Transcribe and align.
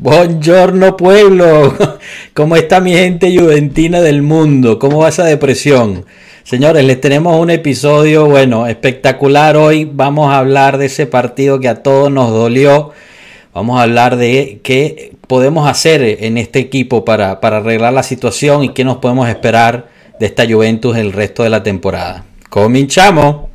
Buongiorno 0.00 0.96
pueblo, 0.96 1.74
¿cómo 2.32 2.54
está 2.54 2.80
mi 2.80 2.92
gente 2.92 3.36
juventina 3.36 4.00
del 4.00 4.22
mundo? 4.22 4.78
¿Cómo 4.78 4.98
va 4.98 5.08
esa 5.08 5.24
depresión? 5.24 6.04
Señores, 6.44 6.84
les 6.84 7.00
tenemos 7.00 7.36
un 7.36 7.50
episodio, 7.50 8.26
bueno, 8.26 8.68
espectacular 8.68 9.56
hoy. 9.56 9.90
Vamos 9.92 10.30
a 10.30 10.38
hablar 10.38 10.78
de 10.78 10.86
ese 10.86 11.06
partido 11.06 11.58
que 11.58 11.66
a 11.66 11.82
todos 11.82 12.12
nos 12.12 12.30
dolió. 12.30 12.92
Vamos 13.52 13.80
a 13.80 13.82
hablar 13.82 14.18
de 14.18 14.60
qué 14.62 15.16
podemos 15.26 15.68
hacer 15.68 16.02
en 16.22 16.38
este 16.38 16.60
equipo 16.60 17.04
para, 17.04 17.40
para 17.40 17.56
arreglar 17.56 17.92
la 17.92 18.04
situación 18.04 18.62
y 18.62 18.68
qué 18.68 18.84
nos 18.84 18.98
podemos 18.98 19.28
esperar 19.28 19.88
de 20.20 20.26
esta 20.26 20.46
Juventus 20.48 20.96
el 20.96 21.12
resto 21.12 21.42
de 21.42 21.50
la 21.50 21.64
temporada. 21.64 22.24
Cominchamos. 22.48 23.47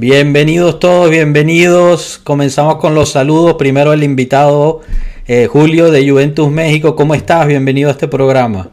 Bienvenidos 0.00 0.80
todos, 0.80 1.10
bienvenidos. 1.10 2.18
Comenzamos 2.24 2.76
con 2.76 2.94
los 2.94 3.10
saludos. 3.10 3.56
Primero 3.58 3.92
el 3.92 4.02
invitado 4.02 4.80
eh, 5.26 5.46
Julio 5.46 5.90
de 5.90 6.08
Juventus 6.08 6.50
México. 6.50 6.96
¿Cómo 6.96 7.14
estás? 7.14 7.46
Bienvenido 7.46 7.90
a 7.90 7.92
este 7.92 8.08
programa. 8.08 8.70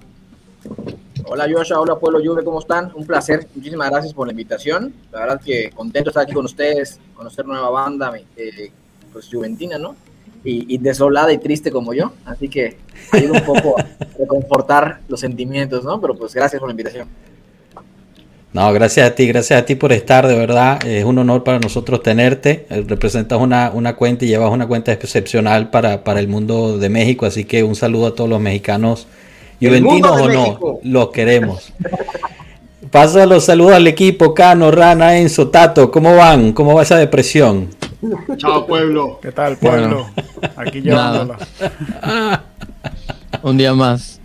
Hola 1.25 1.45
Joshua, 1.53 1.81
hola 1.81 1.99
Pueblo 1.99 2.21
Juve, 2.23 2.45
¿cómo 2.45 2.59
están? 2.59 2.93
Un 2.95 3.05
placer, 3.05 3.45
muchísimas 3.53 3.89
gracias 3.89 4.13
por 4.13 4.25
la 4.25 4.31
invitación. 4.31 4.93
La 5.11 5.19
verdad 5.19 5.41
que 5.43 5.69
contento 5.71 6.05
de 6.05 6.11
estar 6.11 6.23
aquí 6.23 6.31
con 6.31 6.45
ustedes, 6.45 6.97
conocer 7.13 7.45
nueva 7.45 7.71
banda, 7.71 8.13
eh, 8.37 8.71
pues 9.11 9.27
juventina, 9.29 9.77
¿no? 9.77 9.97
Y, 10.45 10.73
y, 10.73 10.77
desolada 10.77 11.33
y 11.33 11.39
triste 11.39 11.71
como 11.71 11.93
yo, 11.93 12.13
así 12.23 12.47
que 12.47 12.77
ayuda 13.11 13.39
un 13.39 13.45
poco 13.45 13.77
a 13.77 13.85
reconfortar 14.17 15.01
los 15.09 15.19
sentimientos, 15.19 15.83
¿no? 15.83 15.99
Pero 15.99 16.15
pues 16.15 16.33
gracias 16.33 16.61
por 16.61 16.69
la 16.69 16.71
invitación. 16.71 17.09
No, 18.57 18.73
gracias 18.73 19.07
a 19.07 19.13
ti, 19.13 19.27
gracias 19.27 19.61
a 19.61 19.65
ti 19.65 19.75
por 19.75 19.93
estar, 19.93 20.25
de 20.25 20.35
verdad. 20.35 20.83
Es 20.83 21.05
un 21.05 21.19
honor 21.19 21.43
para 21.43 21.59
nosotros 21.59 22.01
tenerte. 22.01 22.65
Eh, 22.71 22.83
representas 22.87 23.39
una, 23.39 23.69
una 23.71 23.95
cuenta 23.95 24.25
y 24.25 24.29
llevas 24.29 24.51
una 24.51 24.65
cuenta 24.65 24.91
excepcional 24.91 25.69
para, 25.69 26.03
para, 26.03 26.19
el 26.19 26.27
mundo 26.27 26.79
de 26.79 26.89
México, 26.89 27.27
así 27.27 27.45
que 27.45 27.61
un 27.61 27.75
saludo 27.75 28.07
a 28.07 28.15
todos 28.15 28.27
los 28.27 28.39
mexicanos, 28.39 29.05
juventinos 29.61 30.09
o 30.09 30.27
no, 30.27 30.79
los 30.81 31.11
queremos. 31.11 31.71
Paso 32.89 33.23
los 33.27 33.45
saludos 33.45 33.73
al 33.73 33.85
equipo, 33.85 34.33
Cano, 34.33 34.71
Rana, 34.71 35.19
Enzo, 35.19 35.49
Tato, 35.49 35.91
¿cómo 35.91 36.15
van? 36.15 36.51
¿Cómo 36.51 36.73
va 36.73 36.81
esa 36.81 36.97
depresión? 36.97 37.69
Chao, 38.37 38.65
pueblo. 38.65 39.19
¿Qué 39.21 39.31
tal, 39.33 39.57
pueblo? 39.57 40.07
Bueno, 40.15 40.51
Aquí 40.55 40.81
llevándola. 40.81 41.37
un 43.43 43.55
día 43.55 43.75
más. 43.75 44.19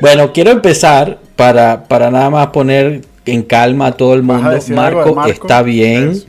Bueno, 0.00 0.32
quiero 0.32 0.50
empezar 0.50 1.18
para, 1.36 1.84
para 1.84 2.10
nada 2.10 2.30
más 2.30 2.48
poner 2.48 3.02
en 3.26 3.42
calma 3.42 3.88
a 3.88 3.92
todo 3.92 4.14
el 4.14 4.22
mundo. 4.22 4.50
Marco, 4.70 5.14
Marco, 5.14 5.26
está 5.26 5.62
bien. 5.62 6.10
Eso. 6.10 6.26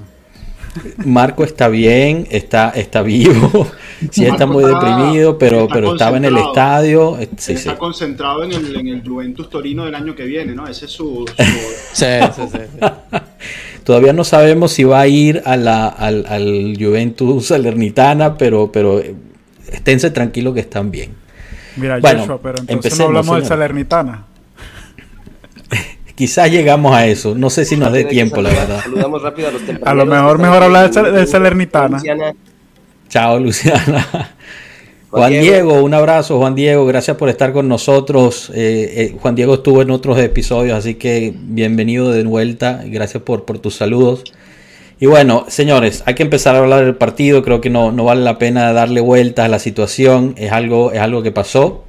Marco 1.03 1.44
está 1.44 1.67
bien, 1.67 2.28
está, 2.31 2.69
está 2.69 3.02
vivo. 3.02 3.67
Sí, 4.09 4.25
está 4.25 4.45
muy 4.45 4.63
está, 4.63 4.73
deprimido, 4.73 5.38
pero, 5.38 5.61
está 5.61 5.73
pero 5.73 5.91
estaba 5.94 6.17
en 6.17 6.25
el 6.25 6.38
estadio. 6.38 7.17
Sí, 7.38 7.53
está 7.53 7.72
sí. 7.72 7.78
concentrado 7.78 8.44
en 8.44 8.52
el, 8.52 8.75
en 8.75 8.88
el, 8.88 9.08
Juventus 9.08 9.50
Torino 9.50 9.85
del 9.85 9.95
año 9.95 10.16
que 10.16 10.23
viene, 10.23 10.56
¿no? 10.56 10.67
Ese 10.67 10.85
es 10.85 10.91
su. 10.91 11.25
su... 11.28 11.44
sí, 11.94 12.06
sí, 12.35 12.41
sí. 12.52 12.80
Todavía 13.83 14.13
no 14.13 14.23
sabemos 14.23 14.72
si 14.72 14.83
va 14.83 15.02
a 15.02 15.08
ir 15.08 15.41
a 15.45 15.58
la, 15.58 15.88
al, 15.88 16.25
al 16.28 16.78
Juventus 16.80 17.47
Salernitana, 17.47 18.38
pero, 18.38 18.72
pero 18.72 19.02
esténse 19.72 20.11
tranquilos 20.11 20.53
que 20.53 20.61
están 20.61 20.91
bien. 20.91 21.20
Mira, 21.75 21.99
bueno, 21.99 22.21
Joshua, 22.21 22.39
pero 22.41 22.57
entonces 22.59 22.97
no 22.99 23.05
hablamos 23.05 23.35
del 23.35 23.45
Salernitana. 23.45 24.25
Quizás 26.15 26.51
llegamos 26.51 26.93
a 26.93 27.07
eso. 27.07 27.35
No 27.35 27.49
sé 27.49 27.65
si 27.65 27.77
nos 27.77 27.91
dé 27.93 28.03
tiempo, 28.03 28.41
la 28.41 28.49
verdad. 28.49 28.81
Saludamos 28.81 29.21
rápido 29.21 29.47
a 29.47 29.51
los 29.51 29.61
A 29.83 29.93
lo 29.93 30.05
mejor 30.05 30.39
mejor 30.39 30.63
hablar 30.63 30.91
del 30.91 31.13
de 31.13 31.27
Salernitana. 31.27 31.97
Luciana. 31.97 32.33
Chao, 33.09 33.39
Luciana. 33.39 34.07
Juan, 35.09 35.23
Juan 35.23 35.31
Diego. 35.31 35.45
Diego. 35.45 35.83
un 35.83 35.93
abrazo, 35.93 36.37
Juan 36.37 36.55
Diego. 36.55 36.85
Gracias 36.85 37.17
por 37.17 37.29
estar 37.29 37.51
con 37.51 37.67
nosotros. 37.67 38.49
Eh, 38.53 38.93
eh, 38.95 39.17
Juan 39.19 39.35
Diego 39.35 39.55
estuvo 39.55 39.81
en 39.81 39.91
otros 39.91 40.17
episodios, 40.19 40.77
así 40.77 40.95
que 40.95 41.33
bienvenido 41.35 42.11
de 42.11 42.23
vuelta. 42.23 42.81
Gracias 42.85 43.23
por, 43.23 43.43
por 43.43 43.59
tus 43.59 43.75
saludos. 43.75 44.23
Y 45.01 45.07
bueno, 45.07 45.45
señores, 45.47 46.03
hay 46.06 46.13
que 46.13 46.22
empezar 46.22 46.56
a 46.56 46.59
hablar 46.59 46.85
del 46.85 46.95
partido. 46.95 47.41
Creo 47.41 47.59
que 47.59 47.72
no, 47.72 47.91
no 47.91 48.03
vale 48.03 48.22
la 48.22 48.38
pena 48.38 48.72
darle 48.72 49.01
vueltas 49.01 49.45
a 49.45 49.47
la 49.47 49.57
situación. 49.57 50.35
Es 50.38 50.51
algo, 50.51 50.91
es 50.91 51.00
algo 51.00 51.23
que 51.23 51.31
pasó. 51.31 51.85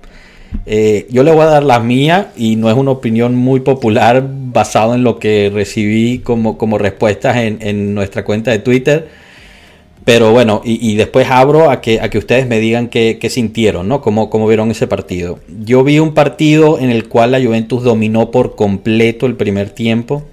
Eh, 0.64 1.06
yo 1.10 1.22
le 1.22 1.30
voy 1.30 1.42
a 1.42 1.46
dar 1.46 1.62
la 1.62 1.78
mía 1.78 2.32
y 2.38 2.56
no 2.56 2.70
es 2.70 2.76
una 2.76 2.90
opinión 2.90 3.34
muy 3.34 3.60
popular 3.60 4.26
basado 4.26 4.94
en 4.94 5.04
lo 5.04 5.18
que 5.18 5.50
recibí 5.52 6.20
como, 6.20 6.56
como 6.56 6.78
respuestas 6.78 7.36
en, 7.36 7.58
en, 7.60 7.94
nuestra 7.94 8.24
cuenta 8.24 8.50
de 8.50 8.60
Twitter. 8.60 9.08
Pero 10.06 10.32
bueno, 10.32 10.62
y, 10.64 10.90
y 10.90 10.96
después 10.96 11.28
abro 11.28 11.70
a 11.70 11.82
que, 11.82 12.00
a 12.00 12.08
que 12.08 12.16
ustedes 12.16 12.46
me 12.46 12.60
digan 12.60 12.88
qué, 12.88 13.18
sintieron, 13.28 13.88
¿no? 13.88 14.00
Cómo, 14.00 14.30
cómo 14.30 14.46
vieron 14.46 14.70
ese 14.70 14.86
partido. 14.86 15.38
Yo 15.66 15.84
vi 15.84 15.98
un 15.98 16.14
partido 16.14 16.78
en 16.78 16.88
el 16.88 17.10
cual 17.10 17.32
la 17.32 17.42
Juventus 17.42 17.82
dominó 17.82 18.30
por 18.30 18.56
completo 18.56 19.26
el 19.26 19.36
primer 19.36 19.68
tiempo 19.68 20.24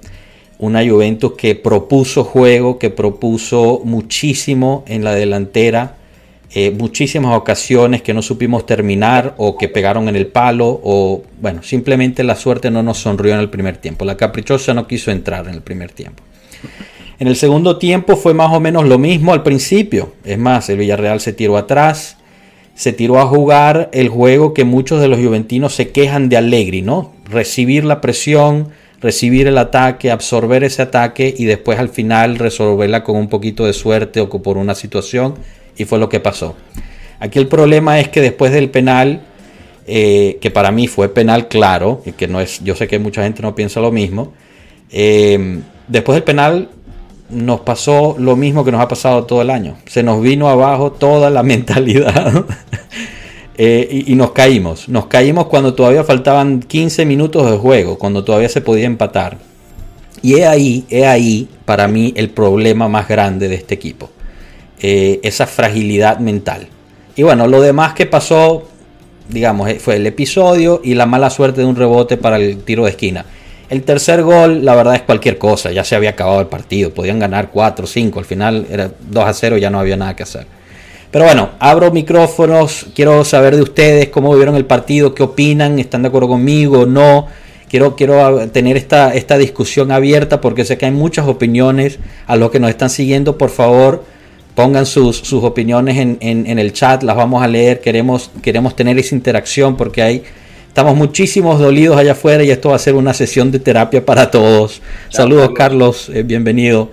una 0.60 0.88
Juventus 0.88 1.34
que 1.38 1.56
propuso 1.56 2.24
juego, 2.24 2.78
que 2.78 2.90
propuso 2.90 3.82
muchísimo 3.84 4.84
en 4.88 5.04
la 5.04 5.16
delantera, 5.16 5.96
eh, 6.52 6.72
muchísimas 6.72 7.38
ocasiones 7.38 8.02
que 8.02 8.14
no 8.14 8.22
supimos 8.22 8.66
terminar 8.66 9.36
o 9.38 9.58
que 9.58 9.70
pegaron 9.70 10.10
en 10.10 10.16
el 10.16 10.28
palo 10.28 10.80
o 10.84 11.24
bueno, 11.42 11.64
simplemente 11.64 12.24
la 12.24 12.36
suerte 12.36 12.70
no 12.72 12.84
nos 12.84 12.98
sonrió 12.98 13.34
en 13.34 13.40
el 13.40 13.50
primer 13.50 13.78
tiempo. 13.78 14.04
La 14.04 14.18
caprichosa 14.18 14.74
no 14.74 14.86
quiso 14.86 15.12
entrar 15.12 15.48
en 15.48 15.54
el 15.54 15.62
primer 15.62 15.92
tiempo. 15.92 16.24
En 17.20 17.28
el 17.28 17.36
segundo 17.36 17.78
tiempo 17.78 18.16
fue 18.16 18.34
más 18.34 18.52
o 18.52 18.60
menos 18.60 18.86
lo 18.86 18.98
mismo 18.98 19.32
al 19.32 19.44
principio. 19.44 20.14
Es 20.26 20.38
más, 20.38 20.70
el 20.70 20.78
Villarreal 20.78 21.22
se 21.22 21.34
tiró 21.34 21.58
atrás, 21.58 22.18
se 22.76 22.94
tiró 22.94 23.20
a 23.20 23.28
jugar 23.28 23.90
el 23.94 24.10
juego 24.10 24.54
que 24.54 24.64
muchos 24.64 25.00
de 25.02 25.08
los 25.08 25.20
juventinos 25.20 25.76
se 25.76 25.90
quejan 25.92 26.30
de 26.30 26.38
Allegri, 26.38 26.82
¿no? 26.82 27.14
Recibir 27.26 27.84
la 27.86 28.02
presión, 28.02 28.70
recibir 29.02 29.48
el 29.48 29.58
ataque, 29.58 30.12
absorber 30.12 30.64
ese 30.64 30.82
ataque 30.82 31.34
y 31.38 31.46
después 31.46 31.80
al 31.80 31.90
final 31.90 32.38
resolverla 32.38 33.04
con 33.04 33.16
un 33.16 33.30
poquito 33.30 33.66
de 33.66 33.74
suerte 33.74 34.20
o 34.20 34.30
por 34.30 34.58
una 34.58 34.76
situación 34.76 35.36
y 35.78 35.86
fue 35.86 36.00
lo 36.00 36.10
que 36.10 36.20
pasó. 36.20 36.56
Aquí 37.20 37.40
el 37.40 37.48
problema 37.48 38.00
es 38.00 38.10
que 38.10 38.22
después 38.22 38.52
del 38.52 38.70
penal, 38.70 39.22
eh, 39.88 40.38
que 40.42 40.52
para 40.52 40.72
mí 40.72 40.88
fue 40.88 41.14
penal 41.14 41.48
claro, 41.48 42.02
y 42.06 42.14
que 42.14 42.28
no 42.28 42.40
es, 42.40 42.64
yo 42.64 42.76
sé 42.76 42.88
que 42.88 43.00
mucha 43.00 43.24
gente 43.24 43.42
no 43.42 43.56
piensa 43.56 43.80
lo 43.80 43.92
mismo, 43.92 44.34
eh, 44.92 45.60
después 45.88 46.16
del 46.16 46.24
penal 46.24 46.70
nos 47.30 47.62
pasó 47.62 48.16
lo 48.18 48.36
mismo 48.36 48.66
que 48.66 48.72
nos 48.72 48.82
ha 48.82 48.88
pasado 48.88 49.26
todo 49.26 49.42
el 49.42 49.50
año. 49.50 49.78
Se 49.86 50.04
nos 50.04 50.22
vino 50.22 50.50
abajo 50.50 50.92
toda 50.92 51.30
la 51.30 51.44
mentalidad. 51.44 52.46
Eh, 53.62 54.06
y, 54.08 54.16
nos 54.16 54.32
caímos. 54.32 54.88
Nos 54.88 55.08
caímos 55.08 55.48
cuando 55.48 55.74
todavía 55.74 56.06
faltaban 56.06 56.62
15 56.62 57.06
minutos 57.06 57.52
de 57.52 57.58
juego, 57.58 58.00
cuando 58.00 58.24
todavía 58.24 58.48
se 58.48 58.62
podía 58.62 58.86
empatar. 58.86 59.38
Y 60.22 60.36
he 60.36 60.48
ahí, 60.48 60.86
he 60.90 61.06
ahí 61.06 61.50
para 61.66 61.90
mí 61.90 62.14
el 62.16 62.30
problema 62.30 62.88
más 62.88 63.10
grande 63.10 63.50
de 63.50 63.56
este 63.56 63.76
equipo. 63.76 64.10
Eh, 64.82 65.20
esa 65.24 65.46
fragilidad 65.46 66.20
mental. 66.20 66.70
Y 67.18 67.24
bueno, 67.24 67.48
lo 67.48 67.60
demás 67.60 67.94
que 67.96 68.06
pasó, 68.06 68.70
digamos, 69.28 69.70
fue 69.80 69.98
el 69.98 70.08
episodio 70.08 70.80
y 70.82 70.94
la 70.94 71.06
mala 71.06 71.30
suerte 71.30 71.60
de 71.60 71.68
un 71.68 71.76
rebote 71.76 72.16
para 72.16 72.38
el 72.38 72.64
tiro 72.64 72.86
de 72.86 72.92
esquina. 72.92 73.26
El 73.70 73.84
tercer 73.84 74.24
gol, 74.24 74.64
la 74.64 74.74
verdad 74.74 74.96
es 74.96 75.02
cualquier 75.02 75.38
cosa, 75.38 75.70
ya 75.74 75.84
se 75.84 75.98
había 75.98 76.12
acabado 76.12 76.40
el 76.40 76.48
partido, 76.48 76.94
podían 76.94 77.20
ganar 77.20 77.52
4, 77.52 77.86
5, 77.86 78.20
al 78.20 78.26
final 78.26 78.68
era 78.72 78.90
2 79.10 79.26
a 79.26 79.34
0, 79.34 79.58
ya 79.58 79.70
no 79.70 79.82
había 79.82 79.98
nada 79.98 80.16
que 80.16 80.24
hacer. 80.24 80.59
Pero 81.12 81.26
bueno, 81.26 81.50
abro 81.58 81.92
micrófonos, 81.92 82.86
quiero 82.94 83.26
saber 83.26 83.56
de 83.56 83.64
ustedes 83.64 84.10
cómo 84.10 84.36
vieron 84.36 84.56
el 84.56 84.66
partido, 84.66 85.16
qué 85.16 85.24
opinan, 85.24 85.80
están 85.80 86.04
de 86.04 86.10
acuerdo 86.10 86.28
conmigo, 86.28 86.86
no. 86.86 87.28
Quiero, 87.68 87.96
quiero 87.96 88.48
tener 88.50 88.78
esta, 88.78 89.14
esta 89.16 89.38
discusión 89.38 89.92
abierta 89.92 90.40
porque 90.42 90.66
sé 90.66 90.78
que 90.78 90.86
hay 90.86 90.92
muchas 90.92 91.28
opiniones. 91.28 92.00
A 92.28 92.36
los 92.36 92.52
que 92.52 92.60
nos 92.60 92.70
están 92.70 92.92
siguiendo, 92.92 93.40
por 93.40 93.50
favor, 93.50 94.04
pongan 94.54 94.86
sus, 94.86 95.18
sus 95.18 95.44
opiniones 95.44 95.98
en, 95.98 96.18
en, 96.20 96.46
en, 96.46 96.60
el 96.60 96.74
chat, 96.74 97.02
las 97.02 97.16
vamos 97.16 97.42
a 97.42 97.48
leer. 97.48 97.82
Queremos, 97.82 98.30
queremos 98.44 98.76
tener 98.76 98.98
esa 99.00 99.16
interacción 99.16 99.78
porque 99.78 100.04
hay, 100.04 100.24
estamos 100.68 100.96
muchísimos 100.96 101.60
dolidos 101.60 101.98
allá 101.98 102.12
afuera 102.12 102.44
y 102.44 102.52
esto 102.52 102.70
va 102.70 102.76
a 102.76 102.80
ser 102.80 102.94
una 102.94 103.16
sesión 103.16 103.52
de 103.52 103.60
terapia 103.60 104.06
para 104.06 104.30
todos. 104.30 104.82
Saludos, 105.10 105.52
Carlos, 105.56 106.12
eh, 106.14 106.22
bienvenido. 106.22 106.90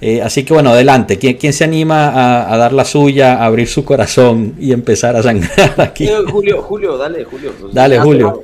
Eh, 0.00 0.20
así 0.22 0.44
que 0.44 0.52
bueno, 0.52 0.70
adelante. 0.70 1.18
¿Quién, 1.18 1.36
quién 1.36 1.52
se 1.52 1.64
anima 1.64 2.08
a, 2.08 2.52
a, 2.52 2.56
dar 2.56 2.72
la 2.72 2.84
suya, 2.84 3.34
a 3.34 3.46
abrir 3.46 3.68
su 3.68 3.84
corazón 3.84 4.54
y 4.58 4.72
empezar 4.72 5.16
a 5.16 5.22
sangrar 5.22 5.74
aquí? 5.80 6.06
Eh, 6.06 6.16
Julio, 6.30 6.62
Julio, 6.62 6.96
dale, 6.96 7.24
Julio. 7.24 7.52
Dale, 7.72 7.98
Julio. 8.00 8.42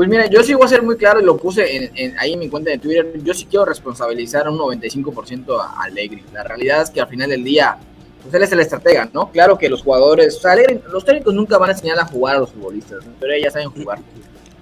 Pues 0.00 0.08
mira, 0.08 0.26
yo 0.30 0.42
sí 0.42 0.54
voy 0.54 0.64
a 0.64 0.68
ser 0.68 0.82
muy 0.82 0.96
claro 0.96 1.20
y 1.20 1.24
lo 1.24 1.36
puse 1.36 1.90
en, 1.94 2.18
ahí 2.18 2.32
en 2.32 2.38
mi 2.38 2.48
cuenta 2.48 2.70
de 2.70 2.78
Twitter. 2.78 3.12
Yo 3.22 3.34
sí 3.34 3.46
quiero 3.50 3.66
responsabilizar 3.66 4.48
un 4.48 4.58
95% 4.58 5.60
a 5.60 5.82
Allegri. 5.82 6.24
La 6.32 6.42
realidad 6.42 6.82
es 6.82 6.90
que 6.90 7.00
al 7.02 7.08
final 7.08 7.28
del 7.28 7.44
día, 7.44 7.76
pues 8.22 8.32
él 8.32 8.42
es 8.42 8.52
el 8.52 8.60
estratega, 8.60 9.10
¿no? 9.12 9.30
Claro 9.30 9.58
que 9.58 9.68
los 9.68 9.82
jugadores, 9.82 10.36
o 10.36 10.40
sea, 10.40 10.54
los 10.90 11.04
técnicos 11.04 11.34
nunca 11.34 11.58
van 11.58 11.68
a 11.68 11.72
enseñar 11.72 11.98
a 11.98 12.06
jugar 12.06 12.36
a 12.36 12.38
los 12.40 12.50
futbolistas, 12.50 13.04
pero 13.18 13.34
ellos 13.34 13.52
saben 13.52 13.68
jugar. 13.70 13.98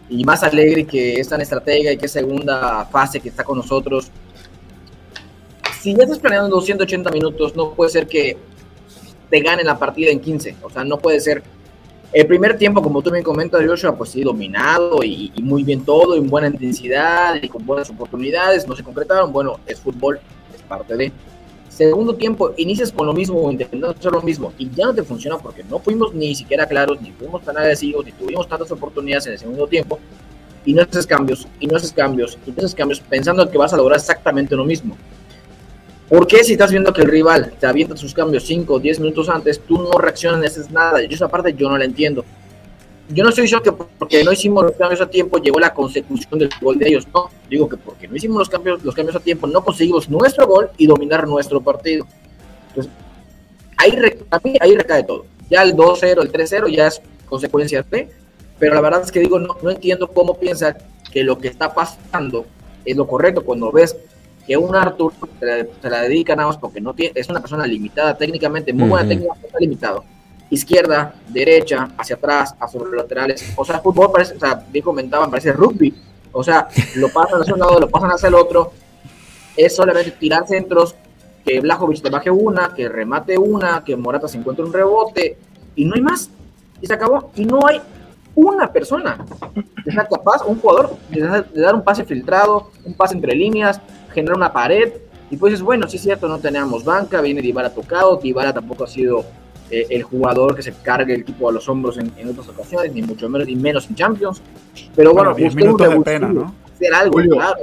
Y 0.08 0.24
más 0.24 0.42
Allegri 0.42 0.84
que 0.84 1.20
es 1.20 1.28
tan 1.28 1.40
estratega 1.40 1.92
y 1.92 1.98
que 1.98 2.06
es 2.06 2.12
segunda 2.12 2.86
fase 2.86 3.20
que 3.20 3.28
está 3.28 3.44
con 3.44 3.58
nosotros. 3.58 4.10
Si 5.80 5.94
ya 5.94 6.02
estás 6.02 6.18
planeando 6.18 6.56
280 6.56 7.10
minutos, 7.10 7.54
no 7.54 7.72
puede 7.72 7.90
ser 7.90 8.06
que 8.06 8.36
te 9.30 9.40
gane 9.40 9.62
la 9.62 9.78
partida 9.78 10.10
en 10.10 10.20
15. 10.20 10.56
O 10.62 10.70
sea, 10.70 10.84
no 10.84 10.98
puede 10.98 11.20
ser 11.20 11.42
el 12.12 12.26
primer 12.26 12.56
tiempo, 12.56 12.82
como 12.82 13.02
tú 13.02 13.10
me 13.10 13.22
comentas, 13.22 13.62
Joshua, 13.66 13.94
pues 13.94 14.10
sí, 14.10 14.22
dominado 14.22 15.02
y, 15.04 15.30
muy 15.42 15.62
bien 15.62 15.84
todo, 15.84 16.16
en 16.16 16.26
buena 16.26 16.48
intensidad 16.48 17.34
y 17.40 17.48
con 17.48 17.64
buenas 17.66 17.90
oportunidades, 17.90 18.66
no 18.66 18.74
se 18.74 18.82
concretaron. 18.82 19.32
Bueno, 19.32 19.60
es 19.66 19.78
fútbol, 19.78 20.18
es 20.54 20.62
parte 20.62 20.96
de. 20.96 21.12
Segundo 21.68 22.14
tiempo, 22.14 22.54
inicias 22.56 22.90
con 22.90 23.06
lo 23.06 23.12
mismo, 23.12 23.48
intentando 23.52 23.90
hacer 23.90 24.10
lo 24.10 24.22
mismo, 24.22 24.52
y 24.58 24.68
ya 24.70 24.86
no 24.86 24.94
te 24.94 25.04
funciona 25.04 25.38
porque 25.38 25.62
no 25.62 25.78
fuimos 25.78 26.12
ni 26.12 26.34
siquiera 26.34 26.66
claros, 26.66 27.00
ni 27.00 27.12
fuimos 27.12 27.42
tan 27.42 27.56
agresivos, 27.56 28.04
ni 28.04 28.10
tuvimos 28.10 28.48
tantas 28.48 28.72
oportunidades 28.72 29.26
en 29.26 29.34
el 29.34 29.38
segundo 29.38 29.66
tiempo, 29.68 30.00
y 30.64 30.72
no 30.72 30.82
haces 30.82 31.06
cambios, 31.06 31.46
y 31.60 31.68
no 31.68 31.76
haces 31.76 31.92
cambios, 31.92 32.36
y 32.44 32.50
no 32.50 32.56
haces 32.58 32.74
cambios 32.74 33.00
pensando 33.00 33.48
que 33.48 33.56
vas 33.56 33.72
a 33.72 33.76
lograr 33.76 33.96
exactamente 33.96 34.56
lo 34.56 34.64
mismo. 34.64 34.96
¿Por 36.08 36.26
qué 36.26 36.42
si 36.42 36.52
estás 36.52 36.70
viendo 36.70 36.92
que 36.92 37.02
el 37.02 37.08
rival 37.08 37.52
te 37.60 37.66
avienta 37.66 37.94
sus 37.96 38.14
cambios 38.14 38.44
5 38.44 38.74
o 38.74 38.78
10 38.78 39.00
minutos 39.00 39.28
antes, 39.28 39.60
tú 39.60 39.82
no 39.82 39.90
reaccionas, 39.90 40.40
ni 40.40 40.46
haces 40.46 40.70
nada? 40.70 41.02
Yo 41.02 41.14
esa 41.14 41.28
parte 41.28 41.52
yo 41.52 41.68
no 41.68 41.76
la 41.76 41.84
entiendo. 41.84 42.24
Yo 43.10 43.22
no 43.22 43.30
estoy 43.30 43.42
diciendo 43.42 43.62
que 43.62 43.84
porque 43.98 44.24
no 44.24 44.32
hicimos 44.32 44.64
los 44.64 44.72
cambios 44.72 45.00
a 45.02 45.06
tiempo 45.06 45.38
llegó 45.38 45.60
la 45.60 45.72
consecución 45.74 46.38
del 46.38 46.50
gol 46.60 46.78
de 46.78 46.88
ellos. 46.88 47.06
No, 47.12 47.30
digo 47.50 47.68
que 47.68 47.76
porque 47.76 48.08
no 48.08 48.16
hicimos 48.16 48.38
los 48.38 48.48
cambios, 48.48 48.82
los 48.82 48.94
cambios 48.94 49.16
a 49.16 49.20
tiempo 49.20 49.46
no 49.46 49.62
conseguimos 49.62 50.08
nuestro 50.08 50.46
gol 50.46 50.70
y 50.78 50.86
dominar 50.86 51.26
nuestro 51.28 51.60
partido. 51.60 52.06
Entonces, 52.68 52.92
ahí, 53.76 53.92
ahí 54.60 54.76
recae 54.76 55.04
todo. 55.04 55.26
Ya 55.50 55.62
el 55.62 55.74
2-0, 55.74 56.22
el 56.22 56.32
3-0 56.32 56.74
ya 56.74 56.86
es 56.86 57.02
consecuencia 57.26 57.82
de, 57.82 58.10
pero 58.58 58.74
la 58.74 58.80
verdad 58.80 59.02
es 59.02 59.12
que 59.12 59.20
digo, 59.20 59.38
no, 59.38 59.56
no 59.62 59.70
entiendo 59.70 60.08
cómo 60.08 60.38
piensa 60.38 60.76
que 61.12 61.22
lo 61.22 61.38
que 61.38 61.48
está 61.48 61.74
pasando 61.74 62.46
es 62.84 62.96
lo 62.96 63.06
correcto 63.06 63.44
cuando 63.44 63.70
ves 63.70 63.96
que 64.48 64.56
un 64.56 64.74
Arthur 64.74 65.12
se 65.82 65.90
la, 65.90 66.00
dedica 66.00 66.34
nada 66.34 66.48
más 66.48 66.56
porque 66.56 66.80
no 66.80 66.94
tiene, 66.94 67.12
es 67.14 67.28
una 67.28 67.38
persona 67.38 67.66
limitada 67.66 68.16
técnicamente, 68.16 68.72
muy 68.72 68.88
buena 68.88 69.06
técnica, 69.06 69.34
está 69.44 69.58
limitado. 69.58 70.04
Izquierda, 70.48 71.14
derecha, 71.28 71.90
hacia 71.98 72.16
atrás, 72.16 72.54
hacia 72.58 72.80
los 72.80 72.90
laterales. 72.90 73.52
O 73.56 73.64
sea, 73.66 73.80
fútbol 73.80 74.10
parece, 74.10 74.36
o 74.36 74.40
sea, 74.40 74.64
bien 74.72 74.82
comentaban, 74.82 75.30
parece 75.30 75.52
rugby. 75.52 75.94
O 76.32 76.42
sea, 76.42 76.66
lo 76.96 77.10
pasan 77.10 77.42
hacia 77.42 77.52
un 77.52 77.60
lado, 77.60 77.78
lo 77.78 77.90
pasan 77.90 78.10
hacia 78.10 78.28
el 78.28 78.34
otro. 78.34 78.72
Es 79.54 79.76
solamente 79.76 80.12
tirar 80.12 80.48
centros, 80.48 80.94
que 81.44 81.60
Blajovic 81.60 82.00
te 82.00 82.08
baje 82.08 82.30
una, 82.30 82.72
que 82.74 82.88
remate 82.88 83.36
una, 83.36 83.84
que 83.84 83.96
Morata 83.96 84.28
se 84.28 84.38
encuentre 84.38 84.64
un 84.64 84.72
rebote, 84.72 85.36
y 85.76 85.84
no 85.84 85.94
hay 85.94 86.00
más. 86.00 86.30
Y 86.80 86.86
se 86.86 86.94
acabó. 86.94 87.32
Y 87.36 87.44
no 87.44 87.60
hay 87.66 87.82
una 88.34 88.72
persona 88.72 89.26
que 89.84 89.90
sea 89.90 90.06
capaz, 90.06 90.42
un 90.46 90.58
jugador, 90.58 90.96
de 91.10 91.60
dar 91.60 91.74
un 91.74 91.82
pase 91.82 92.04
filtrado, 92.04 92.70
un 92.86 92.94
pase 92.94 93.14
entre 93.14 93.34
líneas, 93.34 93.78
generar 94.12 94.36
una 94.36 94.52
pared. 94.52 94.92
Y 95.30 95.36
pues 95.36 95.54
es 95.54 95.62
bueno, 95.62 95.86
sí 95.88 95.96
es 95.96 96.02
cierto, 96.02 96.28
no 96.28 96.38
teníamos 96.38 96.84
banca, 96.84 97.20
viene 97.20 97.42
Dybala 97.42 97.70
tocado, 97.70 98.16
Dybala 98.16 98.52
tampoco 98.54 98.84
ha 98.84 98.86
sido 98.86 99.26
eh, 99.70 99.86
el 99.90 100.02
jugador 100.02 100.56
que 100.56 100.62
se 100.62 100.72
cargue 100.72 101.14
el 101.14 101.20
equipo 101.20 101.48
a 101.50 101.52
los 101.52 101.68
hombros 101.68 101.98
en, 101.98 102.10
otras 102.28 102.48
ocasiones, 102.48 102.92
ni 102.94 103.02
mucho 103.02 103.28
menos, 103.28 103.46
ni 103.46 103.54
menos 103.54 103.86
en 103.88 103.96
Champions. 103.96 104.40
Pero 104.96 105.12
bueno, 105.12 105.32
bueno 105.32 105.54
minutos 105.54 105.90
de 105.90 106.00
pena, 106.00 106.28
¿no? 106.28 106.54
Hacer 106.74 106.94
algo, 106.94 107.12
Julio, 107.12 107.34
claro. 107.34 107.56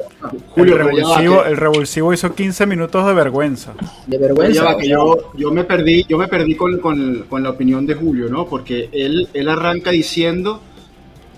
Julio, 0.50 0.75
el, 0.75 0.86
revulsivo, 0.86 1.45
el 1.45 1.57
revulsivo 1.57 2.13
hizo 2.13 2.36
15 2.36 2.65
minutos 2.68 3.07
de 3.07 3.13
vergüenza. 3.13 3.74
De 4.06 4.18
vergüenza. 4.18 4.77
yo, 4.83 5.31
yo, 5.36 5.51
me 5.51 5.63
perdí, 5.63 6.06
yo 6.07 6.18
me 6.18 6.27
perdí 6.27 6.56
con, 6.56 6.80
con, 6.80 7.25
con, 7.30 7.42
la 7.42 7.51
opinión 7.51 7.88
de 7.88 7.95
Julio, 7.95 8.30
¿no? 8.30 8.45
Porque 8.45 8.89
él, 8.92 9.30
él 9.33 9.50
arranca 9.50 9.89
diciendo 9.89 10.62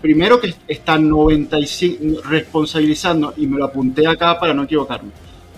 primero 0.01 0.39
que 0.39 0.53
está 0.67 0.97
95, 0.97 2.21
responsabilizando, 2.29 3.33
y 3.37 3.47
me 3.47 3.57
lo 3.57 3.65
apunté 3.65 4.07
acá 4.07 4.39
para 4.39 4.53
no 4.53 4.63
equivocarme, 4.63 5.11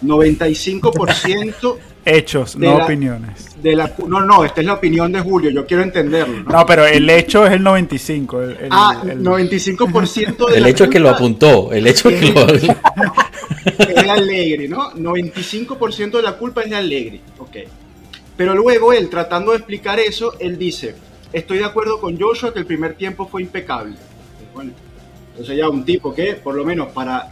95% 0.03 1.77
hechos, 2.05 2.55
no 2.55 2.77
opiniones. 2.77 3.61
De 3.61 3.75
la, 3.75 3.93
no, 4.07 4.21
no, 4.21 4.45
esta 4.45 4.61
es 4.61 4.67
la 4.67 4.73
opinión 4.73 5.11
de 5.11 5.19
Julio, 5.19 5.49
yo 5.49 5.65
quiero 5.65 5.83
entenderlo. 5.83 6.43
No, 6.43 6.65
pero 6.65 6.85
el 6.85 7.09
hecho 7.09 7.45
es 7.45 7.53
el 7.53 7.63
95. 7.63 8.41
El, 8.41 8.57
ah, 8.71 9.01
el, 9.03 9.21
95% 9.21 10.49
de 10.49 10.57
El 10.57 10.65
hecho 10.65 10.85
es 10.85 10.89
que 10.89 10.99
lo 10.99 11.09
apuntó, 11.09 11.71
el 11.73 11.85
hecho 11.87 12.09
es 12.09 12.19
que 12.19 12.31
lo... 12.31 12.47
es 12.47 14.09
Alegre, 14.09 14.67
¿no? 14.67 14.91
95% 14.93 16.11
de 16.11 16.21
la 16.21 16.37
culpa 16.37 16.61
es 16.61 16.69
de 16.69 16.75
Alegre, 16.75 17.21
ok. 17.37 17.57
Pero 18.37 18.55
luego 18.55 18.93
él, 18.93 19.09
tratando 19.09 19.51
de 19.51 19.57
explicar 19.57 19.99
eso, 19.99 20.33
él 20.39 20.57
dice, 20.57 20.95
estoy 21.33 21.57
de 21.57 21.65
acuerdo 21.65 21.99
con 21.99 22.17
Joshua 22.17 22.53
que 22.53 22.59
el 22.59 22.65
primer 22.65 22.93
tiempo 22.95 23.27
fue 23.27 23.41
impecable 23.41 23.97
entonces 25.31 25.57
ya 25.57 25.69
un 25.69 25.85
tipo 25.85 26.13
que, 26.13 26.33
por 26.33 26.55
lo 26.55 26.65
menos 26.65 26.89
para 26.89 27.29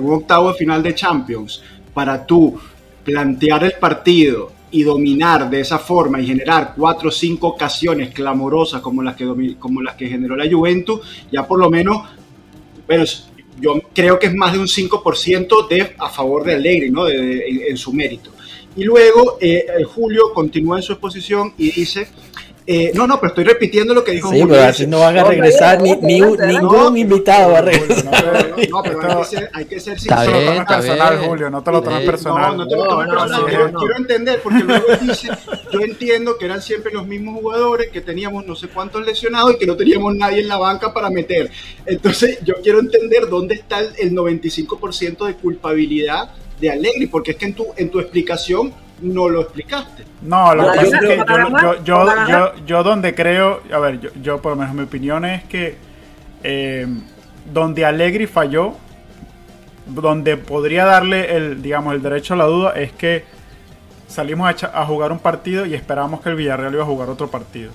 un 0.00 0.14
octavo 0.14 0.54
final 0.54 0.82
de 0.82 0.94
Champions, 0.94 1.62
para 1.92 2.24
tú 2.24 2.58
plantear 3.04 3.64
el 3.64 3.72
partido 3.72 4.52
y 4.70 4.82
dominar 4.82 5.50
de 5.50 5.60
esa 5.60 5.78
forma 5.78 6.20
y 6.20 6.26
generar 6.26 6.74
cuatro 6.76 7.08
o 7.08 7.12
cinco 7.12 7.48
ocasiones 7.48 8.14
clamorosas 8.14 8.80
como 8.80 9.02
las 9.02 9.16
que, 9.16 9.56
como 9.58 9.82
las 9.82 9.96
que 9.96 10.08
generó 10.08 10.36
la 10.36 10.50
Juventus, 10.50 11.00
ya 11.30 11.46
por 11.46 11.58
lo 11.58 11.68
menos, 11.68 12.08
bueno, 12.86 13.04
yo 13.60 13.80
creo 13.92 14.18
que 14.18 14.28
es 14.28 14.34
más 14.34 14.52
de 14.52 14.58
un 14.58 14.66
5% 14.66 15.68
de, 15.68 15.94
a 15.98 16.08
favor 16.08 16.44
de 16.44 16.54
Allegri, 16.54 16.90
¿no? 16.90 17.08
en, 17.08 17.76
su 17.76 17.92
mérito. 17.92 18.30
Y 18.76 18.84
luego 18.84 19.36
eh, 19.40 19.66
Julio 19.84 20.32
continúa 20.32 20.76
en 20.76 20.82
su 20.82 20.92
exposición 20.92 21.52
y 21.58 21.72
dice 21.72 22.08
eh, 22.72 22.92
no, 22.94 23.04
no, 23.04 23.18
pero 23.18 23.30
estoy 23.30 23.42
repitiendo 23.42 23.92
lo 23.92 24.04
que 24.04 24.12
dijo 24.12 24.30
sí, 24.30 24.44
pero 24.48 24.62
así 24.62 24.86
no 24.86 25.00
van 25.00 25.18
a 25.18 25.24
regresar 25.24 25.82
ni, 25.82 25.96
ningún 25.96 26.96
invitado 26.96 27.50
va 27.50 27.58
a 27.58 27.62
regresar. 27.62 28.54
No, 28.70 28.80
pero 28.84 29.00
hay 29.02 29.16
que 29.16 29.24
ser, 29.24 29.50
hay 29.52 29.64
que 29.64 29.80
ser 29.80 29.98
sincero. 29.98 30.22
Está 30.22 30.38
bien, 30.38 30.52
está 30.54 30.76
personal, 30.76 31.18
Julio, 31.18 31.50
no 31.50 31.64
te 31.64 31.72
lo 31.72 31.82
tomes 31.82 32.06
personal. 32.06 32.56
No, 32.56 32.64
no 32.64 32.68
te 32.68 32.76
lo 32.76 32.86
tomes 32.86 33.08
personal. 33.08 33.74
Quiero 33.76 33.96
entender, 33.96 34.40
porque 34.40 34.62
luego 34.62 34.86
dice, 35.00 35.30
yo 35.72 35.80
entiendo 35.80 36.38
que 36.38 36.44
eran 36.44 36.62
siempre 36.62 36.92
los 36.92 37.04
mismos 37.08 37.40
jugadores, 37.40 37.90
que 37.90 38.02
teníamos 38.02 38.46
no 38.46 38.54
sé 38.54 38.68
cuántos 38.68 39.04
lesionados 39.04 39.54
y 39.54 39.58
que 39.58 39.66
no 39.66 39.76
teníamos 39.76 40.14
nadie 40.14 40.40
en 40.40 40.46
la 40.46 40.58
banca 40.58 40.94
para 40.94 41.10
meter. 41.10 41.50
Entonces, 41.86 42.38
yo 42.44 42.54
quiero 42.62 42.78
entender 42.78 43.28
dónde 43.28 43.56
está 43.56 43.80
el 43.80 44.12
95% 44.12 45.26
de 45.26 45.34
culpabilidad 45.34 46.30
de 46.60 46.70
Alegri, 46.70 47.08
porque 47.08 47.32
es 47.32 47.36
que 47.36 47.46
en 47.46 47.54
tu, 47.54 47.66
en 47.76 47.90
tu 47.90 47.98
explicación 47.98 48.72
no 49.00 49.28
lo 49.28 49.42
explicaste. 49.42 50.04
No, 50.22 50.54
lo 50.54 50.72
que 50.72 50.78
pasa 50.78 50.96
es 50.96 51.00
que 51.00 51.16
yo, 51.16 51.84
yo, 51.84 52.26
yo, 52.28 52.52
yo, 52.66 52.82
donde 52.82 53.14
creo, 53.14 53.60
a 53.72 53.78
ver, 53.78 54.00
yo, 54.00 54.10
yo 54.20 54.40
por 54.42 54.52
lo 54.52 54.56
menos 54.56 54.74
mi 54.74 54.82
opinión 54.82 55.24
es 55.24 55.44
que 55.44 55.76
eh, 56.42 56.86
donde 57.52 57.84
Allegri 57.84 58.26
falló, 58.26 58.74
donde 59.86 60.36
podría 60.36 60.84
darle 60.84 61.36
el, 61.36 61.62
digamos, 61.62 61.94
el 61.94 62.02
derecho 62.02 62.34
a 62.34 62.36
la 62.36 62.44
duda 62.44 62.72
es 62.72 62.92
que 62.92 63.24
salimos 64.06 64.62
a, 64.62 64.80
a 64.80 64.86
jugar 64.86 65.12
un 65.12 65.18
partido 65.18 65.66
y 65.66 65.74
esperábamos 65.74 66.20
que 66.20 66.28
el 66.28 66.36
Villarreal 66.36 66.74
iba 66.74 66.82
a 66.82 66.86
jugar 66.86 67.08
otro 67.08 67.28
partido. 67.28 67.72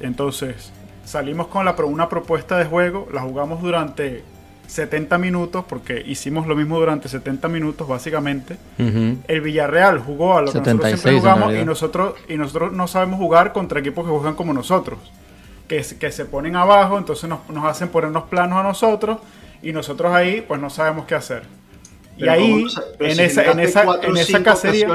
Entonces, 0.00 0.72
salimos 1.04 1.46
con 1.46 1.64
la, 1.64 1.74
una 1.84 2.08
propuesta 2.08 2.58
de 2.58 2.64
juego, 2.64 3.08
la 3.12 3.22
jugamos 3.22 3.62
durante 3.62 4.24
70 4.66 5.18
minutos, 5.18 5.64
porque 5.68 6.02
hicimos 6.06 6.46
lo 6.46 6.56
mismo 6.56 6.78
durante 6.78 7.08
70 7.08 7.48
minutos 7.48 7.86
básicamente. 7.86 8.56
El 8.78 9.40
Villarreal 9.40 9.98
jugó 10.00 10.36
a 10.36 10.42
lo 10.42 10.52
que 10.52 10.58
nosotros 10.58 10.86
siempre 10.86 11.18
jugamos 11.18 11.54
y 11.54 11.64
nosotros, 11.64 12.14
y 12.28 12.36
nosotros 12.36 12.72
no 12.72 12.88
sabemos 12.88 13.18
jugar 13.18 13.52
contra 13.52 13.80
equipos 13.80 14.04
que 14.04 14.10
juegan 14.10 14.34
como 14.34 14.52
nosotros. 14.52 14.98
Que, 15.68 15.84
que 15.98 16.12
se 16.12 16.24
ponen 16.26 16.54
abajo, 16.54 16.96
entonces 16.96 17.28
nos, 17.28 17.48
nos 17.48 17.64
hacen 17.64 17.88
ponernos 17.88 18.24
planos 18.24 18.58
a 18.58 18.62
nosotros 18.62 19.18
y 19.62 19.72
nosotros 19.72 20.12
ahí 20.12 20.44
pues 20.46 20.60
no 20.60 20.70
sabemos 20.70 21.06
qué 21.06 21.16
hacer. 21.16 21.42
y 22.16 22.28
ahí, 22.28 22.64
en, 23.00 23.20
esa, 23.20 23.50
en, 23.50 23.60
esa, 23.60 23.84
en 24.02 24.16
esa 24.16 24.42
cacería... 24.42 24.88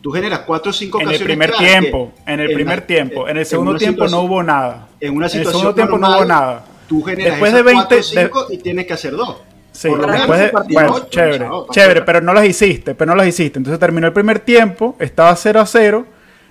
Tú 0.00 0.12
generas 0.12 0.40
cuatro 0.40 0.70
o 0.70 0.72
cinco 0.72 1.00
En 1.00 1.08
el 1.08 1.20
primer 1.20 1.52
tiempo, 1.52 2.12
en 2.24 2.38
el 2.38 2.52
primer 2.54 2.82
tiempo. 2.82 3.28
En 3.28 3.36
el 3.36 3.44
segundo 3.44 3.76
tiempo 3.76 4.06
no 4.06 4.20
hubo 4.20 4.44
nada. 4.44 4.88
En 5.00 5.16
una 5.16 5.28
situación 5.28 5.42
en 5.42 5.68
el 5.68 5.74
segundo 5.74 5.74
tiempo 5.74 5.98
no 5.98 6.16
hubo 6.16 6.24
nada 6.24 6.64
tú 6.88 7.02
generas 7.02 7.32
después 7.32 7.52
de 7.52 7.62
20 7.62 8.02
5 8.02 8.46
y 8.50 8.58
tienes 8.58 8.86
que 8.86 8.94
hacer 8.94 9.12
dos. 9.12 9.36
Sí, 9.70 9.88
después 9.88 10.40
de, 10.40 10.50
bueno, 10.72 11.06
chévere, 11.08 11.48
chévere, 11.70 12.02
pero 12.02 12.20
no 12.20 12.34
las 12.34 12.44
hiciste, 12.46 12.96
pero 12.96 13.10
no 13.10 13.14
las 13.14 13.28
hiciste. 13.28 13.58
Entonces 13.58 13.78
terminó 13.78 14.08
el 14.08 14.12
primer 14.12 14.40
tiempo, 14.40 14.96
estaba 14.98 15.36
0 15.36 15.60
a 15.60 15.66
0 15.66 16.06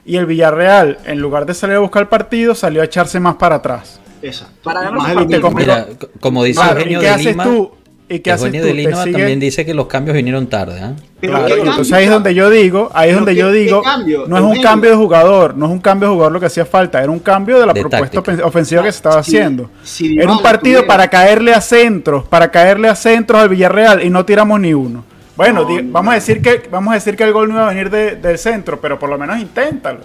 y 0.05 0.15
el 0.15 0.25
Villarreal, 0.25 0.99
en 1.05 1.19
lugar 1.19 1.45
de 1.45 1.53
salir 1.53 1.75
a 1.75 1.79
buscar 1.79 2.03
el 2.03 2.07
partido, 2.07 2.55
salió 2.55 2.81
a 2.81 2.85
echarse 2.85 3.19
más 3.19 3.35
para 3.35 3.55
atrás. 3.55 3.99
Exacto. 4.21 4.55
Para 4.63 4.83
ganar 4.83 5.53
Mira, 5.53 5.87
como 6.19 6.43
dice 6.43 6.61
Eugenio 6.61 6.99
¿Qué 7.01 7.09
haces 7.09 7.35
tú? 7.37 7.73
¿Y 8.09 8.19
qué 8.19 8.31
haces 8.31 8.51
tú? 8.51 8.57
de 8.59 8.63
¿Te 8.63 8.73
Línova 8.73 9.03
sigue- 9.03 9.17
también 9.17 9.39
dice 9.39 9.65
que 9.65 9.73
los 9.73 9.87
cambios 9.87 10.15
vinieron 10.15 10.47
tarde. 10.47 10.79
¿ah? 10.81 10.93
Pero 11.19 11.33
Claro, 11.33 11.55
entonces 11.57 11.91
ahí 11.91 12.05
es 12.05 12.09
donde 12.09 12.33
yo 12.33 12.49
digo, 12.49 12.89
ahí 12.93 13.09
es 13.09 13.15
donde 13.15 13.33
¿qué- 13.33 13.39
yo 13.39 13.51
digo, 13.51 13.81
cambio? 13.81 14.23
no 14.27 14.37
es 14.37 14.43
un 14.43 14.61
cambio 14.61 14.91
de 14.91 14.95
jugador, 14.95 15.57
no 15.57 15.65
es 15.65 15.71
un 15.73 15.79
cambio 15.79 16.07
de 16.07 16.13
jugador 16.13 16.31
lo 16.31 16.39
que 16.39 16.45
hacía 16.45 16.65
falta, 16.65 17.01
era 17.03 17.11
un 17.11 17.19
cambio 17.19 17.59
de 17.59 17.65
la 17.65 17.73
De 17.73 17.81
propuesta 17.81 18.19
ofensiva 18.45 18.81
que 18.83 18.91
se 18.91 18.97
estaba 18.97 19.19
haciendo. 19.19 19.69
era 20.17 20.31
un 20.31 20.41
partido 20.41 20.79
tuviera- 20.81 20.87
para 20.87 21.07
caerle 21.09 21.53
a 21.53 21.59
centros, 21.59 22.23
para 22.27 22.49
caerle 22.49 22.87
a 22.87 22.95
centros 22.95 23.41
al 23.41 23.49
Villarreal 23.49 24.01
y 24.03 24.09
no 24.09 24.23
tiramos 24.25 24.57
ni 24.59 24.73
uno. 24.73 25.03
Bueno, 25.35 25.63
No, 25.63 25.67
di- 25.67 25.83
no. 25.83 25.91
vamos 25.91 26.11
a 26.13 26.15
decir 26.15 26.41
que 26.41 26.63
vamos 26.71 26.91
a 26.91 26.95
decir 26.95 27.15
que 27.17 27.23
el 27.23 27.33
gol 27.33 27.49
no 27.49 27.55
iba 27.55 27.65
a 27.65 27.69
venir 27.69 27.89
de- 27.89 28.15
del 28.15 28.37
centro, 28.37 28.79
pero 28.79 28.97
por 28.97 29.09
lo 29.09 29.17
menos 29.17 29.37
inténtalo. 29.37 29.99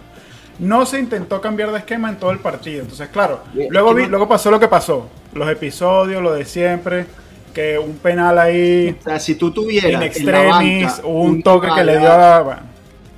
No 0.59 0.85
se 0.87 0.99
intentó 0.99 1.41
cambiar 1.41 1.71
de 1.73 1.79
esquema 1.79 2.09
en 2.11 2.17
todo 2.17 2.31
el 2.33 2.39
partido. 2.39 2.83
Entonces, 2.83 3.09
claro, 3.13 3.41
luego, 3.71 3.95
vi- 3.95 4.07
luego 4.07 4.29
pasó 4.29 4.51
lo 4.51 4.59
que 4.61 4.69
pasó. 4.69 5.09
Los 5.35 5.49
episodios, 5.49 6.23
lo 6.23 6.35
de 6.35 6.45
siempre, 6.45 7.07
que 7.53 7.79
un 7.79 7.97
penal 7.99 8.39
ahí 8.39 8.97
O 9.01 9.05
sea, 9.05 9.19
si 9.21 9.35
tú 9.37 9.51
tuvieras 9.51 9.91
in 9.91 9.95
en 9.95 10.01
la 10.01 10.07
extremis, 10.07 10.87
banca 10.97 11.07
un 11.07 11.43
toque 11.43 11.69
que 11.75 11.85
le 11.85 11.99
dio 11.99 12.09
Dybala- 12.09 12.37
a... 12.37 12.43
bueno. 12.43 12.63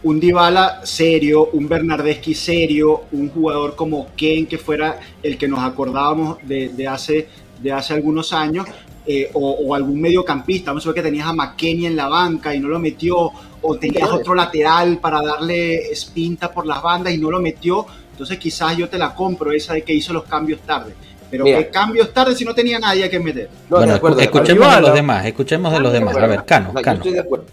un 0.03 0.21
Dybala 0.21 0.81
serio, 0.85 1.49
un 1.53 1.69
Bernardeschi 1.69 2.35
serio, 2.35 3.05
un 3.12 3.31
jugador 3.31 3.75
como 3.75 4.09
Ken 4.17 4.47
que 4.47 4.59
fuera 4.59 4.99
el 5.23 5.38
que 5.38 5.49
nos 5.49 5.61
acordábamos 5.61 6.38
de, 6.43 6.69
de 6.71 6.87
hace, 6.88 7.29
de 7.62 7.73
hace 7.73 7.95
algunos 7.95 8.33
años, 8.33 8.67
eh, 9.07 9.31
o, 9.35 9.50
o 9.50 9.75
algún 9.75 10.00
mediocampista, 10.00 10.71
vamos 10.71 10.85
a 10.87 10.88
ver 10.88 10.95
que 10.97 11.03
tenías 11.03 11.26
a 11.26 11.33
McKenny 11.35 11.87
en 11.87 11.97
la 11.97 12.09
banca 12.09 12.55
y 12.55 12.61
no 12.61 12.69
lo 12.69 12.79
metió, 12.79 13.31
o 13.62 13.76
tenías 13.76 14.11
otro 14.11 14.35
lateral 14.35 14.99
para 14.99 15.23
darle 15.23 15.91
espinta 15.91 16.50
por 16.53 16.67
las 16.67 16.83
bandas 16.83 17.12
y 17.12 17.19
no 17.19 17.31
lo 17.31 17.41
metió, 17.41 17.87
entonces 18.12 18.38
quizás 18.38 18.76
yo 18.76 18.88
te 18.88 18.97
la 18.97 19.14
compro 19.14 19.53
esa 19.53 19.75
de 19.75 19.83
que 19.83 19.93
hizo 19.93 20.12
los 20.12 20.25
cambios 20.25 20.61
tarde. 20.61 20.95
Pero 21.35 21.45
Mira. 21.45 21.59
¿qué 21.59 21.69
cambios 21.71 22.12
tarde 22.14 22.35
si 22.37 22.45
no 22.45 22.55
tenía 22.55 22.79
nadie 22.79 23.11
que 23.11 23.19
meter? 23.19 23.49
No, 23.69 23.79
bueno, 23.79 23.99
de 24.14 24.23
escuchemos 24.25 24.75
de 24.75 24.81
los 24.81 24.95
demás, 24.95 25.26
escuchemos 25.26 25.73
de 25.73 25.81
los 25.81 25.93
demás. 25.93 26.17
A 26.17 26.26
ver, 26.26 26.45
Cano, 26.45 26.69
No, 26.73 26.79
yo 26.81 26.85
Cano. 26.85 26.97
estoy 26.99 27.12
de 27.12 27.21
acuerdo. 27.21 27.45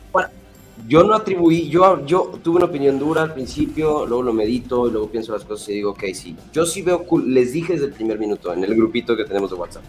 Yo 0.88 1.04
no 1.04 1.14
atribuí, 1.16 1.70
yo, 1.70 2.06
yo 2.06 2.32
tuve 2.44 2.58
una 2.58 2.66
opinión 2.66 3.00
dura 3.00 3.22
al 3.24 3.34
principio, 3.34 4.06
luego 4.06 4.24
lo 4.24 4.34
medito 4.34 4.88
y 4.88 4.92
luego 4.92 5.08
pienso 5.10 5.32
las 5.32 5.44
cosas 5.46 5.70
y 5.70 5.74
digo, 5.74 5.92
ok, 5.92 6.04
sí. 6.14 6.36
Yo 6.52 6.66
sí 6.66 6.82
veo. 6.82 7.06
Les 7.26 7.54
dije 7.54 7.74
desde 7.74 7.86
el 7.86 7.94
primer 7.94 8.20
minuto 8.20 8.54
en 8.54 8.64
el 8.64 8.76
grupito 8.76 9.16
que 9.16 9.24
tenemos 9.26 9.50
de 9.52 9.56
WhatsApp. 9.56 9.84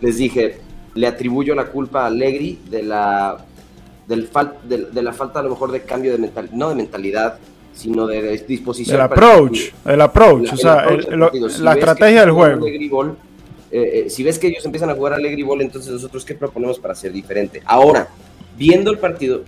Les 0.00 0.16
dije, 0.16 0.58
le 0.94 1.06
atribuyo 1.06 1.54
la 1.54 1.66
culpa 1.66 2.02
a 2.02 2.06
Allegri 2.06 2.58
de 2.68 2.82
la, 2.82 3.38
del 4.08 4.28
fal- 4.30 4.54
de, 4.64 4.86
de 4.86 5.02
la 5.02 5.12
falta 5.12 5.40
a 5.40 5.42
lo 5.42 5.50
mejor 5.50 5.70
de 5.70 5.82
cambio 5.82 6.10
de 6.12 6.18
mental, 6.18 6.48
no 6.52 6.70
de 6.70 6.74
mentalidad, 6.74 7.38
sino 7.74 8.06
de, 8.06 8.38
disposición. 8.46 8.96
El 8.96 9.02
approach, 9.02 9.58
el 9.84 10.00
approach, 10.00 10.48
o 10.50 10.52
el 10.52 10.58
sea, 10.58 10.84
el-. 10.84 11.50
Si 11.50 11.62
la 11.62 11.72
estrategia 11.74 12.20
del 12.22 12.30
juego. 12.32 12.66
Ball, 12.90 13.16
eh, 13.70 14.04
eh, 14.06 14.10
si 14.10 14.22
ves 14.22 14.38
que 14.38 14.48
ellos 14.48 14.64
empiezan 14.64 14.90
a 14.90 14.94
jugar 14.94 15.14
Allegri 15.14 15.42
Ball, 15.42 15.62
entonces 15.62 15.92
nosotros 15.92 16.24
qué 16.24 16.34
proponemos 16.34 16.78
para 16.78 16.94
ser 16.94 17.12
diferente. 17.12 17.62
Ahora, 17.64 18.08
viendo 18.58 18.90
el 18.90 18.98
partido, 18.98 19.42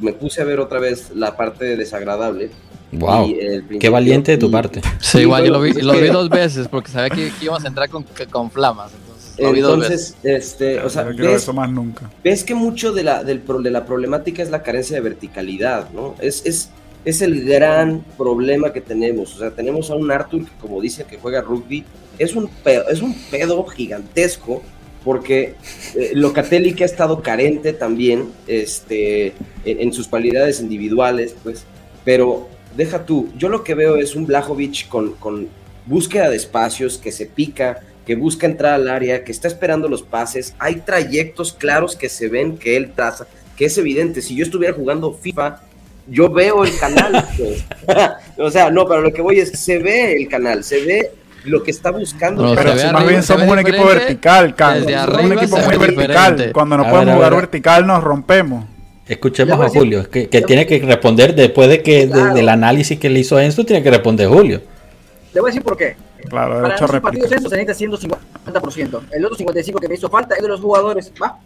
me 0.00 0.12
puse 0.12 0.42
a 0.42 0.44
ver 0.44 0.58
otra 0.58 0.80
vez 0.80 1.10
la 1.14 1.36
parte 1.36 1.76
desagradable. 1.76 2.50
Wow, 2.92 3.32
qué 3.80 3.88
valiente 3.88 4.32
de 4.32 4.38
tu 4.38 4.48
y- 4.48 4.52
parte. 4.52 4.82
Sí, 5.00 5.20
igual 5.20 5.44
yo 5.44 5.52
lo 5.52 5.60
vi, 5.62 5.70
Entonces, 5.70 5.86
lo 5.94 5.98
vi 6.00 6.08
dos 6.08 6.28
veces 6.28 6.68
porque 6.68 6.90
sabía 6.90 7.08
que, 7.08 7.30
que 7.38 7.44
íbamos 7.44 7.64
a 7.64 7.68
entrar 7.68 7.88
con, 7.88 8.04
que- 8.04 8.26
con 8.26 8.50
flamas. 8.50 8.92
Entonces, 8.92 9.40
lo 9.46 9.52
vi 9.52 9.60
dos 9.60 9.78
veces. 9.78 10.16
Entonces, 10.22 10.52
este, 10.52 10.80
o 10.80 10.90
sea, 10.90 11.04
ves, 11.04 11.42
eso 11.42 11.54
más 11.54 11.70
nunca. 11.70 12.10
ves 12.22 12.44
que 12.44 12.54
mucho 12.54 12.92
de 12.92 13.02
la, 13.02 13.24
del, 13.24 13.38
pro- 13.40 13.62
de 13.62 13.70
la 13.70 13.86
problemática 13.86 14.42
es 14.42 14.50
la 14.50 14.62
carencia 14.62 14.96
de 14.96 15.00
verticalidad, 15.02 15.88
¿no? 15.90 16.16
Es, 16.20 16.44
es, 16.44 16.68
es 17.04 17.22
el 17.22 17.44
gran 17.44 18.04
problema 18.16 18.72
que 18.72 18.80
tenemos. 18.80 19.34
O 19.34 19.38
sea, 19.38 19.50
tenemos 19.50 19.90
a 19.90 19.94
un 19.94 20.10
Arthur 20.10 20.44
que, 20.44 20.52
como 20.60 20.80
dice 20.80 21.04
que 21.04 21.18
juega 21.18 21.40
rugby, 21.40 21.84
es 22.18 22.34
un 22.34 22.48
pedo, 22.48 22.88
es 22.88 23.02
un 23.02 23.14
pedo 23.30 23.64
gigantesco 23.64 24.62
porque 25.04 25.54
eh, 25.96 26.12
Locatelli 26.14 26.74
que 26.74 26.84
ha 26.84 26.86
estado 26.86 27.22
carente 27.22 27.72
también 27.72 28.28
este, 28.46 29.32
en, 29.64 29.92
sus 29.92 30.06
cualidades 30.06 30.60
individuales, 30.60 31.34
pues, 31.42 31.64
pero 32.04 32.48
deja 32.76 33.04
tú, 33.04 33.28
yo 33.36 33.48
lo 33.48 33.64
que 33.64 33.74
veo 33.74 33.96
es 33.96 34.14
un 34.14 34.26
Blajovic 34.26 34.88
con, 34.88 35.14
con 35.14 35.48
búsqueda 35.86 36.30
de 36.30 36.36
espacios, 36.36 36.98
que 36.98 37.10
se 37.10 37.26
pica, 37.26 37.80
que 38.06 38.14
busca 38.14 38.46
entrar 38.46 38.74
al 38.74 38.88
área, 38.88 39.24
que 39.24 39.32
está 39.32 39.48
esperando 39.48 39.88
los 39.88 40.02
pases, 40.02 40.54
hay 40.58 40.76
trayectos 40.76 41.52
claros 41.52 41.96
que 41.96 42.08
se 42.08 42.28
ven 42.28 42.56
que 42.56 42.76
él 42.76 42.92
traza, 42.94 43.26
que 43.56 43.64
es 43.64 43.78
evidente, 43.78 44.22
si 44.22 44.36
yo 44.36 44.44
estuviera 44.44 44.74
jugando 44.74 45.12
FIFA, 45.12 45.60
yo 46.12 46.30
veo 46.30 46.64
el 46.64 46.76
canal, 46.78 47.26
pues. 47.38 47.64
o 48.38 48.50
sea, 48.50 48.70
no, 48.70 48.86
pero 48.86 49.00
lo 49.00 49.12
que 49.12 49.22
voy 49.22 49.38
es, 49.40 49.50
se 49.58 49.78
ve 49.78 50.14
el 50.16 50.28
canal, 50.28 50.62
se 50.62 50.84
ve 50.84 51.10
lo 51.44 51.62
que 51.62 51.70
está 51.72 51.90
buscando. 51.90 52.42
No, 52.44 52.54
Pero 52.54 52.76
si 52.78 52.86
más 52.92 53.06
bien 53.06 53.22
somos 53.22 53.48
un 53.48 53.58
equipo 53.58 53.84
vertical, 53.84 54.54
Carlos. 54.54 54.86
Somos 54.92 55.24
un 55.24 55.32
equipo 55.32 55.56
muy 55.56 55.66
ve 55.70 55.78
vertical. 55.78 56.06
diferente. 56.36 56.52
Cuando 56.52 56.76
no 56.76 56.84
A 56.84 56.90
podemos 56.90 57.06
ver, 57.06 57.14
jugar 57.16 57.30
ver. 57.32 57.40
vertical 57.40 57.86
nos 57.86 58.04
rompemos. 58.04 58.64
Escuchemos 59.08 59.60
a 59.60 59.68
Julio, 59.68 60.08
que, 60.08 60.28
que 60.28 60.42
tiene 60.42 60.64
que 60.66 60.78
responder 60.78 61.34
después 61.34 61.68
de 61.68 61.82
que 61.82 62.06
de- 62.06 62.30
del 62.34 62.48
análisis 62.48 62.98
que 62.98 63.10
le 63.10 63.18
hizo 63.18 63.38
Enzo, 63.40 63.64
tiene 63.64 63.82
que 63.82 63.90
responder 63.90 64.28
Julio. 64.28 64.62
Le 65.34 65.40
voy 65.40 65.48
a 65.48 65.50
decir 65.50 65.62
por 65.64 65.76
qué. 65.76 65.96
Claro, 66.28 66.52
Para 66.54 66.62
derecho 66.68 66.84
a 66.84 66.86
esos 66.86 67.00
partidos 67.00 67.30
réplica. 67.30 67.36
estos 67.36 67.50
se 67.50 67.56
necesita 67.88 68.08
150%. 68.52 69.00
El 69.10 69.24
otro 69.24 69.36
55% 69.36 69.80
que 69.80 69.88
me 69.88 69.94
hizo 69.94 70.08
falta 70.08 70.36
es 70.36 70.42
de 70.42 70.48
los 70.48 70.60
jugadores. 70.60 71.12
Va. 71.20 71.36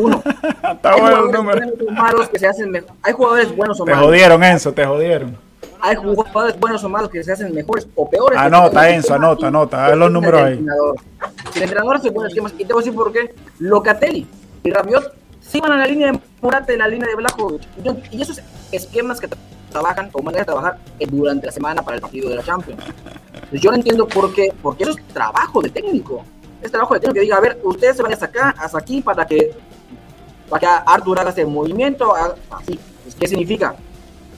Uno. 0.00 0.22
Está 0.72 0.92
Hay 0.94 1.00
bueno 1.00 1.24
el 1.26 1.32
número. 1.32 1.60
malos 1.92 2.28
que 2.28 2.38
se 2.38 2.46
hacen 2.46 2.70
mejor. 2.70 2.90
Hay 3.02 3.12
jugadores 3.12 3.56
buenos 3.56 3.80
o 3.80 3.84
Te 3.84 3.90
malos. 3.92 4.06
jodieron, 4.06 4.44
Enzo, 4.44 4.72
te 4.72 4.84
jodieron. 4.84 5.36
Hay 5.80 5.94
jugadores 5.96 6.58
buenos 6.58 6.82
o 6.84 6.88
malos 6.88 7.08
que 7.10 7.22
se 7.22 7.32
hacen 7.32 7.54
mejores 7.54 7.86
o 7.94 8.08
peores. 8.10 8.38
Anota, 8.38 8.90
Enzo, 8.90 9.14
anota, 9.14 9.46
anota, 9.48 9.86
haz 9.86 9.96
los 9.96 10.10
números 10.10 10.42
ahí. 10.42 10.64
Si 11.52 11.58
el 11.58 11.62
entrenador 11.64 11.96
hace 11.96 12.10
buenos 12.10 12.32
esquemas, 12.32 12.52
y 12.58 12.64
te 12.64 12.72
voy 12.72 12.82
a 12.82 12.84
decir 12.84 12.94
por 12.96 13.12
qué, 13.12 13.34
Locatelli 13.60 14.26
y 14.64 14.70
Rabiot 14.70 15.14
sí 15.40 15.60
van 15.60 15.72
a 15.72 15.76
la 15.78 15.86
línea 15.86 16.12
de 16.12 16.20
Morata 16.42 16.72
y 16.72 16.76
la 16.76 16.88
línea 16.88 17.08
de 17.08 17.14
Blajovic. 17.14 17.62
Yo- 17.82 17.96
Y 18.10 18.20
esos 18.22 18.40
esquemas 18.72 19.20
que 19.20 19.28
tra- 19.28 19.36
trabajan 19.70 20.10
o 20.12 20.22
manera 20.22 20.40
de 20.42 20.46
trabajar 20.46 20.78
eh, 20.98 21.06
durante 21.08 21.46
la 21.46 21.52
semana 21.52 21.82
para 21.82 21.96
el 21.96 22.00
partido 22.02 22.28
de 22.28 22.36
la 22.36 22.42
Champions. 22.42 22.82
Pues 23.48 23.62
yo 23.62 23.70
no 23.70 23.76
entiendo 23.76 24.06
por 24.08 24.32
qué, 24.34 24.52
porque 24.62 24.82
eso 24.84 24.92
es 24.92 25.08
trabajo 25.08 25.62
de 25.62 25.70
técnico. 25.70 26.24
Es 26.62 26.70
trabajo 26.70 26.94
de 26.94 27.00
técnico 27.00 27.14
que 27.14 27.20
diga, 27.20 27.36
a 27.36 27.40
ver, 27.40 27.60
ustedes 27.62 27.96
se 27.96 28.02
van 28.02 28.12
hasta 28.12 28.26
acá, 28.26 28.54
hasta 28.58 28.78
aquí, 28.78 29.00
para 29.00 29.26
que, 29.26 29.52
para 30.48 30.60
que 30.60 30.66
Arthur 30.86 31.20
haga 31.20 31.30
este 31.30 31.44
movimiento, 31.44 32.12
así. 32.50 32.78
Pues, 33.04 33.14
¿Qué 33.14 33.28
significa? 33.28 33.76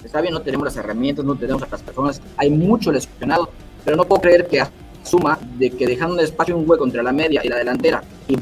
Está 0.04 0.20
bien, 0.20 0.34
no 0.34 0.42
tenemos 0.42 0.64
las 0.64 0.76
herramientas, 0.76 1.24
no 1.24 1.36
tenemos 1.36 1.62
a 1.62 1.68
las 1.70 1.82
personas, 1.82 2.20
hay 2.36 2.50
mucho 2.50 2.90
lesionado, 2.92 3.50
pero 3.84 3.96
no 3.96 4.04
puedo 4.04 4.20
creer 4.22 4.46
que 4.46 4.60
asuma 4.60 5.38
de 5.58 5.70
que 5.70 5.86
dejando 5.86 6.14
un 6.14 6.20
espacio, 6.20 6.56
un 6.56 6.68
hueco 6.68 6.84
entre 6.84 7.02
la 7.02 7.12
media 7.12 7.40
y 7.44 7.48
la 7.48 7.56
delantera 7.56 8.02
y 8.28 8.36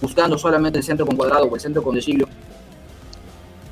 buscando 0.00 0.36
solamente 0.36 0.78
el 0.78 0.84
centro 0.84 1.06
con 1.06 1.16
cuadrado 1.16 1.44
o 1.44 1.54
el 1.54 1.60
centro 1.60 1.82
con 1.82 1.94
desilio, 1.94 2.28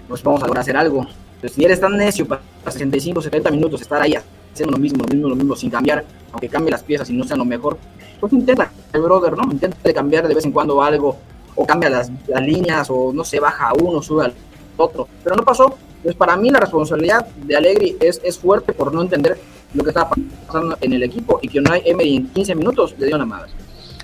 pues 0.09 0.23
vamos 0.23 0.43
a 0.43 0.47
lograr 0.47 0.63
hacer 0.63 0.77
algo. 0.77 1.07
Pero 1.41 1.53
si 1.53 1.65
eres 1.65 1.81
tan 1.81 1.97
necio 1.97 2.27
para 2.27 2.43
65, 2.65 3.23
70 3.23 3.51
minutos 3.51 3.81
estar 3.81 4.03
ahí 4.03 4.15
haciendo 4.53 4.73
lo 4.77 4.79
mismo, 4.83 5.05
lo 5.05 5.15
mismo, 5.15 5.29
lo 5.29 5.37
mismo, 5.37 5.57
sin 5.57 5.71
cambiar, 5.71 6.05
aunque 6.33 6.49
cambie 6.49 6.71
las 6.71 6.83
piezas 6.83 7.09
y 7.11 7.13
no 7.15 7.25
sean 7.25 7.39
lo 7.39 7.45
mejor, 7.45 7.79
pues 8.19 8.33
intenta, 8.33 8.71
el 8.93 9.01
brother, 9.01 9.37
¿no? 9.37 9.45
Intenta 9.51 9.77
de 9.83 9.95
cambiar 9.95 10.29
de 10.29 10.35
vez 10.35 10.45
en 10.45 10.53
cuando 10.53 10.83
algo, 10.83 11.17
o 11.55 11.67
cambia 11.67 11.91
las, 11.91 12.11
las 12.29 12.43
líneas, 12.43 12.89
o 12.91 13.13
no 13.13 13.25
sé, 13.25 13.41
baja 13.41 13.69
a 13.71 13.73
uno, 13.75 14.03
sube 14.03 14.25
al 14.27 14.35
otro. 14.77 15.09
Pero 15.25 15.37
no 15.37 15.43
pasó. 15.45 15.77
Entonces, 15.97 16.17
para 16.17 16.37
mí, 16.37 16.49
la 16.51 16.61
responsabilidad 16.61 17.27
de 17.45 17.57
Allegri 17.57 17.97
es, 18.01 18.21
es 18.25 18.39
fuerte 18.39 18.73
por 18.73 18.93
no 18.95 19.03
entender 19.03 19.39
lo 19.75 19.83
que 19.85 19.91
estaba 19.91 20.11
pasando 20.47 20.77
en 20.81 20.93
el 20.95 21.03
equipo 21.03 21.39
y 21.43 21.49
que 21.49 21.61
no 21.61 21.73
hay 21.73 21.83
Emery 21.85 22.17
en 22.17 22.29
15 22.29 22.55
minutos 22.55 22.95
le 22.99 23.07
dio 23.07 23.17
una 23.17 23.27
madre. 23.27 23.51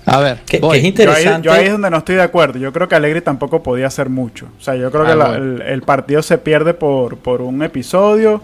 A 0.05 0.19
ver, 0.21 0.39
Que, 0.45 0.59
voy. 0.59 0.79
que 0.81 0.87
es 0.87 0.93
Yo 0.95 1.01
ahí, 1.11 1.17
interesante. 1.17 1.45
yo 1.45 1.51
ahí 1.51 1.65
es 1.65 1.71
donde 1.71 1.89
no 1.89 1.97
estoy 1.97 2.15
de 2.15 2.21
acuerdo. 2.21 2.59
Yo 2.59 2.71
creo 2.71 2.87
que 2.87 2.95
Alegri 2.95 3.19
tampoco 3.21 3.61
podía 3.61 3.87
hacer 3.87 4.09
mucho. 4.09 4.47
O 4.57 4.61
sea, 4.63 4.75
yo 4.75 4.89
creo 4.91 5.03
que 5.05 5.11
Ah, 5.11 5.15
la- 5.15 5.27
bueno. 5.29 5.43
el, 5.55 5.61
el 5.63 5.81
partido 5.81 6.21
se 6.21 6.37
pierde 6.37 6.73
por, 6.73 7.17
por 7.17 7.41
un 7.41 7.61
episodio 7.63 8.41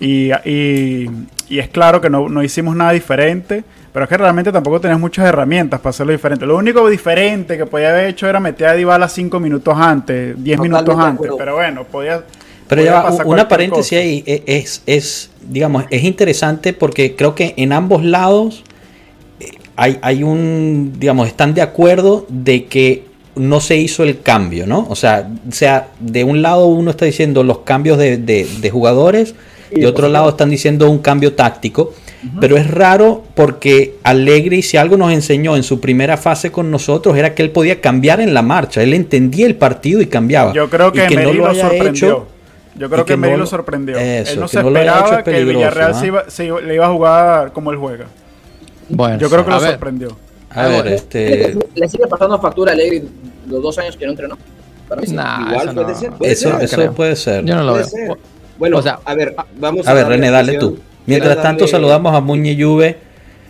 y, 0.00 0.30
y- 0.44 1.10
y 1.48 1.58
es 1.60 1.68
claro 1.68 2.00
que 2.00 2.10
no, 2.10 2.28
no 2.28 2.42
hicimos 2.42 2.74
nada 2.76 2.92
diferente. 2.92 3.64
Pero 3.92 4.04
es 4.04 4.08
que 4.10 4.16
realmente 4.18 4.52
tampoco 4.52 4.78
tenías 4.78 5.00
muchas 5.00 5.24
herramientas 5.26 5.80
para 5.80 5.88
hacerlo 5.90 6.12
diferente. 6.12 6.44
Lo 6.44 6.58
único 6.58 6.86
diferente 6.86 7.56
que 7.56 7.64
podía 7.64 7.88
haber 7.90 8.08
hecho 8.08 8.28
era 8.28 8.38
meter 8.40 8.66
a 8.66 8.74
Dybala 8.74 9.08
cinco 9.08 9.40
minutos 9.40 9.74
antes, 9.78 10.34
diez 10.44 10.58
Totalmente 10.58 10.92
minutos 10.92 10.98
de 10.98 11.02
antes. 11.10 11.30
Pero 11.38 11.54
bueno, 11.54 11.84
podía... 11.84 12.22
Pero 12.68 12.80
podía 12.82 12.92
ya 12.92 12.98
va, 13.00 13.02
pasar 13.08 13.26
una 13.26 13.48
paréntesis 13.48 13.90
cosa. 13.90 14.00
ahí 14.02 14.22
e- 14.26 14.42
es, 14.46 14.82
es, 14.84 15.30
digamos, 15.48 15.84
es 15.88 16.04
interesante 16.04 16.74
porque 16.74 17.16
creo 17.16 17.34
que 17.34 17.54
en 17.56 17.72
ambos 17.72 18.04
lados 18.04 18.64
eh, 19.40 19.52
hay, 19.76 19.98
hay 20.02 20.22
un, 20.24 20.92
digamos, 20.98 21.26
están 21.28 21.54
de 21.54 21.62
acuerdo 21.62 22.26
de 22.28 22.66
que 22.66 23.04
no 23.34 23.60
se 23.60 23.76
hizo 23.76 24.02
el 24.02 24.20
cambio, 24.20 24.66
¿no? 24.66 24.86
O 24.90 24.96
sea, 24.96 25.26
o 25.48 25.52
sea 25.52 25.88
de 26.00 26.22
un 26.24 26.42
lado 26.42 26.66
uno 26.66 26.90
está 26.90 27.06
diciendo 27.06 27.42
los 27.44 27.60
cambios 27.60 27.96
de, 27.96 28.18
de- 28.18 28.46
de 28.60 28.70
jugadores, 28.70 29.34
Y 29.70 29.80
de 29.80 29.86
otro 29.86 30.08
lado 30.08 30.28
están 30.30 30.50
diciendo 30.50 30.88
un 30.90 30.98
cambio 30.98 31.34
táctico. 31.34 31.92
Pero 32.40 32.56
es 32.56 32.68
raro 32.68 33.22
porque 33.34 33.96
Allegri, 34.02 34.62
si 34.62 34.76
algo 34.76 34.96
nos 34.96 35.12
enseñó 35.12 35.54
en 35.54 35.62
su 35.62 35.80
primera 35.80 36.16
fase 36.16 36.50
con 36.50 36.70
nosotros, 36.72 37.16
era 37.16 37.34
que 37.34 37.42
él 37.42 37.50
podía 37.50 37.80
cambiar 37.80 38.20
en 38.20 38.34
la 38.34 38.42
marcha. 38.42 38.82
Él 38.82 38.94
entendía 38.94 39.46
el 39.46 39.54
partido 39.54 40.00
y 40.00 40.06
cambiaba. 40.06 40.52
Yo 40.52 40.68
creo 40.68 40.90
que, 40.92 41.06
Y 41.08 41.14
no 41.14 41.20
Emery 41.20 41.38
lo, 41.38 41.46
haya 41.48 41.68
sorprendió. 41.68 42.08
hecho- 42.08 42.26
Yo 42.78 42.90
creo 42.90 43.04
que, 43.04 43.12
que 43.14 43.16
no 43.30 43.36
lo 43.36 43.46
sorprendió. 43.46 43.96
Eso, 43.96 44.32
Él 44.32 44.40
no 44.40 44.46
que 44.46 44.52
se 44.52 44.62
no 44.62 44.68
esperaba 44.68 45.18
es 45.18 45.24
que 45.24 45.36
el 45.38 45.46
Villarreal 45.46 45.92
¿ah? 45.92 46.00
se 46.00 46.06
iba- 46.08 46.24
se 46.28 46.44
iba- 46.46 46.60
le 46.60 46.74
iba 46.74 46.86
a 46.86 46.90
jugar 46.90 47.52
como 47.52 47.70
él 47.70 47.76
juega. 47.76 48.06
Bueno, 48.88 49.18
Yo 49.18 49.28
creo 49.30 49.44
que 49.44 49.50
lo 49.50 49.60
ver, 49.60 49.70
sorprendió. 49.72 50.16
A 50.50 50.66
ver, 50.68 50.86
este. 50.88 51.56
Le 51.74 51.88
sigue 51.88 52.06
pasando 52.08 52.40
factura 52.40 52.72
a 52.72 52.74
Allegri 52.74 53.04
los 53.48 53.62
dos 53.62 53.78
años 53.78 53.96
que 53.96 54.04
no 54.04 54.12
entrenó. 54.12 54.36
Para 54.88 55.00
mí, 55.02 55.08
igual 55.08 55.74
puede 55.74 55.94
ser. 55.94 56.10
eso, 56.22 56.58
eso 56.60 56.92
puede 56.92 57.16
ser. 57.16 57.44
Yo 57.44 57.56
no 57.56 57.62
lo 57.64 57.74
veo. 57.74 57.86
Bueno, 58.58 58.78
o 58.78 58.82
sea, 58.82 59.00
a 59.04 59.14
ver, 59.14 59.34
vamos 59.58 59.86
a, 59.86 59.90
a 59.90 59.94
ver, 59.94 60.06
René, 60.06 60.30
dale 60.30 60.58
tú. 60.58 60.78
Mientras 61.06 61.40
tanto, 61.40 61.66
saludamos 61.66 62.14
a 62.14 62.20
Muñe 62.20 62.56
Juve, 62.60 62.96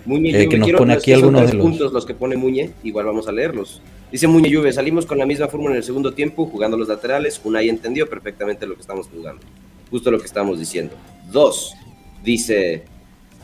eh, 0.09 0.49
que 0.49 0.59
nos 0.59 0.71
pone 0.73 0.95
aquí 0.95 1.13
algunos 1.13 1.47
de 1.47 1.55
los 1.55 1.65
puntos 1.65 1.93
los 1.93 2.05
que 2.05 2.15
pone 2.15 2.37
Muñe, 2.37 2.71
igual 2.83 3.07
vamos 3.07 3.29
a 3.29 3.33
leerlos. 3.33 3.81
Dice 4.13 4.29
Muñe 4.29 4.55
Juve, 4.55 4.73
salimos 4.73 5.05
con 5.05 5.19
la 5.19 5.27
misma 5.27 5.49
fórmula 5.49 5.73
en 5.73 5.79
el 5.79 5.83
segundo 5.83 6.15
tiempo, 6.15 6.47
jugando 6.47 6.77
los 6.77 6.89
laterales. 6.89 7.41
Unai 7.43 7.69
entendió 7.69 8.09
perfectamente 8.09 8.67
lo 8.67 8.75
que 8.75 8.81
estamos 8.81 9.09
jugando. 9.09 9.43
Justo 9.91 10.11
lo 10.11 10.19
que 10.19 10.27
estamos 10.27 10.59
diciendo. 10.59 10.95
Dos, 11.33 11.75
dice, 12.23 12.85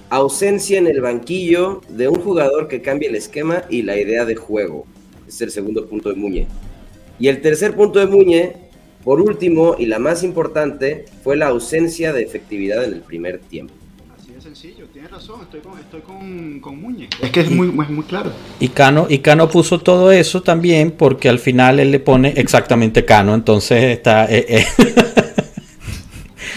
ausencia 0.09 0.79
en 0.79 0.87
el 0.87 1.01
banquillo 1.01 1.81
de 1.89 2.09
un 2.09 2.21
jugador 2.21 2.69
que 2.69 2.81
cambie 2.81 3.09
el 3.09 3.17
esquema 3.17 3.65
y 3.71 3.83
la 3.83 3.97
idea 3.97 4.25
de 4.25 4.37
juego. 4.37 4.87
es 5.27 5.41
el 5.41 5.51
segundo 5.51 5.87
punto 5.87 6.11
de 6.11 6.15
Muñe. 6.15 6.47
Y 7.19 7.29
el 7.29 7.41
tercer 7.41 7.75
punto 7.75 7.99
de 7.99 8.07
Muñe 8.07 8.53
por 9.05 9.21
último, 9.21 9.75
y 9.79 9.87
la 9.87 9.99
más 9.99 10.23
importante, 10.23 11.07
fue 11.25 11.37
la 11.37 11.49
ausencia 11.49 12.13
de 12.13 12.23
efectividad 12.23 12.85
en 12.85 12.95
el 12.95 13.01
primer 13.01 13.41
tiempo. 13.41 13.75
Así 14.17 14.33
de 14.33 14.41
sencillo, 14.41 14.87
tienes 14.93 15.11
razón, 15.11 15.41
estoy 15.43 15.61
con, 15.61 15.79
estoy 15.79 16.01
con, 16.01 16.81
Muñe. 16.81 17.09
Es 17.21 17.31
que 17.31 17.41
es 17.41 17.51
muy, 17.51 17.69
muy 17.69 18.05
claro. 18.05 18.33
Y 18.61 18.69
Cano, 18.69 19.07
y 19.09 19.19
Cano 19.19 19.49
puso 19.49 19.81
todo 19.81 20.13
eso 20.13 20.43
también 20.43 20.93
porque 20.93 21.29
al 21.29 21.41
final 21.41 21.81
él 21.81 21.91
le 21.91 21.99
pone 21.99 22.35
exactamente 22.37 23.05
Cano, 23.05 23.35
entonces 23.35 23.85
está... 23.85 24.27
Eh, 24.27 24.47
eh. 24.49 24.67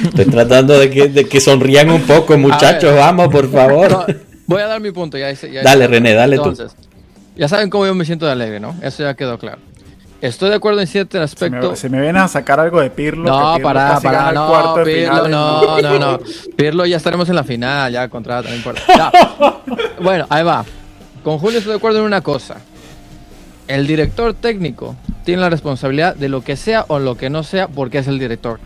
Estoy 0.04 0.26
tratando 0.26 0.78
de 0.78 0.90
que, 0.90 1.08
de 1.08 1.26
que 1.26 1.40
sonrían 1.40 1.90
un 1.90 2.02
poco, 2.02 2.38
muchachos, 2.38 2.94
vamos, 2.96 3.30
por 3.30 3.50
favor. 3.50 4.06
voy 4.46 4.62
a 4.62 4.68
dar 4.68 4.82
mi 4.82 4.92
punto. 4.92 5.18
Ya, 5.18 5.34
dale, 5.64 5.88
René, 5.88 6.14
dale 6.14 6.36
entonces, 6.36 6.76
Ya 7.36 7.48
saben 7.48 7.70
cómo 7.70 7.86
yo 7.86 7.96
me 7.96 8.04
siento 8.04 8.26
de 8.26 8.34
alegre, 8.34 8.60
¿no? 8.60 8.76
Eso 8.82 9.04
ya 9.04 9.16
quedó 9.16 9.40
claro. 9.40 9.60
Estoy 10.22 10.50
de 10.50 10.56
acuerdo 10.56 10.80
en 10.82 10.88
cierto 10.88 11.22
aspecto. 11.22 11.76
Se 11.76 11.90
me, 11.90 12.02
viene 12.02 12.20
a 12.20 12.28
sacar 12.28 12.60
algo 12.60 12.80
de 12.80 12.90
Pirlo. 12.90 13.26
No, 13.30 13.58
para, 13.62 14.00
para, 14.00 14.32
no, 14.32 14.76
Pirlo, 14.84 15.28
no, 15.28 15.82
no, 15.82 16.00
no. 16.00 16.20
Pirlo 16.56 16.86
ya 16.86 16.98
estaremos 16.98 17.28
en 17.30 17.36
la 17.36 17.44
final, 17.44 17.92
ya 17.92 18.08
contra, 18.08 18.42
no 18.42 18.54
importa. 18.54 19.12
Bueno, 20.02 20.26
ahí 20.30 20.44
va. 20.44 20.66
Con 21.24 21.40
Julio 21.40 21.58
estoy 21.58 21.72
de 21.72 21.78
acuerdo 21.78 22.00
en 22.00 22.06
una 22.06 22.22
cosa. 22.22 22.58
El 23.68 23.88
director 23.88 24.34
técnico 24.34 24.96
tiene 25.24 25.42
la 25.42 25.50
responsabilidad 25.50 26.16
de 26.16 26.30
lo 26.30 26.42
que 26.42 26.56
sea 26.56 26.86
o 26.88 27.00
lo 27.00 27.18
que 27.18 27.30
no 27.30 27.44
sea 27.44 27.68
porque 27.68 27.98
es 27.98 28.08
el 28.08 28.20
director. 28.20 28.60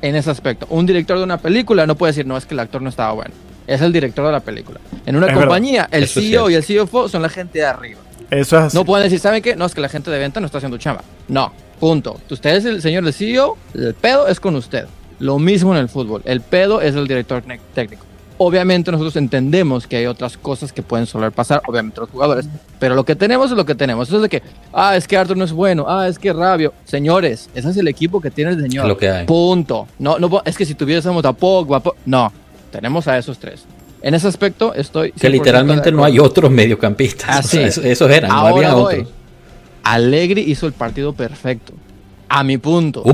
En 0.00 0.16
ese 0.16 0.30
aspecto. 0.30 0.66
Un 0.68 0.84
director 0.84 1.16
de 1.16 1.24
una 1.24 1.38
película 1.38 1.86
no 1.86 1.94
puede 1.94 2.12
decir, 2.12 2.26
no, 2.26 2.36
es 2.36 2.44
que 2.44 2.54
el 2.54 2.60
actor 2.60 2.82
no 2.82 2.88
estaba 2.88 3.12
bueno. 3.12 3.32
Es 3.68 3.80
el 3.80 3.92
director 3.92 4.26
de 4.26 4.32
la 4.32 4.40
película. 4.40 4.80
En 5.06 5.14
una 5.14 5.32
compañía, 5.32 5.88
el 5.92 6.08
CEO 6.08 6.50
y 6.50 6.54
el 6.54 6.64
CFO 6.64 7.08
son 7.08 7.22
la 7.22 7.28
gente 7.28 7.60
de 7.60 7.66
arriba. 7.66 8.00
No 8.72 8.84
pueden 8.84 9.04
decir, 9.04 9.20
¿saben 9.20 9.42
qué? 9.42 9.56
No, 9.56 9.66
es 9.66 9.74
que 9.74 9.80
la 9.80 9.88
gente 9.88 10.10
de 10.10 10.18
venta 10.18 10.40
no 10.40 10.46
está 10.46 10.58
haciendo 10.58 10.78
chamba. 10.78 11.02
No, 11.28 11.52
punto. 11.78 12.18
Usted 12.30 12.56
es 12.56 12.64
el 12.64 12.80
señor 12.80 13.04
del 13.04 13.12
CEO, 13.12 13.58
el 13.74 13.94
pedo 13.94 14.26
es 14.26 14.40
con 14.40 14.56
usted. 14.56 14.86
Lo 15.18 15.38
mismo 15.38 15.72
en 15.74 15.80
el 15.80 15.88
fútbol. 15.88 16.22
El 16.24 16.40
pedo 16.40 16.80
es 16.80 16.94
el 16.94 17.06
director 17.06 17.42
técnico. 17.74 18.04
Obviamente 18.38 18.90
nosotros 18.90 19.14
entendemos 19.16 19.86
que 19.86 19.96
hay 19.96 20.06
otras 20.06 20.36
cosas 20.36 20.72
que 20.72 20.82
pueden 20.82 21.06
soler 21.06 21.30
pasar, 21.30 21.62
obviamente 21.66 22.00
los 22.00 22.10
jugadores, 22.10 22.48
pero 22.80 22.94
lo 22.94 23.04
que 23.04 23.14
tenemos 23.14 23.50
es 23.50 23.56
lo 23.56 23.64
que 23.64 23.74
tenemos. 23.74 24.08
Eso 24.08 24.16
es 24.16 24.22
de 24.22 24.28
que, 24.28 24.42
ah, 24.72 24.96
es 24.96 25.06
que 25.06 25.16
Arthur 25.16 25.36
no 25.36 25.44
es 25.44 25.52
bueno, 25.52 25.84
ah, 25.86 26.08
es 26.08 26.18
que 26.18 26.32
Rabio. 26.32 26.72
Señores, 26.84 27.50
ese 27.54 27.70
es 27.70 27.76
el 27.76 27.86
equipo 27.86 28.20
que 28.20 28.30
tiene 28.30 28.52
el 28.52 28.60
señor. 28.60 28.88
lo 28.88 28.96
que 28.96 29.10
hay. 29.10 29.26
Punto. 29.26 29.86
No, 29.98 30.18
no, 30.18 30.42
es 30.44 30.56
que 30.56 30.64
si 30.64 30.74
tuviésemos 30.74 31.24
a 31.24 31.32
Pogba, 31.32 31.82
no, 32.06 32.32
tenemos 32.72 33.06
a 33.06 33.18
esos 33.18 33.38
tres. 33.38 33.64
En 34.02 34.14
ese 34.14 34.28
aspecto 34.28 34.74
estoy... 34.74 35.12
Que 35.12 35.30
literalmente 35.30 35.92
no 35.92 36.04
hay 36.04 36.18
otros 36.18 36.50
mediocampistas. 36.50 37.28
Así. 37.28 37.58
esos 37.60 38.10
eran, 38.10 38.30
no 38.30 38.46
había 38.46 38.76
otros. 38.76 39.08
Allegri 39.84 40.42
hizo 40.42 40.66
el 40.66 40.72
partido 40.72 41.12
perfecto. 41.12 41.72
A 42.28 42.44
mi 42.44 42.58
punto. 42.58 43.04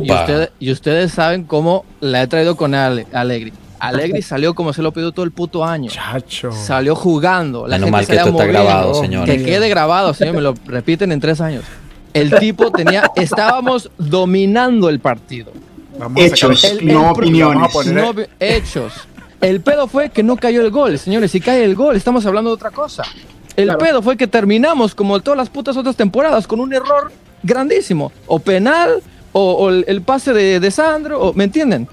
Y, 0.61 0.71
ustedes 0.71 1.13
saben 1.13 1.45
cómo 1.45 1.85
la 2.01 2.23
he 2.23 2.27
traído 2.27 2.57
con 2.57 2.75
Allegri. 2.75 3.53
Allegri 3.81 4.23
salió 4.23 4.55
como 4.55 4.73
se 4.73 4.83
lo 4.83 4.93
pidió 4.93 5.13
todo 5.13 5.25
el 5.25 5.33
puto 5.33 5.65
año. 5.65 5.91
Chacho. 5.91 6.53
Salió 6.53 6.95
jugando. 6.95 7.67
La 7.67 7.77
Menos 7.77 7.91
mal 7.91 8.07
que 8.07 8.17
esto 8.17 8.31
está 8.31 8.47
grabado, 8.47 8.95
señor. 8.95 9.27
Que 9.27 9.43
quede 9.43 9.69
grabado, 9.69 10.15
señor. 10.15 10.35
Me 10.35 10.41
lo 10.41 10.55
repiten 10.67 11.13
en 11.13 11.21
tres 11.21 11.41
años. 11.41 11.65
El 12.15 12.31
tipo 12.39 12.71
tenía. 12.71 13.11
Estábamos 13.17 13.91
dominando 13.99 14.89
el 14.89 15.01
partido. 15.01 15.53
hechos, 16.17 16.77
no 16.83 17.11
opiniones. 17.11 17.71
hechos. 18.41 18.93
El 19.41 19.61
pedo 19.61 19.87
fue 19.87 20.11
que 20.11 20.23
no 20.23 20.37
cayó 20.37 20.63
el 20.63 20.71
gol, 20.71 20.99
señores. 20.99 21.31
Si 21.31 21.41
cae 21.41 21.65
el 21.65 21.75
gol, 21.75 21.97
estamos 21.97 22.27
hablando 22.27 22.51
de 22.51 22.55
otra 22.55 22.71
cosa. 22.71 23.05
El 23.57 23.77
pedo 23.77 24.03
fue 24.03 24.17
que 24.17 24.27
terminamos 24.27 24.95
como 24.95 25.21
todas 25.21 25.37
las 25.37 25.49
putas 25.49 25.77
otras 25.77 25.97
temporadas 25.97 26.47
con 26.47 26.61
un 26.61 26.73
error 26.73 27.11
grandísimo. 27.43 28.13
O 28.27 28.39
penal, 28.39 29.03
o, 29.33 29.69
el, 29.71 30.03
pase 30.03 30.33
de, 30.33 30.61
de 30.61 30.71
Sandro, 30.71 31.21
o, 31.21 31.33
¿me 31.35 31.45
entienden? 31.45 31.89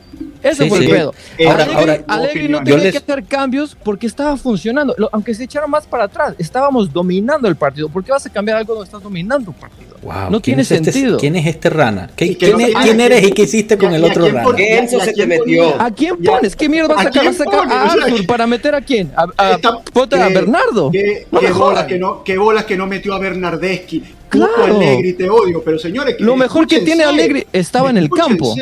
Ese 0.46 0.70
fue 0.70 0.80
el 0.80 0.90
pedo. 0.90 1.14
Eh, 1.38 1.48
ahora, 1.48 2.04
Alegri, 2.08 2.48
no 2.48 2.64
tenía 2.64 2.92
que 2.92 2.98
hacer 2.98 3.24
cambios 3.26 3.76
porque 3.84 4.06
estaba 4.06 4.38
funcionando. 4.38 4.96
aunque 5.12 5.34
se 5.34 5.46
echaron 5.46 5.72
más 5.72 5.88
para 5.88 6.06
atrás, 6.06 6.36
estábamos 6.38 6.94
dominando 6.94 7.48
el 7.48 7.56
partido. 7.56 7.90
¿Por 7.90 8.04
qué 8.04 8.12
vas 8.12 8.26
a 8.26 8.30
cambiar 8.30 8.58
algo 8.58 8.76
donde 8.76 8.86
estás 8.86 9.02
dominando 9.02 9.52
un 9.52 9.58
partido? 9.58 9.96
no 10.30 10.40
tiene 10.40 10.62
este 10.62 10.84
sentido. 10.84 11.18
¿Quién 11.18 11.36
es 11.36 11.48
este 11.48 11.70
rana? 11.70 12.10
¿Quién, 12.16 13.02
eres 13.02 13.24
y 13.24 13.32
qué 13.32 13.44
hiciste 13.44 13.78
con 13.78 13.94
el 13.94 14.04
otro 14.04 14.28
rana? 14.30 14.46
¿Qué 14.56 14.78
Enzo 14.78 15.00
se 15.00 15.14
te 15.14 15.26
metió? 15.26 15.82
¿A 15.82 15.92
quién 15.92 16.18
pones? 16.18 16.56
¿Qué 16.56 16.70
mierda 16.70 16.94
vas 16.94 17.08
a 17.08 17.34
sacar 17.34 17.72
a 17.72 17.92
Arthur 17.92 18.26
para 18.28 18.46
meter 18.46 18.76
a 18.76 18.82
quién? 18.82 19.12
¿A, 19.16 19.26
a, 19.38 19.54
a 19.56 20.30
Bernardo? 20.30 20.92
¿Qué, 20.92 21.26
bolas 21.54 21.86
que 21.86 21.98
no, 21.98 22.24
qué 22.24 22.38
bolas 22.38 22.66
que 22.66 22.78
no 22.78 22.86
metió 22.88 23.14
a 23.14 23.20
Bernardeschi? 23.20 24.04
Claro. 24.30 24.76
Alegri, 24.76 25.14
te 25.14 25.30
odio, 25.30 25.62
pero 25.64 25.80
señores. 25.80 26.18
Lo 26.20 26.36
mejor 26.36 26.68
que 26.68 26.82
tiene 26.82 27.04
Alegri 27.04 27.48
estaba 27.52 27.90
en 27.90 27.98
el 27.98 28.10
campo. 28.10 28.54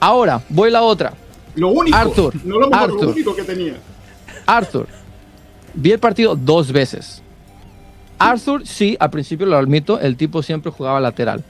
Ahora, 0.00 0.42
voy 0.48 0.70
la 0.70 0.82
otra. 0.82 1.12
Lo 1.54 1.68
único. 1.68 1.96
Arthur. 1.96 2.34
No 2.44 2.58
lo, 2.58 2.74
Arthur, 2.74 3.04
lo 3.04 3.10
único 3.10 3.36
que 3.36 3.42
tenía. 3.42 3.74
Arthur. 4.46 4.88
Vi 5.74 5.92
el 5.92 5.98
partido 5.98 6.34
dos 6.34 6.72
veces. 6.72 7.22
Arthur, 8.18 8.66
sí, 8.66 8.96
al 9.00 9.10
principio 9.10 9.46
lo 9.46 9.56
admito, 9.56 10.00
el 10.00 10.16
tipo 10.16 10.42
siempre 10.42 10.70
jugaba 10.70 11.00
lateral. 11.00 11.42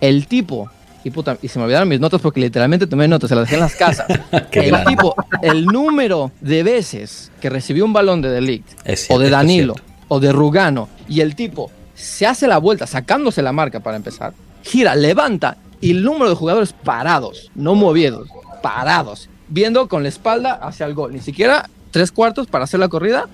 El 0.00 0.26
tipo, 0.26 0.70
y, 1.02 1.10
puta, 1.10 1.38
y 1.40 1.48
se 1.48 1.58
me 1.58 1.64
olvidaron 1.64 1.88
mis 1.88 2.00
notas 2.00 2.20
porque 2.20 2.40
literalmente 2.40 2.86
tomé 2.86 3.08
notas, 3.08 3.28
se 3.28 3.34
las 3.34 3.44
dejé 3.44 3.54
en 3.54 3.60
las 3.60 3.74
casas. 3.74 4.06
el 4.52 4.84
tipo, 4.84 5.14
el 5.42 5.64
número 5.64 6.30
de 6.40 6.62
veces 6.62 7.32
que 7.40 7.48
recibió 7.48 7.84
un 7.84 7.92
balón 7.92 8.20
de 8.20 8.30
Delict, 8.30 8.68
o 9.08 9.18
de 9.18 9.30
Danilo, 9.30 9.74
o 10.08 10.20
de 10.20 10.32
Rugano, 10.32 10.88
y 11.08 11.20
el 11.20 11.34
tipo 11.34 11.70
se 11.94 12.26
hace 12.26 12.46
la 12.46 12.58
vuelta, 12.58 12.86
sacándose 12.86 13.42
la 13.42 13.52
marca 13.52 13.80
para 13.80 13.96
empezar, 13.96 14.34
gira, 14.62 14.94
levanta 14.94 15.56
y 15.80 15.92
el 15.92 16.02
número 16.02 16.28
de 16.28 16.36
jugadores 16.36 16.72
parados, 16.72 17.50
no 17.54 17.74
movidos, 17.74 18.28
parados, 18.62 19.28
viendo 19.48 19.88
con 19.88 20.02
la 20.02 20.08
espalda 20.08 20.52
hacia 20.52 20.86
el 20.86 20.94
gol. 20.94 21.12
Ni 21.12 21.20
siquiera 21.20 21.68
tres 21.90 22.12
cuartos 22.12 22.46
para 22.46 22.64
hacer 22.64 22.80
la 22.80 22.88
corrida, 22.88 23.28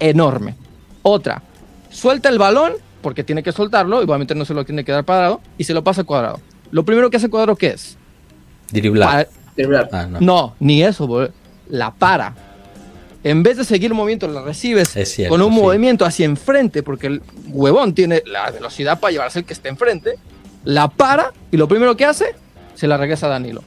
enorme. 0.00 0.56
Otra, 1.02 1.42
suelta 1.90 2.28
el 2.28 2.38
balón, 2.38 2.74
porque 3.00 3.24
tiene 3.24 3.42
que 3.42 3.52
soltarlo, 3.52 4.02
igualmente 4.02 4.34
no 4.34 4.44
se 4.44 4.54
lo 4.54 4.64
tiene 4.64 4.84
que 4.84 4.92
dar 4.92 5.04
parado, 5.04 5.40
y 5.58 5.64
se 5.64 5.74
lo 5.74 5.84
pasa 5.84 6.04
cuadrado. 6.04 6.40
Lo 6.70 6.84
primero 6.84 7.10
que 7.10 7.16
hace 7.16 7.30
cuadrado, 7.30 7.56
¿qué 7.56 7.68
es? 7.68 7.96
Driblar. 8.70 9.28
Ah, 9.92 10.06
no. 10.18 10.54
ni 10.58 10.82
eso, 10.82 11.28
la 11.68 11.92
para. 11.92 12.34
En 13.24 13.42
vez 13.42 13.58
de 13.58 13.64
seguir 13.64 13.90
el 13.90 13.94
movimiento, 13.94 14.26
la 14.26 14.42
recibes 14.42 14.96
con 15.28 15.42
un 15.42 15.52
movimiento 15.52 16.04
hacia 16.04 16.24
enfrente, 16.24 16.82
porque 16.82 17.06
el 17.06 17.22
huevón 17.48 17.94
tiene 17.94 18.22
la 18.26 18.50
velocidad 18.50 18.98
para 18.98 19.12
llevarse 19.12 19.40
el 19.40 19.44
que 19.44 19.52
esté 19.52 19.68
enfrente 19.68 20.18
la 20.64 20.88
para 20.88 21.32
y 21.50 21.56
lo 21.56 21.68
primero 21.68 21.96
que 21.96 22.04
hace, 22.04 22.34
se 22.74 22.86
la 22.86 22.96
regresa 22.96 23.26
a 23.26 23.30
Danilo. 23.30 23.62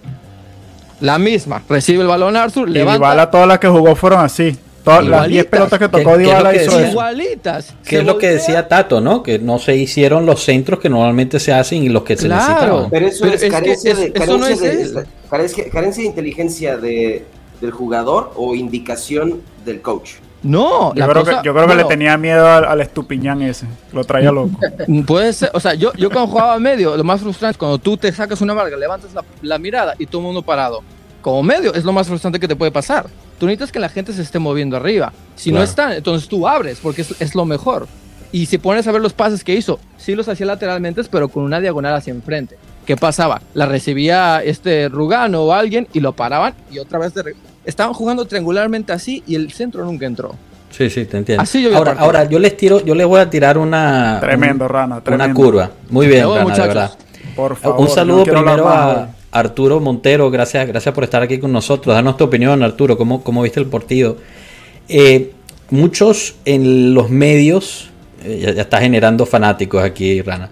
La 1.01 1.19
misma, 1.19 1.61
recibe 1.67 2.01
el 2.01 2.07
balón 2.07 2.35
Arthur, 2.35 2.69
y 2.69 2.73
Dybala 2.73 3.29
todas 3.29 3.47
las 3.47 3.59
que 3.59 3.67
jugó 3.67 3.95
fueron 3.95 4.21
así. 4.21 4.57
Todas 4.83 5.03
las 5.05 5.27
10 5.27 5.45
pelotas 5.47 5.79
que 5.79 5.89
tocó 5.89 6.15
Dybala 6.15 6.55
hizo 6.55 6.79
eso. 6.79 6.91
Igualitas. 6.91 7.73
Que 7.83 7.97
es 7.97 8.05
lo 8.05 8.19
que 8.19 8.29
decía 8.29 8.67
Tato, 8.67 9.01
¿no? 9.01 9.23
Que 9.23 9.39
no 9.39 9.57
se 9.57 9.75
hicieron 9.75 10.27
los 10.27 10.43
centros 10.43 10.79
que 10.79 10.89
normalmente 10.89 11.39
se 11.39 11.51
hacen 11.51 11.83
y 11.83 11.89
los 11.89 12.03
que 12.03 12.15
se 12.15 12.29
necesitaban. 12.29 12.89
Pero 12.91 13.07
eso 13.07 13.25
es, 13.25 13.43
carencia, 13.49 13.95
de, 13.95 14.13
carencia, 14.13 16.03
de, 16.03 16.03
inteligencia 16.03 16.77
de, 16.77 17.25
del 17.61 17.71
jugador 17.71 18.31
o 18.35 18.53
indicación 18.53 19.41
del 19.65 19.81
coach. 19.81 20.11
No, 20.45 20.93
yo 20.93 21.07
creo, 21.07 21.23
que, 21.23 21.31
yo 21.43 21.53
creo 21.55 21.67
que 21.67 21.75
le 21.75 21.85
tenía 21.85 22.17
miedo 22.17 22.47
al, 22.47 22.79
estupiñán 22.79 23.41
ese. 23.41 23.65
Lo 23.91 24.03
traía 24.03 24.31
loco. 24.31 24.59
Puede 25.07 25.33
ser, 25.33 25.49
o 25.53 25.59
sea, 25.59 25.73
yo, 25.73 25.91
yo 25.93 26.11
cuando 26.11 26.31
jugaba 26.31 26.59
medio, 26.59 26.95
lo 26.95 27.03
más 27.03 27.21
frustrante 27.21 27.53
es 27.53 27.57
cuando 27.57 27.79
tú 27.79 27.97
te 27.97 28.11
sacas 28.11 28.41
una 28.41 28.53
marca, 28.53 28.77
levantas 28.77 29.09
la, 29.41 29.57
mirada 29.57 29.95
y 29.97 30.05
todo 30.05 30.19
el 30.19 30.25
mundo 30.25 30.43
parado. 30.43 30.83
Como 31.23 31.41
medio 31.41 31.73
es 31.73 31.83
lo 31.83 31.91
más 31.91 32.07
frustrante 32.07 32.39
que 32.39 32.47
te 32.47 32.55
puede 32.55 32.71
pasar. 32.71 33.07
Tú 33.39 33.47
necesitas 33.47 33.71
que 33.71 33.79
la 33.79 33.89
gente 33.89 34.13
se 34.13 34.21
esté 34.21 34.37
moviendo 34.37 34.77
arriba. 34.77 35.11
Si 35.35 35.51
no 35.51 35.63
están, 35.63 35.93
entonces 35.93 36.29
tú 36.29 36.47
abres 36.47 36.79
porque 36.79 37.01
es, 37.01 37.19
es, 37.19 37.33
lo 37.33 37.45
mejor. 37.45 37.87
Y 38.31 38.45
si 38.45 38.59
pones 38.59 38.87
a 38.87 38.91
ver 38.91 39.01
los 39.01 39.13
pases 39.13 39.43
que 39.43 39.55
hizo, 39.55 39.79
sí 39.97 40.13
los 40.13 40.29
hacía 40.29 40.45
lateralmente, 40.45 41.01
pero 41.09 41.27
con 41.27 41.43
una 41.43 41.59
diagonal 41.59 41.95
hacia 41.95 42.11
enfrente. 42.11 42.55
¿Qué 42.85 42.95
pasaba? 42.95 43.41
La 43.55 43.65
recibía 43.65 44.43
este 44.43 44.89
Rugano 44.89 45.41
o 45.41 45.53
alguien 45.53 45.87
y 45.91 46.01
lo 46.01 46.13
paraban 46.13 46.53
y 46.71 46.77
otra 46.77 46.99
vez 46.99 47.15
de 47.15 47.33
Estaban 47.65 47.93
jugando 47.93 48.25
triangularmente 48.25 48.93
así 48.93 49.23
y 49.25 49.35
el 49.35 49.51
centro 49.51 49.83
nunca 49.85 50.05
entró. 50.05 50.35
Sí, 50.69 50.89
sí, 50.89 51.05
te 51.05 51.17
entiendo. 51.17 51.43
ahora, 51.75 51.95
ahora 51.97 52.23
yo 52.25 52.37
les 52.37 52.57
tiro, 52.57 52.83
yo 52.83 52.95
les 52.95 53.07
voy 53.07 53.21
a 53.21 53.29
tirar 53.29 53.57
una 53.57 54.17
tremendo 54.19 54.67
rana, 54.67 55.01
una 55.05 55.33
curva. 55.33 55.71
Muy 55.89 56.07
bien, 56.07 56.27
Rana, 56.27 56.53
de 56.53 56.67
verdad. 56.67 56.91
Por 57.35 57.55
favor, 57.55 57.79
un 57.79 57.87
saludo 57.87 58.23
primero 58.23 58.67
a 58.67 59.09
Arturo 59.31 59.79
Montero, 59.79 60.29
gracias, 60.31 60.67
gracias 60.67 60.93
por 60.93 61.03
estar 61.05 61.21
aquí 61.21 61.39
con 61.39 61.51
nosotros. 61.51 61.95
Danos 61.95 62.17
tu 62.17 62.25
opinión, 62.25 62.61
Arturo, 62.61 62.97
cómo, 62.97 63.23
cómo 63.23 63.41
viste 63.41 63.59
el 63.59 63.67
partido. 63.67 64.17
Eh, 64.89 65.31
muchos 65.69 66.35
en 66.45 66.93
los 66.93 67.09
medios, 67.09 67.89
eh, 68.23 68.53
ya, 68.55 68.61
está 68.61 68.79
generando 68.79 69.25
fanáticos 69.25 69.83
aquí, 69.83 70.21
Rana. 70.21 70.49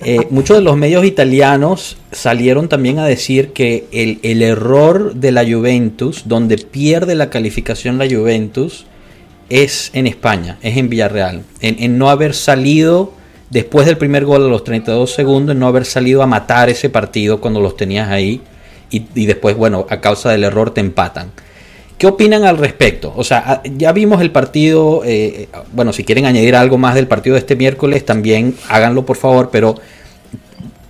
Eh, 0.00 0.26
muchos 0.30 0.56
de 0.56 0.62
los 0.62 0.76
medios 0.76 1.04
italianos 1.04 1.96
salieron 2.10 2.68
también 2.68 2.98
a 2.98 3.06
decir 3.06 3.52
que 3.52 3.86
el, 3.92 4.42
error 4.42 5.14
de 5.14 5.32
la 5.32 5.44
Juventus, 5.44 6.22
donde 6.26 6.58
pierde 6.58 7.14
la 7.14 7.30
calificación 7.30 7.98
la 7.98 8.08
Juventus, 8.08 8.86
es 9.48 9.90
en 9.92 10.06
España, 10.06 10.58
es 10.62 10.76
en 10.76 10.88
Villarreal, 10.88 11.42
en 11.60 11.98
no 11.98 12.08
haber 12.08 12.34
salido 12.34 13.12
después 13.52 13.86
del 13.86 13.98
primer 13.98 14.24
gol 14.24 14.42
a 14.44 14.48
los 14.48 14.64
32 14.64 15.12
segundos, 15.12 15.54
no 15.54 15.66
haber 15.66 15.84
salido 15.84 16.22
a 16.22 16.26
matar 16.26 16.70
ese 16.70 16.88
partido 16.88 17.40
cuando 17.40 17.60
los 17.60 17.76
tenías 17.76 18.08
ahí 18.08 18.40
y, 18.90 19.26
después, 19.26 19.56
bueno, 19.56 19.86
a 19.88 20.00
causa 20.00 20.30
del 20.30 20.44
error 20.44 20.72
te 20.72 20.80
empatan. 20.80 21.30
¿Qué 22.02 22.08
opinan 22.08 22.42
al 22.42 22.58
respecto? 22.58 23.12
O 23.14 23.22
sea, 23.22 23.62
ya 23.62 23.92
vimos 23.92 24.20
el 24.22 24.32
partido, 24.32 25.02
eh, 25.04 25.48
bueno, 25.70 25.92
si 25.92 26.02
quieren 26.02 26.26
añadir 26.26 26.56
algo 26.56 26.76
más 26.76 26.96
del 26.96 27.06
partido 27.06 27.34
de 27.34 27.38
este 27.38 27.54
miércoles, 27.54 28.04
también 28.04 28.56
háganlo 28.68 29.06
por 29.06 29.16
favor, 29.16 29.50
pero 29.52 29.76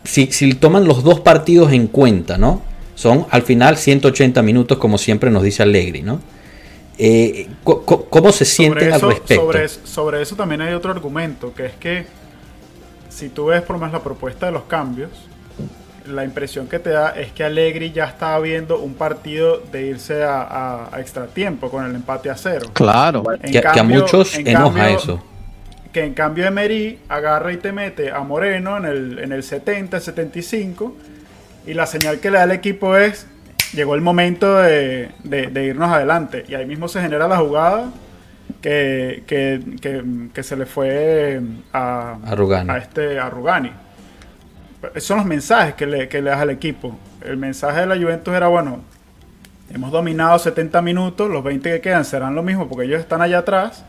si, 0.04 0.54
toman 0.54 0.86
los 0.86 1.04
dos 1.04 1.20
partidos 1.20 1.70
en 1.72 1.88
cuenta, 1.88 2.38
¿no? 2.38 2.62
Son 2.94 3.26
al 3.28 3.42
final 3.42 3.76
180 3.76 4.40
minutos, 4.40 4.78
como 4.78 4.96
siempre 4.96 5.30
nos 5.30 5.42
dice 5.42 5.62
Allegri, 5.62 6.00
¿no? 6.00 6.18
Eh, 6.96 7.46
¿Cómo 7.62 8.32
se 8.32 8.46
sienten 8.46 8.94
al 8.94 9.02
respecto? 9.02 9.44
Sobre, 9.44 9.68
sobre 9.68 10.22
eso 10.22 10.34
también 10.34 10.62
hay 10.62 10.72
otro 10.72 10.92
argumento, 10.92 11.52
que 11.52 11.66
es 11.66 11.74
que 11.74 12.06
si 13.10 13.28
tú 13.28 13.44
ves 13.44 13.60
por 13.60 13.76
más 13.76 13.92
la 13.92 14.02
propuesta 14.02 14.46
de 14.46 14.52
los 14.52 14.62
cambios, 14.62 15.10
la 16.06 16.24
impresión 16.24 16.68
que 16.68 16.78
te 16.78 16.90
da 16.90 17.10
es 17.10 17.32
que 17.32 17.44
Allegri 17.44 17.92
ya 17.92 18.04
estaba 18.04 18.38
viendo 18.40 18.78
un 18.78 18.94
partido 18.94 19.62
de 19.72 19.86
irse 19.86 20.22
a, 20.22 20.88
a, 20.92 21.00
extra 21.00 21.26
tiempo 21.26 21.70
con 21.70 21.84
el 21.84 21.94
empate 21.94 22.30
a 22.30 22.36
cero. 22.36 22.70
Claro, 22.72 23.24
que, 23.42 23.58
a 23.58 23.82
muchos 23.82 24.36
enoja 24.38 24.90
eso. 24.90 25.22
Que 25.92 26.04
en 26.04 26.14
cambio 26.14 26.46
Emery 26.46 27.00
agarra 27.08 27.52
y 27.52 27.58
te 27.58 27.72
mete 27.72 28.10
a 28.10 28.20
Moreno 28.20 28.78
en 28.78 28.84
el, 28.86 29.18
en 29.18 29.32
el 29.32 29.42
70, 29.42 30.00
75 30.00 30.96
y 31.66 31.74
la 31.74 31.86
señal 31.86 32.18
que 32.18 32.30
le 32.30 32.38
da 32.38 32.44
el 32.44 32.52
equipo 32.52 32.96
es 32.96 33.26
llegó 33.74 33.94
el 33.94 34.00
momento 34.00 34.56
de, 34.56 35.10
de 35.22 35.64
irnos 35.64 35.90
adelante 35.90 36.44
y 36.48 36.54
ahí 36.54 36.66
mismo 36.66 36.88
se 36.88 37.00
genera 37.00 37.28
la 37.28 37.38
jugada 37.38 37.90
que, 38.62 39.24
que, 40.32 40.42
se 40.42 40.56
le 40.56 40.66
fue 40.66 41.40
a, 41.72 42.16
a, 42.24 42.78
este, 42.78 43.18
a 43.18 43.28
Rugani. 43.28 43.72
Esos 44.90 45.04
son 45.04 45.18
los 45.18 45.26
mensajes 45.26 45.74
que 45.74 45.86
le, 45.86 46.08
que 46.08 46.20
le 46.20 46.30
das 46.30 46.40
al 46.40 46.50
equipo. 46.50 46.96
El 47.24 47.36
mensaje 47.36 47.80
de 47.80 47.86
la 47.86 47.96
Juventus 47.96 48.34
era, 48.34 48.48
bueno, 48.48 48.80
hemos 49.72 49.90
dominado 49.90 50.38
70 50.38 50.82
minutos, 50.82 51.30
los 51.30 51.42
20 51.44 51.70
que 51.70 51.80
quedan 51.80 52.04
serán 52.04 52.34
lo 52.34 52.42
mismo 52.42 52.68
porque 52.68 52.86
ellos 52.86 53.00
están 53.00 53.22
allá 53.22 53.38
atrás. 53.38 53.84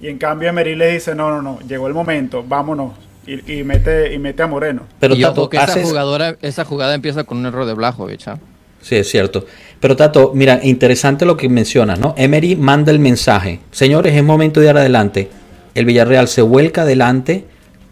Y 0.00 0.08
en 0.08 0.18
cambio 0.18 0.48
Emery 0.48 0.74
le 0.74 0.92
dice, 0.92 1.14
no, 1.14 1.30
no, 1.30 1.42
no, 1.42 1.58
llegó 1.66 1.86
el 1.86 1.94
momento, 1.94 2.44
vámonos. 2.46 2.92
Y, 3.26 3.64
mete, 3.64 4.14
y 4.14 4.20
mete 4.20 4.44
a 4.44 4.46
Moreno. 4.46 4.82
Pero 5.00 5.16
Tato, 5.16 5.50
esa, 5.50 5.82
jugadora, 5.82 6.36
esa 6.42 6.64
jugada 6.64 6.94
empieza 6.94 7.24
con 7.24 7.38
un 7.38 7.46
error 7.46 7.66
de 7.66 7.74
Blajovic. 7.74 8.28
¿ah? 8.28 8.38
Sí, 8.80 8.94
es 8.94 9.10
cierto. 9.10 9.44
Pero 9.80 9.96
Tato, 9.96 10.30
mira, 10.32 10.60
interesante 10.62 11.26
lo 11.26 11.36
que 11.36 11.48
mencionas, 11.48 11.98
¿no? 11.98 12.14
Emery 12.16 12.54
manda 12.54 12.92
el 12.92 13.00
mensaje. 13.00 13.58
Señores, 13.72 14.14
es 14.14 14.22
momento 14.22 14.60
de 14.60 14.70
ir 14.70 14.76
adelante. 14.76 15.28
El 15.74 15.86
Villarreal 15.86 16.28
se 16.28 16.40
vuelca 16.40 16.82
adelante, 16.82 17.46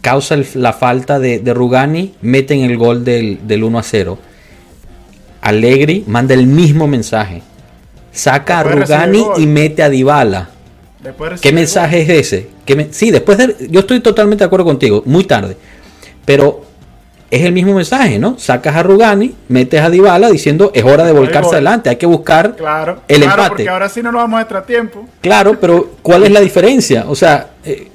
causa 0.04 0.36
la 0.54 0.74
falta 0.74 1.18
de, 1.18 1.40
Rugani, 1.54 2.14
meten 2.20 2.60
el 2.60 2.76
gol 2.76 3.04
del, 3.04 3.40
1 3.48 3.78
a 3.78 3.82
0. 3.82 4.18
Allegri 5.40 6.04
manda 6.06 6.34
el 6.34 6.46
mismo 6.46 6.86
mensaje. 6.86 7.40
Saca 8.12 8.60
a 8.60 8.62
Rugani 8.64 9.24
y 9.38 9.46
mete 9.46 9.82
a 9.82 9.88
Dybala. 9.88 10.50
¿Qué 11.40 11.52
mensaje 11.52 12.02
es 12.02 12.08
ese? 12.10 12.48
sí, 12.90 13.10
después 13.10 13.38
de, 13.38 13.68
yo 13.70 13.80
estoy 13.80 14.00
totalmente 14.00 14.44
de 14.44 14.46
acuerdo 14.46 14.66
contigo, 14.66 15.02
muy 15.06 15.24
tarde. 15.24 15.56
Pero 16.26 16.64
es 17.30 17.42
el 17.42 17.52
mismo 17.52 17.74
mensaje, 17.74 18.18
¿no? 18.18 18.38
Sacas 18.38 18.76
a 18.76 18.82
Rugani, 18.82 19.34
metes 19.48 19.80
a 19.80 19.88
Dybala 19.88 20.30
diciendo 20.30 20.70
es 20.74 20.84
hora 20.84 21.04
de 21.04 21.12
volcarse 21.12 21.52
adelante, 21.52 21.88
hay 21.88 21.96
que 21.96 22.06
buscar 22.06 22.56
claro, 22.56 23.00
el 23.08 23.22
claro, 23.22 23.32
empate. 23.32 23.48
Porque 23.48 23.68
ahora 23.70 23.88
sí 23.88 24.02
no 24.02 24.12
nos 24.12 24.20
vamos 24.20 24.38
a 24.38 24.42
extra 24.42 24.66
tiempo. 24.66 25.06
Claro, 25.22 25.58
pero 25.58 25.92
¿cuál 26.02 26.24
es 26.24 26.30
la 26.30 26.40
diferencia? 26.48 27.06
O 27.08 27.14
sea, 27.14 27.48
eh, 27.64 27.88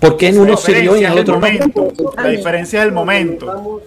¿por 0.00 0.16
qué 0.16 0.28
en 0.28 0.40
uno 0.40 0.56
sirvió 0.56 0.96
y 0.96 1.04
en 1.04 1.12
el 1.12 1.18
otro 1.18 1.34
momento? 1.34 1.92
La 2.16 2.28
diferencia 2.28 2.80
es 2.80 2.86
el 2.86 2.92
momento. 2.92 3.82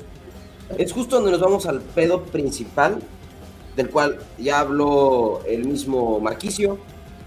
Es 0.77 0.91
justo 0.91 1.17
donde 1.17 1.31
nos 1.31 1.41
vamos 1.41 1.65
al 1.65 1.81
pedo 1.81 2.23
principal, 2.23 2.99
del 3.75 3.89
cual 3.89 4.19
ya 4.37 4.59
habló 4.59 5.41
el 5.45 5.65
mismo 5.65 6.19
Marquicio, 6.19 6.77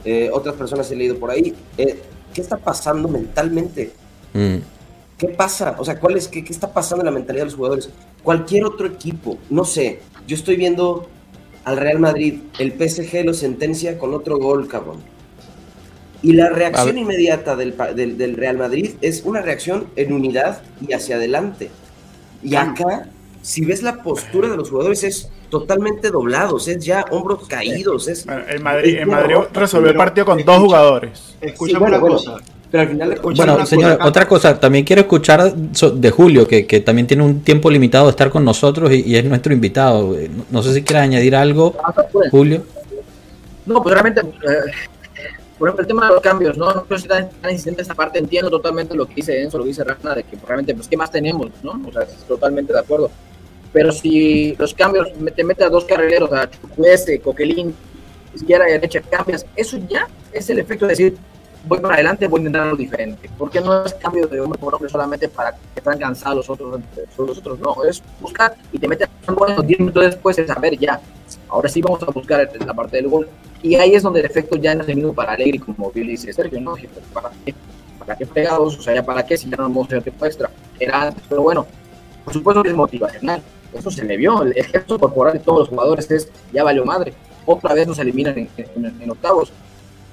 eh, 0.05 0.31
otras 0.33 0.55
personas 0.55 0.91
he 0.91 0.97
leído 0.97 1.17
por 1.19 1.31
ahí. 1.31 1.55
Eh, 1.79 2.03
¿Qué 2.33 2.41
está 2.41 2.57
pasando 2.57 3.09
mentalmente? 3.09 3.93
Mm. 4.33 4.57
¿Qué 5.17 5.29
pasa? 5.29 5.77
O 5.79 5.85
sea, 5.85 5.99
¿cuál 6.01 6.17
es, 6.17 6.29
qué, 6.29 6.41
está 6.41 6.73
pasando 6.73 7.03
en 7.03 7.07
la 7.07 7.13
mentalidad 7.13 7.43
de 7.43 7.47
los 7.47 7.55
jugadores? 7.55 7.91
Cualquier 8.23 8.65
otro 8.65 8.87
equipo, 8.87 9.39
no 9.49 9.65
sé. 9.65 10.01
Yo 10.27 10.35
estoy 10.35 10.57
viendo 10.57 11.07
al 11.65 11.77
Real 11.77 11.99
Madrid, 11.99 12.41
el 12.59 12.73
PSG 12.73 13.25
lo 13.25 13.33
sentencia 13.33 13.99
con 13.99 14.13
otro 14.15 14.39
gol, 14.39 14.69
cabrón. 14.69 14.99
Y 16.25 16.33
la 16.33 16.49
reacción 16.49 16.99
inmediata 16.99 17.55
del, 17.55 17.77
del, 17.95 18.37
Real 18.37 18.57
Madrid 18.57 18.93
es 19.01 19.23
una 19.25 19.43
reacción 19.43 19.87
en 19.95 20.13
unidad 20.13 20.63
y 20.81 20.93
hacia 20.93 21.17
adelante. 21.17 21.71
Y 22.43 22.57
acá, 22.57 23.07
si 23.43 23.65
ves 23.65 23.83
la 23.83 24.03
postura 24.03 24.49
de 24.49 24.57
los 24.57 24.71
jugadores, 24.71 25.05
es 25.05 25.31
totalmente 25.51 26.11
doblados, 26.11 26.67
es 26.67 26.85
ya 26.85 27.05
hombros 27.11 27.47
caídos. 27.47 28.09
Es, 28.09 28.27
el 28.49 28.61
Madrid, 28.61 29.05
Madrid 29.07 29.37
resolvió 29.53 29.91
el 29.91 29.97
partido 29.97 30.27
con 30.27 30.45
dos 30.45 30.59
jugadores. 30.59 31.37
Escuchame 31.41 31.87
una 31.87 32.01
cosa 32.01 32.39
bueno, 33.37 33.67
señor, 33.67 33.99
otra 34.03 34.27
cosa, 34.27 34.59
también 34.59 34.85
quiero 34.85 35.03
escuchar 35.03 35.55
de 35.55 36.11
Julio, 36.11 36.47
que, 36.47 36.65
también 36.81 37.07
tiene 37.07 37.23
un 37.23 37.41
tiempo 37.41 37.71
limitado 37.71 38.07
de 38.07 38.11
estar 38.11 38.31
con 38.31 38.45
nosotros 38.45 38.93
y, 38.93 39.17
es 39.17 39.25
nuestro 39.25 39.53
invitado. 39.53 40.17
No 40.51 40.63
sé 40.63 40.75
si 40.75 40.83
quiere 40.83 41.01
añadir 41.03 41.37
algo, 41.37 41.77
Julio. 42.31 42.65
No, 43.67 43.83
pues 43.83 43.95
realmente, 43.95 44.21
eh, 44.21 44.73
por 45.59 45.69
ejemplo, 45.69 45.83
el 45.83 45.87
tema 45.87 46.09
de 46.09 46.15
los 46.15 46.23
cambios, 46.23 46.57
¿no? 46.57 46.85
No 46.89 46.99
si 46.99 47.07
tan, 47.07 47.31
tan 47.31 47.51
insistente 47.51 47.83
esta 47.83 47.95
parte, 47.95 48.19
entiendo 48.19 48.51
totalmente 48.51 48.95
lo 48.95 49.07
que 49.07 49.15
dice 49.15 49.41
Enzo, 49.41 49.59
lo 49.59 49.65
que 49.65 49.69
dice 49.69 49.85
Rana, 49.85 50.15
de 50.15 50.25
que 50.25 50.37
realmente, 50.45 50.75
pues, 50.75 50.89
¿qué 50.89 50.97
más 50.97 51.11
tenemos, 51.11 51.51
no? 51.63 51.81
O 51.87 51.93
sea, 51.93 52.03
estoy 52.03 52.27
totalmente 52.27 52.73
de 52.73 52.79
acuerdo. 52.81 53.11
Pero 53.73 53.93
si 53.93 54.55
los 54.57 54.75
cambios, 54.75 55.09
te 55.35 55.45
metes 55.45 55.67
a 55.67 55.69
dos 55.69 55.85
carrileros, 55.85 56.33
a 56.33 56.49
Chukwese, 56.51 57.21
Coquelín, 57.21 57.75
izquierda 58.35 58.69
y 58.69 58.73
derecha, 58.73 59.01
cambias, 59.01 59.47
eso 59.57 59.79
ya 59.89 60.09
es 60.33 60.49
el 60.51 60.59
efecto 60.59 60.87
de 60.87 60.91
decir, 60.91 61.17
voy 61.67 61.81
para 61.81 61.95
adelante, 61.95 62.27
voy 62.29 62.39
a 62.39 62.41
intentar 62.43 62.63
algo 62.63 62.77
diferente. 62.77 63.31
Porque 63.39 63.61
no 63.61 63.85
es 63.85 63.95
cambio 63.95 64.27
de 64.27 64.41
hombre 64.41 64.59
por 64.59 64.75
hombre 64.75 64.91
solamente 64.91 65.29
para 65.29 65.53
que 65.53 65.59
estén 65.77 65.99
cansados 65.99 66.37
los 66.37 66.51
otros, 66.51 66.81
los 67.17 67.39
otros 67.39 67.59
no, 67.61 67.85
es 67.85 68.03
buscar 68.21 68.55
y 68.73 68.79
te 68.79 68.89
metes 68.89 69.09
bueno, 69.27 69.63
10 69.63 69.81
minutos 69.81 70.05
después 70.05 70.39
es 70.39 70.47
saber 70.47 70.79
ya, 70.79 71.01
ahora 71.49 71.69
sí 71.69 71.81
vamos 71.81 72.03
a 72.03 72.07
buscar 72.07 72.49
la 72.67 72.75
parte 72.75 72.97
del 72.99 73.09
gol. 73.09 73.29
Y 73.65 73.77
ahí 73.77 73.95
es 73.95 74.03
donde 74.03 74.21
el 74.21 74.27
efecto 74.27 74.57
ya 74.57 74.75
no 74.75 74.83
es 74.83 74.89
el 74.91 74.97
mismo 74.97 75.15
para 75.15 75.33
Alegre, 75.33 75.59
como 75.59 75.91
bien 75.91 76.09
dice 76.09 76.31
Sergio, 76.33 76.61
¿no? 76.61 76.75
¿Para 77.15 77.31
qué? 77.45 77.55
¿Para 77.99 78.15
qué 78.15 78.27
fregados? 78.27 78.79
O 78.79 78.83
sea, 78.83 78.95
ya 78.95 79.03
para 79.03 79.25
qué 79.25 79.39
si 79.39 79.49
ya 79.49 79.57
no 79.57 79.63
vamos 79.63 79.85
a 79.85 79.87
hacer 79.87 80.03
tiempo 80.03 80.27
extra. 80.27 80.51
Era 80.79 81.05
antes, 81.05 81.25
pero 81.27 81.41
bueno, 81.41 81.67
por 82.25 82.35
supuesto 82.35 82.63
que 82.63 82.69
es 82.69 82.75
motivacional. 82.75 83.43
Eso 83.73 83.91
se 83.91 84.05
le 84.05 84.19
vio, 84.19 84.43
el 84.43 84.53
gesto 84.53 84.99
corporal 84.99 85.33
de 85.33 85.39
todos 85.39 85.61
los 85.61 85.69
jugadores 85.71 86.11
es 86.11 86.29
ya 86.53 86.63
valió 86.63 86.85
madre. 86.85 87.15
Otra 87.47 87.73
vez 87.73 87.89
nos 87.89 87.99
eliminan 87.99 88.37
en 88.37 89.11
octavos 89.11 89.51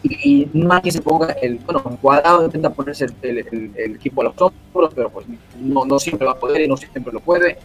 y 0.04 0.48
nadie 0.54 0.92
se 0.92 1.02
ponga 1.02 1.32
el, 1.42 1.60
bueno, 1.60 1.84
cuadrado 2.02 2.46
intenta 2.46 2.72
ponerse 2.72 3.06
el, 3.22 3.38
equipo 3.76 4.22
a 4.22 4.26
los 4.26 4.34
hombros, 4.42 4.94
pero 4.96 5.10
pues 5.10 5.28
no, 5.60 5.86
no 5.86 6.00
siempre 6.00 6.26
va 6.26 6.34
a 6.34 6.40
poder 6.40 6.62
y 6.62 6.68
no 6.68 6.78
siempre 6.78 7.14
lo 7.14 7.20
puede. 7.20 7.58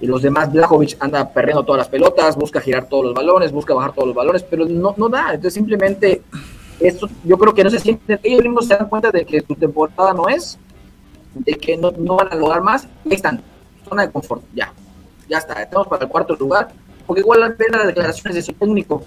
Y 0.00 0.06
los 0.06 0.22
demás, 0.22 0.52
Blajovic 0.52 0.96
anda 1.00 1.28
perdiendo 1.30 1.64
todas 1.64 1.78
las 1.78 1.88
pelotas, 1.88 2.36
busca 2.36 2.60
girar 2.60 2.88
todos 2.88 3.04
los 3.06 3.14
balones, 3.14 3.52
busca 3.52 3.74
bajar 3.74 3.92
todos 3.92 4.08
los 4.08 4.16
balones, 4.16 4.42
pero 4.42 4.66
no, 4.66 4.94
no 4.96 5.08
da. 5.08 5.28
Entonces 5.30 5.54
simplemente, 5.54 6.22
esto, 6.80 7.08
yo 7.24 7.38
creo 7.38 7.54
que 7.54 7.64
no 7.64 7.70
se 7.70 7.78
sienten, 7.78 8.18
ellos 8.22 8.42
mismos 8.42 8.66
se 8.66 8.76
dan 8.76 8.88
cuenta 8.88 9.10
de 9.10 9.24
que 9.24 9.40
su 9.40 9.54
temporada 9.54 10.12
no 10.12 10.28
es, 10.28 10.58
de 11.34 11.54
que 11.54 11.76
no, 11.76 11.90
no 11.92 12.16
van 12.16 12.32
a 12.32 12.36
lograr 12.36 12.62
más, 12.62 12.84
ahí 13.04 13.14
están, 13.14 13.42
zona 13.88 14.06
de 14.06 14.12
confort, 14.12 14.42
ya, 14.54 14.72
ya 15.28 15.38
está, 15.38 15.62
estamos 15.62 15.86
para 15.86 16.04
el 16.04 16.10
cuarto 16.10 16.34
lugar, 16.34 16.68
porque 17.06 17.20
igual 17.20 17.40
la 17.40 17.54
pena 17.54 17.78
las 17.78 17.88
declaraciones 17.88 18.34
de 18.34 18.42
su 18.42 18.52
técnico, 18.52 19.02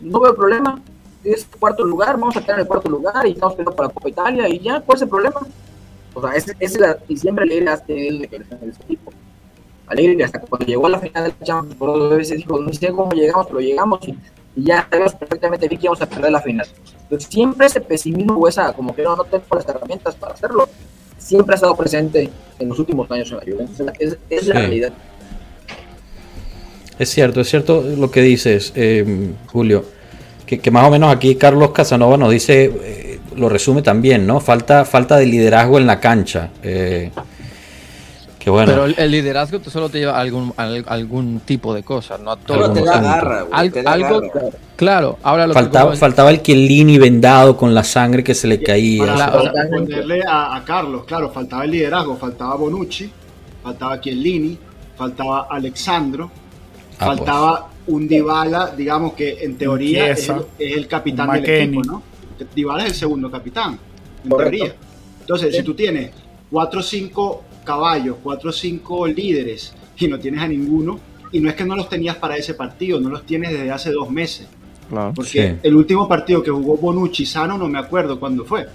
no 0.00 0.20
veo 0.20 0.34
problema, 0.34 0.80
es 1.24 1.46
cuarto 1.58 1.84
lugar, 1.84 2.18
vamos 2.18 2.36
a 2.36 2.40
quedar 2.40 2.56
en 2.56 2.60
el 2.60 2.66
cuarto 2.66 2.88
lugar 2.88 3.26
y 3.26 3.32
estamos 3.32 3.54
peleando 3.54 3.76
para 3.76 3.88
Copa 3.88 4.08
Italia 4.08 4.48
y 4.48 4.60
ya, 4.60 4.80
¿cuál 4.80 4.96
es 4.96 5.02
el 5.02 5.08
problema? 5.08 5.40
O 6.14 6.20
sea, 6.20 6.30
ese, 6.32 6.56
es 6.60 6.78
la, 6.78 6.96
y 7.08 7.16
siempre 7.16 7.44
Alegre 7.44 7.68
ha 7.68 7.76
tenido 7.76 8.18
de 8.20 8.28
que 8.28 8.36
el 8.36 8.46
Alegre 9.86 10.24
hasta 10.24 10.40
cuando 10.40 10.66
llegó 10.66 10.86
a 10.86 10.90
la 10.90 10.98
final 10.98 11.24
del 11.24 11.46
Champions 11.46 11.76
por 11.76 11.90
dos 11.90 12.16
veces 12.16 12.38
dijo, 12.38 12.58
no 12.58 12.72
sé 12.72 12.92
cómo 12.92 13.12
llegamos, 13.12 13.46
pero 13.46 13.60
llegamos 13.60 14.00
y 14.08 14.16
y 14.56 14.64
ya 14.64 14.86
sabemos 14.90 15.14
perfectamente 15.14 15.68
bien 15.68 15.80
que 15.80 15.86
vamos 15.86 16.00
a 16.00 16.06
perder 16.06 16.32
la 16.32 16.40
final. 16.40 16.66
Entonces, 17.02 17.28
siempre 17.30 17.66
ese 17.66 17.80
pesimismo 17.82 18.38
o 18.38 18.48
esa, 18.48 18.72
como 18.72 18.96
que 18.96 19.02
no, 19.02 19.14
no 19.14 19.24
tengo 19.24 19.44
las 19.54 19.68
herramientas 19.68 20.14
para 20.14 20.32
hacerlo, 20.32 20.66
siempre 21.18 21.54
ha 21.54 21.56
estado 21.56 21.76
presente 21.76 22.30
en 22.58 22.68
los 22.68 22.78
últimos 22.78 23.08
años 23.10 23.30
en 23.30 23.36
la 23.36 23.42
Juventus. 23.42 24.16
Es, 24.30 24.46
la 24.46 24.54
realidad. 24.54 24.92
Es 26.98 27.10
cierto, 27.10 27.42
es 27.42 27.50
cierto 27.50 27.82
lo 27.82 28.10
que 28.10 28.22
dices, 28.22 28.72
eh, 28.74 29.34
Julio. 29.46 29.84
Que, 30.46 30.70
más 30.70 30.86
o 30.86 30.90
menos 30.90 31.14
aquí 31.14 31.34
Carlos 31.34 31.72
Casanova 31.72 32.16
nos 32.16 32.30
dice, 32.30 32.72
eh, 32.82 33.18
lo 33.36 33.48
resume 33.48 33.82
también, 33.82 34.26
¿no? 34.26 34.40
Falta, 34.40 34.84
falta 34.84 35.16
de 35.16 35.26
liderazgo 35.26 35.78
en 35.78 35.86
la 35.86 36.00
cancha. 36.00 36.50
Eh, 36.62 37.10
pero 38.54 38.84
el, 38.84 39.10
liderazgo 39.10 39.58
solo 39.64 39.88
te 39.88 39.98
lleva 39.98 40.16
a 40.16 40.20
algún, 40.20 40.54
algún 40.56 41.40
tipo 41.40 41.74
de 41.74 41.82
cosas, 41.82 42.20
no 42.20 42.30
a 42.30 42.36
todo. 42.36 42.72
te 42.72 42.82
da 42.82 43.00
garra, 43.00 43.46
algo, 43.50 44.22
claro. 44.76 45.18
Ahora 45.24 45.48
lo 45.48 45.54
faltaba, 45.54 45.96
faltaba 45.96 46.30
el 46.30 46.42
Chiellini 46.42 46.96
vendado 46.96 47.56
con 47.56 47.74
la 47.74 47.82
sangre 47.82 48.22
que 48.22 48.34
se 48.34 48.46
le 48.46 48.62
caía. 48.62 49.04
Para 49.04 49.52
responderle 49.52 50.22
a, 50.28 50.62
Carlos, 50.64 51.04
claro, 51.04 51.30
faltaba 51.30 51.64
el 51.64 51.72
liderazgo, 51.72 52.16
faltaba 52.16 52.54
Bonucci, 52.54 53.10
faltaba 53.64 54.00
Chiellini, 54.00 54.56
faltaba 54.96 55.48
Alexandro, 55.50 56.30
ah, 56.32 57.06
pues. 57.06 57.06
faltaba 57.06 57.68
un 57.88 58.06
Dybala, 58.06 58.74
digamos 58.76 59.14
que 59.14 59.38
en 59.42 59.58
teoría 59.58 60.10
es 60.10 60.32
el, 60.58 60.86
capitán 60.86 61.32
del 61.32 61.50
equipo, 61.50 61.82
¿no? 61.82 62.02
Dybala 62.54 62.84
es 62.84 62.90
el 62.90 62.94
segundo 62.94 63.28
capitán, 63.28 63.76
en 64.22 64.30
teoría. 64.30 64.72
Entonces, 65.20 65.56
si 65.56 65.64
tú 65.64 65.74
tienes 65.74 66.12
cuatro 66.48 66.78
o 66.78 66.82
cinco 66.84 67.42
caballos, 67.66 68.16
cuatro 68.22 68.48
o 68.48 68.52
cinco 68.52 69.06
líderes 69.06 69.74
y 69.98 70.08
no 70.08 70.18
tienes 70.18 70.40
a 70.40 70.48
ninguno, 70.48 70.98
y 71.32 71.40
no 71.40 71.50
es 71.50 71.56
que 71.56 71.64
no 71.64 71.76
los 71.76 71.88
tenías 71.88 72.16
para 72.16 72.36
ese 72.36 72.54
partido, 72.54 73.00
no 73.00 73.10
los 73.10 73.24
tienes 73.24 73.50
desde 73.50 73.70
hace 73.70 73.90
dos 73.90 74.10
meses. 74.10 74.48
porque 75.14 75.56
el 75.62 75.74
último 75.74 76.06
partido 76.08 76.42
que 76.42 76.50
jugó 76.50 76.76
Bonucci 76.76 77.26
sano 77.26 77.58
no 77.58 77.68
me 77.68 77.78
acuerdo 77.78 78.18
cuándo 78.18 78.44
fue. 78.44 78.66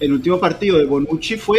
El 0.00 0.12
último 0.12 0.38
partido 0.38 0.78
de 0.78 0.84
Bonucci 0.86 1.36
fue 1.36 1.58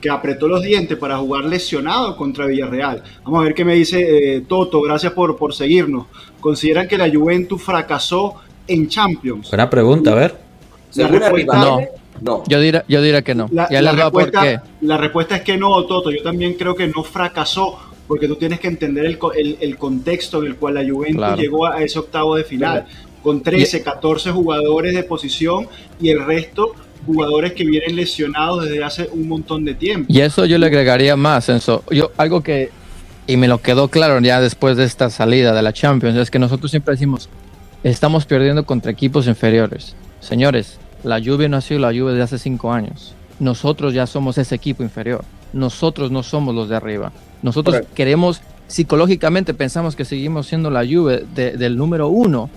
que 0.00 0.10
apretó 0.10 0.48
los 0.48 0.62
dientes 0.62 0.96
para 0.96 1.18
jugar 1.18 1.44
lesionado 1.44 2.16
contra 2.16 2.46
Villarreal. 2.46 3.02
Vamos 3.24 3.40
a 3.40 3.44
ver 3.44 3.54
qué 3.54 3.64
me 3.64 3.74
dice 3.74 4.36
eh, 4.36 4.40
Toto, 4.42 4.80
gracias 4.80 5.12
por, 5.12 5.36
por 5.36 5.54
seguirnos. 5.54 6.06
¿Consideran 6.40 6.88
que 6.88 6.98
la 6.98 7.10
Juventus 7.10 7.62
fracasó 7.62 8.36
en 8.66 8.88
Champions? 8.88 9.50
Buena 9.50 9.68
pregunta, 9.68 10.12
a 10.12 10.14
ver. 10.14 10.36
La 10.94 11.08
respuesta, 11.08 11.58
no. 11.58 11.80
No. 12.20 12.42
Yo 12.46 12.60
diría, 12.60 12.84
yo 12.88 13.02
diría 13.02 13.22
que 13.22 13.34
no. 13.34 13.48
La, 13.52 13.66
respuesta, 13.92 14.62
la 14.80 14.96
respuesta 14.96 15.36
es 15.36 15.42
que 15.42 15.56
no, 15.56 15.84
Toto. 15.84 16.10
Yo 16.10 16.22
también 16.22 16.54
creo 16.54 16.74
que 16.74 16.86
no 16.86 17.02
fracasó, 17.02 17.78
porque 18.06 18.28
tú 18.28 18.36
tienes 18.36 18.60
que 18.60 18.68
entender 18.68 19.06
el, 19.06 19.58
el, 19.60 19.78
contexto 19.78 20.42
en 20.42 20.48
el 20.48 20.56
cual 20.56 20.74
la 20.74 20.84
Juventus 20.88 21.36
llegó 21.36 21.66
a 21.66 21.82
ese 21.82 21.98
octavo 21.98 22.36
de 22.36 22.44
final, 22.44 22.86
con 23.22 23.42
13, 23.42 23.82
14 23.82 24.30
jugadores 24.30 24.94
de 24.94 25.02
posición 25.02 25.68
y 26.00 26.10
el 26.10 26.24
resto 26.24 26.74
jugadores 27.06 27.52
que 27.52 27.64
vienen 27.64 27.96
lesionados 27.96 28.64
desde 28.64 28.82
hace 28.82 29.08
un 29.12 29.28
montón 29.28 29.64
de 29.64 29.74
tiempo. 29.74 30.12
Y 30.12 30.20
eso 30.20 30.44
yo 30.44 30.58
le 30.58 30.66
agregaría 30.66 31.16
más, 31.16 31.48
Enzo. 31.48 31.84
Yo, 31.90 32.10
algo 32.16 32.42
que, 32.42 32.70
y 33.26 33.36
me 33.36 33.48
lo 33.48 33.62
quedó 33.62 33.88
claro 33.88 34.20
ya 34.20 34.40
después 34.40 34.76
de 34.76 34.84
esta 34.84 35.08
salida 35.08 35.54
de 35.54 35.62
la 35.62 35.72
Champions, 35.72 36.16
es 36.16 36.30
que 36.30 36.38
nosotros 36.38 36.70
siempre 36.70 36.92
decimos, 36.92 37.28
estamos 37.84 38.26
perdiendo 38.26 38.66
contra 38.66 38.90
equipos 38.90 39.26
inferiores. 39.28 39.94
Señores, 40.20 40.78
la 41.06 41.20
lluvia 41.20 41.48
no 41.48 41.56
ha 41.56 41.60
sido 41.60 41.78
la 41.80 41.92
lluvia 41.92 42.14
de 42.14 42.22
hace 42.22 42.36
cinco 42.36 42.72
años. 42.72 43.14
Nosotros 43.38 43.94
ya 43.94 44.06
somos 44.08 44.38
ese 44.38 44.56
equipo 44.56 44.82
inferior. 44.82 45.24
Nosotros 45.52 46.10
no 46.10 46.24
somos 46.24 46.52
los 46.52 46.68
de 46.68 46.74
arriba. 46.74 47.12
Nosotros 47.42 47.82
queremos, 47.94 48.40
psicológicamente 48.66 49.54
pensamos 49.54 49.94
que 49.94 50.04
seguimos 50.04 50.48
siendo 50.48 50.68
la 50.68 50.82
lluvia 50.82 51.20
del 51.34 51.76
número 51.76 52.08
uno 52.08 52.50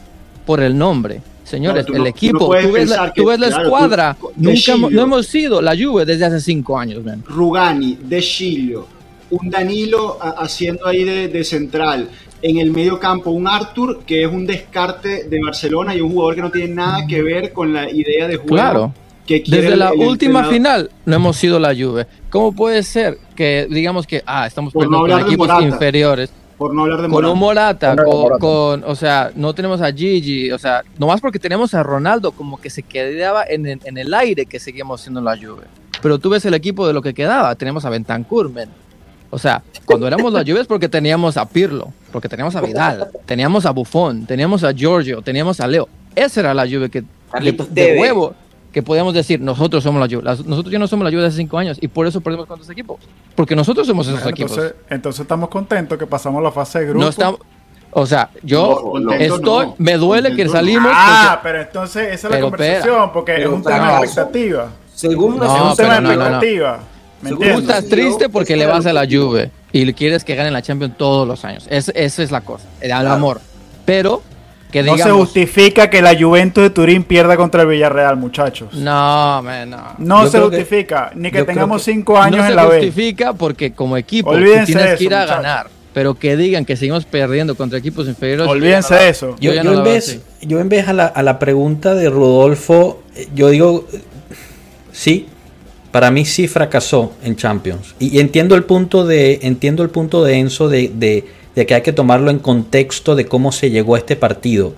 por 0.47 0.62
el 0.62 0.75
nombre. 0.75 1.21
Señores, 1.43 1.85
el 1.93 2.07
equipo, 2.07 2.39
tú, 2.39 2.71
ves 2.71 2.89
la, 2.89 3.47
escuadra, 3.47 4.17
nunca 4.35 4.77
no 4.77 5.01
hemos 5.01 5.27
sido 5.27 5.62
la 5.62 5.75
lluvia 5.75 6.05
desde 6.05 6.25
hace 6.25 6.41
cinco 6.41 6.77
años. 6.77 7.03
Rugani, 7.25 7.99
De 8.01 8.19
Chilio, 8.19 8.88
un 9.29 9.49
Danilo 9.49 10.17
haciendo 10.21 10.88
ahí 10.88 11.03
de, 11.03 11.43
central, 11.43 12.09
en 12.41 12.58
el 12.58 12.71
medio 12.71 12.99
campo 12.99 13.32
un 13.32 13.47
Arthur 13.47 14.02
que 14.06 14.23
es 14.23 14.32
un 14.32 14.45
descarte 14.45 15.25
de 15.25 15.39
Barcelona 15.43 15.95
y 15.95 16.02
un 16.02 16.12
jugador 16.12 16.36
que 16.36 16.41
no 16.41 16.52
tiene 16.52 16.75
nada 16.75 17.06
que 17.08 17.21
ver 17.21 17.54
con 17.54 17.73
la 17.73 17.89
idea 17.89 18.28
de 18.28 18.38
juego. 18.38 18.56
Claro. 18.56 18.93
Que 19.25 19.43
Desde 19.45 19.75
la 19.75 19.93
última 19.93 20.45
final 20.45 20.89
no 21.06 21.15
hemos 21.15 21.38
sido 21.38 21.60
la 21.60 21.75
Juve. 21.75 22.08
¿Cómo 22.32 22.52
puede 22.52 22.82
ser 22.82 23.19
que 23.36 23.67
digamos 23.69 24.08
que 24.08 24.23
ah, 24.25 24.47
estamos 24.47 24.73
perdiendo 24.73 24.99
con 25.02 25.19
equipos 25.19 25.49
inferiores? 25.62 26.32
Por 26.58 26.73
no 26.73 26.82
hablar 26.82 27.04
de 27.04 27.08
Morata. 27.08 27.28
Con 27.28 27.32
un 27.32 27.39
Morata, 27.39 27.95
con, 28.39 28.84
o 28.84 28.95
sea, 28.95 29.32
no 29.36 29.54
tenemos 29.54 29.82
a 29.82 29.93
Gigi, 29.93 30.52
o 30.52 30.58
sea, 30.58 30.84
nomás 30.97 31.21
porque 31.21 31.39
tenemos 31.39 31.73
a 31.73 31.84
Ronaldo, 31.84 32.32
como 32.32 32.60
que 32.60 32.69
se 32.69 32.84
quedaba 32.84 33.45
en, 33.47 33.65
en 33.67 33.97
el 33.97 34.13
aire 34.13 34.45
que 34.45 34.60
seguíamos 34.60 35.02
siendo 35.02 35.21
la 35.21 35.38
Juve. 35.38 35.63
Pero 36.02 36.17
tú 36.17 36.30
ves 36.30 36.43
el 36.45 36.54
equipo 36.54 36.88
de 36.88 36.93
lo 36.93 37.02
que 37.02 37.13
quedaba, 37.13 37.56
tenemos 37.56 37.86
a 37.86 37.89
Bentancur, 37.89 38.52
men. 38.52 38.69
O 39.30 39.38
sea, 39.38 39.62
cuando 39.86 40.08
éramos 40.08 40.34
la 40.34 40.42
Juve 40.42 40.62
es 40.62 40.68
porque 40.68 40.89
teníamos 40.89 41.38
a 41.38 41.48
Pirlo, 41.48 41.94
porque 42.12 42.28
teníamos 42.28 42.56
a 42.56 42.62
Vidal, 42.62 43.10
teníamos 43.26 43.65
a 43.65 43.72
Buffon, 43.72 44.26
teníamos 44.26 44.63
a 44.63 44.74
Giorgio, 44.74 45.22
teníamos 45.22 45.60
a 45.60 45.68
Leo. 45.68 45.88
Esa 46.15 46.39
era 46.39 46.54
la 46.54 46.68
Juve 46.68 46.89
que 46.89 47.04
de 47.70 47.98
huevo 48.00 48.34
que 48.72 48.84
podíamos 48.84 49.13
decir, 49.13 49.39
nosotros 49.39 49.84
somos 49.84 50.00
la 50.00 50.08
Juve. 50.08 50.24
Nosotros 50.24 50.72
ya 50.72 50.80
no 50.80 50.88
somos 50.88 51.04
la 51.04 51.12
Juve 51.12 51.22
de 51.22 51.28
hace 51.28 51.38
cinco 51.38 51.58
años 51.58 51.78
y 51.82 51.88
por 51.88 52.06
eso 52.08 52.22
perdemos 52.22 52.48
con 52.48 52.60
esos 52.60 52.70
equipos. 52.70 53.00
Porque 53.36 53.56
nosotros 53.56 53.88
somos 53.88 54.08
esos 54.08 54.26
equipos. 54.26 54.60
Entonces 54.89 55.22
estamos 55.22 55.50
contentos 55.50 55.98
que 55.98 56.06
pasamos 56.06 56.42
la 56.44 56.52
fase 56.52 56.80
de 56.80 56.86
grupo. 56.86 57.04
No 57.04 57.10
estamos, 57.10 57.39
o 57.92 58.06
sea, 58.06 58.30
yo 58.44 58.94
estoy, 59.18 59.70
me 59.78 59.98
duele 59.98 60.36
que 60.36 60.48
salimos. 60.48 60.92
Ah, 60.94 61.39
pero 61.42 61.62
entonces 61.62 62.13
esa 62.13 62.28
es 62.28 62.34
la 62.36 62.42
conversación, 62.42 63.12
porque 63.12 63.42
es 63.42 63.48
un 63.48 63.63
tema 63.63 63.94
de 63.94 64.06
expectativa. 64.06 64.70
Según 64.94 65.36
una 65.36 65.46
es 65.46 65.62
un 65.62 65.76
tema 65.76 66.02
de 66.02 66.13
expectativa. 66.13 66.80
Tú 67.27 67.43
estás 67.43 67.88
triste 67.88 68.29
porque 68.29 68.55
le 68.55 68.65
vas 68.65 68.86
a 68.86 68.93
la 68.93 69.05
Juve 69.10 69.51
y 69.71 69.91
quieres 69.93 70.23
que 70.23 70.36
gane 70.36 70.51
la 70.51 70.62
Champions 70.62 70.97
todos 70.97 71.27
los 71.27 71.45
años. 71.45 71.65
esa 71.69 71.91
es 71.95 72.32
la 72.32 72.41
cosa, 72.41 72.65
el 72.82 72.91
amor. 72.91 73.41
Pero 73.86 74.21
que 74.71 74.84
digamos, 74.84 74.99
no 74.99 75.05
se 75.05 75.12
justifica 75.12 75.89
que 75.89 76.01
la 76.01 76.15
Juventus 76.17 76.63
de 76.63 76.69
Turín 76.69 77.03
pierda 77.03 77.36
contra 77.38 77.63
el 77.63 77.67
Villarreal, 77.69 78.17
muchachos. 78.17 78.73
No, 78.73 79.41
man, 79.41 79.69
no. 79.69 79.95
No 79.97 80.27
se 80.27 80.39
justifica, 80.39 81.12
ni 81.15 81.32
que 81.32 81.43
tengamos 81.43 81.84
cinco 81.84 82.17
años 82.19 82.47
en 82.47 82.55
la 82.55 82.65
B. 82.65 82.67
No 82.67 82.73
se 82.82 82.88
justifica 82.88 83.34
porque 83.34 83.73
como 83.73 83.97
equipo 83.97 84.36
tienes 84.36 84.97
que 84.97 85.03
ir 85.03 85.15
a 85.15 85.25
ganar. 85.25 85.67
Pero 85.91 86.13
que 86.13 86.38
digan 86.38 86.65
que 86.65 86.77
seguimos 86.77 87.05
perdiendo 87.05 87.55
contra 87.55 87.79
equipos 87.79 88.08
inferiores. 88.08 88.47
Olvídense 88.47 88.93
de 88.93 89.10
eso. 89.10 89.36
Yo, 89.39 89.53
en 89.53 89.84
vez, 89.84 90.19
yo 90.41 90.60
en 90.60 90.69
vez 90.69 90.88
a 90.88 90.93
la, 90.93 91.08
a 91.08 91.23
la 91.23 91.39
pregunta 91.39 91.95
de 91.95 92.12
Rodolfo, 92.12 93.01
eh, 93.15 93.27
yo 93.34 93.49
digo, 93.49 93.88
sí, 94.91 95.27
para 95.91 96.12
mí 96.12 96.25
sí 96.25 96.47
fracasó 96.47 97.13
en 97.23 97.36
Champions. 97.36 97.95
Y, 97.99 98.19
entiendo 98.19 98.56
el 98.56 98.63
punto 98.63 99.06
de, 99.06 99.39
entiendo 99.43 99.84
el 99.84 99.89
punto 99.89 100.23
de 100.23 100.36
Enzo 100.36 100.69
de, 100.69 101.25
que 101.56 101.75
hay 101.75 101.82
que 101.82 101.93
tomarlo 101.93 102.32
en 102.32 102.39
contexto 102.39 103.15
de 103.15 103.25
cómo 103.25 103.52
se 103.52 103.69
llegó 103.69 103.95
a 103.95 103.99
este 103.99 104.15
partido. 104.15 104.73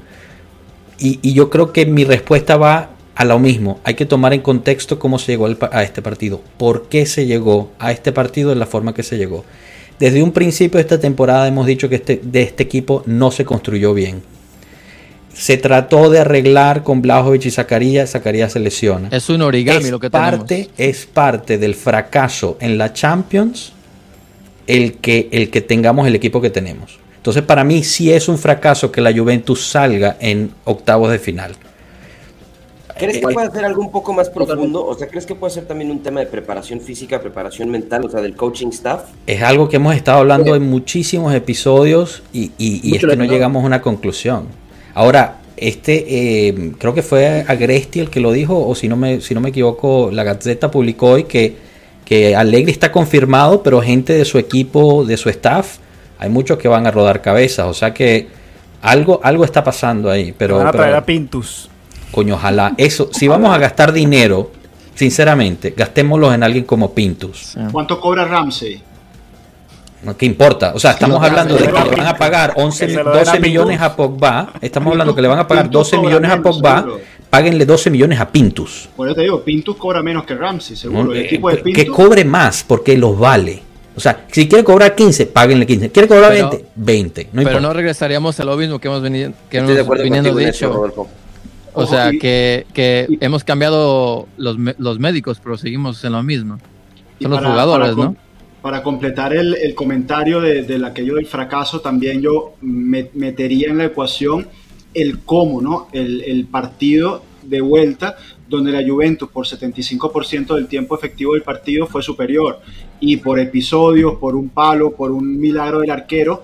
Y, 0.98 1.34
yo 1.34 1.50
creo 1.50 1.74
que 1.74 1.86
mi 1.86 2.04
respuesta 2.04 2.58
va 2.58 2.92
a 3.16 3.26
lo 3.26 3.40
mismo. 3.40 3.80
Hay 3.84 3.96
que 3.96 4.06
tomar 4.06 4.34
en 4.34 4.42
contexto 4.42 5.00
cómo 5.00 5.20
se 5.20 5.34
llegó 5.34 5.48
a 5.72 5.84
este 5.84 6.02
partido. 6.02 6.42
¿Por 6.58 6.88
qué 6.88 7.06
se 7.06 7.26
llegó 7.26 7.72
a 7.80 7.92
este 7.92 8.12
partido 8.12 8.50
de 8.50 8.56
la 8.56 8.66
forma 8.66 8.94
que 8.94 9.04
se 9.04 9.18
llegó? 9.18 9.44
Desde 10.00 10.24
un 10.24 10.32
principio 10.32 10.78
de 10.78 10.82
esta 10.82 11.00
temporada 11.00 11.48
hemos 11.48 11.68
dicho 11.68 11.88
que 11.88 11.96
este, 11.96 12.20
de 12.24 12.42
este 12.42 12.64
equipo 12.64 13.04
no 13.06 13.30
se 13.30 13.46
construyó 13.46 13.94
bien 13.94 14.24
se 15.34 15.58
trató 15.58 16.10
de 16.10 16.20
arreglar 16.20 16.84
con 16.84 17.02
Blajovic 17.02 17.46
y 17.46 17.52
Zacarías, 17.52 18.12
Zacarías 18.12 18.54
se 18.54 18.60
lesiona. 18.60 19.10
Es 19.12 19.30
un 19.30 19.42
origami 19.42 19.86
es 19.86 19.92
lo 19.92 20.00
que 20.00 20.10
parte, 20.10 20.70
Es 20.78 21.06
parte 21.06 21.58
del 21.58 21.76
fracaso 21.76 22.58
en 22.60 22.78
la 22.78 22.94
Champions 22.94 23.74
el 24.68 24.98
que, 24.98 25.30
el 25.32 25.50
que 25.50 25.62
tengamos 25.62 26.08
el 26.08 26.16
equipo 26.16 26.42
que 26.42 26.50
tenemos. 26.50 27.00
Entonces 27.18 27.44
para 27.44 27.64
mí 27.64 27.84
sí 27.84 28.12
es 28.12 28.28
un 28.28 28.38
fracaso 28.38 28.92
que 28.92 29.02
la 29.02 29.14
Juventus 29.14 29.66
salga 29.68 30.18
en 30.20 30.52
octavos 30.66 31.12
de 31.12 31.20
final. 31.20 31.56
¿Crees 32.98 33.18
que 33.18 33.34
puede 33.34 33.50
ser 33.50 33.66
algo 33.66 33.82
un 33.82 33.92
poco 33.92 34.14
más 34.14 34.30
profundo? 34.30 34.86
O 34.86 34.96
sea, 34.96 35.08
¿crees 35.08 35.26
que 35.26 35.34
puede 35.34 35.52
ser 35.52 35.66
también 35.66 35.90
un 35.90 36.04
tema 36.04 36.20
de 36.20 36.28
preparación 36.28 36.82
física, 36.82 37.20
preparación 37.20 37.70
mental, 37.72 38.06
o 38.06 38.10
sea, 38.10 38.22
del 38.22 38.36
coaching 38.36 38.68
staff? 38.68 39.06
Es 39.26 39.42
algo 39.42 39.70
que 39.70 39.78
hemos 39.78 39.96
estado 39.96 40.20
hablando 40.20 40.56
en 40.56 40.64
muchísimos 40.70 41.34
episodios 41.34 42.22
y, 42.32 42.52
y 42.60 42.96
es 42.96 43.04
que 43.04 43.16
no 43.16 43.26
llegamos 43.26 43.64
a 43.64 43.66
una 43.66 43.82
conclusión. 43.82 44.61
Ahora, 44.94 45.38
este, 45.58 46.48
eh, 46.50 46.72
creo 46.78 46.94
que 46.94 47.04
fue 47.04 47.46
Agresti 47.48 48.00
el 48.00 48.10
que 48.10 48.20
lo 48.20 48.32
dijo, 48.32 48.68
o 48.68 48.76
si 48.76 48.88
no 48.88 48.98
me, 48.98 49.22
si 49.22 49.34
no 49.34 49.42
me 49.42 49.50
equivoco, 49.50 50.10
la 50.12 50.24
Gazeta 50.24 50.72
publicó 50.72 51.12
hoy 51.12 51.26
que, 51.26 51.56
que 52.04 52.36
Allegri 52.36 52.72
está 52.72 52.92
confirmado, 52.92 53.62
pero 53.62 53.82
gente 53.82 54.14
de 54.14 54.26
su 54.26 54.38
equipo, 54.38 55.06
de 55.06 55.18
su 55.18 55.30
staff, 55.30 55.78
hay 56.20 56.30
muchos 56.30 56.58
que 56.58 56.68
van 56.68 56.88
a 56.88 56.92
rodar 56.92 57.22
cabezas, 57.22 57.68
o 57.68 57.74
sea 57.74 57.94
que 57.94 58.28
algo, 58.82 59.20
algo 59.24 59.46
está 59.46 59.64
pasando 59.64 60.10
ahí. 60.10 60.34
Pero, 60.38 60.58
van 60.58 60.68
a 60.68 60.72
traer 60.72 60.96
a 60.96 61.06
Pintus. 61.06 61.70
Coño, 62.12 62.36
ojalá. 62.36 62.74
Eso, 62.78 63.10
si 63.14 63.28
vamos 63.28 63.54
a 63.54 63.58
gastar 63.58 63.94
dinero, 63.94 64.52
sinceramente, 64.96 65.74
gastémoslo 65.76 66.34
en 66.34 66.44
alguien 66.44 66.66
como 66.66 66.92
Pintus. 66.94 67.56
¿Cuánto 67.72 68.00
cobra 68.00 68.26
Ramsey? 68.26 68.82
¿Qué 70.18 70.26
importa? 70.26 70.74
O 70.74 70.80
sea, 70.80 70.92
estamos 70.92 71.24
hablando 71.24 71.56
de 71.56 71.66
que 71.66 71.72
le 71.72 71.96
van 71.96 72.08
a 72.08 72.18
pagar 72.18 72.54
11, 72.56 72.88
12 72.88 73.40
millones 73.40 73.80
a 73.82 73.96
Pogba. 73.96 74.54
Estamos 74.62 74.92
hablando 74.92 75.14
que 75.14 75.22
le 75.22 75.28
van 75.28 75.40
a 75.40 75.48
pagar 75.48 75.70
12 75.70 75.98
millones 76.00 76.32
a 76.32 76.42
Pogba. 76.42 76.86
Páguenle 77.30 77.66
12 77.66 77.90
millones 77.92 78.20
a 78.20 78.30
Pintus. 78.30 78.90
Por 78.96 79.08
eso 79.08 79.16
te 79.16 79.22
digo, 79.22 79.42
Pintus 79.42 79.78
cobra 79.78 80.02
menos 80.02 80.26
que 80.26 80.36
Ramsey, 80.36 80.76
seguro. 80.76 81.14
El 81.14 81.20
equipo 81.20 81.50
de 81.50 81.58
Pintus, 81.58 81.84
que 81.84 81.90
cobre 81.90 82.26
más 82.26 82.64
porque 82.68 82.98
los 82.98 83.18
vale. 83.18 83.62
O 83.96 84.00
sea, 84.00 84.26
si 84.32 84.50
quiere 84.50 84.64
cobrar 84.64 84.96
15, 84.96 85.28
páguenle 85.28 85.66
15. 85.66 85.92
Quiere 85.92 86.08
cobrar 86.08 86.32
20, 86.32 86.66
20. 86.76 87.30
No 87.32 87.44
pero 87.44 87.62
no 87.62 87.72
regresaríamos 87.72 88.40
a 88.40 88.44
lo 88.44 88.58
mismo 88.58 88.80
que 88.80 88.88
hemos 88.88 89.02
venido, 89.02 89.32
que 89.50 89.60
hemos 89.60 89.98
venido 89.98 90.36
dicho. 90.36 91.08
o 91.74 91.86
sea, 91.86 92.12
que, 92.12 92.66
que 92.74 93.08
hemos 93.22 93.44
cambiado 93.44 94.28
los, 94.38 94.58
los 94.78 95.00
médicos, 95.00 95.40
pero 95.42 95.58
seguimos 95.58 96.04
en 96.04 96.14
lo 96.14 96.24
mismo. 96.24 96.58
Son 97.22 97.32
los 97.32 97.40
jugadores, 97.40 97.96
¿no? 97.96 98.16
Para 98.62 98.84
completar 98.84 99.34
el, 99.34 99.56
el 99.56 99.74
comentario 99.74 100.40
de, 100.40 100.64
del 100.64 100.86
aquello 100.86 101.16
del 101.16 101.26
fracaso, 101.26 101.82
también 101.82 102.22
yo 102.22 102.54
metería 102.62 103.70
en 103.70 103.80
la 103.80 103.86
ecuación 103.86 104.48
el 104.94 105.20
cómo, 105.20 105.62
¿no? 105.62 105.88
El, 105.92 106.22
el, 106.22 106.46
partido 106.46 107.24
de 107.44 107.62
vuelta, 107.62 108.18
donde 108.48 108.72
la 108.72 108.88
Juventus 108.88 109.30
por 109.30 109.46
75% 109.46 110.56
del 110.56 110.68
tiempo 110.68 110.96
efectivo 110.96 111.34
del 111.34 111.44
partido 111.44 111.88
fue 111.88 112.04
superior 112.04 112.60
y 113.00 113.18
por 113.18 113.40
episodios, 113.40 114.16
por 114.16 114.36
un 114.36 114.50
palo, 114.50 114.92
por 114.92 115.12
un 115.12 115.40
milagro 115.40 115.80
del 115.80 115.90
arquero. 115.90 116.44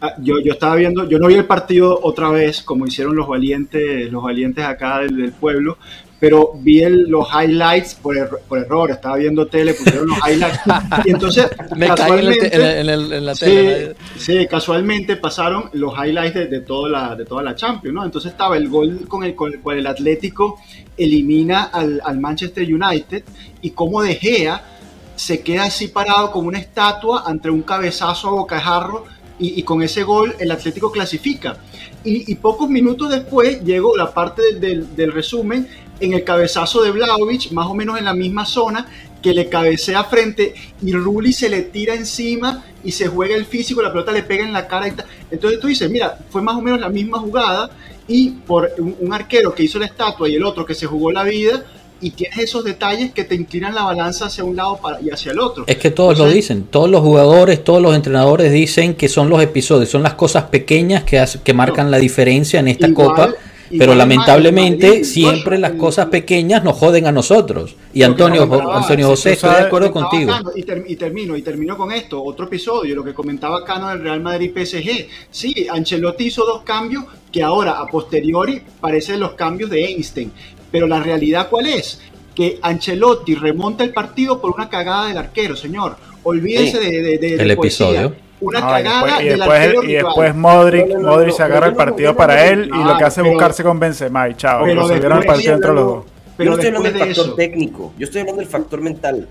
Ah, 0.00 0.14
yo, 0.20 0.38
yo 0.40 0.52
estaba 0.52 0.76
viendo, 0.76 1.08
yo 1.08 1.18
no 1.18 1.28
vi 1.28 1.34
el 1.34 1.46
partido 1.46 1.98
otra 2.02 2.30
vez 2.30 2.62
como 2.62 2.86
hicieron 2.86 3.16
los 3.16 3.26
valientes, 3.26 4.12
los 4.12 4.22
valientes 4.22 4.64
acá 4.64 4.98
del 5.00 5.32
pueblo, 5.32 5.78
pero 6.20 6.52
vi 6.54 6.82
los 6.88 7.28
highlights 7.32 7.94
por, 7.94 8.16
error, 8.16 8.90
estaba 8.90 9.16
viendo 9.16 9.46
tele, 9.46 9.74
pusieron 9.74 10.08
los 10.08 10.18
highlights, 10.18 10.60
y 11.04 11.10
entonces 11.10 11.48
casualmente, 11.78 12.80
en, 12.80 13.24
la 13.26 13.34
tele. 13.34 13.94
Sí, 14.16 14.46
casualmente 14.48 15.16
pasaron 15.16 15.70
los 15.74 15.94
highlights 15.94 16.50
de, 16.50 16.60
toda 16.60 16.88
la, 16.88 17.14
de 17.14 17.24
toda 17.24 17.42
la 17.42 17.54
Champions, 17.54 17.94
¿no? 17.94 18.04
Entonces 18.04 18.32
estaba 18.32 18.56
el 18.56 18.68
gol 18.68 19.06
con 19.06 19.22
el, 19.22 19.36
con 19.36 19.52
el 19.52 19.60
cual 19.60 19.78
el 19.78 19.86
Atlético 19.86 20.60
elimina 20.96 21.64
al, 21.64 22.18
Manchester 22.18 22.64
United, 22.64 23.22
y 23.62 23.70
como 23.70 24.02
De 24.02 24.16
Gea 24.16 24.74
se 25.14 25.42
queda 25.42 25.64
así 25.64 25.88
parado 25.88 26.30
como 26.32 26.48
una 26.48 26.58
estatua 26.58 27.24
ante 27.26 27.48
un 27.48 27.62
cabezazo 27.62 28.28
a 28.28 28.32
bocajarro, 28.32 29.04
y, 29.38 29.60
y 29.60 29.62
con 29.62 29.82
ese 29.82 30.02
gol 30.02 30.34
el 30.40 30.50
Atlético 30.50 30.90
clasifica. 30.90 31.58
Y, 32.04 32.34
pocos 32.36 32.70
minutos 32.70 33.10
después 33.10 33.62
llegó 33.64 33.96
la 33.96 34.14
parte 34.14 34.54
del, 34.54 34.94
del 34.96 35.12
resumen 35.12 35.68
en 36.00 36.12
el 36.12 36.24
cabezazo 36.24 36.82
de 36.82 36.90
Vlaovic, 36.90 37.50
más 37.52 37.66
o 37.66 37.74
menos 37.74 37.98
en 37.98 38.04
la 38.04 38.14
misma 38.14 38.44
zona, 38.44 38.86
que 39.22 39.34
le 39.34 39.48
cabecea 39.48 40.04
frente 40.04 40.54
y 40.82 40.92
Rulli 40.92 41.32
se 41.32 41.48
le 41.48 41.62
tira 41.62 41.94
encima 41.94 42.64
y 42.84 42.92
se 42.92 43.08
juega 43.08 43.34
el 43.34 43.46
físico, 43.46 43.82
la 43.82 43.90
pelota 43.90 44.12
le 44.12 44.22
pega 44.22 44.44
en 44.44 44.52
la 44.52 44.66
cara. 44.66 44.88
Y 44.88 44.92
Entonces 45.30 45.60
tú 45.60 45.66
dices, 45.66 45.90
mira, 45.90 46.18
fue 46.30 46.40
más 46.40 46.56
o 46.56 46.62
menos 46.62 46.80
la 46.80 46.88
misma 46.88 47.18
jugada 47.18 47.70
y 48.06 48.30
por 48.30 48.70
un, 48.78 49.12
arquero 49.12 49.54
que 49.54 49.64
hizo 49.64 49.78
la 49.78 49.86
estatua 49.86 50.28
y 50.28 50.36
el 50.36 50.44
otro 50.44 50.64
que 50.64 50.74
se 50.74 50.86
jugó 50.86 51.12
la 51.12 51.24
vida, 51.24 51.64
y 52.00 52.12
tienes 52.12 52.38
esos 52.38 52.62
detalles 52.62 53.10
que 53.12 53.24
te 53.24 53.34
inclinan 53.34 53.74
la 53.74 53.82
balanza 53.82 54.26
hacia 54.26 54.44
un 54.44 54.54
lado 54.54 54.78
y 55.02 55.10
hacia 55.10 55.32
el 55.32 55.40
otro. 55.40 55.64
Es 55.66 55.78
que 55.78 55.90
todos 55.90 56.16
lo 56.16 56.28
dicen, 56.28 56.62
todos 56.70 56.88
los 56.88 57.00
jugadores, 57.00 57.64
todos 57.64 57.82
los 57.82 57.96
entrenadores 57.96 58.52
dicen 58.52 58.94
que 58.94 59.08
son 59.08 59.28
los 59.28 59.42
episodios, 59.42 59.90
son 59.90 60.04
las 60.04 60.14
cosas 60.14 60.44
pequeñas 60.44 61.02
que, 61.02 61.22
que 61.42 61.54
marcan 61.54 61.90
la 61.90 61.98
diferencia 61.98 62.60
en 62.60 62.68
esta 62.68 62.94
copa 62.94 63.34
pero 63.76 63.94
lamentablemente 63.94 65.04
siempre 65.04 65.58
las 65.58 65.72
cosas 65.72 66.06
pequeñas 66.06 66.64
nos 66.64 66.76
joden 66.76 67.06
a 67.06 67.12
nosotros. 67.12 67.76
Y 67.92 68.02
Antonio, 68.02 68.42
Antonio 68.72 69.08
José, 69.08 69.32
estoy 69.32 69.50
de 69.50 69.60
acuerdo 69.62 69.92
contigo. 69.92 70.32
y, 70.54 70.96
termino, 70.96 71.36
y 71.36 71.42
termino 71.42 71.76
con 71.76 71.92
esto, 71.92 72.22
otro 72.22 72.46
episodio, 72.46 72.94
lo 72.94 73.04
que 73.04 73.14
comentaba 73.14 73.64
Cano 73.64 73.88
del 73.88 74.02
Real 74.02 74.20
Madrid 74.20 74.52
PSG. 74.54 75.08
Sí, 75.30 75.66
Ancelotti 75.70 76.24
hizo 76.24 76.44
dos 76.44 76.62
cambios 76.62 77.04
que 77.32 77.42
ahora 77.42 77.78
a 77.80 77.86
posteriori 77.86 78.62
parecen 78.80 79.20
los 79.20 79.32
cambios 79.32 79.70
de 79.70 79.84
Einstein. 79.84 80.32
Pero 80.70 80.86
la 80.86 81.00
realidad 81.00 81.48
cuál 81.48 81.66
es? 81.66 82.00
Que 82.34 82.58
Ancelotti 82.62 83.34
remonta 83.34 83.84
el 83.84 83.92
partido 83.92 84.40
por 84.40 84.54
una 84.54 84.68
cagada 84.68 85.08
del 85.08 85.18
arquero, 85.18 85.56
señor. 85.56 85.96
Olvídense 86.22 86.78
de, 86.78 87.18
de, 87.18 87.34
el 87.34 87.50
episodio 87.50 88.14
una 88.40 88.60
cagada 88.60 89.22
y 89.22 89.28
después, 89.28 89.74
y 89.82 89.92
después, 89.94 90.34
Modric, 90.34 90.98
Modric 90.98 91.34
se 91.34 91.42
agarra 91.42 91.66
el 91.66 91.74
partido 91.74 92.14
para 92.14 92.46
él 92.46 92.70
y 92.72 92.84
lo 92.84 92.96
que 92.96 93.04
hace 93.04 93.20
es 93.20 93.26
buscarse 93.26 93.62
con 93.62 93.78
Benzema 93.78 94.28
y 94.28 94.34
chao, 94.34 94.64
pero 94.64 95.18
el 95.18 95.26
partido 95.26 95.54
entre 95.54 95.72
los 95.72 95.84
dos. 95.84 96.04
Pero 96.36 96.50
yo 96.50 96.56
no 96.56 96.62
estoy 96.62 96.76
hablando 96.76 96.98
del 96.98 97.14
factor 97.14 97.36
técnico, 97.36 97.92
yo 97.98 98.04
estoy 98.04 98.20
hablando 98.20 98.40
del 98.40 98.50
factor 98.50 98.80
mental. 98.80 99.28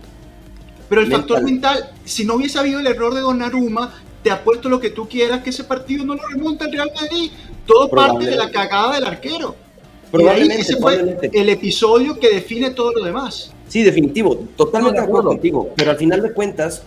Pero 0.89 1.01
el 1.01 1.11
factor 1.11 1.41
mental, 1.41 1.91
si 2.05 2.25
no 2.25 2.35
hubiese 2.35 2.59
habido 2.59 2.79
el 2.79 2.87
error 2.87 3.13
de 3.13 3.21
Donnarumma, 3.21 3.93
te 4.23 4.31
apuesto 4.31 4.69
lo 4.69 4.79
que 4.79 4.89
tú 4.89 5.07
quieras 5.07 5.41
que 5.41 5.49
ese 5.49 5.63
partido 5.63 6.05
no 6.05 6.15
lo 6.15 6.21
remonta 6.27 6.65
el 6.65 6.71
Real 6.71 6.91
Madrid. 6.93 7.31
Todo 7.65 7.89
parte 7.89 8.25
de 8.25 8.35
la 8.35 8.49
cagada 8.49 8.95
del 8.95 9.05
arquero. 9.05 9.55
Probablemente, 10.11 10.61
ese 10.61 10.77
fue 10.77 11.17
el 11.33 11.49
episodio 11.49 12.17
que 12.17 12.29
define 12.29 12.71
todo 12.71 12.93
lo 12.93 13.03
demás. 13.03 13.53
Sí, 13.67 13.83
definitivo, 13.83 14.35
totalmente 14.55 14.99
de 14.99 15.05
acuerdo 15.05 15.29
contigo. 15.29 15.69
Pero 15.75 15.91
al 15.91 15.97
final 15.97 16.21
de 16.21 16.31
cuentas, 16.31 16.83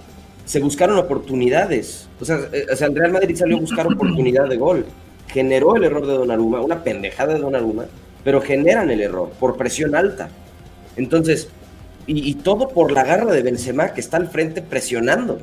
se 0.51 0.59
buscaron 0.59 0.99
oportunidades. 0.99 2.09
O 2.21 2.25
sea, 2.25 2.41
eh, 2.53 2.67
o 2.73 2.75
sea, 2.75 2.89
el 2.89 2.97
Real 2.97 3.13
Madrid 3.13 3.37
salió 3.37 3.57
a 3.57 3.61
buscar 3.61 3.87
oportunidad 3.87 4.49
de 4.49 4.57
gol. 4.57 4.85
Generó 5.29 5.77
el 5.77 5.85
error 5.85 6.05
de 6.05 6.13
Donnarumma, 6.15 6.61
una 6.61 6.83
pendejada 6.83 7.35
de 7.35 7.39
Donnarumma, 7.39 7.85
pero 8.25 8.41
generan 8.41 8.91
el 8.91 9.01
error 9.01 9.31
por 9.39 9.57
presión 9.57 9.95
alta. 9.95 10.29
Entonces, 10.97 11.51
y, 12.09 12.35
todo 12.35 12.71
por 12.71 12.91
la 12.91 13.05
garra 13.05 13.33
de 13.33 13.43
Benzema 13.43 13.95
que 13.95 14.01
está 14.01 14.17
al 14.17 14.27
frente 14.29 14.61
presionando. 14.61 15.39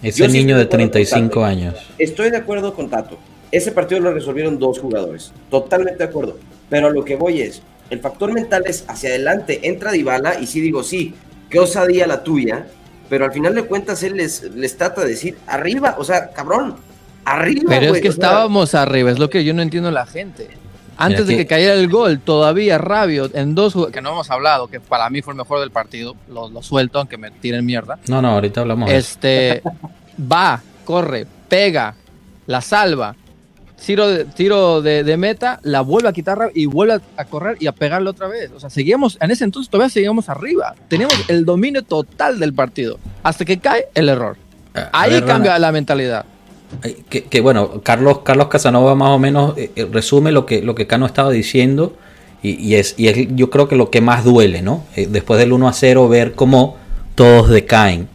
Ese 0.00 0.28
niño 0.28 0.56
de 0.56 0.66
35 0.66 1.42
años. 1.42 1.74
Estoy 1.98 2.30
de 2.30 2.36
acuerdo 2.36 2.72
con 2.72 2.88
Tato. 2.88 3.18
Ese 3.50 3.72
partido 3.72 4.00
lo 4.00 4.14
resolvieron 4.14 4.60
dos 4.60 4.78
jugadores. 4.78 5.32
Totalmente 5.50 5.98
de 5.98 6.04
acuerdo. 6.04 6.38
Pero 6.70 6.88
lo 6.90 7.04
que 7.04 7.16
voy 7.16 7.42
es, 7.42 7.62
el 7.90 7.98
factor 7.98 8.32
mental 8.32 8.62
es 8.68 8.84
hacia 8.86 9.08
adelante, 9.08 9.66
entra 9.66 9.90
Dybala 9.90 10.38
y 10.38 10.46
sí 10.46 10.60
digo, 10.60 10.84
sí, 10.84 11.14
qué 11.50 11.58
osadía 11.58 12.06
la 12.06 12.22
tuya, 12.22 12.68
pero 13.12 13.26
al 13.26 13.32
final 13.32 13.54
de 13.54 13.64
cuentas 13.64 14.02
él 14.04 14.16
les, 14.16 14.42
les 14.54 14.74
trata 14.74 15.02
de 15.02 15.08
decir, 15.08 15.36
arriba, 15.46 15.96
o 15.98 16.02
sea, 16.02 16.30
cabrón, 16.30 16.76
arriba. 17.26 17.64
Pero 17.68 17.94
es 17.94 18.00
que 18.00 18.08
estábamos 18.08 18.74
arriba, 18.74 19.10
es 19.10 19.18
lo 19.18 19.28
que 19.28 19.44
yo 19.44 19.52
no 19.52 19.60
entiendo 19.60 19.90
la 19.90 20.06
gente. 20.06 20.48
Antes 20.96 21.26
de 21.26 21.36
que... 21.36 21.46
cayera 21.46 21.74
el 21.74 21.90
gol, 21.90 22.20
todavía 22.20 22.78
Rabio 22.78 23.28
en 23.34 23.54
dos 23.54 23.76
que 23.92 24.00
no 24.00 24.12
hemos 24.12 24.30
hablado, 24.30 24.68
que 24.68 24.80
para 24.80 25.10
mí 25.10 25.20
fue 25.20 25.34
el 25.34 25.36
mejor 25.36 25.60
del 25.60 25.70
partido, 25.70 26.16
lo, 26.26 26.48
lo 26.48 26.62
suelto, 26.62 27.00
aunque 27.00 27.18
me 27.18 27.30
tiren 27.30 27.66
mierda. 27.66 27.98
No, 28.08 28.22
no, 28.22 28.30
ahorita 28.30 28.62
hablamos. 28.62 28.90
Este 28.90 29.62
va, 30.32 30.62
corre, 30.86 31.26
pega, 31.50 31.94
la 32.46 32.62
salva, 32.62 33.14
tiro, 33.84 34.08
de, 34.08 34.24
tiro 34.24 34.82
de, 34.82 35.16
meta, 35.16 35.60
la 35.62 35.80
vuelve 35.80 36.08
a 36.08 36.12
quitar 36.12 36.50
y 36.54 36.66
vuelve 36.66 37.00
a, 37.16 37.24
correr 37.24 37.56
y 37.60 37.66
a 37.66 37.72
pegarle 37.72 38.10
otra 38.10 38.28
vez. 38.28 38.50
O 38.54 38.60
sea, 38.60 38.70
seguíamos, 38.70 39.18
en 39.20 39.30
ese 39.30 39.44
entonces 39.44 39.70
todavía 39.70 39.90
seguíamos 39.90 40.28
arriba. 40.28 40.74
Teníamos 40.88 41.16
el 41.28 41.44
dominio 41.44 41.82
total 41.82 42.38
del 42.38 42.52
partido. 42.52 42.98
Hasta 43.22 43.44
que 43.44 43.58
cae 43.58 43.86
el 43.94 44.08
error. 44.08 44.36
Ahí 44.92 45.20
cambia 45.22 45.58
la 45.58 45.72
mentalidad. 45.72 46.24
Que, 47.08 47.40
bueno, 47.42 47.82
Carlos, 47.82 48.20
Carlos 48.20 48.48
Casanova 48.48 48.94
más 48.94 49.10
o 49.10 49.18
menos 49.18 49.58
eh, 49.58 49.70
eh, 49.76 49.86
resume 49.90 50.32
lo 50.32 50.46
que, 50.46 50.62
lo 50.62 50.74
que 50.74 50.86
Cano 50.86 51.04
estaba 51.04 51.30
diciendo 51.30 51.94
y, 52.42 52.74
es, 52.74 52.94
y 52.96 53.08
es 53.08 53.28
yo 53.36 53.50
creo 53.50 53.68
que 53.68 53.76
lo 53.76 53.90
que 53.90 54.00
más 54.00 54.24
duele, 54.24 54.62
¿no? 54.62 54.84
Eh, 54.96 55.06
después 55.08 55.38
del 55.38 55.52
1 55.52 55.68
a 55.68 55.72
0 55.74 56.08
ver 56.08 56.32
cómo 56.32 56.76
todos 57.14 57.50
decaen. 57.50 58.08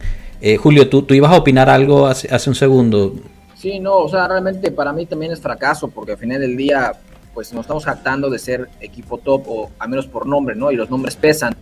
Julio, 0.60 0.88
¿tú, 0.88 1.02
tú 1.02 1.14
ibas 1.14 1.32
a 1.32 1.36
opinar 1.36 1.68
algo 1.70 2.06
hace, 2.06 2.32
hace 2.32 2.50
un 2.50 2.54
segundo. 2.54 3.14
Sí, 3.58 3.80
no, 3.80 3.96
o 3.96 4.08
sea, 4.08 4.28
realmente 4.28 4.70
para 4.70 4.92
mí 4.92 5.04
también 5.04 5.32
es 5.32 5.40
fracaso, 5.40 5.88
porque 5.88 6.12
al 6.12 6.18
final 6.18 6.40
del 6.40 6.56
día, 6.56 6.92
pues 7.34 7.52
nos 7.52 7.62
estamos 7.62 7.84
jactando 7.84 8.30
de 8.30 8.38
ser 8.38 8.68
equipo 8.80 9.18
top, 9.18 9.48
o 9.48 9.70
al 9.80 9.88
menos 9.88 10.06
por 10.06 10.26
nombre, 10.26 10.54
¿no? 10.54 10.70
Y 10.70 10.76
los 10.76 10.88
nombres 10.88 11.16
pesan. 11.16 11.56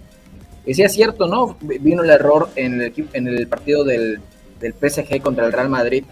Y 0.67 0.75
sí 0.75 0.83
es 0.83 0.93
cierto, 0.93 1.27
¿no? 1.27 1.57
Vino 1.63 2.03
el 2.03 2.11
error 2.11 2.51
en 2.55 2.83
el, 2.83 3.09
en 3.15 3.29
el 3.29 3.47
partido 3.47 3.83
del, 3.83 4.21
del 4.61 4.75
PSG 4.75 5.23
contra 5.23 5.47
el 5.47 5.53
Real 5.53 5.71
Madrid, 5.71 6.05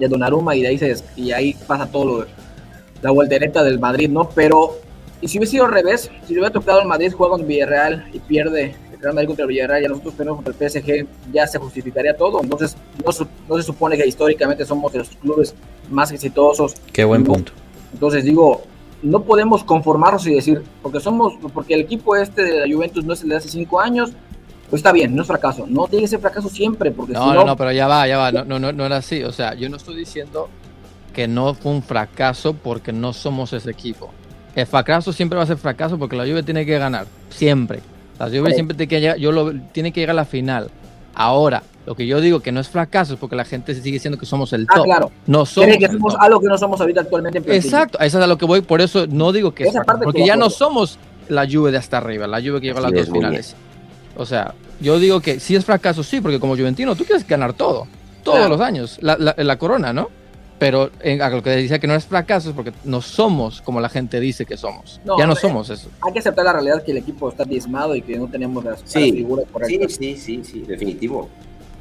de 0.00 0.08
Donnarumma, 0.08 0.56
y 0.56 0.62
de 0.62 0.68
ahí, 0.68 0.78
se, 0.78 0.96
y 1.14 1.30
ahí 1.30 1.54
pasa 1.68 1.86
todo 1.86 2.04
lo, 2.04 2.26
la 3.00 3.12
voltereta 3.12 3.62
del 3.62 3.78
Madrid, 3.78 4.10
¿no? 4.10 4.28
Pero, 4.30 4.78
y 5.20 5.28
si 5.28 5.38
hubiese 5.38 5.52
sido 5.52 5.66
al 5.66 5.72
revés, 5.72 6.10
si 6.26 6.32
le 6.32 6.40
hubiera 6.40 6.52
tocado 6.52 6.80
el 6.80 6.88
Madrid 6.88 7.12
juega 7.16 7.36
con 7.36 7.46
Villarreal 7.46 8.08
y 8.12 8.18
pierde 8.18 8.74
Real 9.00 9.14
Madrid 9.14 9.28
contra 9.28 9.44
el 9.44 9.48
Villarreal 9.48 9.84
y 9.84 9.88
nosotros 9.88 10.14
tenemos 10.14 10.42
contra 10.42 10.54
el 10.54 10.70
PSG, 10.70 11.06
ya 11.32 11.46
se 11.46 11.58
justificaría 11.58 12.16
todo. 12.16 12.40
Entonces, 12.42 12.76
no, 13.04 13.12
se 13.56 13.62
supone 13.62 13.96
que 13.96 14.06
históricamente 14.06 14.64
somos 14.64 14.92
de 14.92 15.00
los 15.00 15.08
clubes 15.08 15.54
más 15.90 16.10
exitosos. 16.12 16.74
Qué 16.92 17.04
buen 17.04 17.24
punto. 17.24 17.52
Entonces, 17.92 18.24
digo, 18.24 18.62
no 19.02 19.22
podemos 19.22 19.64
conformarnos 19.64 20.26
y 20.26 20.34
decir, 20.34 20.62
porque 20.82 21.00
somos, 21.00 21.34
porque 21.52 21.74
el 21.74 21.80
equipo 21.82 22.16
este 22.16 22.42
de 22.42 22.66
la 22.66 22.74
Juventus 22.74 23.04
no 23.04 23.12
es 23.12 23.22
el 23.22 23.30
de 23.30 23.36
hace 23.36 23.48
cinco 23.48 23.80
años, 23.80 24.10
pues 24.68 24.80
está 24.80 24.92
bien, 24.92 25.14
no 25.14 25.22
es 25.22 25.28
fracaso. 25.28 25.66
No 25.68 25.86
tiene 25.86 26.04
que 26.04 26.08
ser 26.08 26.20
fracaso 26.20 26.48
siempre, 26.48 26.90
porque 26.90 27.12
no, 27.12 27.32
no, 27.32 27.44
no, 27.44 27.56
pero 27.56 27.72
ya 27.72 27.86
va, 27.86 28.06
ya 28.06 28.18
va, 28.18 28.32
no, 28.32 28.58
no, 28.58 28.72
no 28.72 28.86
era 28.86 28.96
así. 28.96 29.22
O 29.22 29.32
sea, 29.32 29.54
yo 29.54 29.68
no 29.68 29.76
estoy 29.76 29.96
diciendo 29.96 30.48
que 31.14 31.26
no 31.26 31.54
fue 31.54 31.72
un 31.72 31.82
fracaso 31.82 32.52
porque 32.52 32.92
no 32.92 33.12
somos 33.12 33.52
ese 33.52 33.70
equipo. 33.70 34.10
El 34.54 34.66
fracaso 34.66 35.12
siempre 35.12 35.36
va 35.36 35.44
a 35.44 35.46
ser 35.46 35.56
fracaso 35.56 35.98
porque 35.98 36.16
la 36.16 36.24
Juve 36.24 36.42
tiene 36.42 36.66
que 36.66 36.78
ganar, 36.78 37.06
siempre. 37.30 37.80
La 38.18 38.26
Juve 38.26 38.52
siempre 38.54 38.76
tiene 38.76 38.88
que, 38.88 39.00
llegar, 39.00 39.16
yo 39.18 39.32
lo, 39.32 39.52
tiene 39.72 39.92
que 39.92 40.00
llegar 40.00 40.14
a 40.14 40.20
la 40.22 40.24
final. 40.24 40.70
Ahora, 41.14 41.62
Lo 41.86 41.94
que 41.94 42.06
yo 42.06 42.20
digo 42.20 42.40
que 42.40 42.52
no 42.52 42.60
es 42.60 42.68
fracaso 42.68 43.14
es 43.14 43.18
porque 43.18 43.34
la 43.34 43.46
gente 43.46 43.74
sigue 43.74 43.92
diciendo 43.92 44.18
que 44.18 44.26
somos 44.26 44.52
el 44.52 44.66
ah, 44.68 44.74
top. 44.74 44.82
Ah, 44.82 44.84
claro. 44.84 45.12
No 45.26 45.46
somos, 45.46 45.76
que 45.78 45.86
somos 45.86 46.14
algo 46.18 46.40
que 46.40 46.46
no 46.46 46.58
somos 46.58 46.80
ahorita 46.80 47.00
actualmente 47.00 47.38
en 47.38 47.52
Exacto, 47.52 47.98
eso 47.98 48.18
es 48.18 48.24
a 48.24 48.26
lo 48.26 48.36
que 48.36 48.44
voy, 48.44 48.60
por 48.60 48.80
eso 48.80 49.06
no 49.06 49.32
digo 49.32 49.52
que 49.54 49.64
es 49.64 49.72
fracaso, 49.72 50.00
porque 50.04 50.26
ya 50.26 50.36
no 50.36 50.50
somos 50.50 50.98
la 51.28 51.46
Juve 51.50 51.70
de 51.70 51.78
hasta 51.78 51.96
arriba, 51.96 52.26
la 52.26 52.40
Juve 52.40 52.60
que 52.60 52.66
lleva 52.66 52.80
las 52.80 52.92
dos 52.92 53.08
finales. 53.08 53.56
O 54.16 54.26
sea, 54.26 54.54
yo 54.80 54.98
digo 54.98 55.20
que 55.20 55.40
si 55.40 55.56
es 55.56 55.64
fracaso, 55.64 56.02
sí, 56.02 56.20
porque 56.20 56.38
como 56.38 56.56
Juventino 56.56 56.94
tú 56.94 57.04
quieres 57.04 57.26
ganar 57.26 57.54
todo, 57.54 57.86
todos 58.22 58.48
los 58.48 58.60
años, 58.60 58.98
la, 59.00 59.16
la, 59.16 59.58
corona, 59.58 59.92
¿no? 59.92 60.10
Pero 60.58 60.90
en, 61.00 61.22
a 61.22 61.28
lo 61.30 61.42
que 61.42 61.54
dice 61.56 61.78
que 61.78 61.86
no 61.86 61.94
es 61.94 62.06
fracaso 62.06 62.50
es 62.50 62.54
porque 62.54 62.72
no 62.84 63.00
somos 63.00 63.62
como 63.62 63.80
la 63.80 63.88
gente 63.88 64.18
dice 64.18 64.44
que 64.44 64.56
somos. 64.56 65.00
ya 65.18 65.26
no 65.26 65.36
somos 65.36 65.70
eso. 65.70 65.88
Hay 66.00 66.12
que 66.12 66.18
aceptar 66.18 66.44
la 66.44 66.52
realidad 66.52 66.82
que 66.82 66.90
el 66.90 66.98
equipo 66.98 67.28
está 67.28 67.44
diezmado 67.44 67.94
y 67.94 68.02
que 68.02 68.18
no 68.18 68.26
tenemos 68.26 68.64
las, 68.64 68.82
figuras 68.82 69.46
correctas. 69.52 69.92
Sí, 69.92 70.16
sí, 70.16 70.40
sí, 70.42 70.64
definitivo. 70.66 71.28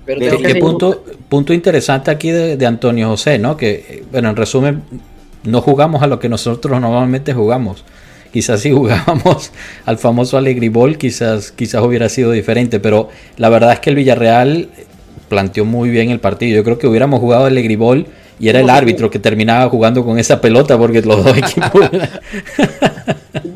Pero 0.05 0.37
¿Qué 0.39 0.55
punto, 0.55 1.03
punto 1.27 1.53
interesante 1.53 2.11
aquí 2.11 2.29
de, 2.29 2.65
Antonio 2.65 3.09
José, 3.09 3.39
¿no? 3.39 3.57
Que, 3.57 4.05
bueno, 4.11 4.29
en 4.29 4.35
resumen, 4.37 4.83
no 5.43 5.61
jugamos 5.61 6.01
a 6.01 6.07
lo 6.07 6.19
que 6.19 6.29
nosotros 6.29 6.79
normalmente 6.79 7.33
jugamos. 7.33 7.83
Quizás 8.31 8.61
si 8.61 8.71
jugábamos 8.71 9.51
al 9.85 9.97
famoso 9.97 10.37
Alegribol, 10.37 10.97
quizás, 10.97 11.51
quizás 11.51 11.83
hubiera 11.83 12.07
sido 12.09 12.31
diferente, 12.31 12.79
pero 12.79 13.09
la 13.37 13.49
verdad 13.49 13.73
es 13.73 13.79
que 13.79 13.89
el 13.89 13.97
Villarreal 13.97 14.69
planteó 15.27 15.65
muy 15.65 15.89
bien 15.89 16.09
el 16.09 16.19
partido. 16.19 16.55
Yo 16.55 16.63
creo 16.63 16.77
que 16.77 16.87
hubiéramos 16.87 17.19
jugado 17.19 17.45
Alegribol 17.45 18.07
y 18.39 18.49
era 18.49 18.59
el 18.59 18.69
árbitro 18.69 19.09
que 19.09 19.19
terminaba 19.19 19.69
jugando 19.69 20.03
con 20.03 20.19
esa 20.19 20.39
pelota 20.39 20.77
porque 20.77 21.01
los 21.01 21.23
dos 21.23 21.37
equipos... 21.37 21.89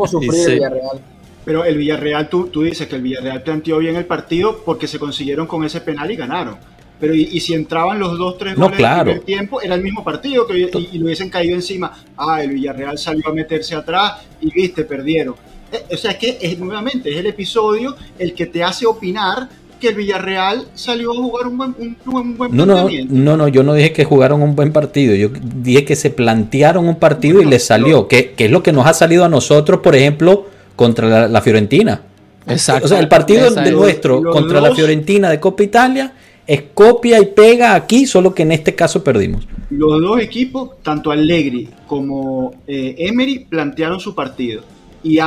sufrir 0.09 0.32
el 0.34 0.53
Villarreal. 0.55 1.01
Pero 1.43 1.65
el 1.65 1.77
Villarreal, 1.77 2.29
tú, 2.29 2.47
tú 2.47 2.63
dices 2.63 2.88
que 2.88 2.95
el 2.95 3.01
Villarreal 3.01 3.41
planteó 3.43 3.79
bien 3.79 3.95
el 3.95 4.05
partido 4.05 4.61
porque 4.63 4.88
se 4.88 4.99
consiguieron 4.99 5.47
con 5.47 5.63
ese 5.63 5.82
penal 5.82 6.11
y 6.11 6.15
ganaron. 6.15 6.57
Pero 6.99 7.15
y, 7.15 7.39
si 7.39 7.55
entraban 7.55 7.97
los 7.97 8.15
dos, 8.15 8.38
tres 8.38 8.55
goles 8.55 8.79
en 8.79 9.07
el 9.07 9.21
tiempo, 9.21 9.59
era 9.59 9.73
el 9.73 9.82
mismo 9.82 10.03
partido 10.03 10.45
que, 10.45 10.59
y, 10.59 10.89
y, 10.91 10.97
lo 10.99 11.05
hubiesen 11.05 11.32
caído 11.32 11.55
encima. 11.55 11.91
Ah, 12.15 12.43
el 12.43 12.51
Villarreal 12.51 12.99
salió 12.99 13.27
a 13.27 13.34
meterse 13.34 13.73
atrás 13.73 14.21
y 14.39 14.51
viste, 14.51 14.84
perdieron. 14.84 15.34
Eh, 15.71 15.84
o 15.93 15.97
sea, 15.97 16.11
es 16.11 16.17
que 16.17 16.38
es, 16.39 16.59
nuevamente 16.59 17.09
es 17.09 17.17
el 17.17 17.25
episodio 17.27 17.95
el 18.19 18.34
que 18.34 18.45
te 18.45 18.63
hace 18.63 18.86
opinar 18.86 19.49
que 19.82 19.89
el 19.89 19.95
Villarreal 19.95 20.67
salió 20.73 21.11
a 21.11 21.15
jugar 21.15 21.47
un 21.47 21.57
buen, 21.57 21.75
un, 22.05 22.38
buen 22.38 22.55
no, 22.55 22.65
no, 22.65 22.88
no, 23.09 23.38
no, 23.38 23.47
yo 23.49 23.63
no 23.63 23.73
dije 23.73 23.91
que 23.91 24.05
jugaron 24.05 24.41
un 24.41 24.55
buen 24.55 24.71
partido, 24.71 25.15
yo 25.15 25.29
dije 25.43 25.84
que 25.84 25.97
se 25.97 26.09
plantearon 26.11 26.88
un 26.88 26.95
partido 26.95 27.41
y 27.41 27.45
les 27.45 27.65
salió, 27.65 28.07
que, 28.07 28.32
que, 28.32 28.45
es 28.45 28.51
lo 28.51 28.63
que 28.63 28.71
nos 28.71 28.86
ha 28.86 28.93
salido 28.93 29.25
a 29.25 29.29
nosotros, 29.29 29.82
por 29.82 29.95
ejemplo, 29.95 30.45
contra 30.77 31.27
la, 31.27 31.41
Fiorentina. 31.41 32.01
Exacto. 32.47 32.86
O 32.86 32.88
sea, 32.88 32.99
el 32.99 33.09
partido 33.09 33.49
de 33.49 33.71
nuestro 33.71 34.23
contra 34.23 34.61
la 34.61 34.73
Fiorentina 34.73 35.29
de 35.29 35.39
Copa 35.39 35.63
Italia 35.63 36.13
es 36.47 36.63
copia 36.73 37.19
y 37.19 37.27
pega 37.27 37.75
aquí, 37.75 38.05
solo 38.05 38.34
que 38.34 38.43
en 38.43 38.51
este 38.51 38.75
caso 38.75 39.03
perdimos. 39.03 39.47
Los 39.69 40.01
dos 40.01 40.19
equipos, 40.19 40.82
tanto 40.82 41.11
Allegri 41.11 41.69
como 41.88 42.53
eh, 42.67 42.95
Emery, 42.97 43.39
plantearon 43.39 43.99
su 43.99 44.15
partido. 44.15 44.63
Y, 45.03 45.19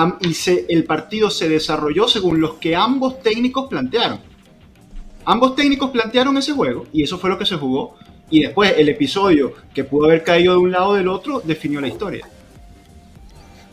el 0.68 0.84
partido 0.84 1.30
se 1.30 1.48
desarrolló 1.48 2.08
según 2.08 2.40
los 2.40 2.54
que 2.54 2.76
ambos 2.76 3.20
técnicos 3.22 3.68
plantearon. 3.68 4.18
Ambos 5.24 5.56
técnicos 5.56 5.90
plantearon 5.90 6.36
ese 6.36 6.52
juego 6.52 6.86
y 6.92 7.02
eso 7.02 7.18
fue 7.18 7.30
lo 7.30 7.38
que 7.38 7.46
se 7.46 7.56
jugó. 7.56 7.96
Y 8.30 8.42
después 8.42 8.74
el 8.76 8.88
episodio 8.88 9.52
que 9.74 9.84
pudo 9.84 10.06
haber 10.06 10.22
caído 10.22 10.54
de 10.54 10.58
un 10.58 10.72
lado 10.72 10.88
o 10.90 10.94
del 10.94 11.08
otro 11.08 11.40
definió 11.44 11.80
la 11.80 11.88
historia. 11.88 12.26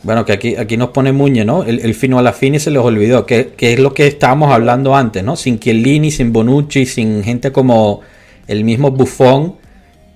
Bueno, 0.02 0.24
que 0.24 0.32
aquí, 0.32 0.56
aquí 0.56 0.76
nos 0.76 0.90
pone 0.90 1.12
Muñe, 1.12 1.44
¿no? 1.44 1.62
El, 1.62 1.94
fino 1.94 2.18
a 2.18 2.22
la 2.22 2.32
fin 2.32 2.56
y 2.56 2.58
se 2.58 2.70
les 2.70 2.82
olvidó, 2.82 3.24
que, 3.24 3.54
es 3.56 3.78
lo 3.78 3.94
que 3.94 4.08
estábamos 4.08 4.52
hablando 4.52 4.96
antes, 4.96 5.22
¿no? 5.22 5.36
Sin 5.36 5.60
Chiellini, 5.60 6.10
sin 6.10 6.32
Bonucci, 6.32 6.86
sin 6.86 7.22
gente 7.22 7.52
como 7.52 8.00
el 8.48 8.64
mismo 8.64 8.90
Buffon, 8.90 9.56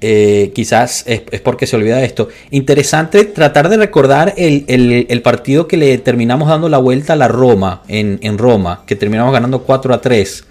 eh, 0.01 0.51
quizás 0.55 1.05
es, 1.07 1.41
porque 1.41 1.69
se 1.69 1.77
olvida 1.77 1.99
de 1.99 2.05
esto. 2.05 2.29
Interesante 2.51 3.25
tratar 3.27 3.69
de 3.69 3.77
recordar 3.77 4.35
el, 4.37 5.23
partido 5.23 5.69
que 5.69 5.77
le 5.77 5.97
terminamos 5.99 6.49
dando 6.49 6.69
la 6.69 6.79
vuelta 6.79 7.13
a 7.13 7.17
la 7.17 7.29
Roma, 7.29 7.83
en, 7.87 8.19
en 8.23 8.39
Roma, 8.39 8.83
que 8.87 8.97
terminamos 8.97 9.33
ganando 9.33 9.63
4 9.63 9.95
a 9.95 10.01
3. 10.01 10.47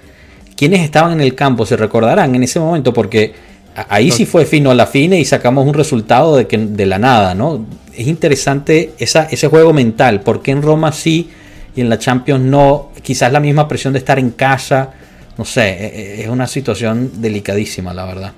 ¿Quiénes 0.55 0.81
estaban 0.81 1.13
en 1.13 1.21
el 1.21 1.35
campo? 1.35 1.65
¿Se 1.65 1.75
recordarán 1.75 2.33
en 2.35 2.43
ese 2.43 2.59
momento? 2.59 2.93
Porque 2.93 3.33
ahí 3.89 4.11
sí 4.11 4.25
fue 4.25 4.45
fino 4.45 4.71
a 4.71 4.75
la 4.75 4.87
fine 4.87 5.19
y 5.19 5.25
sacamos 5.25 5.67
un 5.67 5.73
resultado 5.73 6.37
de, 6.37 6.47
que, 6.47 6.57
de 6.57 6.85
la 6.85 6.97
nada, 6.97 7.35
¿no? 7.35 7.65
Es 7.93 8.07
interesante 8.07 8.93
esa, 8.97 9.23
ese 9.25 9.47
juego 9.47 9.73
mental, 9.73 10.21
porque 10.21 10.51
en 10.51 10.61
Roma 10.61 10.91
sí 10.91 11.29
y 11.75 11.81
en 11.81 11.89
la 11.89 11.99
Champions 11.99 12.43
no, 12.43 12.91
quizás 13.01 13.31
la 13.31 13.39
misma 13.39 13.67
presión 13.67 13.93
de 13.93 13.99
estar 13.99 14.17
en 14.17 14.31
casa, 14.31 14.91
no 15.37 15.43
sé, 15.43 15.69
e, 15.69 15.85
e, 15.85 16.23
es 16.23 16.29
una 16.29 16.47
situación 16.47 17.21
delicadísima, 17.21 17.93
la 17.93 18.05
verdad. 18.05 18.33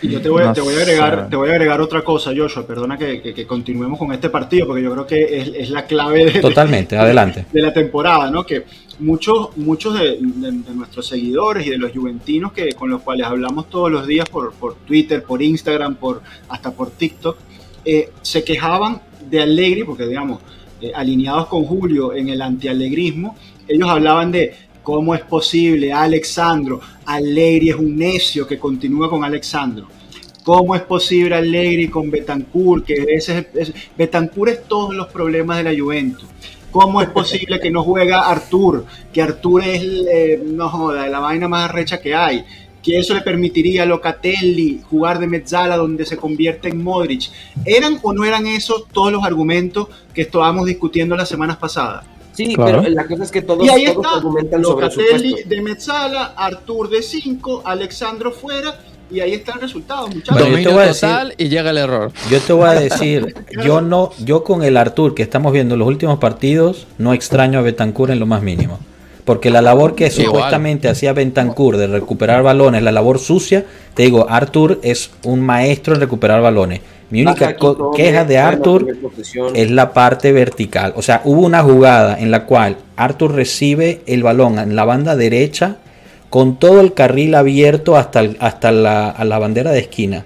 Y 0.00 0.08
yo 0.08 0.20
te 0.20 0.28
voy, 0.28 0.42
te 0.54 0.60
voy, 0.60 0.74
a, 0.74 0.78
agregar, 0.78 1.28
te 1.28 1.36
voy 1.36 1.48
a 1.48 1.52
agregar 1.52 1.80
otra 1.80 2.02
cosa, 2.02 2.30
Joshua, 2.36 2.66
perdona 2.66 2.96
que, 2.96 3.20
que, 3.20 3.46
continuemos 3.46 3.98
con 3.98 4.12
este 4.12 4.30
partido, 4.30 4.66
porque 4.66 4.82
yo 4.82 4.92
creo 4.92 5.06
que 5.06 5.40
es, 5.40 5.48
es 5.54 5.70
la 5.70 5.86
clave 5.86 6.26
de, 6.26 6.40
Totalmente, 6.40 6.96
adelante. 6.96 7.46
de 7.52 7.62
la 7.62 7.72
temporada, 7.72 8.30
¿no? 8.30 8.44
Que 8.44 8.64
muchos, 9.00 9.56
muchos 9.56 9.98
de, 9.98 10.18
nuestros 10.20 11.06
seguidores 11.06 11.66
y 11.66 11.70
de 11.70 11.78
los 11.78 11.92
juventinos 11.92 12.52
que, 12.52 12.72
con 12.72 12.90
los 12.90 13.02
cuales 13.02 13.26
hablamos 13.26 13.68
todos 13.68 13.90
los 13.90 14.06
días 14.06 14.28
por, 14.28 14.52
por 14.52 14.76
Twitter, 14.76 15.22
por 15.22 15.42
Instagram, 15.42 15.96
por, 15.96 16.22
hasta 16.48 16.70
por 16.70 16.90
TikTok, 16.90 17.36
eh, 17.84 18.10
se 18.22 18.44
quejaban 18.44 19.00
de 19.28 19.42
Allegri, 19.42 19.84
porque 19.84 20.06
digamos, 20.06 20.40
eh, 20.80 20.92
alineados 20.94 21.46
con 21.46 21.64
Julio 21.64 22.14
en 22.14 22.28
el 22.28 22.40
antialegrismo, 22.40 23.36
ellos 23.66 23.88
hablaban 23.88 24.32
de 24.32 24.54
cómo 24.88 25.14
es 25.14 25.20
posible, 25.20 25.92
Alexandro, 25.92 26.80
Allegri 27.04 27.68
es 27.68 27.76
un 27.76 27.94
necio 27.94 28.46
que 28.46 28.58
continúa 28.58 29.10
con 29.10 29.22
Alexandro. 29.22 29.86
¿Cómo 30.42 30.74
es 30.74 30.80
posible 30.80 31.34
Allegri 31.34 31.88
con 31.88 32.10
Betancourt? 32.10 32.86
Que 32.86 33.04
ese, 33.06 33.50
es, 33.52 33.70
Betancourt 33.98 34.50
es 34.50 34.64
todos 34.64 34.94
los 34.94 35.08
problemas 35.08 35.58
de 35.58 35.64
la 35.64 35.78
Juventus. 35.78 36.26
¿Cómo 36.70 37.02
es 37.02 37.10
posible 37.10 37.60
que 37.60 37.70
no 37.70 37.82
juega 37.82 38.30
Artur? 38.30 38.86
Que 39.12 39.20
Artur 39.20 39.62
es, 39.62 39.82
eh, 40.10 40.42
la 40.56 41.20
vaina 41.20 41.48
más 41.48 41.68
arrecha 41.68 42.00
que 42.00 42.14
hay. 42.14 42.46
Que 42.82 42.98
eso 42.98 43.12
le 43.12 43.20
permitiría 43.20 43.82
a 43.82 43.84
Locatelli 43.84 44.80
jugar 44.88 45.18
de 45.18 45.26
mezzala 45.26 45.76
donde 45.76 46.06
se 46.06 46.16
convierte 46.16 46.70
en 46.70 46.82
Modric. 46.82 47.30
¿Eran 47.66 47.98
o 48.02 48.14
no 48.14 48.24
eran 48.24 48.46
esos 48.46 48.88
todos 48.88 49.12
los 49.12 49.22
argumentos 49.22 49.88
que 50.14 50.22
estábamos 50.22 50.64
discutiendo 50.64 51.14
las 51.14 51.28
semanas 51.28 51.58
pasadas? 51.58 52.06
Sí, 52.38 52.54
pero 52.56 52.82
la 52.82 53.04
cosa 53.04 53.24
es 53.24 53.32
que 53.32 53.42
todos, 53.42 53.66
y 53.66 53.68
ahí 53.68 53.84
está, 53.86 54.10
argumentan 54.14 54.62
Locatelli 54.62 55.42
de 55.44 55.60
mezzala, 55.60 56.34
Artur 56.36 56.88
de 56.88 57.02
5, 57.02 57.62
Alexandro 57.64 58.30
fuera 58.30 58.78
y 59.10 59.18
ahí 59.18 59.34
está 59.34 59.54
el 59.54 59.62
resultado, 59.62 60.06
muchachos. 60.06 60.48
yo 60.48 60.62
te 60.62 60.68
voy 60.68 60.82
a 60.84 60.86
decir, 60.86 61.34
y 61.36 61.48
llega 61.48 61.70
el 61.70 61.78
error. 61.78 62.12
Yo 62.30 62.38
te 62.38 62.52
voy 62.52 62.68
a 62.68 62.72
decir, 62.80 63.34
yo 63.64 63.80
no, 63.80 64.12
yo 64.24 64.44
con 64.44 64.62
el 64.62 64.76
Artur 64.76 65.16
que 65.16 65.24
estamos 65.24 65.52
viendo 65.52 65.74
en 65.74 65.80
los 65.80 65.88
últimos 65.88 66.20
partidos, 66.20 66.86
no 66.96 67.12
extraño 67.12 67.58
a 67.58 67.62
Betancourt 67.62 68.12
en 68.12 68.20
lo 68.20 68.26
más 68.26 68.42
mínimo. 68.42 68.78
Porque 69.24 69.50
la 69.50 69.60
labor 69.60 69.96
que 69.96 70.08
supuestamente 70.08 70.88
hacía 70.88 71.14
Betancourt 71.14 71.76
de 71.76 71.88
recuperar 71.88 72.44
balones, 72.44 72.84
la 72.84 72.92
labor 72.92 73.18
sucia, 73.18 73.66
te 73.94 74.04
digo, 74.04 74.26
Artur 74.30 74.78
es 74.84 75.10
un 75.24 75.40
maestro 75.40 75.94
en 75.94 76.00
recuperar 76.00 76.40
balones. 76.40 76.82
Mi 77.10 77.22
única 77.22 77.56
queja 77.96 78.24
de 78.24 78.38
Arthur 78.38 78.86
es 79.54 79.70
la 79.70 79.92
parte 79.92 80.32
vertical. 80.32 80.92
O 80.96 81.02
sea, 81.02 81.22
hubo 81.24 81.46
una 81.46 81.62
jugada 81.62 82.18
en 82.18 82.30
la 82.30 82.44
cual 82.44 82.76
Arthur 82.96 83.34
recibe 83.34 84.02
el 84.06 84.22
balón 84.22 84.58
en 84.58 84.76
la 84.76 84.84
banda 84.84 85.16
derecha 85.16 85.76
con 86.28 86.56
todo 86.56 86.80
el 86.80 86.92
carril 86.92 87.34
abierto 87.34 87.96
hasta, 87.96 88.24
hasta 88.38 88.72
la, 88.72 89.08
a 89.08 89.24
la 89.24 89.38
bandera 89.38 89.72
de 89.72 89.80
esquina 89.80 90.24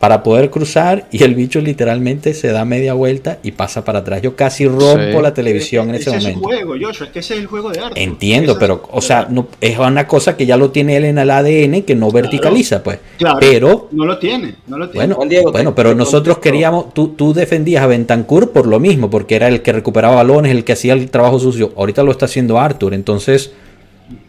para 0.00 0.22
poder 0.22 0.50
cruzar 0.50 1.06
y 1.10 1.22
el 1.24 1.34
bicho 1.34 1.60
literalmente 1.60 2.34
se 2.34 2.48
da 2.48 2.64
media 2.64 2.94
vuelta 2.94 3.38
y 3.42 3.52
pasa 3.52 3.84
para 3.84 4.00
atrás. 4.00 4.22
Yo 4.22 4.36
casi 4.36 4.66
rompo 4.66 5.20
la 5.20 5.34
televisión 5.34 5.88
en 5.88 5.96
ese, 5.96 6.10
momento. 6.10 6.28
Es 6.28 6.34
el 6.34 6.40
juego, 6.42 6.74
Joshua, 6.80 7.06
es 7.06 7.12
que 7.12 7.18
ese 7.18 7.34
es 7.34 7.40
el 7.40 7.46
juego 7.46 7.70
de 7.70 7.80
arte. 7.80 8.02
Entiendo, 8.02 8.56
pero, 8.58 8.82
o 8.92 9.00
sea, 9.00 9.26
no, 9.28 9.48
es 9.60 9.78
una 9.78 10.06
cosa 10.06 10.36
que 10.36 10.46
ya 10.46 10.56
lo 10.56 10.70
tiene 10.70 10.96
él 10.96 11.04
en 11.04 11.18
el 11.18 11.30
ADN 11.30 11.82
que 11.82 11.94
no 11.94 12.10
verticaliza, 12.12 12.82
pues. 12.82 12.98
Claro, 13.18 13.38
pero. 13.40 13.88
No 13.90 14.04
lo 14.04 14.18
tiene, 14.18 14.54
no 14.68 14.78
lo 14.78 14.88
tiene. 14.88 15.14
Bueno, 15.14 15.50
bueno 15.50 15.74
pero 15.74 15.94
nosotros 15.94 16.38
queríamos, 16.38 16.94
tú, 16.94 17.08
tú 17.08 17.34
defendías 17.34 17.82
a 17.82 17.86
Bentancur 17.86 18.50
por 18.50 18.66
lo 18.66 18.78
mismo, 18.78 19.10
porque 19.10 19.36
era 19.36 19.48
el 19.48 19.62
que 19.62 19.72
recuperaba 19.72 20.16
balones, 20.16 20.52
el 20.52 20.64
que 20.64 20.72
hacía 20.72 20.92
el 20.92 21.10
trabajo 21.10 21.40
sucio. 21.40 21.72
Ahorita 21.76 22.02
lo 22.02 22.12
está 22.12 22.26
haciendo 22.26 22.58
Arthur, 22.58 22.94
entonces 22.94 23.52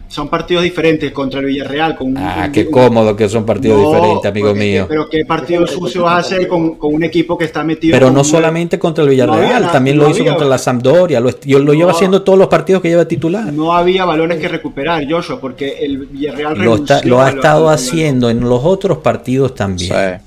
son 0.09 0.27
partidos 0.27 0.63
diferentes 0.63 1.11
contra 1.11 1.39
el 1.39 1.45
Villarreal. 1.45 1.95
Con 1.95 2.17
ah, 2.17 2.49
qué 2.51 2.69
cómodo 2.69 3.15
que 3.15 3.29
son 3.29 3.45
partidos 3.45 3.79
diferentes, 3.79 4.25
amigo 4.25 4.53
mío. 4.55 4.85
Pero 4.89 5.07
qué 5.07 5.23
partido 5.23 5.65
sucio 5.67 6.03
vas 6.03 6.15
a 6.15 6.17
hacer 6.17 6.47
con, 6.47 6.77
un 6.81 7.03
equipo 7.03 7.37
que 7.37 7.45
está 7.45 7.63
metido. 7.63 7.93
Pero 7.93 8.11
no 8.11 8.23
solamente 8.23 8.77
contra 8.77 9.03
el 9.03 9.11
Villarreal, 9.11 9.71
también 9.71 9.97
lo 9.97 10.09
hizo 10.09 10.25
contra 10.25 10.45
la 10.45 10.57
Sampdoria. 10.57 11.19
Lo, 11.19 11.39
yo 11.41 11.59
lo 11.59 11.73
lleva 11.73 11.91
haciendo 11.91 12.23
todos 12.23 12.37
los 12.37 12.47
partidos 12.47 12.81
que 12.81 12.89
lleva 12.89 13.05
titular. 13.05 13.53
No 13.53 13.73
había 13.73 14.03
balones 14.03 14.39
que 14.39 14.47
recuperar, 14.47 15.05
Joshua, 15.09 15.39
porque 15.39 15.77
el 15.79 16.07
Villarreal 16.07 16.57
lo, 16.57 16.83
lo 17.03 17.21
ha 17.21 17.29
estado 17.29 17.69
haciendo 17.69 18.29
en 18.29 18.41
los 18.41 18.63
otros 18.63 18.97
partidos 18.97 19.53
también. 19.53 20.19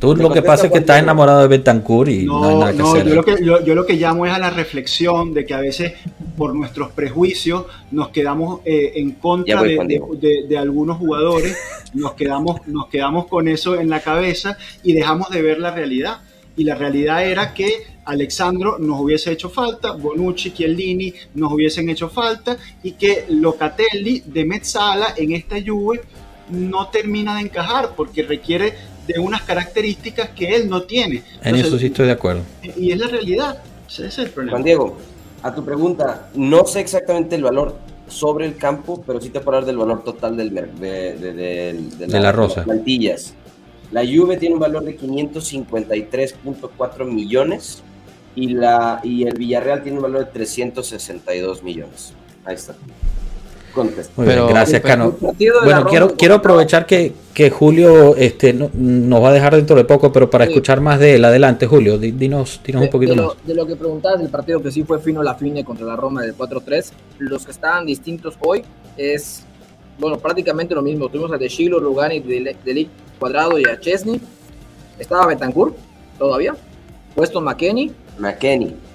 Tú 0.00 0.16
lo 0.16 0.30
que 0.30 0.40
pasa 0.40 0.66
es 0.66 0.72
que 0.72 0.78
estás 0.78 1.02
enamorado 1.02 1.42
de 1.42 1.48
Betancourt 1.48 2.10
y 2.10 2.24
no, 2.24 2.42
hay 2.42 2.56
nada 2.56 2.72
que 2.72 2.82
hacer. 2.82 3.06
Yo 3.06 3.14
lo 3.16 3.22
que, 3.22 3.44
yo, 3.44 3.74
lo 3.74 3.84
que 3.84 3.96
llamo 3.96 4.24
es 4.24 4.32
a 4.32 4.38
la 4.38 4.48
reflexión 4.48 5.34
de 5.34 5.44
que 5.44 5.52
a 5.52 5.60
veces 5.60 5.92
por 6.38 6.54
nuestros 6.54 6.90
prejuicios 6.92 7.66
nos 7.90 8.08
quedamos 8.08 8.60
eh, 8.64 8.92
en 8.94 9.12
contra 9.12 9.62
de, 9.62 10.58
algunos 10.58 10.96
jugadores, 10.96 11.54
nos 11.94 12.14
quedamos, 12.14 12.66
nos 12.66 12.88
quedamos 12.88 13.26
con 13.26 13.46
eso 13.46 13.78
en 13.78 13.90
la 13.90 14.00
cabeza 14.00 14.56
y 14.82 14.94
dejamos 14.94 15.28
de 15.28 15.42
ver 15.42 15.60
la 15.60 15.70
realidad. 15.70 16.22
Y 16.56 16.64
la 16.64 16.76
realidad 16.76 17.24
era 17.24 17.52
que 17.52 17.70
Alexandro 18.06 18.78
nos 18.78 19.00
hubiese 19.00 19.30
hecho 19.30 19.50
falta, 19.50 19.92
Bonucci, 19.92 20.52
Chiellini 20.52 21.12
nos 21.34 21.52
hubiesen 21.52 21.90
hecho 21.90 22.08
falta 22.08 22.56
y 22.82 22.92
que 22.92 23.26
Locatelli 23.28 24.22
de 24.24 24.46
Mezzala 24.46 25.14
en 25.16 25.32
esta 25.32 25.56
Juve 25.64 26.00
no 26.50 26.88
termina 26.88 27.36
de 27.36 27.42
encajar 27.42 27.90
porque 27.96 28.22
requiere 28.22 28.74
de 29.06 29.18
unas 29.18 29.42
características 29.42 30.30
que 30.30 30.54
él 30.54 30.68
no 30.68 30.82
tiene. 30.82 31.22
en 31.42 31.56
eso 31.56 31.78
sí 31.78 31.86
estoy 31.86 32.06
de 32.06 32.12
acuerdo. 32.12 32.42
Y 32.76 32.92
es 32.92 32.98
la 32.98 33.08
realidad. 33.08 33.58
Ese 33.88 34.06
es 34.06 34.18
el 34.18 34.30
problema. 34.30 34.52
Juan 34.52 34.64
Diego, 34.64 34.96
a 35.42 35.54
tu 35.54 35.64
pregunta, 35.64 36.28
no 36.34 36.66
sé 36.66 36.80
exactamente 36.80 37.36
el 37.36 37.42
valor 37.42 37.76
sobre 38.08 38.44
el 38.46 38.56
campo, 38.56 39.02
pero 39.06 39.20
sí 39.20 39.28
te 39.30 39.40
puedo 39.40 39.58
hablar 39.58 39.66
del 39.66 39.78
valor 39.78 40.04
total 40.04 40.36
del, 40.36 40.54
de, 40.54 41.14
de, 41.98 42.20
la, 42.20 42.32
rosa. 42.32 42.64
plantillas. 42.64 43.34
La 43.92 44.02
Juve 44.02 44.36
tiene 44.36 44.54
un 44.54 44.60
valor 44.60 44.84
de 44.84 44.98
553.4 44.98 47.04
millones 47.06 47.82
y, 48.34 48.48
la, 48.48 49.00
y 49.02 49.24
el 49.24 49.34
Villarreal 49.34 49.82
tiene 49.82 49.98
un 49.98 50.04
valor 50.04 50.26
de 50.26 50.32
362 50.32 51.62
millones. 51.62 52.14
Ahí 52.44 52.54
está. 52.54 52.74
Muy 54.16 54.26
bien, 54.26 54.46
gracias, 54.48 54.80
Cano. 54.82 55.14
Bueno, 55.20 55.86
quiero, 55.86 56.14
quiero 56.16 56.34
aprovechar 56.36 56.86
que, 56.86 57.14
Julio 57.50 58.16
este, 58.16 58.52
nos 58.52 59.22
va 59.22 59.28
a 59.28 59.32
dejar 59.32 59.56
dentro 59.56 59.76
de 59.76 59.84
poco, 59.84 60.12
pero 60.12 60.28
para 60.28 60.44
escuchar 60.44 60.80
más 60.80 60.98
de 60.98 61.14
él, 61.14 61.24
adelante, 61.24 61.66
Julio, 61.66 61.98
dinos, 61.98 62.60
dinos 62.64 62.82
un 62.82 62.90
poquito 62.90 63.16
más. 63.16 63.46
De 63.46 63.54
lo 63.54 63.66
que 63.66 63.76
preguntabas 63.76 64.20
del 64.20 64.28
partido 64.28 64.62
que 64.62 64.70
sí 64.70 64.82
fue 64.84 65.00
fino 65.00 65.22
la 65.22 65.34
fine 65.34 65.64
contra 65.64 65.86
la 65.86 65.96
Roma 65.96 66.22
del 66.22 66.36
4-3, 66.36 66.90
los 67.18 67.44
que 67.44 67.52
estaban 67.52 67.86
distintos 67.86 68.36
hoy 68.40 68.62
es, 68.96 69.44
bueno, 69.98 70.18
prácticamente 70.18 70.74
lo 70.74 70.82
mismo. 70.82 71.08
Tuvimos 71.08 71.32
a 71.32 71.38
De 71.38 71.48
Chilo, 71.48 71.80
Rugani, 71.80 72.20
Delic 72.20 72.88
Cuadrado 73.18 73.58
y 73.58 73.64
a 73.64 73.78
Chesney. 73.78 74.20
Estaba 74.98 75.26
Betancourt 75.26 75.74
todavía. 76.18 76.54
Puesto 77.14 77.40
McKenny. 77.40 77.92
McKenny 78.18 78.89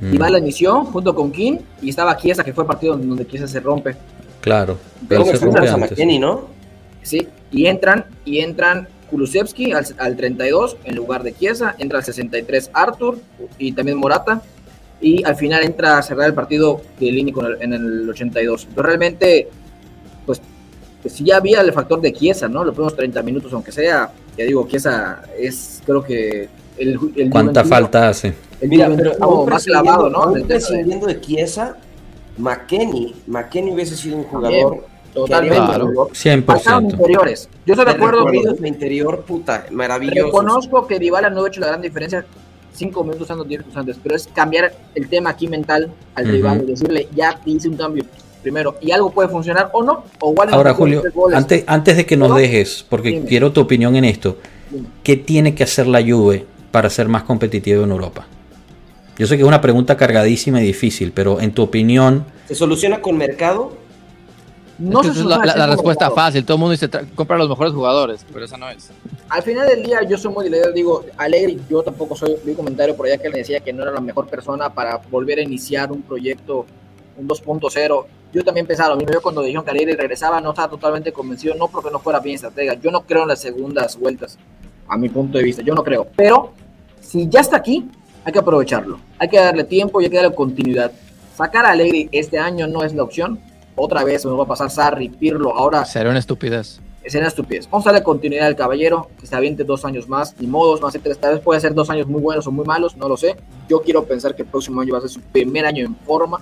y 0.00 0.18
va 0.18 0.28
la 0.28 0.38
inició 0.38 0.84
junto 0.84 1.14
con 1.14 1.30
King 1.30 1.58
y 1.80 1.90
estaba 1.90 2.16
Kiesa, 2.16 2.44
que 2.44 2.52
fue 2.52 2.64
el 2.64 2.68
partido 2.68 2.96
donde 2.96 3.26
Kiesa 3.26 3.46
se 3.46 3.60
rompe. 3.60 3.96
Claro, 4.40 4.76
pero 5.08 5.24
se 5.24 5.36
rompe 5.38 5.68
antes. 5.68 5.98
¿no? 6.20 6.48
Sí, 7.02 7.26
y 7.50 7.66
entran, 7.66 8.04
y 8.24 8.40
entran 8.40 8.88
Kulusevski 9.10 9.72
al, 9.72 9.86
al, 9.98 10.16
32 10.16 10.76
en 10.84 10.96
lugar 10.96 11.22
de 11.22 11.32
Kiesa, 11.32 11.74
entra 11.78 11.98
al 11.98 12.04
63 12.04 12.70
Arthur 12.72 13.18
y 13.58 13.72
también 13.72 13.98
Morata, 13.98 14.42
y 15.00 15.22
al 15.24 15.36
final 15.36 15.62
entra 15.64 15.98
a 15.98 16.02
cerrar 16.02 16.28
el 16.28 16.34
partido 16.34 16.80
de 16.98 17.12
Lini 17.12 17.32
en 17.60 17.72
el 17.72 18.08
82. 18.08 18.68
Pero 18.74 18.86
realmente, 18.86 19.48
pues, 20.24 20.40
pues, 21.02 21.14
si 21.14 21.24
ya 21.24 21.36
había 21.36 21.60
el 21.60 21.72
factor 21.72 22.00
de 22.00 22.12
Kiesa, 22.12 22.48
¿no? 22.48 22.64
Los 22.64 22.74
primeros 22.74 22.96
30 22.96 23.22
minutos, 23.22 23.52
aunque 23.52 23.70
sea, 23.70 24.10
ya 24.36 24.44
digo, 24.44 24.66
Kiesa 24.66 25.22
es, 25.38 25.82
creo 25.84 26.02
que 26.02 26.48
el, 26.76 27.30
¿Cuánta 27.30 27.64
falta 27.64 28.08
hace? 28.08 28.34
Mira, 28.62 28.90
pero 28.96 29.12
aún 29.20 29.48
más 29.48 29.64
clavado, 29.64 30.08
¿no? 30.08 30.22
Aún 30.22 30.46
prescindiendo 30.46 31.06
de 31.06 31.20
Chiesa, 31.20 31.76
McKenny, 32.38 33.14
McKenny 33.26 33.72
hubiese 33.72 33.96
sido 33.96 34.16
un 34.16 34.24
jugador 34.24 34.84
Totalmente. 35.14 35.66
Claro, 35.66 36.08
100%. 36.08 36.90
interiores. 36.90 37.48
Yo 37.64 37.74
estoy 37.74 37.86
de 37.86 37.92
acuerdo. 37.92 38.24
De 38.24 38.68
interior, 38.68 39.22
puta, 39.22 39.66
maravilloso. 39.70 40.26
Reconozco 40.26 40.86
que 40.86 40.98
Dybala 40.98 41.30
no 41.30 41.44
ha 41.44 41.48
hecho 41.48 41.60
la 41.60 41.68
gran 41.68 41.80
diferencia 41.80 42.26
cinco 42.74 43.04
minutos 43.04 43.30
antes, 43.30 43.46
diez 43.46 43.60
minutos 43.60 43.78
antes, 43.78 43.96
pero 44.02 44.16
es 44.16 44.28
cambiar 44.34 44.74
el 44.96 45.08
tema 45.08 45.30
aquí 45.30 45.46
mental 45.46 45.92
al 46.16 46.26
rival 46.26 46.64
y 46.64 46.72
decirle, 46.72 47.08
ya 47.14 47.38
te 47.42 47.50
hice 47.50 47.68
un 47.68 47.76
cambio 47.76 48.04
primero 48.42 48.76
y 48.80 48.90
algo 48.90 49.10
puede 49.10 49.28
funcionar 49.28 49.70
o 49.72 49.84
no. 49.84 50.02
O 50.20 50.32
igual 50.32 50.52
Ahora, 50.52 50.74
Julio, 50.74 51.02
antes, 51.32 51.62
antes 51.68 51.96
de 51.96 52.04
que 52.04 52.16
nos 52.16 52.36
dejes, 52.36 52.84
porque 52.88 53.22
quiero 53.22 53.52
tu 53.52 53.60
opinión 53.60 53.94
en 53.94 54.04
esto, 54.04 54.38
¿qué 55.04 55.16
tiene 55.16 55.54
que 55.54 55.62
hacer 55.62 55.86
la 55.86 56.02
Juve 56.02 56.44
para 56.74 56.90
ser 56.90 57.06
más 57.06 57.22
competitivo 57.22 57.84
en 57.84 57.92
Europa? 57.92 58.26
Yo 59.16 59.28
sé 59.28 59.36
que 59.36 59.42
es 59.42 59.46
una 59.46 59.60
pregunta 59.60 59.96
cargadísima 59.96 60.60
y 60.60 60.64
difícil, 60.64 61.12
pero 61.12 61.40
en 61.40 61.52
tu 61.52 61.62
opinión... 61.62 62.24
¿Se 62.48 62.56
soluciona 62.56 63.00
con 63.00 63.16
mercado? 63.16 63.76
No 64.76 65.00
es 65.02 65.16
la, 65.18 65.68
respuesta 65.68 66.10
fácil, 66.10 66.44
todo 66.44 66.56
el 66.56 66.60
mundo 66.62 66.72
dice 66.72 66.90
compra 67.14 67.38
los 67.38 67.48
mejores 67.48 67.72
jugadores, 67.72 68.26
pero 68.32 68.44
esa 68.44 68.56
no 68.56 68.68
es. 68.68 68.90
Al 69.28 69.44
final 69.44 69.68
del 69.68 69.84
día 69.84 70.02
yo 70.02 70.18
soy 70.18 70.32
muy 70.32 70.50
leer, 70.50 70.72
digo, 70.74 71.04
Alegre, 71.16 71.58
yo 71.70 71.80
tampoco 71.84 72.16
soy, 72.16 72.34
vi 72.44 72.50
un 72.50 72.56
comentario 72.56 72.96
por 72.96 73.06
allá 73.06 73.18
que 73.18 73.28
le 73.28 73.38
decía 73.38 73.60
que 73.60 73.72
no 73.72 73.84
era 73.84 73.92
la 73.92 74.00
mejor 74.00 74.26
persona 74.26 74.74
para 74.74 74.96
volver 74.96 75.38
a 75.38 75.42
iniciar 75.42 75.92
un 75.92 76.02
proyecto, 76.02 76.66
un 77.16 77.28
2.0. 77.28 78.04
Yo 78.32 78.42
también 78.42 78.66
pensaba 78.66 78.88
lo 78.88 78.96
mismo, 78.96 79.12
yo 79.12 79.22
cuando 79.22 79.42
dijeron 79.42 79.64
que 79.64 79.70
Alegre 79.70 79.94
regresaba 79.94 80.40
no 80.40 80.50
estaba 80.50 80.70
totalmente 80.70 81.12
convencido, 81.12 81.54
no 81.54 81.68
porque 81.68 81.92
no 81.92 82.00
fuera 82.00 82.18
bien 82.18 82.34
estratega, 82.34 82.74
yo 82.74 82.90
no 82.90 83.02
creo 83.02 83.22
en 83.22 83.28
las 83.28 83.40
segundas 83.40 83.96
vueltas, 83.96 84.40
a 84.88 84.98
mi 84.98 85.08
punto 85.08 85.38
de 85.38 85.44
vista, 85.44 85.62
yo 85.62 85.72
no 85.72 85.84
creo, 85.84 86.08
pero 86.16 86.52
si 87.14 87.28
ya 87.28 87.40
está 87.42 87.58
aquí, 87.58 87.88
hay 88.24 88.32
que 88.32 88.40
aprovecharlo. 88.40 88.98
Hay 89.20 89.28
que 89.28 89.38
darle 89.38 89.62
tiempo 89.62 90.00
y 90.00 90.04
hay 90.04 90.10
que 90.10 90.16
darle 90.16 90.34
continuidad. 90.34 90.90
Sacar 91.36 91.64
a 91.64 91.70
Alegri 91.70 92.08
este 92.10 92.40
año 92.40 92.66
no 92.66 92.82
es 92.82 92.92
la 92.92 93.04
opción. 93.04 93.38
Otra 93.76 94.02
vez 94.02 94.24
nos 94.24 94.36
va 94.36 94.42
a 94.42 94.46
pasar 94.48 94.68
Sarri, 94.68 95.10
Pirlo. 95.10 95.56
Ahora. 95.56 95.84
Será 95.84 96.10
una 96.10 96.18
estupidez. 96.18 96.80
Será 97.06 97.22
una 97.22 97.28
estupidez. 97.28 97.70
Vamos 97.70 97.86
a 97.86 97.92
darle 97.92 98.02
continuidad 98.02 98.48
al 98.48 98.56
caballero, 98.56 99.10
que 99.20 99.28
se 99.28 99.36
aviente 99.36 99.62
dos 99.62 99.84
años 99.84 100.08
más, 100.08 100.34
ni 100.40 100.48
modos, 100.48 100.80
más 100.80 100.92
tres. 101.00 101.16
Tal 101.18 101.34
vez 101.34 101.40
puede 101.40 101.60
ser 101.60 101.72
dos 101.72 101.88
años 101.88 102.08
muy 102.08 102.20
buenos 102.20 102.48
o 102.48 102.50
muy 102.50 102.64
malos, 102.64 102.96
no 102.96 103.08
lo 103.08 103.16
sé. 103.16 103.36
Yo 103.68 103.80
quiero 103.82 104.04
pensar 104.04 104.34
que 104.34 104.42
el 104.42 104.48
próximo 104.48 104.80
año 104.80 104.94
va 104.94 104.98
a 104.98 105.02
ser 105.02 105.10
su 105.10 105.20
primer 105.20 105.66
año 105.66 105.86
en 105.86 105.94
forma. 105.94 106.40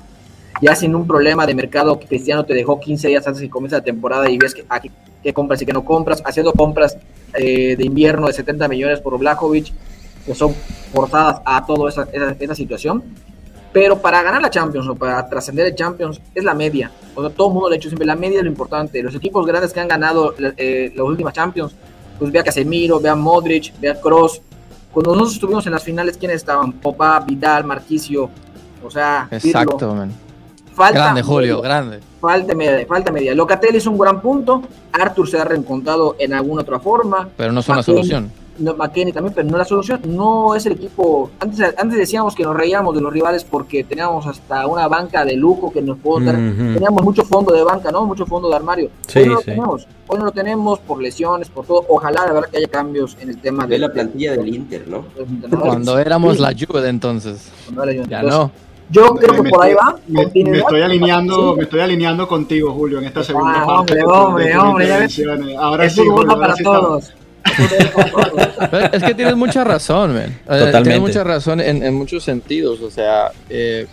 Ya 0.62 0.74
sin 0.74 0.94
un 0.94 1.06
problema 1.06 1.44
de 1.44 1.54
mercado 1.54 1.98
que 1.98 2.06
Cristiano 2.06 2.46
te 2.46 2.54
dejó 2.54 2.80
15 2.80 3.08
días 3.08 3.26
antes 3.26 3.40
de 3.40 3.48
que 3.48 3.50
comience 3.50 3.76
la 3.76 3.84
temporada 3.84 4.30
y 4.30 4.38
ves 4.38 4.54
que, 4.54 4.64
aquí, 4.70 4.90
que 5.22 5.34
compras 5.34 5.60
y 5.60 5.66
que 5.66 5.74
no 5.74 5.84
compras, 5.84 6.22
haciendo 6.24 6.54
compras 6.54 6.96
eh, 7.34 7.76
de 7.76 7.84
invierno 7.84 8.26
de 8.26 8.32
70 8.32 8.68
millones 8.68 9.00
por 9.00 9.18
Blajovic 9.18 9.70
que 10.24 10.34
son 10.34 10.54
forzadas 10.92 11.40
a 11.44 11.64
toda 11.64 11.88
esa, 11.88 12.06
esa, 12.12 12.54
situación. 12.54 13.02
Pero 13.72 13.98
para 13.98 14.22
ganar 14.22 14.42
la 14.42 14.50
Champions 14.50 14.86
o 14.86 14.94
para 14.94 15.26
trascender 15.28 15.66
el 15.66 15.74
Champions 15.74 16.20
es 16.34 16.44
la 16.44 16.54
media. 16.54 16.90
O 17.14 17.22
sea, 17.22 17.30
todo 17.30 17.48
el 17.48 17.54
mundo 17.54 17.70
le 17.70 17.76
ha 17.76 17.78
hecho 17.78 17.88
siempre 17.88 18.06
la 18.06 18.16
media 18.16 18.38
es 18.38 18.44
lo 18.44 18.50
importante. 18.50 19.02
Los 19.02 19.14
equipos 19.14 19.46
grandes 19.46 19.72
que 19.72 19.80
han 19.80 19.88
ganado 19.88 20.34
eh, 20.38 20.92
las 20.94 21.06
últimas 21.06 21.32
Champions, 21.32 21.74
pues 22.18 22.30
vea 22.30 22.44
Casemiro, 22.44 23.00
vea 23.00 23.14
Modric, 23.14 23.72
vea 23.80 23.98
Cross. 23.98 24.42
Cuando 24.92 25.12
nosotros 25.12 25.34
estuvimos 25.34 25.66
en 25.66 25.72
las 25.72 25.82
finales, 25.82 26.18
¿quiénes 26.18 26.36
estaban? 26.36 26.72
Popa, 26.72 27.20
Vidal, 27.20 27.64
Marquicio. 27.64 28.28
O 28.84 28.90
sea, 28.90 29.28
exacto, 29.30 29.94
man. 29.94 30.12
Falta 30.74 31.00
grande, 31.00 31.22
Julio, 31.22 31.60
grande. 31.62 32.00
Falta 32.20 32.54
media, 32.54 32.86
falta 32.86 33.10
media. 33.10 33.34
Locatelli 33.34 33.78
es 33.78 33.86
un 33.86 33.96
gran 33.96 34.20
punto. 34.20 34.62
Arthur 34.92 35.28
se 35.28 35.38
ha 35.38 35.44
reencontrado 35.44 36.16
en 36.18 36.34
alguna 36.34 36.62
otra 36.62 36.78
forma. 36.78 37.28
Pero 37.36 37.52
no 37.52 37.62
son 37.62 37.76
la 37.76 37.82
solución 37.82 38.41
no, 38.58 38.74
McKenny 38.74 39.12
también, 39.12 39.34
pero 39.34 39.48
no 39.48 39.56
la 39.56 39.64
solución. 39.64 40.00
No 40.06 40.54
es 40.54 40.66
el 40.66 40.72
equipo. 40.72 41.30
Antes, 41.40 41.74
antes 41.76 41.98
decíamos 41.98 42.34
que 42.34 42.42
nos 42.42 42.56
reíamos 42.56 42.94
de 42.94 43.00
los 43.00 43.12
rivales 43.12 43.44
porque 43.44 43.84
teníamos 43.84 44.26
hasta 44.26 44.66
una 44.66 44.88
banca 44.88 45.24
de 45.24 45.36
lujo 45.36 45.72
que 45.72 45.82
nos 45.82 45.98
pudo 45.98 46.24
dar. 46.24 46.34
Teníamos 46.34 47.02
mucho 47.02 47.24
fondo 47.24 47.52
de 47.52 47.62
banca, 47.62 47.90
¿no? 47.90 48.04
Mucho 48.04 48.26
fondo 48.26 48.48
de 48.48 48.56
armario. 48.56 48.90
hoy 49.14 49.26
no 49.26 49.34
lo 49.34 49.40
tenemos. 49.40 49.86
Hoy 50.08 50.18
no 50.18 50.24
lo 50.26 50.32
tenemos 50.32 50.78
por 50.80 51.00
lesiones, 51.00 51.48
por 51.48 51.66
todo. 51.66 51.84
Ojalá 51.88 52.26
de 52.26 52.32
verdad 52.32 52.48
que 52.50 52.58
haya 52.58 52.68
cambios 52.68 53.16
en 53.20 53.30
el 53.30 53.38
tema 53.38 53.66
de. 53.66 53.78
la 53.78 53.92
plantilla 53.92 54.32
del 54.32 54.48
Inter, 54.48 54.86
¿no? 54.86 55.04
Cuando 55.60 55.98
éramos 55.98 56.38
la 56.38 56.52
Juve 56.52 56.88
entonces. 56.88 57.50
Ya 58.08 58.22
no. 58.22 58.50
Yo 58.90 59.14
creo 59.14 59.42
que 59.42 59.48
por 59.48 59.64
ahí 59.64 59.72
va. 59.72 59.96
Me, 60.06 60.24
estoy 60.58 60.82
alineando, 60.82 61.56
me 61.56 61.62
estoy 61.62 61.80
alineando 61.80 62.28
contigo, 62.28 62.72
Julio, 62.72 62.98
en 62.98 63.06
esta 63.06 63.24
segunda 63.24 63.62
ah, 63.62 63.80
Hombre, 63.80 64.04
hombre, 64.04 64.58
hombre, 64.58 65.56
Ahora 65.56 65.88
sí, 65.88 66.02
Julio, 66.06 66.38
para 66.38 66.54
todos 66.56 67.14
es 68.92 69.02
que 69.02 69.14
tienes 69.14 69.36
mucha 69.36 69.64
razón, 69.64 70.14
man. 70.14 70.38
Totalmente. 70.44 70.82
Tienes 70.82 71.00
mucha 71.00 71.24
razón 71.24 71.60
en, 71.60 71.94
muchos 71.94 72.24
sentidos. 72.24 72.80
O 72.80 72.90
sea, 72.90 73.32
eh, 73.48 73.86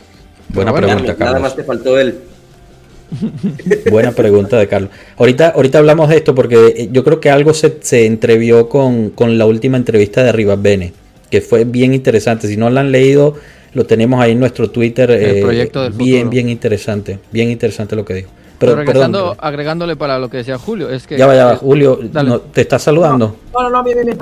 buena 0.50 0.74
pregunta, 0.74 1.16
Carlos. 1.16 1.20
Nada 1.20 1.40
más 1.40 1.56
te 1.56 1.64
faltó 1.64 2.00
el. 2.00 2.20
Buena 3.90 4.12
pregunta 4.12 4.60
de 4.60 4.68
Carlos. 4.68 4.92
Ahorita, 5.18 5.50
ahorita 5.50 5.80
hablamos 5.80 6.10
de 6.10 6.18
esto 6.18 6.36
porque 6.36 6.76
eh, 6.78 6.90
yo 6.92 7.04
creo 7.04 7.20
que 7.20 7.32
algo 7.32 7.56
se, 7.56 7.78
se 7.82 8.06
entrevió 8.06 8.70
con, 8.70 9.10
con, 9.10 9.40
la 9.40 9.48
última 9.48 9.78
entrevista 9.78 10.24
de 10.24 10.32
Rivas 10.32 10.62
Bene, 10.62 10.94
que 11.32 11.42
fue 11.42 11.66
bien 11.66 11.96
interesante. 11.96 12.48
Si 12.48 12.56
no 12.56 12.70
la 12.70 12.82
han 12.82 12.92
leído, 12.92 13.36
lo 13.74 13.88
tenemos 13.88 14.22
ahí 14.22 14.34
en 14.34 14.40
nuestro 14.40 14.70
Twitter. 14.70 15.10
El 15.10 15.38
eh, 15.38 15.42
proyecto 15.42 15.90
bien, 15.90 16.30
bien 16.30 16.50
interesante. 16.50 17.18
Bien 17.32 17.50
interesante 17.50 17.96
lo 17.96 18.06
que 18.06 18.14
dijo. 18.14 18.30
Pero, 18.60 18.76
regresando, 18.76 19.36
agregándole 19.40 19.96
para 19.96 20.20
lo 20.20 20.30
que 20.30 20.38
decía 20.38 20.58
Julio, 20.58 20.90
es 20.90 21.08
que... 21.08 21.18
Ya 21.18 21.26
vaya, 21.26 21.56
Julio, 21.56 21.98
¿te 22.52 22.62
estás 22.62 22.84
saludando? 22.84 23.38
No, 23.54 23.64
no, 23.64 23.70
no, 23.70 23.84
bien, 23.84 24.00
bien, 24.04 24.18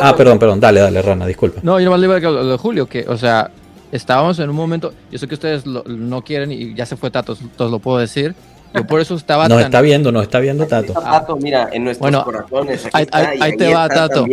ah, 0.00 0.14
perdón, 0.14 0.38
perdón, 0.38 0.60
dale, 0.60 0.80
dale, 0.80 1.00
Rana, 1.00 1.26
disculpa. 1.26 1.60
No, 1.62 1.80
yo 1.80 1.90
más 1.90 1.98
le 1.98 2.06
iba 2.06 2.14
a 2.14 2.20
decir 2.20 2.30
lo 2.30 2.46
de 2.46 2.58
Julio, 2.58 2.86
que, 2.86 3.06
o 3.08 3.16
sea, 3.16 3.50
estábamos 3.90 4.38
en 4.38 4.50
un 4.50 4.56
momento, 4.56 4.92
yo 5.10 5.18
sé 5.18 5.26
que 5.26 5.34
ustedes 5.34 5.64
no 5.66 6.22
quieren 6.22 6.52
y 6.52 6.74
ya 6.74 6.84
se 6.84 6.96
fue 6.96 7.10
Tato, 7.10 7.36
todos 7.56 7.70
lo 7.70 7.78
puedo 7.78 7.98
decir, 7.98 8.34
Yo 8.74 8.86
por 8.86 9.00
eso 9.00 9.14
estaba. 9.14 9.48
Nos 9.48 9.62
está 9.62 9.80
viendo, 9.80 10.12
nos 10.12 10.24
está 10.24 10.40
viendo 10.40 10.66
Tato. 10.66 10.92
Tato, 10.92 11.36
mira, 11.36 11.70
en 11.72 11.84
nuestros 11.84 12.02
bueno, 12.10 12.24
corazones. 12.24 12.86
ahí, 12.92 13.06
ahí, 13.12 13.56
te 13.56 13.72
va, 13.72 13.88
Tato. 13.88 14.26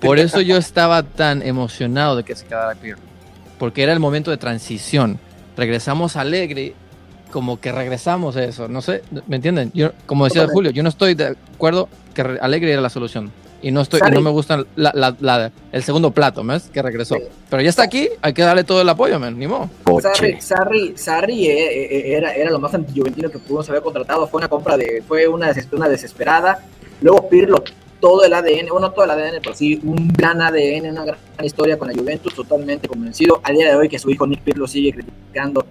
Por 0.00 0.18
eso 0.18 0.40
yo 0.40 0.56
estaba 0.56 1.04
tan 1.04 1.42
emocionado 1.42 2.16
de 2.16 2.24
que 2.24 2.34
se 2.34 2.44
quedara 2.44 2.74
Pirlo. 2.74 3.02
Porque 3.58 3.84
era 3.84 3.92
el 3.92 4.00
momento 4.00 4.32
de 4.32 4.36
transición. 4.36 5.18
Regresamos 5.56 6.16
alegre, 6.16 6.74
como 7.30 7.60
que 7.60 7.72
regresamos 7.72 8.36
a 8.36 8.44
eso. 8.44 8.68
No 8.68 8.82
sé, 8.82 9.02
¿me 9.26 9.36
entienden? 9.36 9.70
Yo, 9.74 9.92
como 10.06 10.24
decía 10.24 10.46
Julio, 10.46 10.70
yo 10.70 10.82
no 10.82 10.88
estoy 10.88 11.14
de 11.14 11.36
acuerdo 11.54 11.88
que 12.14 12.22
alegre 12.40 12.72
era 12.72 12.80
la 12.80 12.90
solución 12.90 13.30
y 13.62 13.70
no 13.70 13.80
estoy 13.80 14.00
no 14.12 14.20
me 14.20 14.30
gusta 14.30 14.64
la, 14.76 15.50
el 15.72 15.82
segundo 15.82 16.10
plato 16.10 16.44
¿ves? 16.44 16.68
que 16.72 16.82
regresó 16.82 17.16
pero 17.48 17.62
ya 17.62 17.70
está 17.70 17.84
aquí 17.84 18.08
hay 18.20 18.34
que 18.34 18.42
darle 18.42 18.64
todo 18.64 18.82
el 18.82 18.88
apoyo 18.88 19.18
man. 19.18 19.38
ni 19.38 19.46
modo 19.46 19.70
Sarri, 20.40 20.96
Sarri, 20.96 21.46
eh, 21.46 21.86
eh, 21.96 22.16
era, 22.16 22.34
era 22.34 22.50
lo 22.50 22.60
más 22.60 22.74
antijuventino 22.74 23.30
que 23.30 23.38
pudimos 23.38 23.68
haber 23.70 23.82
contratado 23.82 24.28
fue 24.28 24.38
una 24.38 24.48
compra 24.48 24.76
de 24.76 25.02
fue 25.08 25.26
una, 25.26 25.52
una 25.72 25.88
desesperada 25.88 26.64
luego 27.00 27.28
Pirlo 27.28 27.64
todo 28.00 28.24
el 28.24 28.32
ADN, 28.34 28.68
bueno, 28.70 28.90
todo 28.92 29.04
el 29.04 29.10
ADN, 29.10 29.40
pero 29.42 29.54
sí 29.54 29.80
un 29.82 30.08
gran 30.08 30.40
ADN, 30.40 30.90
una 30.90 31.04
gran 31.04 31.18
historia 31.42 31.78
con 31.78 31.88
la 31.88 31.94
Juventus, 31.94 32.34
totalmente 32.34 32.88
convencido. 32.88 33.40
A 33.42 33.52
día 33.52 33.70
de 33.70 33.74
hoy 33.74 33.88
que 33.88 33.98
su 33.98 34.10
hijo 34.10 34.26
Nick 34.26 34.42
Pirlo 34.42 34.66
sigue 34.66 34.92
criticando 34.92 35.66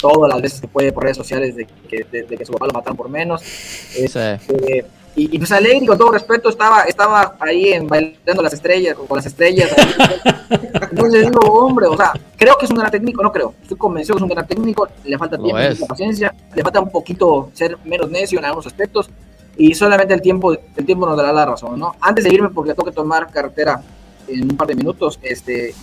todas 0.00 0.32
las 0.32 0.42
veces 0.42 0.60
que 0.60 0.68
puede 0.68 0.92
por 0.92 1.04
redes 1.04 1.16
sociales 1.16 1.56
de 1.56 1.66
que, 1.66 2.04
de, 2.04 2.24
que 2.24 2.44
su 2.44 2.52
papá 2.52 2.66
lo 2.66 2.72
mataron 2.72 2.96
por 2.96 3.08
menos. 3.08 3.42
Sí. 3.42 4.04
Este, 4.04 4.86
y, 5.16 5.34
y, 5.34 5.38
pues 5.38 5.50
Alegri, 5.50 5.84
con 5.84 5.98
todo 5.98 6.12
respeto, 6.12 6.48
estaba, 6.48 6.82
estaba 6.82 7.36
ahí 7.40 7.72
en 7.72 7.88
bailando 7.88 8.40
las 8.40 8.52
estrellas, 8.52 8.94
con, 8.94 9.16
las 9.16 9.26
estrellas. 9.26 9.68
Entonces 10.90 11.26
digo, 11.26 11.40
hombre, 11.40 11.86
o 11.88 11.96
sea, 11.96 12.12
creo 12.36 12.54
que 12.56 12.66
es 12.66 12.70
un 12.70 12.78
gran 12.78 12.90
técnico, 12.90 13.20
no 13.22 13.32
creo. 13.32 13.52
Estoy 13.60 13.76
convencido 13.76 14.14
que 14.14 14.18
es 14.20 14.22
un 14.22 14.28
gran 14.28 14.46
técnico, 14.46 14.86
le 15.04 15.18
falta 15.18 15.36
tiempo, 15.36 15.58
le 15.58 15.86
paciencia, 15.86 16.32
le 16.54 16.62
falta 16.62 16.80
un 16.80 16.90
poquito 16.90 17.50
ser 17.52 17.76
menos 17.84 18.08
necio 18.10 18.38
en 18.38 18.44
algunos 18.44 18.66
aspectos. 18.66 19.10
Y 19.56 19.74
solamente 19.74 20.14
el 20.14 20.22
tiempo, 20.22 20.52
el 20.52 20.86
tiempo 20.86 21.04
nos 21.04 21.16
dará 21.16 21.32
la 21.32 21.44
razón, 21.44 21.80
¿no? 21.80 21.96
Antes 22.00 22.22
de 22.22 22.32
irme, 22.32 22.50
porque 22.50 22.74
tengo 22.74 22.84
que 22.84 22.94
tomar 22.94 23.28
carretera 23.32 23.82
en 24.28 24.44
un 24.44 24.56
par 24.56 24.68
de 24.68 24.76
minutos, 24.76 25.18
este, 25.20 25.74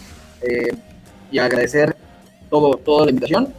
eh, 0.42 0.74
y 1.30 1.40
agradecer 1.40 1.98
todo, 2.50 2.78
toda 2.78 3.04
la 3.06 3.10
invitación. 3.10 3.54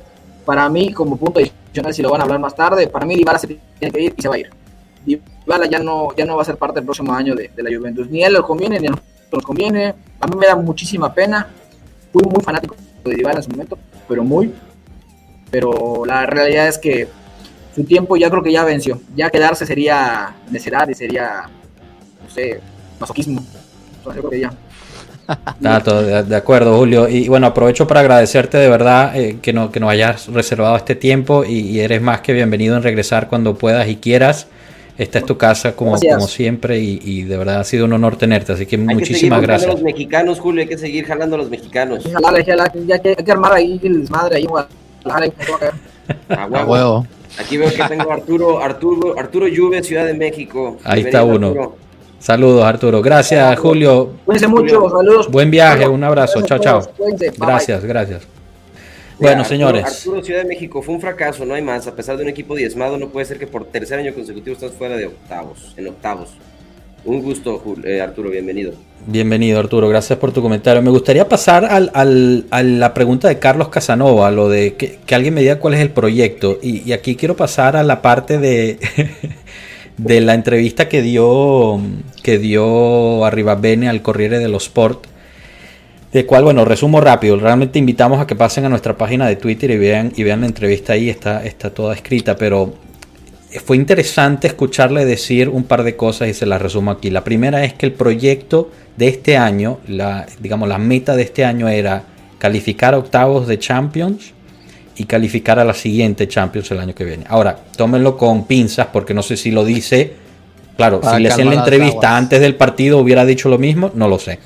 Para 0.47 0.69
mí, 0.69 0.93
como 0.93 1.17
punto 1.17 1.41
adicional, 1.41 1.93
si 1.93 2.03
lo 2.03 2.11
van 2.11 2.21
a 2.21 2.25
hablar 2.25 2.39
más 2.39 2.55
tarde, 2.55 2.87
para 2.87 3.05
mí 3.05 3.17
Dybala 3.17 3.37
se 3.37 3.49
tiene 3.49 3.93
que 3.93 4.01
ir 4.01 4.15
y 4.17 4.23
se 4.23 4.29
va 4.29 4.37
a 4.37 4.39
ir. 4.39 4.51
Dybala 5.05 5.67
ya 5.67 5.81
no, 5.81 6.15
ya 6.17 6.25
no 6.25 6.37
va 6.37 6.43
a 6.43 6.45
ser 6.45 6.57
parte 6.57 6.77
del 6.77 6.85
próximo 6.85 7.13
año 7.13 7.35
de, 7.35 7.51
la 7.57 7.77
Juventus. 7.77 8.09
Ni 8.09 8.23
a 8.23 8.29
él 8.29 8.35
le 8.35 8.43
conviene, 8.43 8.79
ni 8.79 8.87
a 8.87 8.91
nosotros 8.91 9.13
nos 9.33 9.43
conviene. 9.43 9.95
A 10.21 10.27
mí 10.29 10.37
me 10.37 10.47
da 10.47 10.55
muchísima 10.55 11.13
pena. 11.13 11.49
Fui 12.13 12.23
muy 12.23 12.41
fanático 12.45 12.77
de 13.05 13.17
Dybala 13.17 13.39
en 13.39 13.43
su 13.43 13.51
momento, 13.51 13.77
pero 14.09 14.23
muy. 14.23 14.55
Pero 15.51 16.05
la 16.07 16.27
realidad 16.27 16.69
es 16.69 16.79
que 16.79 17.09
su 17.75 17.83
tiempo 17.83 18.17
ya 18.17 18.31
creo 18.31 18.45
que 18.45 18.53
ya 18.53 18.63
venció. 18.63 19.01
Ya 19.17 19.31
quedarse 19.31 19.67
sería 19.67 20.37
necedad 20.49 20.89
y 20.89 20.95
sería, 20.95 21.51
no 22.23 22.31
sé, 22.31 22.61
masoquismo. 23.01 23.45
Entonces, 23.99 24.21
creo 24.21 24.31
que 24.31 24.41
ya. 24.41 24.53
De, 25.61 26.37
acuerdo, 26.37 26.77
Julio. 26.77 27.09
Y 27.09 27.29
bueno, 27.29 27.47
aprovecho 27.49 27.87
para 27.87 28.01
agradecerte 28.01 28.59
de 28.59 28.68
verdad 28.68 29.16
eh, 29.16 29.39
que, 29.41 29.53
no, 29.53 29.70
que 29.70 29.81
nos 29.81 29.91
hayas 29.91 30.29
reservado 30.29 30.77
este 30.77 30.95
tiempo 30.95 31.45
y, 31.45 31.81
eres 31.81 32.01
más 32.01 32.20
que 32.20 32.33
bienvenido 32.33 32.77
en 32.77 32.83
regresar 32.83 33.29
cuando 33.29 33.55
puedas 33.55 33.89
y 33.89 33.97
quieras. 33.97 34.47
Esta 34.99 35.18
es 35.18 35.27
tu 35.27 35.37
casa 35.37 35.77
como, 35.77 36.01
como 36.01 36.27
siempre 36.27 36.79
y, 36.79 37.22
de 37.24 37.37
verdad 37.37 37.61
ha 37.61 37.64
sido 37.64 37.85
un 37.85 37.93
honor 37.93 38.16
tenerte, 38.16 38.53
así 38.53 38.64
que 38.64 38.79
muchísimas 38.79 39.41
que 39.41 39.47
gracias. 39.47 39.70
los 39.70 39.83
mexicanos, 39.83 40.41
Julio, 40.41 40.62
hay 40.62 40.68
que 40.68 40.79
seguir 40.79 41.05
jalando 41.05 41.37
a 41.37 41.39
los 41.39 41.51
mexicanos. 41.51 42.05
Ya 42.05 42.99
que, 42.99 43.11
hay 43.11 43.24
que 43.24 43.33
armar 43.33 43.53
ahí 43.53 43.79
el 43.83 44.01
desmadre 44.01 44.37
ahí, 44.37 44.47
a 46.31 46.47
huevo. 46.47 47.07
Aquí 47.39 47.59
veo 47.59 47.68
que 47.70 47.83
tengo 47.85 48.11
Arturo, 48.11 48.62
Arturo, 48.62 49.18
Arturo 49.18 49.47
Lluve, 49.47 49.83
Ciudad 49.83 50.07
de 50.07 50.14
México. 50.14 50.79
Ahí 50.85 51.03
está 51.03 51.24
uno. 51.24 51.77
Saludos, 52.27 52.64
Arturo. 52.64 53.01
Gracias, 53.03 53.57
Julio. 53.57 54.14
Cuídense 54.24 54.49
mucho, 54.49 54.91
saludos. 54.91 55.31
Buen 55.31 55.49
viaje, 55.49 55.87
un 55.87 56.03
abrazo. 56.03 56.43
Chao, 56.43 56.59
chao. 56.59 56.83
Gracias, 57.39 57.85
gracias. 57.85 58.22
Bueno, 59.20 59.45
señores. 59.45 59.85
Arturo, 59.85 60.24
Ciudad 60.24 60.43
de 60.43 60.49
México, 60.49 60.83
fue 60.83 60.97
un 60.97 61.01
fracaso, 61.01 61.47
no 61.47 61.55
hay 61.55 61.62
más. 61.62 61.87
A 61.87 61.95
pesar 61.95 62.16
de 62.16 62.24
un 62.24 62.29
equipo 62.29 62.57
diezmado, 62.57 62.99
no 62.99 63.11
puede 63.11 63.27
ser 63.27 63.39
que 63.39 63.47
por 63.47 63.66
tercer 63.66 64.01
año 64.01 64.12
consecutivo 64.12 64.55
estás 64.55 64.72
fuera 64.72 64.97
de 64.97 65.07
octavos, 65.07 65.72
en 65.77 65.87
octavos. 65.87 66.31
Un 67.05 67.22
gusto, 67.22 67.62
eh, 67.85 68.01
Arturo, 68.01 68.31
bienvenido. 68.31 68.72
Bienvenido, 69.07 69.61
Arturo, 69.61 69.89
gracias 69.89 70.18
por 70.18 70.33
tu 70.33 70.43
comentario. 70.43 70.83
Me 70.83 70.91
gustaría 70.91 71.29
pasar 71.29 71.64
al, 71.64 71.93
al, 71.95 72.47
a 72.51 72.64
la 72.64 72.93
pregunta 72.93 73.29
de 73.29 73.39
Carlos 73.39 73.68
Casanova, 73.68 74.33
lo 74.33 74.49
de 74.49 74.74
que, 74.74 74.99
alguien 75.14 75.33
me 75.33 75.43
diga 75.43 75.61
cuál 75.61 75.74
es 75.74 75.81
el 75.81 75.91
proyecto. 75.91 76.59
Y, 76.61 76.91
aquí 76.91 77.14
quiero 77.14 77.37
pasar 77.37 77.77
a 77.77 77.85
la 77.85 78.03
parte 78.03 78.39
de, 78.39 78.81
de 79.97 80.20
la 80.20 80.35
entrevista 80.35 80.89
que 80.89 81.03
dio, 81.03 81.81
que 82.27 82.41
dio 82.41 83.24
Arriba 83.24 83.55
Bene 83.55 83.89
al 83.89 84.03
Corriere 84.03 84.41
dello 84.41 84.57
Sport 84.57 85.07
de 86.12 86.27
cual, 86.27 86.43
bueno, 86.43 86.64
resumo 86.64 87.01
rápido. 87.01 87.39
Realmente 87.39 87.79
invitamos 87.79 88.20
a 88.20 88.27
que 88.27 88.35
pasen 88.35 88.64
a 88.64 88.68
nuestra 88.68 88.97
página 88.97 89.29
de 89.29 89.37
Twitter 89.37 89.70
y 89.70 89.77
vean, 89.77 90.12
y 90.16 90.24
la 90.24 90.35
entrevista 90.35 90.95
ahí, 90.95 91.09
está, 91.09 91.45
está 91.45 91.70
toda 91.70 91.95
escrita, 91.95 92.37
pero 92.37 92.74
fue 93.64 93.77
interesante 93.77 94.49
escucharle 94.49 95.05
decir 95.05 95.49
un 95.49 95.62
par 95.62 95.85
de 95.85 95.95
cosas 95.95 96.27
y 96.27 96.35
se 96.35 96.47
las 96.47 96.61
resumo 96.61 96.91
aquí. 96.91 97.11
La 97.11 97.22
primera 97.22 97.62
es 97.62 97.74
que 97.74 97.87
el 97.87 97.93
proyecto 97.93 98.72
de 98.97 99.07
este 99.07 99.37
año, 99.37 99.79
la, 99.87 100.27
digamos, 100.41 100.68
la 100.68 100.79
meta 100.79 101.14
de 101.14 101.22
este 101.22 101.45
año 101.45 101.68
era 101.68 102.07
calificar 102.39 102.95
a 102.95 102.99
octavos 102.99 103.47
de 103.47 103.61
Champions 103.61 104.33
y 104.97 105.05
calificar 105.05 105.61
a 105.61 105.64
la 105.64 105.74
siguiente 105.74 106.27
Champions 106.27 106.72
el 106.72 106.81
año 106.81 106.93
que 106.93 107.05
viene. 107.05 107.24
Ahora, 107.29 107.57
tómenlo 107.77 108.16
con 108.16 108.49
pinzas 108.49 108.89
porque 108.93 109.14
no 109.14 109.22
sé 109.22 109.37
si 109.37 109.53
lo 109.53 109.64
dice. 109.64 110.26
Claro, 110.77 111.01
si 111.03 111.22
le 111.22 111.31
hacían 111.31 111.49
la 111.49 111.55
entrevista 111.55 112.16
antes 112.16 112.41
del 112.41 112.55
partido 112.55 112.99
hubiera 112.99 113.24
dicho 113.24 113.49
lo 113.49 113.59
mismo, 113.59 113.91
no 113.95 114.09
lo 114.09 114.18
sé. 114.18 114.39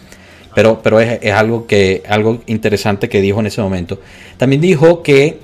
Pero, 0.55 0.81
pero 0.83 1.01
es, 1.01 1.33
algo, 1.33 1.67
que, 1.67 2.03
algo 2.09 2.43
interesante 2.47 3.09
que 3.09 3.21
dijo 3.21 3.41
en 3.41 3.47
ese 3.47 3.63
momento. 3.63 4.01
También 4.37 4.61
dijo 4.61 5.03
que 5.03 5.39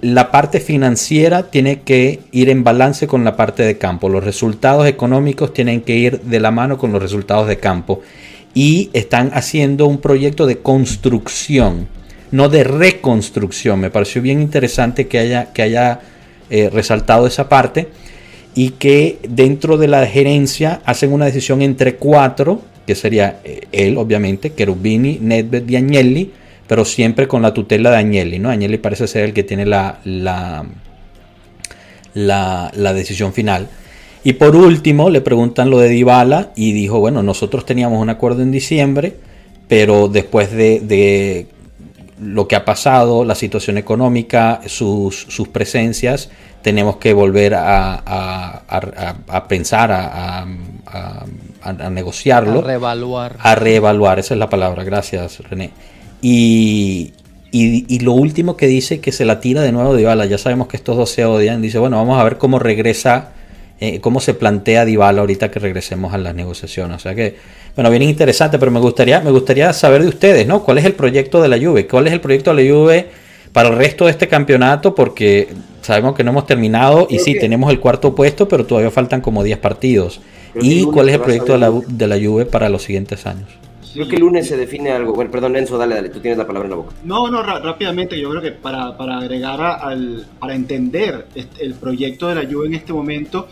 la 0.00 0.30
parte 0.30 0.60
financiera 0.60 1.50
tiene 1.50 1.80
que 1.80 2.20
ir 2.30 2.50
en 2.50 2.64
balance 2.64 3.06
con 3.06 3.24
la 3.24 3.36
parte 3.36 3.64
de 3.64 3.78
campo. 3.78 4.08
Los 4.08 4.24
resultados 4.24 4.86
económicos 4.86 5.52
tienen 5.52 5.80
que 5.80 5.96
ir 5.96 6.20
de 6.20 6.40
la 6.40 6.50
mano 6.50 6.78
con 6.78 6.92
los 6.92 7.02
resultados 7.02 7.48
de 7.48 7.58
campo. 7.58 8.00
Y 8.54 8.90
están 8.92 9.30
haciendo 9.34 9.86
un 9.86 9.98
proyecto 9.98 10.46
de 10.46 10.58
construcción, 10.58 11.88
no 12.30 12.48
de 12.48 12.64
reconstrucción. 12.64 13.80
Me 13.80 13.90
pareció 13.90 14.22
bien 14.22 14.40
interesante 14.40 15.06
que 15.06 15.18
haya, 15.18 15.52
que 15.52 15.62
haya 15.62 16.00
eh, 16.50 16.70
resaltado 16.72 17.26
esa 17.26 17.48
parte. 17.48 17.88
Y 18.58 18.70
que 18.70 19.20
dentro 19.28 19.76
de 19.78 19.86
la 19.86 20.04
gerencia 20.04 20.80
hacen 20.84 21.12
una 21.12 21.26
decisión 21.26 21.62
entre 21.62 21.94
cuatro 21.94 22.60
que 22.88 22.96
sería 22.96 23.40
eh, 23.44 23.68
él, 23.70 23.98
obviamente, 23.98 24.52
Cherubini, 24.52 25.18
Nedved 25.20 25.68
y 25.68 25.76
Agnelli, 25.76 26.32
pero 26.66 26.84
siempre 26.84 27.28
con 27.28 27.42
la 27.42 27.52
tutela 27.52 27.90
de 27.90 27.98
Agnelli, 27.98 28.38
¿no? 28.38 28.50
Agnelli 28.50 28.78
parece 28.78 29.06
ser 29.06 29.24
el 29.24 29.32
que 29.34 29.44
tiene 29.44 29.66
la, 29.66 30.00
la, 30.04 30.64
la, 32.14 32.94
decisión 32.94 33.34
final. 33.34 33.68
Y 34.24 34.32
por 34.32 34.56
último, 34.56 35.10
le 35.10 35.20
preguntan 35.20 35.68
lo 35.68 35.78
de 35.78 35.90
Dybala 35.90 36.50
y 36.56 36.72
dijo, 36.72 36.98
bueno, 36.98 37.22
nosotros 37.22 37.64
teníamos 37.64 38.00
un 38.00 38.08
acuerdo 38.08 38.42
en 38.42 38.50
diciembre, 38.50 39.16
pero 39.68 40.08
después 40.08 40.50
de, 40.50 41.46
lo 42.20 42.48
que 42.48 42.56
ha 42.56 42.64
pasado, 42.64 43.24
la 43.24 43.34
situación 43.34 43.78
económica, 43.78 44.60
sus, 44.66 45.26
sus 45.28 45.48
presencias, 45.48 46.30
tenemos 46.62 46.96
que 46.96 47.12
volver 47.12 47.54
a, 47.54 48.02
a, 48.06 49.48
pensar, 49.48 49.90
a, 49.92 50.46
negociarlo. 51.90 52.60
A 52.60 52.62
reevaluar. 52.62 53.36
A 53.40 53.54
reevaluar, 53.54 54.18
esa 54.18 54.34
es 54.34 54.40
la 54.40 54.50
palabra, 54.50 54.84
gracias 54.84 55.38
René. 55.48 55.70
Y, 56.20 57.12
y, 57.52 58.00
lo 58.00 58.12
último 58.12 58.56
que 58.56 58.66
dice 58.66 59.00
que 59.00 59.12
se 59.12 59.24
la 59.24 59.40
tira 59.40 59.62
de 59.62 59.72
nuevo 59.72 59.94
Dybala, 59.94 60.26
ya 60.26 60.38
sabemos 60.38 60.66
que 60.68 60.76
estos 60.76 60.96
dos 60.96 61.10
se 61.10 61.24
odian, 61.24 61.62
dice, 61.62 61.78
bueno, 61.78 61.96
vamos 61.96 62.18
a 62.18 62.24
ver 62.24 62.38
cómo 62.38 62.58
regresa, 62.58 63.30
eh, 63.80 64.00
cómo 64.00 64.20
se 64.20 64.34
plantea 64.34 64.84
Dybala 64.84 65.20
ahorita 65.20 65.50
que 65.50 65.60
regresemos 65.60 66.12
a 66.12 66.18
las 66.18 66.34
negociaciones. 66.34 66.96
O 66.96 67.00
sea 67.00 67.14
que, 67.14 67.36
bueno, 67.76 67.90
bien 67.90 68.02
interesante, 68.02 68.58
pero 68.58 68.70
me 68.72 68.80
gustaría, 68.80 69.20
me 69.20 69.30
gustaría 69.30 69.72
saber 69.72 70.02
de 70.02 70.08
ustedes, 70.08 70.46
¿no? 70.46 70.64
¿Cuál 70.64 70.78
es 70.78 70.84
el 70.84 70.94
proyecto 70.94 71.40
de 71.40 71.48
la 71.48 71.58
Juve? 71.58 71.86
¿Cuál 71.86 72.08
es 72.08 72.12
el 72.12 72.20
proyecto 72.20 72.52
de 72.54 72.64
la 72.64 72.74
Juve 72.74 73.06
para 73.52 73.68
el 73.68 73.76
resto 73.76 74.06
de 74.06 74.10
este 74.10 74.26
campeonato? 74.26 74.94
Porque 74.94 75.48
sabemos 75.80 76.16
que 76.16 76.24
no 76.24 76.30
hemos 76.30 76.46
terminado 76.46 77.06
y 77.08 77.20
sí, 77.20 77.38
tenemos 77.38 77.70
el 77.70 77.78
cuarto 77.78 78.14
puesto, 78.14 78.48
pero 78.48 78.66
todavía 78.66 78.90
faltan 78.90 79.20
como 79.20 79.44
10 79.44 79.58
partidos. 79.58 80.20
¿Y 80.60 80.84
cuál 80.84 81.08
es 81.08 81.14
el 81.14 81.20
proyecto 81.20 81.52
de 81.52 81.58
la, 81.58 81.70
de 81.86 82.06
la 82.08 82.16
Juve 82.16 82.46
para 82.46 82.68
los 82.68 82.82
siguientes 82.82 83.26
años? 83.26 83.48
Creo 83.94 84.06
que 84.06 84.16
el 84.16 84.20
lunes 84.20 84.46
se 84.46 84.56
define 84.56 84.90
algo. 84.90 85.14
Bueno, 85.14 85.30
perdón, 85.30 85.56
Enzo, 85.56 85.78
dale, 85.78 85.94
dale, 85.94 86.08
tú 86.10 86.20
tienes 86.20 86.38
la 86.38 86.46
palabra 86.46 86.66
en 86.66 86.70
la 86.70 86.76
boca. 86.76 86.94
No, 87.04 87.30
no, 87.30 87.42
rápidamente, 87.42 88.20
yo 88.20 88.30
creo 88.30 88.42
que 88.42 88.52
para, 88.52 88.96
para 88.96 89.18
agregar 89.18 89.60
al, 89.60 90.26
para 90.38 90.54
entender 90.54 91.26
el 91.58 91.74
proyecto 91.74 92.28
de 92.28 92.34
la 92.34 92.50
Juve 92.50 92.66
en 92.66 92.74
este 92.74 92.92
momento, 92.92 93.48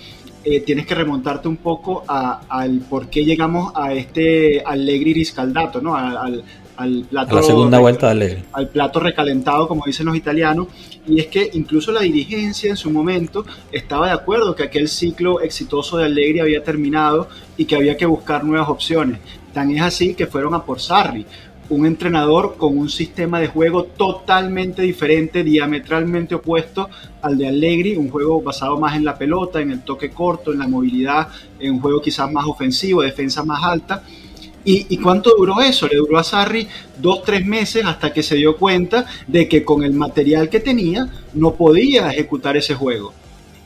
eh, 0.49 0.61
tienes 0.61 0.87
que 0.87 0.95
remontarte 0.95 1.49
un 1.49 1.57
poco 1.57 2.05
al 2.07 2.79
por 2.89 3.11
qué 3.11 3.25
llegamos 3.25 3.73
a 3.75 3.93
este 3.95 4.63
Allegri 4.65 5.13
Riscaldato, 5.13 5.81
¿no? 5.81 5.97
Al, 5.97 6.45
al 6.77 7.05
plato. 7.11 7.33
A 7.33 7.41
la 7.41 7.43
segunda 7.43 7.81
vuelta 7.81 8.07
de 8.07 8.13
Allegri. 8.13 8.45
Al 8.53 8.69
plato 8.69 9.01
recalentado, 9.01 9.67
como 9.67 9.83
dicen 9.85 10.07
los 10.07 10.17
italianos. 10.17 10.69
Y 11.05 11.19
es 11.19 11.27
que 11.27 11.51
incluso 11.55 11.91
la 11.91 12.03
dirigencia 12.03 12.71
en 12.71 12.77
su 12.77 12.93
momento 12.93 13.45
estaba 13.73 14.07
de 14.07 14.13
acuerdo 14.13 14.55
que 14.55 14.63
aquel 14.63 14.89
ciclo 14.89 15.41
exitoso 15.41 15.97
de 15.99 16.05
Allegri 16.05 16.39
había 16.39 16.63
terminado 16.63 17.29
y 17.57 17.65
que 17.65 17.75
había 17.75 17.97
que 17.97 18.07
buscar 18.07 18.45
nuevas 18.45 18.69
opciones. 18.69 19.19
Tan 19.53 19.73
es 19.73 19.83
así 19.83 20.15
que 20.15 20.27
fueron 20.27 20.55
a 20.55 20.63
por 20.63 20.79
Sarri, 20.79 21.27
un 21.69 21.87
entrenador 21.87 22.57
con 22.57 22.79
un 22.79 22.89
sistema 22.89 23.41
de 23.41 23.49
juego 23.49 23.85
totalmente 23.85 24.83
diferente, 24.83 25.43
diametralmente 25.43 26.35
opuesto 26.35 26.89
al 27.23 27.37
de 27.39 27.49
Allegri, 27.49 27.97
un 27.97 28.09
juego 28.09 28.41
basado 28.41 28.79
más 28.79 28.97
en 28.97 29.05
la 29.05 29.19
pelota, 29.19 29.61
en 29.61 29.73
el 29.73 29.83
toque 29.83 30.11
corto, 30.11 30.53
en 30.53 30.59
la 30.59 30.69
movilidad, 30.69 31.29
en 31.59 31.73
un 31.73 31.81
juego 31.81 32.01
quizás 32.01 32.31
más 32.31 32.47
ofensivo, 32.47 33.03
defensa 33.03 33.45
más 33.45 33.63
alta. 33.65 34.03
¿Y, 34.69 34.97
cuánto 34.97 35.33
duró 35.37 35.61
eso? 35.61 35.87
Le 35.87 35.95
duró 35.95 36.19
a 36.19 36.25
Sarri 36.25 36.67
dos, 36.99 37.23
tres 37.23 37.47
meses 37.47 37.85
hasta 37.85 38.13
que 38.13 38.25
se 38.25 38.35
dio 38.35 38.57
cuenta 38.57 39.07
de 39.29 39.49
que 39.49 39.65
con 39.65 39.85
el 39.85 39.93
material 39.93 40.49
que 40.49 40.59
tenía 40.59 41.09
no 41.35 41.55
podía 41.55 42.11
ejecutar 42.11 42.57
ese 42.57 42.75
juego. 42.75 43.13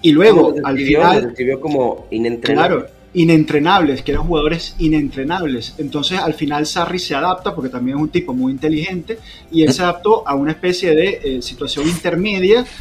Y 0.02 0.12
luego, 0.12 0.54
al 0.62 0.76
final... 0.76 1.34
como 1.58 2.06
inentrenable. 2.10 2.76
Claro, 2.76 2.99
inentrenables, 3.14 4.02
que 4.02 4.12
eran 4.12 4.24
jugadores 4.24 4.74
inentrenables. 4.78 5.74
Entonces 5.78 6.18
al 6.18 6.34
final 6.34 6.66
Sarri 6.66 6.98
se 6.98 7.14
adapta 7.14 7.54
porque 7.54 7.70
también 7.70 7.96
es 7.96 8.02
un 8.02 8.08
tipo 8.08 8.32
muy 8.32 8.52
inteligente 8.52 9.18
y 9.50 9.62
él 9.62 9.72
se 9.72 9.82
adaptó 9.82 10.26
a 10.26 10.34
una 10.34 10.52
especie 10.52 10.94
de 10.94 11.20
eh, 11.22 11.42
situación 11.42 11.88
intermedia. 11.88 12.64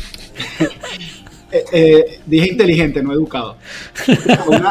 Eh, 1.52 1.66
eh, 1.74 2.20
dije 2.28 2.50
inteligente, 2.50 3.02
no 3.02 3.12
educado. 3.12 3.58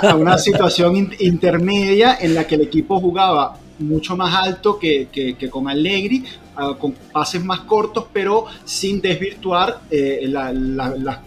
A 0.01 0.15
una, 0.15 0.39
situación 0.39 1.11
intermedia 1.19 2.19
en 2.21 2.37
la 2.37 2.47
que 2.47 2.55
el 2.55 2.61
equipo 2.61 3.01
jugaba 3.01 3.59
mucho 3.81 4.17
más 4.17 4.33
alto 4.33 4.79
que, 4.79 5.09
con 5.51 5.69
Allegri, 5.69 6.23
ah, 6.55 6.77
con 6.79 6.93
pases 6.93 7.45
más 7.45 7.63
cortos, 7.63 8.05
pero 8.13 8.45
sin 8.65 9.01
desvirtuar 9.01 9.81
la, 9.91 10.53
las 10.53 11.19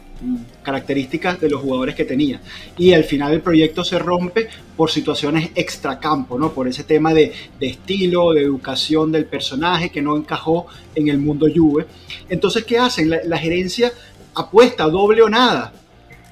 características 0.63 1.39
de 1.39 1.49
los 1.49 1.61
jugadores 1.61 1.95
que 1.95 2.05
tenía. 2.05 2.39
Y 2.78 2.93
al 2.93 3.03
final 3.03 3.34
el 3.34 3.41
proyecto 3.41 3.84
se 3.84 3.99
rompe 3.99 4.47
por 4.78 4.91
situaciones 4.91 5.51
extracampo, 5.55 6.38
¿no? 6.38 6.51
Por 6.51 6.67
ese 6.67 6.84
tema 6.84 7.13
de, 7.13 7.32
estilo, 7.59 8.34
de 8.34 8.43
educación 8.43 9.11
del 9.11 9.26
personaje 9.26 9.89
que 9.89 10.01
no 10.01 10.15
encajó 10.15 10.67
en 10.95 11.07
el 11.07 11.17
mundo 11.17 11.47
Juve. 11.53 11.88
Entonces, 12.30 12.63
¿qué 12.65 12.78
hacen? 12.78 13.09
La, 13.09 13.38
gerencia 13.38 13.91
apuesta 14.36 14.86
doble 14.86 15.22
o 15.24 15.30
nada. 15.30 15.74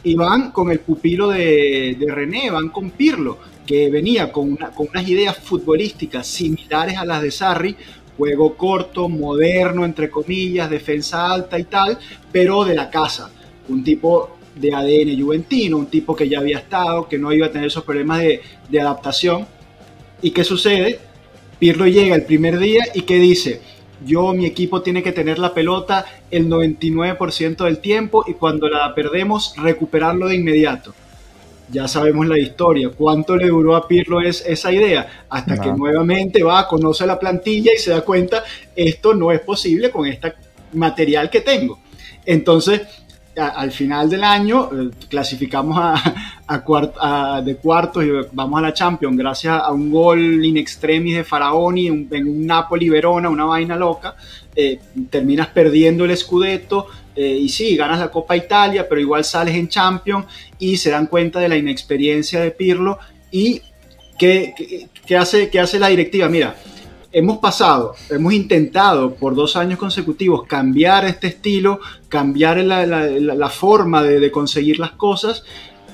Y 0.03 0.15
van 0.15 0.51
con 0.51 0.71
el 0.71 0.79
pupilo 0.79 1.29
de, 1.29 1.97
René, 2.07 2.49
van 2.51 2.69
con 2.69 2.91
Pirlo, 2.91 3.37
que 3.65 3.89
venía 3.89 4.31
con, 4.31 4.55
con 4.55 4.87
unas 4.89 5.07
ideas 5.07 5.37
futbolísticas 5.37 6.25
similares 6.25 6.97
a 6.97 7.05
las 7.05 7.21
de 7.21 7.31
Sarri, 7.31 7.75
juego 8.17 8.55
corto, 8.55 9.09
moderno, 9.09 9.83
entre 9.83 10.09
comillas, 10.09 10.69
defensa 10.69 11.31
alta 11.31 11.59
y 11.59 11.65
tal, 11.65 11.97
pero 12.31 12.63
de 12.63 12.75
la 12.75 12.89
casa 12.89 13.31
un 13.69 13.83
tipo 13.83 14.37
de 14.55 14.73
ADN 14.73 15.21
juventino, 15.21 15.77
un 15.77 15.87
tipo 15.87 16.15
que 16.15 16.27
ya 16.27 16.39
había 16.39 16.57
estado, 16.57 17.07
que 17.07 17.17
no 17.17 17.31
iba 17.31 17.47
a 17.47 17.51
tener 17.51 17.67
esos 17.67 17.83
problemas 17.83 18.21
de, 18.21 18.81
adaptación. 18.81 19.47
¿Y 20.21 20.31
qué 20.31 20.43
sucede? 20.43 20.99
Pirlo 21.59 21.87
llega 21.87 22.15
el 22.15 22.23
primer 22.23 22.59
día 22.59 22.85
y 22.93 23.01
que 23.01 23.15
dice, 23.15 23.61
yo, 24.05 24.33
mi 24.33 24.45
equipo 24.45 24.81
tiene 24.81 25.03
que 25.03 25.11
tener 25.11 25.39
la 25.39 25.53
pelota 25.53 26.05
el 26.31 26.47
99% 26.47 27.63
del 27.63 27.79
tiempo 27.79 28.23
y 28.27 28.33
cuando 28.33 28.67
la 28.69 28.93
perdemos, 28.95 29.53
recuperarlo 29.57 30.27
de 30.27 30.35
inmediato. 30.35 30.93
Ya 31.71 31.87
sabemos 31.87 32.27
la 32.27 32.39
historia. 32.39 32.89
¿Cuánto 32.89 33.37
le 33.37 33.47
duró 33.47 33.75
a 33.75 33.87
Pirlo 33.87 34.21
es, 34.21 34.43
esa 34.45 34.71
idea? 34.71 35.25
Hasta 35.29 35.59
que 35.61 35.71
nuevamente 35.71 36.41
va, 36.41 36.67
conoce 36.67 37.05
la 37.05 37.19
plantilla 37.19 37.71
y 37.75 37.77
se 37.77 37.91
da 37.91 38.01
cuenta, 38.01 38.43
esto 38.75 39.13
no 39.13 39.31
es 39.31 39.39
posible 39.41 39.91
con 39.91 40.07
este 40.07 40.33
material 40.73 41.29
que 41.29 41.41
tengo. 41.41 41.79
Entonces, 42.25 42.81
al 43.39 43.71
final 43.71 44.09
del 44.09 44.23
año 44.23 44.69
eh, 44.71 44.89
clasificamos 45.09 45.77
a, 45.79 47.41
de 47.43 47.55
cuartos 47.55 48.03
y 48.03 48.09
vamos 48.31 48.59
a 48.59 48.61
la 48.63 48.73
Champions 48.73 49.17
gracias 49.17 49.61
a 49.61 49.71
un 49.71 49.91
gol 49.91 50.43
in 50.43 50.57
extremis 50.57 51.15
de 51.15 51.23
Faraoni 51.23 51.87
en, 51.87 52.27
un 52.27 52.45
Napoli-Verona, 52.45 53.29
una 53.29 53.45
vaina 53.45 53.75
loca. 53.75 54.15
Eh, 54.55 54.79
terminas 55.09 55.47
perdiendo 55.47 56.05
el 56.05 56.17
Scudetto 56.17 56.87
eh, 57.15 57.37
y 57.41 57.49
sí, 57.49 57.75
ganas 57.75 57.99
la 57.99 58.09
Copa 58.09 58.35
Italia, 58.35 58.87
pero 58.87 58.99
igual 58.99 59.23
sales 59.23 59.55
en 59.55 59.67
Champions 59.67 60.25
y 60.57 60.77
se 60.77 60.89
dan 60.89 61.07
cuenta 61.07 61.39
de 61.39 61.49
la 61.49 61.57
inexperiencia 61.57 62.41
de 62.41 62.51
Pirlo 62.51 62.99
y 63.31 63.61
qué, 64.17 64.53
hace, 65.17 65.49
qué 65.49 65.59
hace 65.59 65.79
la 65.79 65.87
directiva. 65.87 66.27
Mira, 66.27 66.55
hemos 67.11 67.39
pasado, 67.39 67.95
hemos 68.09 68.33
intentado 68.33 69.15
por 69.15 69.35
dos 69.35 69.55
años 69.55 69.79
consecutivos 69.79 70.43
cambiar 70.47 71.05
este 71.05 71.27
estilo, 71.27 71.79
cambiar 72.07 72.57
la, 72.57 73.49
forma 73.49 74.03
de, 74.03 74.31
conseguir 74.31 74.79
las 74.79 74.91
cosas 74.91 75.43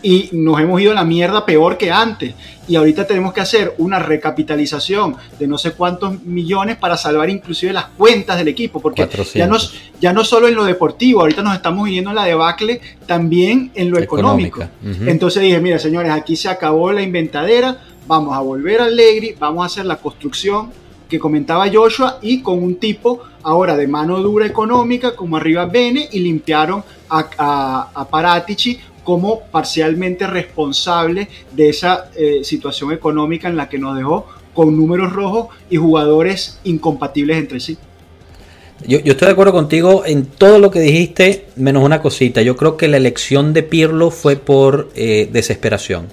y 0.02 0.30
nos 0.34 0.60
hemos 0.60 0.80
ido 0.82 0.92
a 0.92 0.96
la 0.96 1.06
mierda 1.06 1.46
peor 1.46 1.78
que 1.78 1.92
antes. 1.92 2.36
Y 2.68 2.76
ahorita 2.76 3.08
tenemos 3.08 3.34
que 3.34 3.42
hacer 3.42 3.74
una 3.78 4.00
recapitalización 4.00 5.16
de 5.40 5.48
no 5.48 5.58
sé 5.58 5.72
cuántos 5.72 6.22
millones 6.24 6.78
para 6.78 6.98
salvar 6.98 7.30
inclusive 7.30 7.72
las 7.74 7.86
cuentas 7.86 8.38
del 8.38 8.50
equipo, 8.50 8.82
porque 8.82 9.08
ya 9.34 9.48
no, 9.48 9.58
ya 10.02 10.14
no 10.14 10.24
solo 10.24 10.48
en 10.48 10.56
lo 10.56 10.66
deportivo, 10.66 11.22
ahorita 11.22 11.42
nos 11.42 11.56
estamos 11.56 11.86
viviendo 11.86 12.12
la 12.14 12.26
debacle 12.26 12.82
también 13.08 13.72
en 13.74 13.90
lo 13.90 14.00
económico. 14.00 14.68
Entonces 15.06 15.42
dije, 15.42 15.60
mira 15.60 15.80
señores, 15.80 16.12
aquí 16.12 16.36
se 16.36 16.50
acabó 16.50 16.92
la 16.92 17.02
inventadera, 17.02 17.82
vamos 18.06 18.36
a 18.36 18.42
volver 18.42 18.82
a 18.82 18.86
Allegri, 18.86 19.36
vamos 19.40 19.64
a 19.64 19.66
hacer 19.68 19.86
la 19.86 19.98
construcción 19.98 20.72
que 21.16 21.20
comentaba 21.20 21.72
Joshua 21.72 22.20
y 22.22 22.42
con 22.42 22.62
un 22.62 22.76
tipo 22.76 23.22
ahora 23.44 23.78
de 23.78 23.88
mano 23.88 24.22
dura 24.22 24.46
económica 24.46 25.16
como 25.16 25.38
arriba 25.38 25.66
Bene 25.66 26.10
y 26.12 26.20
limpiaron 26.20 26.84
a, 27.10 28.08
Paratici 28.10 28.80
como 29.04 29.42
parcialmente 29.52 30.28
responsable 30.28 31.30
de 31.52 31.70
esa 31.70 32.10
eh, 32.16 32.44
situación 32.44 32.92
económica 32.92 33.48
en 33.48 33.56
la 33.56 33.70
que 33.70 33.78
nos 33.78 33.96
dejó 33.96 34.26
con 34.54 34.76
números 34.76 35.14
rojos 35.14 35.48
y 35.70 35.78
jugadores 35.78 36.60
incompatibles 36.64 37.38
entre 37.38 37.60
sí. 37.60 37.78
Yo, 38.86 38.98
estoy 38.98 39.28
de 39.28 39.32
acuerdo 39.32 39.54
contigo 39.54 40.04
en 40.06 40.26
todo 40.26 40.60
lo 40.60 40.70
que 40.70 40.80
dijiste, 40.80 41.46
menos 41.56 41.84
una 41.84 42.02
cosita. 42.02 42.42
Yo 42.42 42.58
creo 42.58 42.76
que 42.76 42.90
la 42.90 42.98
elección 42.98 43.54
de 43.54 43.64
Pirlo 43.64 44.12
fue 44.12 44.36
por 44.36 44.90
eh, 44.96 45.30
desesperación. 45.32 46.08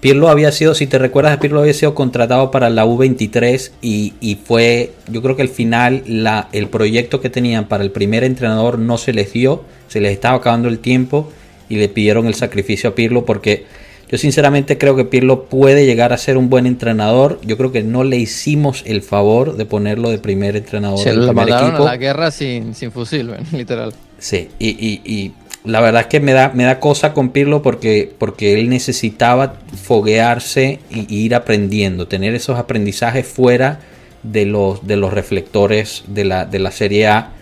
Pirlo 0.00 0.28
había 0.28 0.52
sido, 0.52 0.74
si 0.74 0.86
te 0.86 0.98
recuerdas, 0.98 1.36
Pirlo 1.38 1.60
había 1.60 1.72
sido 1.72 1.94
contratado 1.94 2.50
para 2.50 2.68
la 2.70 2.84
U23 2.84 3.70
y, 3.80 4.38
fue, 4.44 4.92
yo 5.08 5.22
creo 5.22 5.36
que 5.36 5.42
al 5.42 5.48
final 5.48 6.02
la, 6.06 6.48
el 6.52 6.68
proyecto 6.68 7.20
que 7.20 7.30
tenían 7.30 7.66
para 7.66 7.82
el 7.82 7.90
primer 7.90 8.22
entrenador 8.22 8.78
no 8.78 8.98
se 8.98 9.12
les 9.12 9.32
dio, 9.32 9.64
se 9.88 10.00
les 10.00 10.12
estaba 10.12 10.36
acabando 10.36 10.68
el 10.68 10.78
tiempo 10.80 11.32
y 11.68 11.76
le 11.76 11.88
pidieron 11.88 12.26
el 12.26 12.34
sacrificio 12.34 12.90
a 12.90 12.94
Pirlo 12.94 13.24
porque 13.24 13.64
yo 14.08 14.18
sinceramente 14.18 14.78
creo 14.78 14.94
que 14.94 15.04
Pirlo 15.04 15.46
puede 15.46 15.84
llegar 15.86 16.12
a 16.12 16.18
ser 16.18 16.36
un 16.36 16.48
buen 16.48 16.66
entrenador. 16.66 17.40
Yo 17.44 17.56
creo 17.56 17.72
que 17.72 17.82
no 17.82 18.04
le 18.04 18.16
hicimos 18.16 18.84
el 18.86 19.02
favor 19.02 19.56
de 19.56 19.66
ponerlo 19.66 20.10
de 20.10 20.18
primer 20.18 20.54
entrenador. 20.54 21.00
Se 21.00 21.12
lo 21.12 21.32
mandaron 21.32 21.74
a 21.74 21.80
la 21.80 21.96
guerra 21.96 22.30
sin, 22.30 22.74
sin 22.74 22.92
fusil, 22.92 23.32
literal. 23.52 23.92
Sí, 24.18 24.48
y, 24.58 24.68
y 24.68 25.32
la 25.66 25.80
verdad 25.80 26.02
es 26.02 26.06
que 26.06 26.20
me 26.20 26.32
da, 26.32 26.52
me 26.54 26.64
da 26.64 26.78
cosa 26.78 27.12
con 27.12 27.30
Pirlo 27.30 27.60
porque, 27.60 28.12
porque 28.18 28.54
él 28.54 28.68
necesitaba 28.68 29.56
foguearse 29.82 30.78
y, 30.90 31.12
ir 31.14 31.34
aprendiendo, 31.34 32.06
tener 32.06 32.34
esos 32.34 32.58
aprendizajes 32.58 33.26
fuera 33.26 33.80
de 34.22 34.46
los, 34.46 34.86
de 34.86 34.96
los 34.96 35.12
reflectores 35.12 36.04
de 36.06 36.24
la, 36.24 36.44
de 36.44 36.60
la 36.60 36.70
Serie 36.70 37.08
A. 37.08 37.32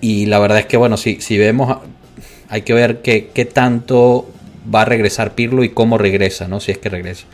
Y 0.00 0.26
la 0.26 0.40
verdad 0.40 0.58
es 0.58 0.66
que, 0.66 0.76
bueno, 0.76 0.96
si, 0.96 1.20
si 1.20 1.38
vemos, 1.38 1.78
hay 2.48 2.62
que 2.62 2.74
ver 2.74 3.00
qué, 3.00 3.30
qué 3.32 3.44
tanto 3.44 4.28
va 4.72 4.82
a 4.82 4.84
regresar 4.84 5.36
Pirlo 5.36 5.62
y 5.62 5.68
cómo 5.68 5.98
regresa, 5.98 6.48
¿no? 6.48 6.58
Si 6.58 6.72
es 6.72 6.78
que 6.78 6.88
regresa. 6.88 7.26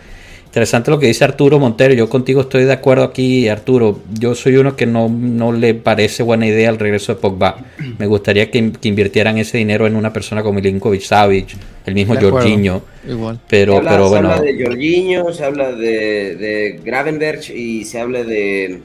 Interesante 0.49 0.91
lo 0.91 0.99
que 0.99 1.09
dice 1.09 1.25
Arturo 1.25 1.59
Montero. 1.59 1.93
Yo 1.93 2.09
contigo 2.09 2.41
estoy 2.41 2.65
de 2.65 2.73
acuerdo 2.73 3.05
aquí, 3.05 3.49
Arturo. 3.49 4.01
Yo 4.19 4.35
soy 4.35 4.57
uno 4.57 4.77
que 4.77 4.87
no, 4.87 5.11
no 5.11 5.53
le 5.53 5.75
parece 5.75 6.23
buena 6.23 6.47
idea 6.47 6.71
el 6.71 6.79
regreso 6.79 7.15
de 7.15 7.21
Pogba. 7.21 7.59
Me 7.99 8.07
gustaría 8.07 8.51
que, 8.51 8.73
invirtieran 8.83 9.37
ese 9.37 9.59
dinero 9.59 9.87
en 9.87 9.95
una 9.95 10.11
persona 10.11 10.43
como 10.43 10.55
Milinkovic 10.55 11.03
Savic, 11.03 11.55
el 11.85 11.95
mismo 11.95 12.19
Jorginho. 12.19 12.81
Igual. 13.07 13.39
Pero, 13.47 13.83
pero 13.85 14.09
bueno. 14.09 14.31
Se 14.31 14.37
habla 14.39 14.53
de 14.53 14.65
Jorginho, 14.65 15.33
se 15.35 15.45
habla 15.45 15.73
de, 15.73 16.37
de 16.37 16.81
Gravenberg 16.83 17.51
y 17.55 17.85
se 17.85 18.01
habla 18.01 18.25
de, 18.25 18.81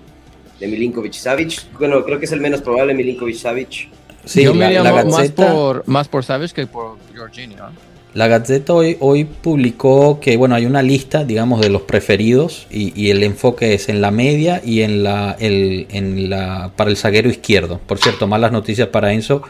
de 0.59 0.67
Milinkovic 0.67 1.13
Savic. 1.13 1.71
Bueno, 1.79 2.03
creo 2.03 2.19
que 2.19 2.25
es 2.25 2.31
el 2.33 2.41
menos 2.41 2.61
probable 2.61 2.93
Milinkovic 2.93 3.37
Savic. 3.37 3.87
Sí, 4.25 4.43
Yo 4.43 4.53
me 4.53 4.81
más 4.81 5.31
por, 5.31 5.87
más 5.87 6.09
por 6.09 6.25
Savic 6.25 6.51
que 6.51 6.67
por 6.67 6.97
Jorginho. 7.15 7.55
La 8.13 8.27
Gazeta 8.27 8.73
hoy, 8.73 8.95
hoy 8.99 9.23
publicó 9.23 10.19
que 10.19 10.37
bueno 10.37 10.53
hay 10.53 10.67
una 10.67 10.83
lista 10.83 11.23
digamos 11.23 11.61
de 11.61 11.69
los 11.69 11.81
preferidos 11.81 12.67
y, 12.69 13.09
el 13.09 13.23
enfoque 13.23 13.73
es 13.73 13.89
en 13.89 14.01
la 14.01 14.11
media 14.11 14.61
y 14.63 14.81
en 14.81 15.03
la, 15.03 15.35
el, 15.39 15.87
en 15.89 16.29
la 16.29 16.71
para 16.75 16.91
el 16.91 16.97
zaguero 16.97 17.29
izquierdo. 17.29 17.79
Por 17.87 17.97
cierto, 17.97 18.27
malas 18.27 18.51
noticias 18.51 18.87
para 18.89 19.13
Enzo, 19.13 19.41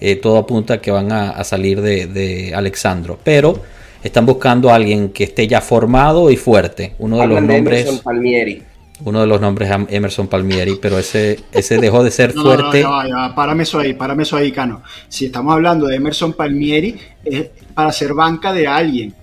eh, 0.00 0.16
todo 0.16 0.36
apunta 0.36 0.82
que 0.82 0.90
van 0.90 1.12
a, 1.12 1.42
salir 1.44 1.80
de, 1.80 2.06
de, 2.06 2.54
Alexandro, 2.54 3.18
pero 3.24 3.58
están 4.02 4.26
buscando 4.26 4.70
a 4.70 4.74
alguien 4.74 5.10
que 5.10 5.24
esté 5.24 5.46
ya 5.48 5.62
formado 5.62 6.30
y 6.30 6.36
fuerte. 6.36 6.92
Uno 6.98 7.18
de 7.20 7.26
los 7.26 7.42
nombres. 7.42 8.00
Palmieri. 8.02 8.62
Uno 9.04 9.20
de 9.20 9.26
los 9.26 9.40
nombres 9.40 9.70
es 9.70 9.76
Emerson 9.88 10.28
Palmieri, 10.28 10.78
pero 10.80 10.98
ese, 10.98 11.40
ese 11.52 11.78
dejó 11.78 12.04
de 12.04 12.10
ser 12.10 12.32
fuerte. 12.32 12.82
No, 12.90 13.02
no, 13.04 13.34
párame 13.34 13.62
eso 13.62 13.78
ahí, 13.78 13.94
párame 13.94 14.24
eso 14.24 14.36
ahí, 14.36 14.52
Cano. 14.52 14.82
Si 15.08 15.26
estamos 15.26 15.52
hablando 15.54 15.86
de 15.86 15.96
Emerson 15.96 16.32
Palmieri, 16.32 16.96
es 17.24 17.46
para 17.74 17.92
ser 17.92 18.14
banca 18.14 18.52
de 18.52 18.66
alguien. 18.66 19.14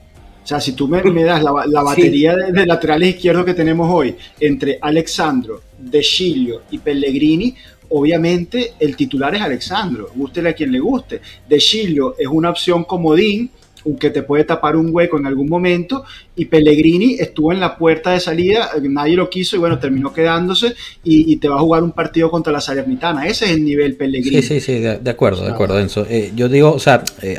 O 0.44 0.48
sea, 0.48 0.62
si 0.62 0.72
tú 0.72 0.88
me, 0.88 1.02
das 1.24 1.44
la, 1.44 1.52
batería 1.84 2.36
de, 2.36 2.66
laterales 2.66 3.16
izquierdos 3.16 3.46
que 3.46 3.54
tenemos 3.54 3.90
hoy 3.92 4.16
entre 4.40 4.80
Alexandro, 4.82 5.62
De 5.78 6.00
Chilio 6.00 6.62
y 6.72 6.78
Pellegrini, 6.78 7.54
obviamente 7.90 8.74
el 8.80 8.96
titular 8.96 9.36
es 9.36 9.42
Alexandro, 9.42 10.10
gústele 10.16 10.50
a 10.50 10.54
quien 10.54 10.72
le 10.72 10.80
guste. 10.80 11.22
De 11.48 11.58
Chilio 11.58 12.16
es 12.18 12.28
una 12.28 12.50
opción 12.50 12.86
comodín 12.86 13.52
que 13.96 14.10
te 14.10 14.24
puede 14.24 14.44
tapar 14.44 14.76
un 14.76 14.90
hueco 14.92 15.18
en 15.18 15.26
algún 15.26 15.48
momento. 15.48 16.04
Y 16.36 16.46
Pellegrini 16.46 17.16
estuvo 17.20 17.54
en 17.54 17.60
la 17.60 17.78
puerta 17.78 18.12
de 18.12 18.20
salida, 18.20 18.70
nadie 18.82 19.16
lo 19.16 19.30
quiso 19.30 19.56
y 19.56 19.60
bueno, 19.60 19.80
terminó 19.80 20.14
quedándose 20.14 20.76
y, 21.04 21.38
te 21.38 21.48
va 21.48 21.58
a 21.58 21.60
jugar 21.60 21.84
un 21.84 21.92
partido 21.92 22.30
contra 22.32 22.52
la 22.52 22.62
Salernitana. 22.62 23.28
Ese 23.28 23.46
es 23.46 23.52
el 23.52 23.64
nivel 23.64 23.96
Pellegrini. 23.96 24.42
Sí, 24.42 24.60
sí, 24.60 24.62
sí, 24.62 24.80
de, 24.80 25.10
acuerdo, 25.10 25.46
de 25.46 25.52
acuerdo, 25.52 25.80
Enzo. 25.80 26.06
Eh, 26.10 26.32
yo 26.36 26.50
digo, 26.50 26.72
o 26.74 26.80
sea, 26.80 27.04
eh, 27.22 27.38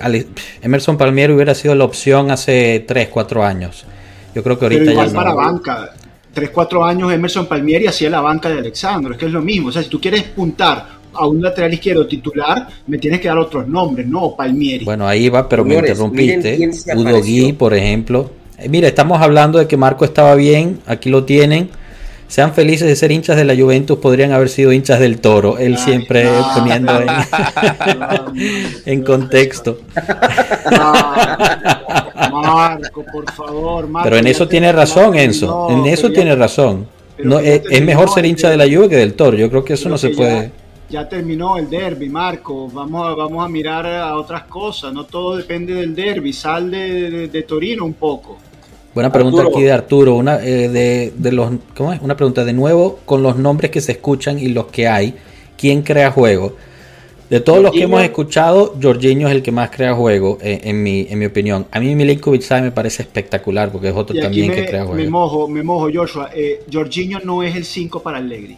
Emerson 0.63 0.97
Palmieri 0.97 1.33
hubiera 1.33 1.55
sido 1.55 1.75
la 1.75 1.85
opción 1.85 2.31
hace 2.31 2.85
3, 2.87 3.09
4 3.09 3.45
años. 3.45 3.85
Yo 4.35 4.43
creo 4.43 4.59
que 4.59 4.67
ahorita 4.67 4.81
Pero 4.81 4.93
igual 4.93 5.13
para 5.13 5.35
banca. 5.35 5.91
3, 6.33 6.51
4 6.51 6.85
años 6.85 7.13
Emerson 7.13 7.47
Palmieri 7.47 7.87
hacía 7.87 8.11
la 8.11 8.21
banca 8.21 8.49
de 8.49 8.59
Alexandro. 8.59 9.13
Es 9.13 9.19
que 9.19 9.27
es 9.27 9.33
lo 9.33 9.43
mismo. 9.43 9.69
O 9.69 9.73
sea, 9.73 9.83
si 9.83 9.89
tú 9.89 10.01
quieres 10.01 10.23
puntar 10.25 10.98
a 11.13 11.27
un 11.27 11.43
lateral 11.43 11.73
izquierdo 11.73 12.07
titular, 12.07 12.69
me 12.87 12.99
tienes 12.99 13.21
que 13.21 13.29
dar 13.29 13.39
otros 13.39 13.67
nombres, 13.67 14.07
no 14.07 14.35
Palmieri. 14.37 14.85
Bueno, 14.85 15.07
ahí 15.07 15.29
va, 15.29 15.49
pero 15.49 15.65
me 15.65 15.77
interrumpiste. 15.77 16.71
Udo 16.95 17.21
Gui, 17.23 17.53
por 17.53 17.75
ejemplo. 17.75 18.31
Eh, 18.59 18.69
mira, 18.69 18.89
estamos 18.89 19.21
hablando 19.21 19.59
de 19.59 19.67
que 19.67 19.77
Marco 19.77 20.05
estaba 20.05 20.35
bien, 20.35 20.81
aquí 20.87 21.11
lo 21.11 21.25
tienen. 21.25 21.71
Sean 22.27 22.53
felices 22.53 22.87
de 22.87 22.95
ser 22.95 23.11
hinchas 23.11 23.37
de 23.37 23.45
la 23.45 23.57
Juventus, 23.57 23.99
podrían 23.99 24.33
haber 24.33 24.51
sido 24.51 24.71
hinchas 24.71 25.01
del 25.01 25.19
Toro. 25.19 25.57
Él 25.57 25.79
siempre 25.79 26.29
poniendo 26.55 26.93
en, 28.85 29.03
contexto. 29.05 29.79
Marco, 32.31 33.03
por 33.11 33.33
favor. 33.33 33.89
Pero 34.03 34.17
en 34.19 34.27
eso 34.27 34.47
tiene 34.47 34.73
razón, 34.73 35.17
Enzo. 35.17 35.69
en 35.71 35.87
eso 35.87 36.11
tiene 36.11 36.37
razón. 36.37 36.87
No, 37.25 37.39
es, 37.39 37.83
mejor 37.83 38.11
ser 38.11 38.27
hincha 38.27 38.51
de 38.51 38.59
la 38.59 38.65
Juve 38.65 38.91
que 38.91 38.97
del 38.97 39.15
Toro. 39.15 39.37
Yo 39.37 39.49
creo 39.49 39.65
que 39.65 39.73
eso 39.73 39.89
no 39.89 39.97
se 39.97 40.11
puede 40.11 40.43
ya 40.43 40.53
terminó 41.09 41.59
el 41.59 41.69
derby, 41.69 42.09
Marco. 42.09 42.69
Vamos 42.69 43.07
a, 43.07 43.15
vamos 43.15 43.45
a 43.45 43.49
mirar 43.49 43.87
a 43.87 44.17
otras 44.17 44.45
cosas. 44.45 44.93
No 44.93 45.05
todo 45.05 45.37
depende 45.37 45.75
del 45.75 45.95
derby. 45.95 46.33
Sal 46.33 46.71
de, 46.71 47.45
Torino 47.47 47.85
un 47.85 47.95
poco. 47.95 48.39
Buena 48.95 49.13
pregunta 49.13 49.43
aquí 49.43 49.63
de 49.63 49.73
Arturo. 49.73 50.15
Una, 50.15 50.43
eh, 50.43 51.13
de, 51.15 51.33
los, 51.33 51.53
¿cómo 51.77 51.93
es? 51.93 52.01
Una 52.01 52.17
pregunta 52.17 52.45
de 52.45 52.53
nuevo 52.53 53.01
con 53.05 53.23
los 53.23 53.37
nombres 53.37 53.71
que 53.71 53.81
se 53.81 53.93
escuchan 53.93 54.39
y 54.39 54.49
los 54.49 54.67
que 54.67 54.89
hay. 54.89 55.15
¿Quién 55.57 55.83
crea 55.83 56.11
juego? 56.11 56.57
De 57.29 57.41
todos 57.41 57.63
los 57.63 57.73
que 57.73 57.83
hemos 57.83 58.03
escuchado, 58.03 58.75
Jorginho 58.81 59.29
es 59.29 59.35
el 59.35 59.43
que 59.43 59.53
más 59.53 59.69
crea 59.69 59.95
juego, 59.95 60.39
eh, 60.41 60.61
en, 60.65 60.83
mi, 60.83 61.07
en 61.11 61.19
mi 61.19 61.27
opinión. 61.27 61.67
A 61.71 61.79
mí 61.79 61.95
Milinkovic 61.95 62.51
me 62.63 62.71
parece 62.71 63.03
espectacular 63.03 63.71
porque 63.71 63.89
es 63.89 63.95
otro 63.95 64.19
también 64.19 64.51
que 64.51 64.65
crea 64.65 64.85
juego. 64.85 64.95
Me 64.95 65.11
mojo, 65.11 65.47
me 65.47 65.63
mojo, 65.63 65.91
Joshua. 65.93 66.31
Eh, 66.35 66.65
Jorginho 66.73 67.21
no 67.23 67.43
es 67.43 67.55
el 67.55 67.67
5 67.67 68.03
para 68.03 68.17
Allegri. 68.17 68.57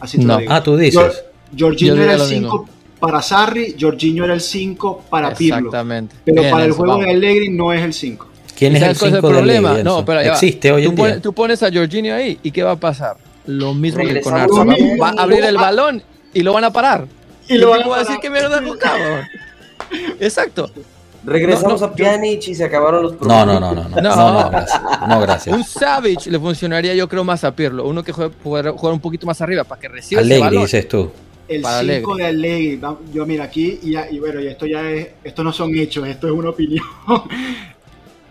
Así 0.00 0.16
no. 0.16 0.38
Ah, 0.48 0.62
tú 0.62 0.78
dices. 0.78 1.24
Jorginho 1.56 2.02
era 2.02 2.14
el 2.14 2.20
5 2.20 2.68
para 2.98 3.22
Sarri, 3.22 3.76
Jorginho 3.78 4.24
era 4.24 4.34
el 4.34 4.40
5 4.40 5.04
para 5.10 5.34
Pirlo. 5.34 5.56
Exactamente. 5.56 6.16
Pero 6.24 6.50
para 6.50 6.64
el 6.64 6.72
juego 6.72 6.98
de 6.98 7.10
Allegri 7.10 7.50
no 7.50 7.72
es 7.72 7.82
el 7.82 7.92
5. 7.92 8.26
¿Quién 8.56 8.76
es 8.76 8.82
el 8.82 8.96
5 8.96 9.20
problema? 9.20 9.82
No, 9.82 10.04
pero 10.04 10.20
Existe 10.20 10.72
hoy 10.72 10.84
tú, 10.84 10.90
en 10.90 10.96
pones, 10.96 11.12
día. 11.14 11.22
tú 11.22 11.32
pones 11.32 11.62
a 11.62 11.70
Jorginho 11.72 12.14
ahí 12.14 12.38
y 12.42 12.50
¿qué 12.50 12.62
va 12.62 12.72
a 12.72 12.76
pasar? 12.76 13.16
Lo 13.46 13.74
mismo 13.74 14.02
que 14.02 14.20
con 14.20 14.34
Arsenal. 14.34 14.76
Va, 15.00 15.08
a 15.10 15.22
abrir 15.22 15.44
el 15.44 15.56
balón 15.56 16.02
y 16.32 16.42
lo 16.42 16.52
van 16.52 16.64
a 16.64 16.72
parar. 16.72 17.06
Y, 17.48 17.58
lo 17.58 17.70
van 17.70 17.82
a, 17.82 17.98
decir 17.98 18.16
que 18.20 18.28
mierda 18.28 18.60
cabrón. 18.78 19.24
Exacto. 20.18 20.70
Regresamos 21.24 21.82
a 21.82 21.92
Pjanic 21.92 22.48
y 22.48 22.54
se 22.54 22.64
acabaron 22.64 23.02
los 23.02 23.14
problemas. 23.14 23.46
No, 23.46 23.60
no, 23.60 23.74
no, 23.74 23.88
no, 23.88 24.00
no, 24.00 24.32
no, 24.42 24.50
gracias. 24.50 24.82
No, 25.08 25.20
gracias. 25.20 25.56
Un 25.56 25.64
Savage 25.64 26.30
le 26.30 26.38
funcionaría 26.38 26.94
yo 26.94 27.08
creo 27.08 27.24
más 27.24 27.42
a 27.42 27.54
Pirlo, 27.54 27.84
uno 27.84 28.02
que 28.04 28.12
juega, 28.12 28.32
juega 28.42 28.94
un 28.94 29.00
poquito 29.00 29.26
más 29.26 29.40
arriba 29.40 29.64
para 29.64 29.80
que 29.80 29.88
reciba 29.88 30.20
Alegre, 30.20 30.36
ese 30.36 30.44
balón. 30.44 30.62
dices 30.62 30.88
tú. 30.88 31.10
El 31.48 31.64
5 31.64 32.16
de 32.16 32.24
Allegri, 32.26 32.80
yo 33.12 33.26
mira 33.26 33.44
aquí, 33.44 33.78
y, 33.82 33.96
y 33.96 34.18
bueno, 34.18 34.40
y 34.40 34.48
esto 34.48 34.66
ya 34.66 34.90
es, 34.90 35.08
esto 35.22 35.44
no 35.44 35.52
son 35.52 35.76
hechos, 35.76 36.06
esto 36.08 36.26
es 36.26 36.32
una 36.32 36.50
opinión. 36.50 36.84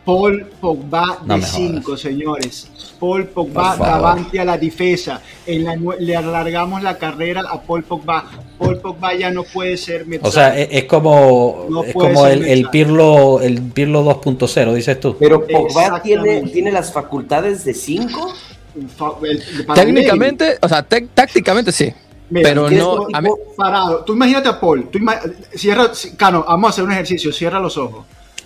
Paul 0.05 0.45
Pogba 0.61 1.19
de 1.25 1.41
5, 1.41 1.97
señores. 1.97 2.69
Paul 2.99 3.25
Pogba 3.25 3.75
davante 3.75 4.39
a 4.39 4.45
la 4.45 4.57
defensa. 4.57 5.19
le 5.47 6.15
alargamos 6.15 6.83
la 6.83 6.95
carrera 6.97 7.41
a 7.49 7.59
Paul 7.59 7.83
Pogba. 7.83 8.29
Paul 8.59 8.77
Pogba 8.77 9.15
ya 9.15 9.31
no 9.31 9.43
puede 9.43 9.75
ser 9.77 10.05
O 10.21 10.31
sea, 10.31 10.57
es, 10.57 10.83
como, 10.83 11.83
es 11.85 11.93
como 11.93 12.27
el, 12.27 12.45
el, 12.45 12.69
Pirlo 12.69 13.41
el 13.41 13.61
Pirlo 13.63 14.05
2.0, 14.05 14.73
dices 14.75 14.99
tú. 14.99 15.17
Pero 15.19 15.45
Pogba 15.45 16.01
tiene, 16.03 16.43
tiene 16.43 16.71
las 16.71 16.93
facultades 16.93 17.65
de 17.65 17.73
5. 17.73 18.33
Técnicamente, 19.73 20.59
o 20.61 20.69
sea, 20.69 20.83
tácticamente 20.83 21.71
sí 21.71 21.91
pero 22.31 22.69
no. 22.69 23.07
Parado. 23.55 24.03
Tú 24.03 24.13
imagínate 24.13 24.49
a 24.49 24.59
Paul. 24.59 24.89
Tú 24.89 24.99
cierra, 25.53 25.91
Cano, 26.17 26.45
vamos 26.47 26.69
a 26.69 26.69
hacer 26.71 26.83
un 26.83 26.91
ejercicio. 26.91 27.31
Cierra 27.31 27.59
los 27.59 27.77
ojos. 27.77 28.05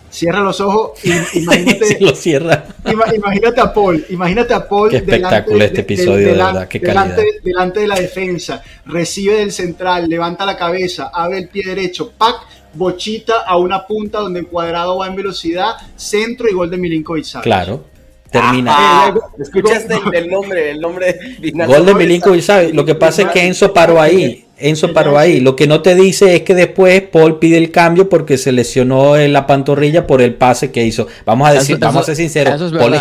Cierra 0.10 0.40
los 0.40 0.60
ojos 0.60 0.92
y 1.04 1.12
imagínate. 1.40 1.98
lo 2.02 2.16
cierra. 2.16 2.66
imagínate 2.86 3.62
a 3.62 3.74
Paul. 3.74 4.06
Imagínate 4.10 4.54
a 4.54 4.68
Paul. 4.68 4.90
Qué 4.90 4.98
espectáculo 4.98 5.64
este 5.64 5.82
episodio, 5.82 6.28
de, 6.28 6.32
verdad. 6.34 6.68
Qué 6.68 6.80
delante, 6.80 7.24
delante 7.44 7.80
de 7.82 7.88
la 7.88 7.96
defensa. 7.96 8.64
Recibe 8.86 9.36
del 9.36 9.52
central. 9.52 10.10
Levanta 10.10 10.46
la 10.46 10.58
cabeza. 10.58 11.12
Abre 11.14 11.38
el 11.40 11.50
pie 11.50 11.64
derecho. 11.66 12.12
Pac. 12.18 12.36
Bochita 12.72 13.42
a 13.48 13.58
una 13.58 13.88
punta 13.88 14.20
donde 14.20 14.42
el 14.42 14.48
cuadrado 14.48 14.98
va 14.98 15.08
en 15.08 15.16
velocidad. 15.16 15.76
Centro 15.96 16.48
y 16.50 16.54
gol 16.54 16.70
de 16.70 16.78
Milinkovic. 16.78 17.42
Claro. 17.42 17.84
Termina. 18.32 18.72
Ah, 18.76 19.16
escuchaste 19.40 19.96
el 20.14 20.30
nombre, 20.30 20.72
el 20.72 20.80
nombre 20.80 21.14
final. 21.42 21.68
Gol 21.68 21.86
de 21.86 21.96
Milinkovic 21.96 22.42
sabe. 22.42 22.74
Lo 22.74 22.86
que 22.86 22.96
pasa 22.96 23.24
es 23.24 23.28
que 23.30 23.46
Enzo 23.46 23.74
paró 23.74 24.00
ahí. 24.00 24.46
Enzo 24.60 24.94
paró 24.94 25.18
ahí. 25.18 25.40
Lo 25.40 25.56
que 25.56 25.68
no 25.68 25.82
te 25.82 25.96
dice 25.96 26.36
es 26.36 26.42
que 26.42 26.54
después 26.54 27.02
Paul 27.02 27.40
pide 27.40 27.58
el 27.58 27.72
cambio 27.72 28.10
porque 28.10 28.38
se 28.38 28.52
lesionó 28.52 29.16
en 29.18 29.34
la 29.34 29.48
pantorrilla 29.48 30.08
por 30.08 30.22
el 30.22 30.34
pase 30.34 30.72
que 30.72 30.86
hizo. 30.86 31.08
Vamos 31.26 31.50
a 31.50 31.54
decir, 31.54 31.78
vamos 31.78 32.04
a 32.04 32.06
ser 32.06 32.16
sinceros. 32.16 32.72
Paul, 32.74 32.94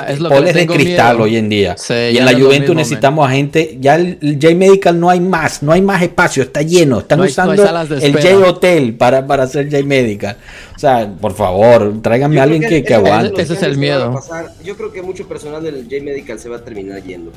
es, 0.47 0.55
de 0.55 0.67
cristal 0.67 1.21
hoy 1.21 1.37
en 1.37 1.49
día. 1.49 1.77
y 1.89 2.17
en 2.17 2.25
la 2.25 2.33
Juventus 2.33 2.75
necesitamos 2.75 3.29
a 3.29 3.33
gente. 3.33 3.77
Ya 3.81 3.97
el, 3.97 4.19
J 4.41 4.55
Medical 4.55 4.99
no 4.99 5.11
hay 5.11 5.21
más, 5.21 5.63
no 5.63 5.73
hay 5.73 5.83
más 5.83 6.03
espacio, 6.03 6.43
está 6.43 6.63
lleno. 6.63 7.01
Están 7.01 7.21
usando 7.21 7.53
el 7.53 8.13
J 8.13 8.39
Hotel 8.39 8.95
para, 8.95 9.27
para 9.27 9.45
hacer 9.45 9.71
J 9.71 9.85
Medical. 9.85 10.37
O 10.75 10.79
sea, 10.79 11.11
por 11.21 11.35
favor, 11.35 12.01
tráiganme 12.03 12.39
a 12.41 12.45
alguien 12.45 12.63
que, 12.63 12.85
que, 12.85 12.95
aguante. 12.95 13.43
Ese 13.43 13.55
es 13.55 13.63
el 13.63 13.79
miedo. 13.79 14.21
Yo 14.65 14.77
creo 14.77 14.93
que 14.93 15.03
mucho 15.03 15.27
personal 15.27 15.63
del 15.63 15.85
J 15.85 16.05
Medical 16.05 16.39
se 16.39 16.49
va 16.49 16.59
a 16.59 16.65
terminar 16.65 17.03
yendo. 17.03 17.33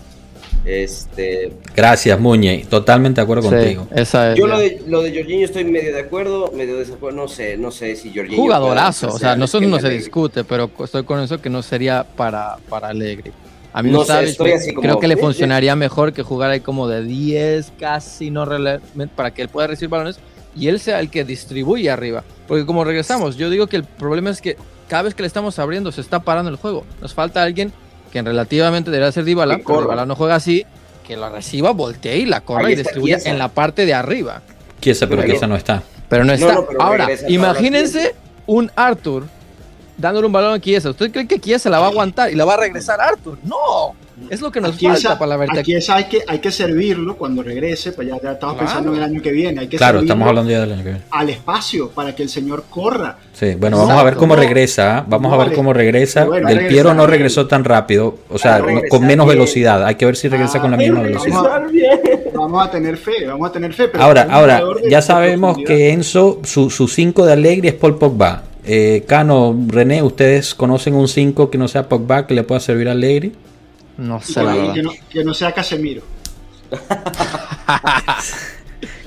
Este... 0.65 1.53
Gracias, 1.75 2.19
Muñe. 2.19 2.65
Totalmente 2.69 3.21
de 3.21 3.23
acuerdo 3.23 3.49
contigo. 3.49 3.87
Yo 4.35 4.47
lo 4.47 4.59
de, 4.59 4.81
lo 4.87 5.01
de 5.01 5.13
Jorginho 5.15 5.45
estoy 5.45 5.63
medio 5.65 5.93
de 5.93 6.01
acuerdo, 6.01 6.51
medio 6.55 6.73
de 6.75 6.81
desacuerdo. 6.81 7.17
No 7.17 7.27
sé, 7.27 7.57
no 7.57 7.71
sé 7.71 7.95
si 7.95 8.13
Jorginho. 8.13 8.41
Jugadorazo. 8.41 9.09
O 9.09 9.19
sea, 9.19 9.35
nosotros 9.35 9.69
no 9.69 9.79
se 9.79 9.89
discute, 9.89 10.43
pero 10.43 10.69
estoy 10.83 11.03
con 11.03 11.19
eso 11.19 11.41
que 11.41 11.49
no 11.49 11.61
sería 11.63 12.05
para, 12.15 12.57
para 12.69 12.89
Alegre. 12.89 13.31
A 13.73 13.81
mí 13.81 13.89
no, 13.89 14.03
sabes, 14.03 14.37
creo 14.37 14.99
que 14.99 15.07
le 15.07 15.15
funcionaría 15.15 15.77
mejor 15.77 16.11
que 16.11 16.23
jugar 16.23 16.51
ahí 16.51 16.59
como 16.59 16.89
de 16.89 17.03
10, 17.03 17.71
casi 17.79 18.29
no 18.29 18.45
para 19.15 19.31
que 19.31 19.41
él 19.41 19.47
pueda 19.47 19.67
recibir 19.67 19.89
balones 19.89 20.19
y 20.55 20.67
él 20.67 20.79
sea 20.79 20.99
el 20.99 21.09
que 21.09 21.23
distribuye 21.23 21.89
arriba. 21.89 22.23
Porque 22.47 22.65
como 22.65 22.83
regresamos, 22.83 23.37
yo 23.37 23.49
digo 23.49 23.67
que 23.67 23.77
el 23.77 23.83
problema 23.83 24.29
es 24.29 24.41
que 24.41 24.57
cada 24.87 25.03
vez 25.03 25.15
que 25.15 25.23
le 25.23 25.27
estamos 25.27 25.57
abriendo 25.59 25.91
se 25.91 26.01
está 26.01 26.19
parando 26.19 26.51
el 26.51 26.57
juego. 26.57 26.85
Nos 27.01 27.13
falta 27.13 27.41
alguien 27.43 27.71
que 28.11 28.21
relativamente 28.21 28.91
debería 28.91 29.11
ser 29.11 29.23
Dybala, 29.23 29.59
pero 29.65 29.81
Dybala 29.81 30.05
no 30.05 30.15
juega 30.15 30.35
así, 30.35 30.65
que 31.07 31.17
la 31.17 31.29
reciba, 31.29 31.71
voltee 31.71 32.17
y 32.17 32.25
la 32.25 32.41
corra 32.41 32.71
y 32.71 32.75
distribuya 32.75 33.19
en 33.25 33.37
la 33.37 33.47
parte 33.47 33.85
de 33.85 33.93
arriba. 33.93 34.41
Kiesa, 34.79 35.07
pero, 35.07 35.21
pero 35.21 35.47
no 35.47 35.55
está. 35.55 35.83
Pero 36.09 36.23
no 36.23 36.33
está. 36.33 36.59
Ahora, 36.79 37.07
imagínense 37.27 38.15
un 38.45 38.71
Arthur 38.75 39.23
dándole 39.97 40.27
un 40.27 40.33
balón 40.33 40.53
a 40.53 40.59
Kiesa. 40.59 40.89
¿Usted 40.89 41.11
cree 41.11 41.27
que 41.27 41.39
Kiesa 41.39 41.69
la 41.69 41.79
va 41.79 41.87
a 41.87 41.89
aguantar 41.89 42.31
y 42.31 42.35
la 42.35 42.45
va 42.45 42.55
a 42.55 42.57
regresar 42.57 42.99
a 42.99 43.09
Arthur? 43.09 43.37
No. 43.43 43.95
Es 44.29 44.41
lo 44.41 44.51
que 44.51 44.61
nos 44.61 44.79
falta 44.79 45.17
para 45.17 45.29
la 45.29 45.37
verdad. 45.37 45.59
Aquí 45.59 45.75
es, 45.75 45.89
hay, 45.89 46.05
que, 46.05 46.23
hay 46.27 46.39
que 46.39 46.51
servirlo 46.51 47.17
cuando 47.17 47.43
regrese, 47.43 47.91
pues 47.91 48.07
ya, 48.07 48.15
estamos 48.15 48.55
pensando 48.57 48.91
en 48.91 48.97
el 48.97 49.03
año 49.03 49.21
que 49.21 49.31
viene. 49.31 49.61
Hay 49.61 49.67
que 49.67 49.77
claro, 49.77 49.99
estamos 49.99 50.27
hablando 50.27 50.51
ya 50.51 50.61
del 50.61 50.73
año 50.73 50.83
que 50.83 50.89
viene. 50.89 51.05
Al 51.11 51.29
espacio, 51.29 51.89
para 51.89 52.15
que 52.15 52.23
el 52.23 52.29
señor 52.29 52.65
corra. 52.69 53.17
Sí, 53.33 53.55
bueno, 53.55 53.77
vamos 53.77 53.97
a 53.97 54.03
ver 54.03 54.15
cómo 54.15 54.35
regresa. 54.35 54.99
¿ah? 54.99 55.05
Vamos 55.07 55.33
a 55.33 55.37
ver 55.37 55.53
cómo 55.53 55.73
regresa. 55.73 56.25
Del 56.25 56.67
Piero 56.67 56.93
no 56.93 57.07
regresó 57.07 57.47
tan 57.47 57.63
rápido, 57.63 58.19
o 58.29 58.37
sea, 58.37 58.63
con 58.89 59.05
menos 59.05 59.27
velocidad. 59.27 59.85
Hay 59.85 59.95
que 59.95 60.05
ver 60.05 60.15
si 60.15 60.27
regresa 60.27 60.59
con 60.59 60.71
la 60.71 60.77
misma 60.77 60.99
ah, 60.99 61.03
velocidad. 61.03 61.41
Vamos 62.33 62.65
a, 62.65 62.71
tener 62.71 62.97
fe, 62.97 63.27
vamos 63.27 63.49
a 63.49 63.51
tener 63.51 63.73
fe. 63.73 63.89
ahora, 63.99 64.27
ahora, 64.29 64.63
ya 64.89 65.01
sabemos 65.01 65.57
que 65.65 65.91
Enzo, 65.91 66.39
su 66.43 66.69
5 66.69 67.25
de 67.25 67.33
Alegre 67.33 67.69
es 67.69 67.75
Paul 67.75 67.97
Pogba. 67.97 68.43
Eh, 68.63 69.03
Cano, 69.07 69.55
René, 69.67 70.03
¿ustedes 70.03 70.53
conocen 70.53 70.93
un 70.93 71.07
5 71.07 71.49
que 71.49 71.57
no 71.57 71.67
sea 71.67 71.89
Pogba 71.89 72.27
que 72.27 72.33
le 72.33 72.43
pueda 72.43 72.59
servir 72.59 72.89
a 72.89 72.91
Alegre? 72.91 73.31
No 74.01 74.19
sé. 74.19 74.41
que, 74.73 74.81
no, 74.81 74.91
que 75.09 75.23
no 75.23 75.33
sea 75.33 75.51
Casemiro. 75.51 76.01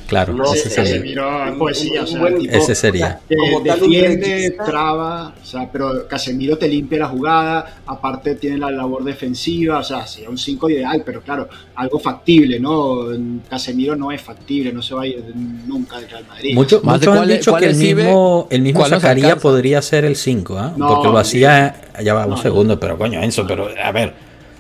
Claro, 0.07 0.53
ese 0.53 0.69
sería. 0.71 1.55
poesía, 1.59 2.03
o 2.03 2.07
sea, 2.07 2.29
ese 2.29 2.75
sería. 2.75 3.21
defiende, 3.63 4.57
traba, 4.65 5.35
o 5.41 5.45
sea, 5.45 5.69
pero 5.73 6.07
Casemiro 6.07 6.59
te 6.59 6.69
limpia 6.69 6.99
la 6.99 7.09
jugada, 7.09 7.81
aparte 7.87 8.35
tiene 8.35 8.59
la 8.59 8.71
labor 8.71 9.03
defensiva, 9.03 9.79
o 9.79 9.83
sea, 9.83 10.07
sería 10.07 10.29
un 10.29 10.37
5 10.37 10.71
ideal, 10.71 11.03
pero 11.05 11.23
claro, 11.23 11.49
algo 11.75 11.99
factible, 11.99 12.61
¿no? 12.61 13.07
Casemiro 13.49 13.97
no 13.97 14.13
es 14.13 14.21
factible, 14.21 14.73
no 14.73 14.83
se 14.83 14.95
va 14.95 15.03
a 15.03 15.07
ir 15.07 15.25
nunca 15.67 15.99
del 15.99 16.11
Real 16.11 16.27
Madrid. 16.29 16.55
muchos 16.55 16.83
han 16.85 17.27
dicho 17.27 17.57
que 17.57 17.67
el 17.67 17.77
mismo, 17.77 18.47
el 18.51 18.63
mismo 18.63 18.85
Zacarías 18.85 19.41
podría 19.41 19.81
ser 19.81 20.05
el 20.05 20.17
5, 20.17 20.59
¿eh? 20.59 20.71
porque 20.77 21.09
lo 21.09 21.19
hacía, 21.19 21.81
ya 22.03 22.15
va 22.15 22.27
un 22.27 22.37
segundo, 22.37 22.79
pero 22.79 22.99
coño, 22.99 23.23
Enzo, 23.23 23.47
pero 23.47 23.69
a 23.83 23.91
ver, 23.91 24.15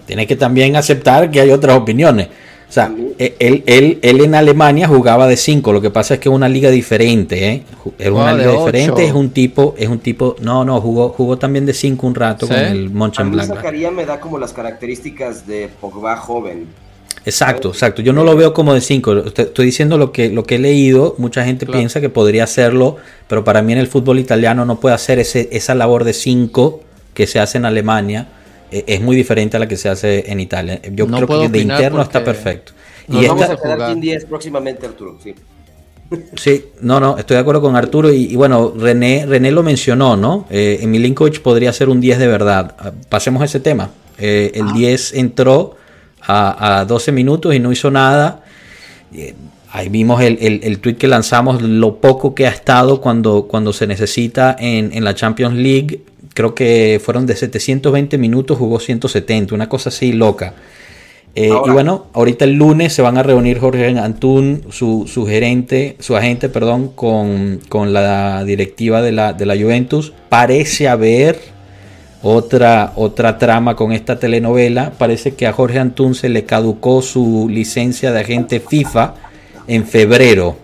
tiene 0.06 0.26
que 0.26 0.36
también 0.36 0.76
aceptar 0.76 1.30
que 1.30 1.40
hay 1.40 1.50
otras 1.50 1.76
opiniones. 1.76 2.28
O 2.68 2.72
sea, 2.74 2.92
e, 3.18 3.36
él, 3.38 3.62
él, 3.66 3.98
él 4.02 4.20
en 4.20 4.34
Alemania 4.34 4.88
jugaba 4.88 5.28
de 5.28 5.36
5, 5.36 5.72
lo 5.72 5.80
que 5.80 5.90
pasa 5.90 6.14
es 6.14 6.20
que 6.20 6.28
es 6.28 6.34
una 6.34 6.48
liga 6.48 6.70
diferente, 6.70 7.48
¿eh? 7.48 7.62
Es 7.98 8.10
una 8.10 8.34
liga 8.34 8.50
diferente, 8.50 9.04
es 9.04 9.12
un 9.12 9.30
tipo, 9.30 9.74
es 9.78 9.88
un 9.88 10.00
tipo, 10.00 10.34
no, 10.40 10.64
no, 10.64 10.80
jugó, 10.80 11.10
jugó 11.10 11.38
también 11.38 11.66
de 11.66 11.74
5 11.74 12.06
un 12.06 12.14
rato 12.14 12.48
con 12.48 12.56
el 12.56 12.90
Mönchengladbach. 12.90 13.58
Zacarías 13.58 13.92
me 13.92 14.04
da 14.04 14.18
como 14.18 14.38
las 14.38 14.52
características 14.52 15.46
de 15.46 15.68
Pogba 15.80 16.16
joven. 16.16 16.66
Exacto, 17.26 17.68
exacto. 17.68 18.02
Yo 18.02 18.12
no 18.12 18.24
lo 18.24 18.36
veo 18.36 18.52
como 18.52 18.74
de 18.74 18.80
5. 18.80 19.24
Estoy 19.36 19.66
diciendo 19.66 19.96
lo 19.96 20.12
que, 20.12 20.28
lo 20.28 20.42
que 20.42 20.56
he 20.56 20.58
leído. 20.58 21.14
Mucha 21.16 21.44
gente 21.44 21.66
piensa 21.66 22.00
que 22.00 22.10
podría 22.10 22.44
hacerlo, 22.44 22.96
pero 23.28 23.44
para 23.44 23.62
mí 23.62 23.72
en 23.72 23.78
el 23.78 23.86
fútbol 23.86 24.18
italiano 24.18 24.64
no 24.66 24.80
puede 24.80 24.94
hacer 24.94 25.18
ese, 25.18 25.48
esa 25.52 25.74
labor 25.74 26.04
de 26.04 26.12
5 26.12 26.80
que 27.14 27.26
se 27.26 27.40
hace 27.40 27.56
en 27.58 27.64
Alemania 27.64 28.26
es 28.86 29.00
muy 29.00 29.14
diferente 29.14 29.56
a 29.56 29.60
la 29.60 29.68
que 29.68 29.76
se 29.76 29.88
hace 29.88 30.30
en 30.30 30.40
Italia. 30.40 30.80
Yo 30.92 31.06
creo 31.06 31.26
que 31.26 31.48
de 31.48 31.60
interno 31.60 32.02
está 32.02 32.24
perfecto. 32.24 32.72
y 33.08 33.26
vamos 33.26 33.48
a 33.48 33.56
jugar 33.56 33.98
10 33.98 34.24
próximamente, 34.24 34.86
Arturo. 34.86 35.18
Sí. 35.22 35.34
Sí, 36.36 36.66
no, 36.80 37.00
no, 37.00 37.16
estoy 37.16 37.36
de 37.36 37.40
acuerdo 37.40 37.60
con 37.62 37.76
Arturo 37.76 38.12
y, 38.12 38.36
bueno, 38.36 38.72
René, 38.76 39.26
René 39.26 39.50
lo 39.50 39.62
mencionó, 39.62 40.16
¿no? 40.16 40.46
Eh, 40.50 40.84
Milinkovic 40.86 41.40
podría 41.40 41.72
ser 41.72 41.88
un 41.88 42.00
10 42.00 42.18
de 42.18 42.26
verdad. 42.26 42.74
Ah, 42.78 42.92
pasemos 43.08 43.42
a 43.42 43.46
ese 43.46 43.60
tema. 43.60 43.90
Eh, 44.18 44.52
el 44.54 44.72
10 44.72 45.12
ah. 45.14 45.18
entró 45.18 45.76
a, 46.20 46.84
12 46.86 47.12
minutos 47.12 47.54
y 47.54 47.58
no 47.58 47.72
hizo 47.72 47.90
nada. 47.90 48.44
Eh, 49.14 49.34
ahí 49.72 49.88
vimos 49.88 50.20
el, 50.22 50.60
el, 50.62 50.78
tweet 50.78 50.96
que 50.96 51.08
lanzamos, 51.08 51.62
lo 51.62 51.96
poco 51.96 52.34
que 52.34 52.46
ha 52.46 52.50
estado 52.50 53.00
cuando, 53.00 53.46
cuando 53.48 53.72
se 53.72 53.86
necesita 53.86 54.56
en, 54.58 54.92
en 54.92 55.04
la 55.04 55.14
Champions 55.14 55.56
League 55.56 56.02
creo 56.34 56.54
que 56.54 57.00
fueron 57.02 57.26
de 57.26 57.36
720 57.36 58.18
minutos, 58.18 58.58
jugó 58.58 58.80
170, 58.80 59.54
una 59.54 59.68
cosa 59.68 59.88
así 59.88 60.12
loca. 60.12 60.54
Eh, 61.36 61.50
y 61.66 61.70
bueno, 61.70 62.06
ahorita 62.12 62.44
el 62.44 62.52
lunes 62.52 62.92
se 62.92 63.02
van 63.02 63.18
a 63.18 63.24
reunir 63.24 63.58
Jorge 63.58 63.98
Antún, 63.98 64.62
su, 64.70 65.08
su 65.12 65.26
gerente, 65.26 65.96
su 65.98 66.16
agente, 66.16 66.48
perdón, 66.48 66.92
con, 66.94 67.60
la 67.92 68.44
directiva 68.44 69.02
de 69.02 69.12
la, 69.12 69.32
de 69.32 69.46
la 69.46 69.56
Juventus. 69.56 70.12
Parece 70.28 70.88
haber 70.88 71.40
otra, 72.22 72.92
otra 72.94 73.38
trama 73.38 73.74
con 73.74 73.92
esta 73.92 74.18
telenovela. 74.20 74.92
Parece 74.96 75.34
que 75.34 75.48
a 75.48 75.52
Jorge 75.52 75.80
Antún 75.80 76.14
se 76.14 76.28
le 76.28 76.44
caducó 76.44 77.02
su 77.02 77.48
licencia 77.50 78.12
de 78.12 78.20
agente 78.20 78.60
FIFA 78.60 79.14
en 79.66 79.84
febrero. 79.86 80.63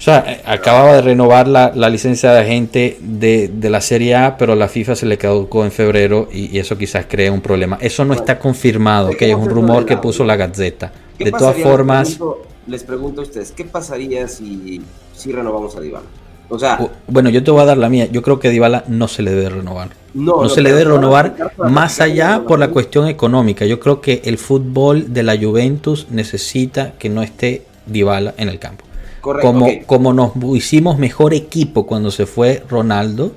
O 0.00 0.02
sea, 0.02 0.24
eh, 0.26 0.40
acababa 0.46 0.94
de 0.94 1.02
renovar 1.02 1.46
la, 1.46 1.70
licencia 1.90 2.32
de 2.32 2.40
agente 2.40 2.96
de, 3.02 3.50
la 3.68 3.82
Serie 3.82 4.14
A, 4.14 4.38
pero 4.38 4.54
la 4.54 4.66
FIFA 4.66 4.96
se 4.96 5.04
le 5.04 5.18
caducó 5.18 5.62
en 5.62 5.70
febrero 5.70 6.26
y, 6.32 6.58
eso 6.58 6.78
quizás 6.78 7.04
cree 7.06 7.30
un 7.30 7.42
problema. 7.42 7.76
Eso 7.82 8.06
no 8.06 8.14
está 8.14 8.38
confirmado, 8.38 9.10
que 9.10 9.30
es 9.30 9.36
un 9.36 9.50
rumor 9.50 9.84
que 9.84 9.98
puso 9.98 10.24
la 10.24 10.36
Gazeta. 10.36 10.90
De 11.18 11.30
todas 11.30 11.58
formas... 11.58 12.18
Les 12.66 12.82
pregunto, 12.82 13.20
a 13.20 13.24
ustedes, 13.24 13.52
¿qué 13.52 13.64
pasaría 13.64 14.26
si, 14.26 14.80
si 15.14 15.32
renovamos 15.32 15.76
a 15.76 15.80
Dybala? 15.80 16.06
O 16.48 16.58
sea, 16.58 16.78
bueno, 17.06 17.28
yo 17.28 17.44
te 17.44 17.50
voy 17.50 17.60
a 17.60 17.64
dar 17.64 17.76
la 17.76 17.88
mía. 17.88 18.06
Yo 18.06 18.22
creo 18.22 18.38
que 18.38 18.48
Dybala 18.48 18.84
no 18.88 19.06
se 19.06 19.22
le 19.22 19.32
debe 19.32 19.50
renovar. 19.50 19.90
No, 20.14 20.48
se 20.48 20.62
le 20.62 20.72
debe 20.72 20.92
renovar 20.92 21.34
más 21.58 22.00
allá 22.00 22.44
por 22.46 22.58
la 22.58 22.68
cuestión 22.68 23.06
económica. 23.06 23.66
Yo 23.66 23.80
creo 23.80 24.00
que 24.00 24.22
el 24.24 24.38
fútbol 24.38 25.12
de 25.12 25.24
la 25.24 25.36
Juventus 25.36 26.06
necesita 26.10 26.92
que 26.98 27.10
no 27.10 27.22
esté 27.22 27.64
Dybala 27.86 28.34
en 28.38 28.48
el 28.48 28.58
campo 28.58 28.89
como, 29.20 29.68
como 29.86 30.12
nos 30.12 30.32
hicimos 30.54 30.98
mejor 30.98 31.34
equipo 31.34 31.86
cuando 31.86 32.10
se 32.10 32.26
fue 32.26 32.62
Ronaldo, 32.68 33.32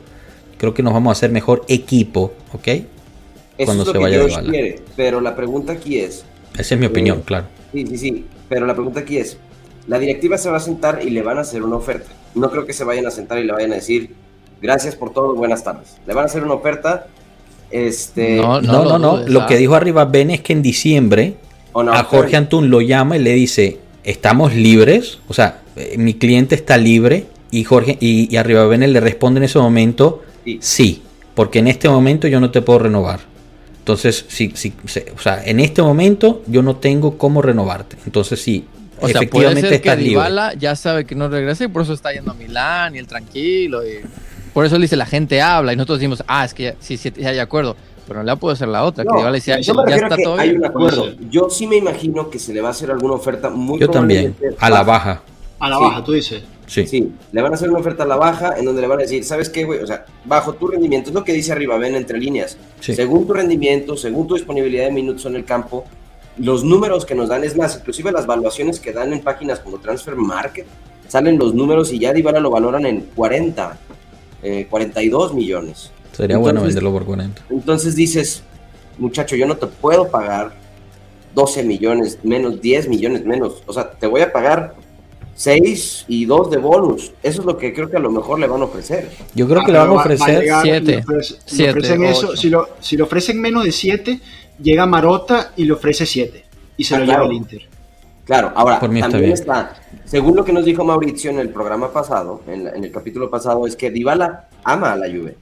creo 0.58 0.74
que 0.74 0.84
nos 0.84 0.94
vamos 0.94 1.12
a 1.12 1.14
hacer 1.14 1.32
mejor 1.32 1.64
equipo, 1.68 2.34
¿ok? 2.54 2.68
cuando 3.66 3.86
se 3.86 3.98
vaya 3.98 4.26
quiere, 4.42 4.82
pero 4.96 5.22
la 5.22 5.36
pregunta 5.36 5.74
aquí 5.74 6.00
es... 6.00 6.26
Esa 6.58 6.76
es 6.76 6.80
mi 6.80 6.88
opinión, 6.88 7.20
eh, 7.20 7.24
claro. 7.26 7.46
Sí, 7.72 7.86
sí, 7.88 7.98
sí, 7.98 8.26
pero 8.50 8.66
la 8.66 8.74
pregunta 8.74 9.02
aquí 9.02 9.18
es, 9.18 9.38
la 9.88 10.00
directiva 10.00 10.38
se 10.38 10.50
va 10.50 10.58
a 10.58 10.60
sentar 10.60 11.02
y 11.04 11.10
le 11.10 11.22
van 11.22 11.38
a 11.38 11.42
hacer 11.42 11.64
una 11.64 11.76
oferta. 11.76 12.12
No 12.36 12.50
creo 12.50 12.66
que 12.66 12.74
se 12.74 12.84
vayan 12.84 13.06
a 13.06 13.12
sentar 13.12 13.40
y 13.40 13.44
le 13.44 13.54
vayan 13.54 13.72
a 13.72 13.76
decir, 13.76 14.14
gracias 14.62 14.96
por 14.96 15.14
todo, 15.14 15.36
buenas 15.36 15.64
tardes. 15.64 15.98
Le 16.08 16.14
van 16.14 16.24
a 16.24 16.26
hacer 16.26 16.44
una 16.44 16.54
oferta. 16.54 17.08
Este... 17.70 18.38
No, 18.38 18.62
no, 18.62 18.86
no, 18.86 18.98
no. 18.98 19.18
Lo 19.18 19.46
que 19.46 19.58
dijo 19.58 19.76
arriba 19.76 20.06
Ben 20.06 20.32
es 20.32 20.42
que 20.42 20.54
en 20.54 20.62
diciembre 20.62 21.36
a 21.74 22.04
Jorge 22.04 22.38
Antún 22.38 22.70
lo 22.70 22.82
llama 22.82 23.18
y 23.18 23.20
le 23.20 23.34
dice, 23.34 23.80
estamos 24.04 24.54
libres, 24.54 25.20
o 25.28 25.34
sea, 25.34 25.62
eh, 25.76 25.96
mi 25.98 26.16
cliente 26.16 26.56
está 26.56 26.78
libre 26.78 27.26
y 27.52 27.64
Jorge 27.64 27.98
y, 28.00 28.36
Arriba 28.36 28.66
Benel 28.66 28.94
le 28.94 29.00
responde 29.00 29.40
en 29.40 29.44
ese 29.46 29.60
momento 29.60 30.24
sí. 30.60 31.02
porque 31.36 31.60
en 31.60 31.68
este 31.68 31.90
momento 31.90 32.28
yo 32.28 32.40
no 32.40 32.52
te 32.52 32.62
puedo 32.62 32.80
renovar. 32.80 33.20
Entonces, 33.80 34.26
sí, 34.30 34.54
sí, 34.56 34.74
o 35.14 35.20
sea, 35.20 35.44
en 35.44 35.60
este 35.60 35.82
momento 35.82 36.42
yo 36.48 36.64
no 36.64 36.78
tengo 36.78 37.18
cómo 37.18 37.42
renovarte. 37.42 37.98
Entonces, 38.06 38.42
sí, 38.42 38.66
o 39.00 39.08
efectivamente 39.08 39.62
sea, 39.62 39.70
puede 39.70 39.98
ser 39.98 40.52
que 40.52 40.60
ya 40.60 40.76
sabe 40.76 41.06
que 41.06 41.16
no 41.16 41.28
regresa 41.28 41.66
y 41.66 41.68
por 41.68 41.82
eso 41.82 41.94
está 41.94 42.14
yendo 42.14 42.32
a 42.32 42.34
Milán 42.34 42.96
y 42.96 43.00
el 43.00 43.08
tranquilo. 43.08 43.86
Y 43.86 44.00
por 44.54 44.66
eso 44.66 44.78
le 44.78 44.84
dice 44.84 44.96
la 44.96 45.06
gente 45.06 45.42
habla 45.42 45.74
y 45.74 45.76
nosotros 45.76 46.00
decimos, 46.00 46.24
ah, 46.28 46.46
es 46.46 46.54
que 46.54 46.76
sí, 46.80 46.96
sí, 46.96 47.12
ya 47.18 47.30
hay 47.30 47.40
acuerdo. 47.40 47.76
Pero 48.08 48.20
no 48.20 48.26
le 48.26 48.38
puede 48.38 48.56
ser 48.56 48.68
la 48.68 48.84
otra, 48.84 49.04
que 49.04 49.10
Dybala 49.16 49.32
decía, 49.32 49.60
ya 49.60 49.74
está 49.74 50.18
todo 50.18 50.38
hay 50.38 50.52
un 50.52 50.66
acuerdo. 50.66 51.14
Yo 51.30 51.50
sí 51.50 51.68
me 51.68 51.78
imagino 51.78 52.30
que 52.30 52.40
se 52.40 52.54
le 52.54 52.62
va 52.62 52.70
a 52.70 52.72
hacer 52.72 52.92
alguna 52.92 53.14
oferta 53.14 53.50
muy 53.50 53.80
Yo 53.80 53.90
también, 53.90 54.36
a 54.60 54.70
la 54.70 54.84
baja. 54.84 55.22
A 55.60 55.70
la 55.70 55.78
baja, 55.78 56.04
tú 56.04 56.12
dices. 56.12 56.44
Sí. 56.66 56.88
sí. 56.88 57.12
le 57.32 57.42
van 57.42 57.52
a 57.52 57.56
hacer 57.56 57.70
una 57.70 57.80
oferta 57.80 58.04
a 58.04 58.06
la 58.06 58.16
baja 58.16 58.58
en 58.58 58.66
donde 58.66 58.82
le 58.82 58.88
van 58.88 59.00
a 59.00 59.02
decir, 59.04 59.24
¿sabes 59.24 59.50
qué, 59.50 59.66
güey? 59.66 59.80
O 59.80 59.88
sea, 59.88 60.06
bajo 60.26 60.54
tu 60.54 60.68
rendimiento, 60.68 61.10
es 61.10 61.14
lo 61.14 61.24
que 61.24 61.34
dice 61.34 61.52
arriba, 61.52 61.78
ven 61.78 61.96
entre 61.96 62.18
líneas. 62.18 62.58
Según 62.80 63.28
tu 63.28 63.34
rendimiento, 63.34 63.96
según 63.98 64.28
tu 64.28 64.36
disponibilidad 64.36 64.86
de 64.86 64.92
minutos 64.92 65.26
en 65.26 65.36
el 65.36 65.46
campo, 65.46 65.86
los 66.38 66.64
números 66.64 67.06
que 67.06 67.16
nos 67.16 67.30
dan, 67.30 67.44
es 67.44 67.56
más, 67.56 67.78
inclusive 67.78 68.12
las 68.12 68.26
valuaciones 68.26 68.80
que 68.80 68.92
dan 68.92 69.14
en 69.14 69.22
páginas 69.22 69.60
como 69.60 69.78
Transfer 69.80 70.16
Market, 70.16 70.66
salen 71.08 71.38
los 71.38 71.54
números 71.54 71.92
y 71.94 72.00
ya 72.00 72.12
Dybala 72.12 72.40
lo 72.40 72.50
valoran 72.50 72.86
en 72.86 73.02
40, 73.16 73.78
42 74.70 75.32
eh, 75.32 75.36
millones. 75.36 75.92
Sería 76.14 76.38
bueno 76.38 76.62
venderlo 76.62 76.92
por 76.92 77.06
40. 77.06 77.44
Entonces 77.50 77.96
dices, 77.96 78.44
muchacho, 78.98 79.36
yo 79.36 79.46
no 79.46 79.58
te 79.58 79.68
puedo 79.68 80.08
pagar 80.10 80.54
12 81.36 81.64
millones 81.64 82.20
menos, 82.24 82.62
10 82.62 82.88
millones 82.88 83.26
menos. 83.26 83.64
O 83.66 83.74
sea, 83.74 83.92
te 83.92 84.08
voy 84.08 84.22
a 84.22 84.32
pagar 84.32 84.76
6 85.36 86.06
y 86.08 86.26
2 86.26 86.52
de 86.52 86.58
bonus. 86.58 87.12
Eso 87.24 87.42
es 87.42 87.46
lo 87.46 87.58
que 87.58 87.74
creo 87.74 87.90
que 87.90 87.98
a 87.98 88.00
lo 88.00 88.12
mejor 88.12 88.40
le 88.40 88.48
van 88.48 88.62
a 88.62 88.66
ofrecer. 88.66 89.10
Yo 89.34 89.48
creo 89.48 89.66
que 89.66 89.72
le 89.72 89.80
van 89.80 89.90
a 89.90 89.94
ofrecer 89.94 90.46
7. 90.62 91.04
Si, 91.46 92.50
lo, 92.50 92.70
si, 92.80 92.98
le 92.98 93.04
ofrecen 93.04 93.42
menos 93.42 93.64
de 93.64 93.72
7, 93.72 94.20
llega 94.62 94.86
Marota 94.86 95.54
y 95.56 95.66
le 95.66 95.74
ofrece 95.74 96.06
7. 96.06 96.46
Y 96.78 96.84
se 96.84 96.96
ah, 96.96 97.00
lo 97.00 97.06
lleva 97.06 97.26
el 97.26 97.34
Inter. 97.34 97.74
Claro, 98.26 98.54
ahora 98.56 98.80
también 98.80 99.12
está, 99.34 99.76
según 100.06 100.38
lo 100.38 100.46
que 100.46 100.54
nos 100.54 100.64
dijo 100.64 100.86
Mauricio 100.86 101.30
en 101.30 101.40
el 101.40 101.50
programa 101.50 101.92
pasado, 101.92 102.42
en, 102.48 102.68
el 102.68 102.90
capítulo 102.90 103.30
pasado, 103.30 103.68
es 103.68 103.76
que 103.76 103.92
Dybala 103.92 104.48
ama 104.64 104.94
a 104.94 104.96
la 104.96 105.08
Juve. 105.08 105.36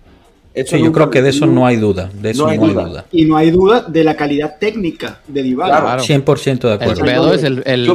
Eso 0.53 0.75
yo 0.75 0.91
creo 0.91 1.09
que 1.09 1.21
de 1.21 1.29
eso 1.29 1.45
no 1.45 1.65
hay 1.65 1.77
duda. 1.77 2.09
De 2.13 2.31
eso 2.31 2.43
no 2.43 2.49
hay, 2.49 2.57
duda. 2.57 3.05
Y 3.11 3.25
no 3.25 3.37
hay 3.37 3.51
duda 3.51 3.85
de 3.87 4.03
la 4.03 4.15
calidad 4.15 4.57
técnica 4.59 5.21
de 5.27 5.43
Dybala. 5.43 5.79
Claro, 5.79 6.03
100% 6.03 6.59
de 6.59 6.73
acuerdo. 6.73 7.05
El 7.05 7.11
pedo 7.11 7.33
es 7.33 7.43
el, 7.43 7.63
el 7.65 7.87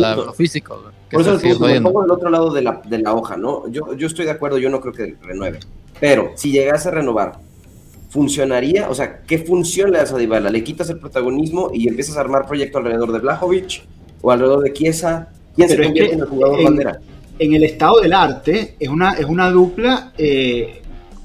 la, 0.00 0.32
físico. 0.34 0.82
Por 1.10 1.20
eso 1.20 1.38
me 1.60 1.80
pongo 1.80 2.02
del 2.02 2.10
otro 2.10 2.30
lado 2.30 2.52
de 2.52 2.62
la, 2.62 2.80
de 2.84 2.98
la 2.98 3.12
hoja, 3.14 3.36
¿no? 3.36 3.68
Yo, 3.68 3.94
yo 3.94 4.06
estoy 4.06 4.24
de 4.24 4.30
acuerdo, 4.30 4.58
yo 4.58 4.70
no 4.70 4.80
creo 4.80 4.94
que 4.94 5.16
renueve. 5.22 5.60
Pero 6.00 6.32
si 6.36 6.50
llegase 6.50 6.88
a 6.88 6.92
renovar, 6.92 7.38
¿funcionaría? 8.08 8.88
O 8.88 8.94
sea, 8.94 9.20
¿qué 9.26 9.38
función 9.38 9.90
le 9.90 9.98
das 9.98 10.12
a 10.12 10.16
Dybala? 10.16 10.48
¿Le 10.48 10.64
quitas 10.64 10.88
el 10.88 10.98
protagonismo 10.98 11.70
y 11.74 11.88
empiezas 11.88 12.16
a 12.16 12.20
armar 12.20 12.46
proyecto 12.46 12.78
alrededor 12.78 13.12
de 13.12 13.18
Blajovic 13.18 13.82
o 14.22 14.30
alrededor 14.30 14.62
de 14.62 14.72
Chiesa? 14.72 15.28
¿Quién 15.54 15.68
se 15.68 15.82
convierte 15.82 16.14
en 16.14 16.20
el 16.20 16.26
jugador 16.26 16.58
en, 16.58 16.64
bandera? 16.64 17.00
En 17.38 17.54
el 17.54 17.64
estado 17.64 18.00
del 18.00 18.12
arte 18.12 18.76
es 18.78 18.88
una, 18.88 19.12
es 19.12 19.26
una 19.26 19.50
dupla 19.50 20.12
eh, 20.16 20.82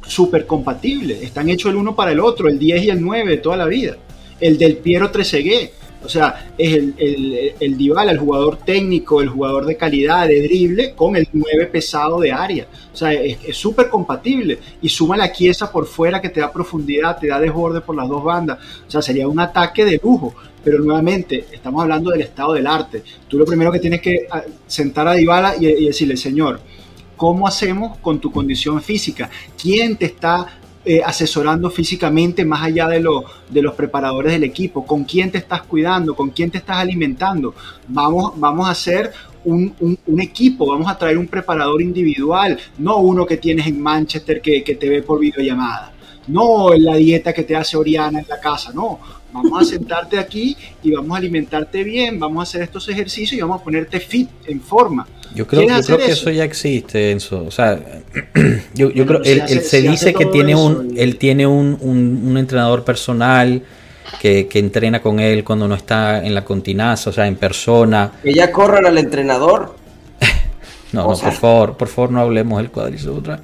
súper 0.10 0.46
compatible. 0.46 1.24
Están 1.24 1.50
hechos 1.50 1.72
el 1.72 1.78
uno 1.78 1.96
para 1.96 2.12
el 2.12 2.20
otro, 2.20 2.50
el 2.50 2.60
10 2.60 2.84
y 2.84 2.90
el 2.90 3.02
9 3.02 3.32
de 3.32 3.38
toda 3.38 3.58
la 3.58 3.66
vida. 3.66 3.96
El 4.40 4.58
del 4.58 4.78
Piero 4.78 5.12
Trezeguet 5.12 5.74
O 6.04 6.08
sea, 6.08 6.52
es 6.58 6.74
el, 6.74 6.96
el, 6.98 7.54
el 7.60 8.10
el 8.10 8.18
jugador 8.18 8.58
técnico, 8.58 9.22
el 9.22 9.28
jugador 9.28 9.66
de 9.66 9.76
calidad, 9.76 10.28
de 10.28 10.42
drible, 10.42 10.94
con 10.96 11.16
el 11.16 11.28
9 11.32 11.68
pesado 11.68 12.20
de 12.20 12.32
área. 12.32 12.68
O 12.92 12.96
sea, 12.96 13.14
es 13.14 13.56
súper 13.56 13.90
compatible. 13.90 14.60
Y 14.82 14.90
suma 14.90 15.18
la 15.18 15.32
quiesa 15.32 15.72
por 15.72 15.86
fuera 15.86 16.22
que 16.22 16.30
te 16.30 16.40
da 16.40 16.52
profundidad, 16.52 17.20
te 17.20 17.28
da 17.28 17.40
desborde 17.40 17.82
por 17.82 17.96
las 17.96 18.08
dos 18.08 18.24
bandas. 18.24 18.58
O 18.88 18.92
sea, 18.92 19.02
sería 19.02 19.28
un 19.28 19.40
ataque 19.40 19.86
de 19.86 20.00
lujo. 20.02 20.34
Pero 20.64 20.80
nuevamente, 20.80 21.46
estamos 21.52 21.82
hablando 21.84 22.12
del 22.12 22.22
estado 22.22 22.54
del 22.54 22.68
arte. 22.68 23.04
Tú 23.28 23.38
lo 23.38 23.46
primero 23.46 23.72
que 23.72 23.80
tienes 23.80 24.02
que 24.02 24.28
ah, 24.30 24.44
sentar 24.68 25.08
a 25.08 25.14
Dybala 25.14 25.56
y 25.58 25.86
decirle, 25.86 26.18
señor, 26.18 26.60
¿cómo 27.20 27.46
hacemos 27.46 27.98
con 27.98 28.20
tu 28.20 28.32
condición 28.32 28.82
física? 28.82 29.30
¿Quién 29.62 29.98
te 29.98 30.06
está 30.06 30.48
eh, 30.86 31.02
asesorando 31.06 31.70
físicamente 31.70 32.46
más 32.46 32.64
allá 32.64 32.88
de, 32.88 33.02
lo, 33.02 33.26
de 33.50 33.62
los 33.62 33.76
preparadores 33.76 34.32
del 34.32 34.46
equipo, 34.46 34.86
con 34.86 35.04
quién 35.04 35.30
te 35.30 35.38
estás 35.38 35.64
cuidando, 35.64 36.16
con 36.16 36.30
quién 36.30 36.50
te 36.50 36.60
estás 36.60 36.78
alimentando. 36.78 37.54
Vamos, 37.90 38.32
vamos 38.38 38.70
a 38.70 38.72
hacer 38.72 39.12
un, 39.44 39.76
equipo, 40.18 40.66
vamos 40.66 40.90
a 40.90 40.98
traer 40.98 41.18
un 41.18 41.28
preparador 41.28 41.82
individual, 41.82 42.58
no 42.78 42.98
uno 43.00 43.26
que 43.26 43.36
tienes 43.36 43.68
en 43.68 43.82
Manchester 43.82 44.42
que, 44.42 44.64
que 44.64 44.76
te 44.76 44.88
ve 44.88 45.02
por 45.04 45.20
videollamada, 45.20 45.92
no 46.28 46.74
la 46.74 46.96
dieta 46.96 47.34
que 47.34 47.44
te 47.44 47.58
hace 47.58 47.76
Oriana 47.76 48.22
en 48.22 48.28
la 48.30 48.40
casa, 48.40 48.72
no. 48.74 49.00
Vamos 49.32 49.62
a 49.62 49.66
sentarte 49.66 50.18
aquí 50.18 50.58
y 50.82 50.92
vamos 50.92 51.16
a 51.16 51.18
alimentarte 51.18 51.84
bien, 51.84 52.20
vamos 52.20 52.40
a 52.40 52.44
hacer 52.44 52.64
estos 52.64 52.90
ejercicios 52.90 53.34
y 53.34 53.42
vamos 53.42 53.62
a 53.62 53.64
ponerte 53.64 54.00
fit, 54.00 54.30
en 54.48 54.60
forma. 54.60 55.08
Yo 55.36 55.46
creo, 55.46 55.68
creo 55.86 55.98
que 55.98 56.12
eso? 56.12 56.32
ya 56.32 56.44
existe, 56.44 57.12
Enzo. 57.12 57.46
O 57.46 57.52
sea, 57.52 57.80
yo, 58.74 58.90
yo 58.90 59.06
creo, 59.06 59.22
él, 59.24 59.62
se, 59.62 59.82
dice 59.82 60.14
que 60.14 60.26
tiene 60.26 60.56
un, 60.56 60.94
él 60.98 61.18
tiene 61.18 61.46
un, 61.46 61.78
un, 61.82 62.38
entrenador 62.38 62.84
personal 62.84 63.62
que, 64.20 64.48
que, 64.48 64.58
entrena 64.58 65.02
con 65.02 65.20
él 65.20 65.44
cuando 65.44 65.68
no 65.68 65.76
está 65.76 66.26
en 66.26 66.34
la 66.34 66.44
continaza, 66.44 67.12
o 67.12 67.14
sea, 67.14 67.28
en 67.28 67.36
persona. 67.36 68.14
Que 68.24 68.34
ya 68.34 68.52
corran 68.52 68.88
al 68.88 68.98
entrenador. 68.98 69.76
no, 70.94 71.04
no, 71.04 71.16
por 71.16 71.34
favor, 71.34 71.78
por 71.78 71.88
favor 71.88 72.12
no 72.12 72.22
hablemos 72.22 72.58
del 72.60 72.72
cuadrizo 72.72 73.16
otra. 73.16 73.40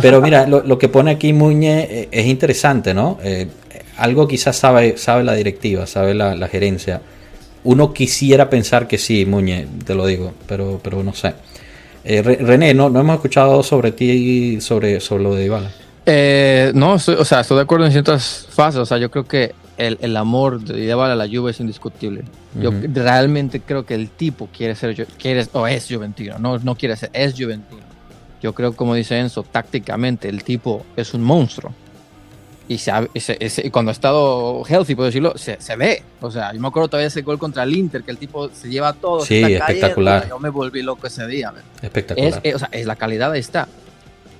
Pero 0.00 0.20
mira, 0.20 0.48
lo, 0.48 0.64
lo, 0.64 0.76
que 0.76 0.88
pone 0.88 1.12
aquí 1.12 1.32
Muñe 1.32 1.86
eh, 1.88 2.08
es 2.10 2.26
interesante, 2.26 2.94
¿no? 2.94 3.18
Eh, 3.22 3.46
algo 4.02 4.28
quizás 4.28 4.56
sabe, 4.56 4.96
sabe 4.98 5.24
la 5.24 5.34
directiva, 5.34 5.86
sabe 5.86 6.14
la, 6.14 6.34
la 6.34 6.48
gerencia 6.48 7.00
uno 7.64 7.92
quisiera 7.92 8.50
pensar 8.50 8.88
que 8.88 8.98
sí, 8.98 9.24
Muñe, 9.24 9.66
te 9.84 9.94
lo 9.94 10.06
digo, 10.06 10.32
pero, 10.46 10.80
pero 10.82 11.02
no 11.02 11.14
sé. 11.14 11.34
Eh, 12.04 12.22
René, 12.22 12.74
no, 12.74 12.90
no 12.90 13.00
hemos 13.00 13.16
escuchado 13.16 13.62
sobre 13.62 13.92
ti 13.92 14.60
sobre, 14.60 15.00
sobre 15.00 15.22
lo 15.22 15.34
de 15.34 15.44
Ibala. 15.44 15.70
Eh, 16.04 16.72
no, 16.74 16.94
o 16.94 16.98
sea, 16.98 17.40
estoy 17.40 17.56
de 17.56 17.62
acuerdo 17.62 17.86
en 17.86 17.92
ciertas 17.92 18.48
fases. 18.50 18.80
O 18.80 18.86
sea, 18.86 18.98
yo 18.98 19.10
creo 19.10 19.24
que 19.24 19.54
el, 19.76 19.98
el 20.00 20.16
amor 20.16 20.60
de 20.60 20.82
Ibala 20.82 21.12
a 21.12 21.16
la 21.16 21.28
Juve 21.28 21.52
es 21.52 21.60
indiscutible. 21.60 22.24
Yo 22.60 22.70
realmente 22.92 23.60
creo 23.60 23.86
que 23.86 23.94
el 23.94 24.10
tipo 24.10 24.48
quiere 24.54 24.74
ser, 24.74 25.06
quiere, 25.18 25.46
o 25.52 25.66
es 25.66 25.86
Juventino, 25.88 26.38
no, 26.38 26.58
no 26.58 26.74
quiere 26.74 26.96
ser, 26.96 27.10
es 27.12 27.34
Juventino. 27.34 27.80
Yo 28.42 28.52
creo, 28.52 28.74
como 28.74 28.96
dice 28.96 29.18
Enzo, 29.18 29.44
tácticamente 29.44 30.28
el 30.28 30.42
tipo 30.42 30.84
es 30.96 31.14
un 31.14 31.22
monstruo 31.22 31.72
y, 32.74 33.70
cuando 33.70 33.90
ha 33.90 33.92
estado 33.92 34.64
healthy, 34.64 34.94
puedo 34.94 35.06
decirlo, 35.06 35.34
se, 35.36 35.76
ve. 35.76 36.02
O 36.20 36.30
sea, 36.30 36.52
yo 36.52 36.60
me 36.60 36.68
acuerdo 36.68 36.88
todavía 36.88 37.08
ese 37.08 37.22
gol 37.22 37.38
contra 37.38 37.62
el 37.62 37.74
Inter, 37.74 38.02
que 38.02 38.10
el 38.10 38.18
tipo 38.18 38.48
se 38.50 38.68
lleva 38.68 38.92
todo. 38.92 39.24
Sí, 39.24 39.42
espectacular. 39.42 40.28
yo 40.28 40.38
me 40.38 40.48
volví 40.48 40.82
loco 40.82 41.06
ese 41.06 41.26
día. 41.26 41.52
Espectacular. 41.80 42.40
Es, 42.42 42.54
o 42.54 42.58
sea, 42.58 42.68
es 42.72 42.86
la 42.86 42.96
calidad 42.96 43.32
ahí 43.32 43.40
está. 43.40 43.68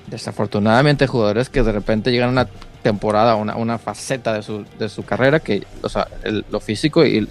Desafortunadamente, 0.07 1.07
jugadores 1.07 1.49
que 1.49 1.62
de 1.62 1.72
repente 1.72 2.11
llegan 2.11 2.30
a 2.30 2.33
una 2.33 2.49
temporada, 2.83 3.37
una, 3.37 3.57
una 3.57 3.78
faceta 3.78 4.33
de 4.33 4.43
su, 4.43 4.64
de 4.78 4.89
su 4.89 5.05
carrera, 5.05 5.41
que, 5.41 5.64
o 5.83 5.89
sea, 5.89 6.09
lo 6.51 6.61
físico 6.61 7.05
y, 7.07 7.26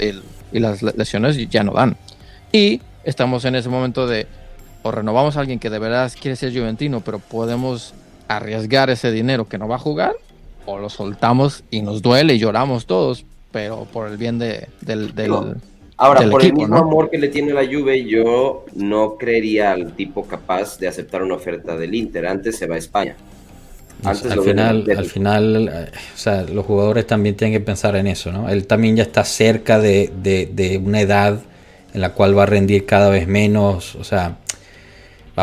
y 0.52 0.60
las 0.60 0.82
lesiones 0.82 1.38
ya 1.49 1.64
no 1.64 1.74
dan. 1.74 1.97
Y 2.52 2.82
estamos 3.04 3.45
en 3.45 3.56
ese 3.56 3.70
momento 3.70 4.08
de, 4.08 4.28
o 4.84 4.91
renovamos 4.91 5.38
a 5.38 5.41
alguien 5.41 5.60
que 5.60 5.70
de 5.70 5.80
verdad 5.80 6.12
quiere 6.20 6.36
ser 6.36 6.54
juventino, 6.54 7.02
pero 7.02 7.20
podemos 7.20 7.93
arriesgar 8.28 8.89
ese 8.89 9.12
dinero 9.12 9.47
que 9.47 9.58
no 9.58 9.68
va 9.68 9.76
a 9.76 9.80
jugar 9.80 10.16
o 10.72 10.80
lo 10.80 10.89
soltamos 10.89 11.63
y 11.69 11.82
nos 11.82 12.01
duele 12.01 12.36
y 12.36 12.39
lloramos 12.39 12.86
todos, 12.86 13.26
pero 13.51 13.88
por 13.91 14.09
el 14.09 14.17
bien 14.17 14.39
de, 14.39 14.67
del, 14.82 15.13
del, 15.13 15.34
Ahora, 15.97 16.28
por 16.30 16.43
el 16.43 16.53
mismo 16.53 16.78
amor 16.78 17.11
que 17.11 17.19
le 17.19 17.28
tiene 17.28 17.53
la 17.53 17.63
Juve, 17.63 18.05
yo 18.05 18.65
no 18.74 19.17
creería 19.17 19.74
al 19.74 19.93
tipo 19.93 20.26
capaz 20.26 20.80
de 20.80 20.88
aceptar 20.88 21.22
una 21.22 21.36
oferta 21.36 21.78
del 21.78 21.93
Inter. 21.93 22.26
Antes 22.26 22.57
se 22.57 22.65
va 22.65 22.74
a 22.74 22.80
España. 22.80 23.15
Antes 24.03 24.32
al, 24.32 24.41
final, 24.41 24.86
al 24.97 25.05
final, 25.05 25.69
eh, 25.72 25.91
o 26.15 26.17
sea, 26.17 26.41
los 26.41 26.65
jugadores 26.65 27.05
también 27.05 27.36
tienen 27.36 27.59
que 27.59 27.63
pensar 27.63 27.95
en 27.95 28.07
eso, 28.07 28.32
¿no? 28.32 28.49
Él 28.49 28.65
también 28.65 28.95
ya 28.95 29.03
está 29.03 29.24
cerca 29.24 29.80
de, 29.80 30.11
de, 30.24 30.49
de 30.51 30.80
una 30.80 31.01
edad 31.01 31.39
en 31.93 32.01
la 32.01 32.13
cual 32.13 32.36
va 32.36 32.43
a 32.43 32.45
rendir 32.47 32.88
cada 32.88 33.11
vez 33.11 33.28
menos, 33.28 33.93
o 33.95 34.03
sea, 34.03 34.38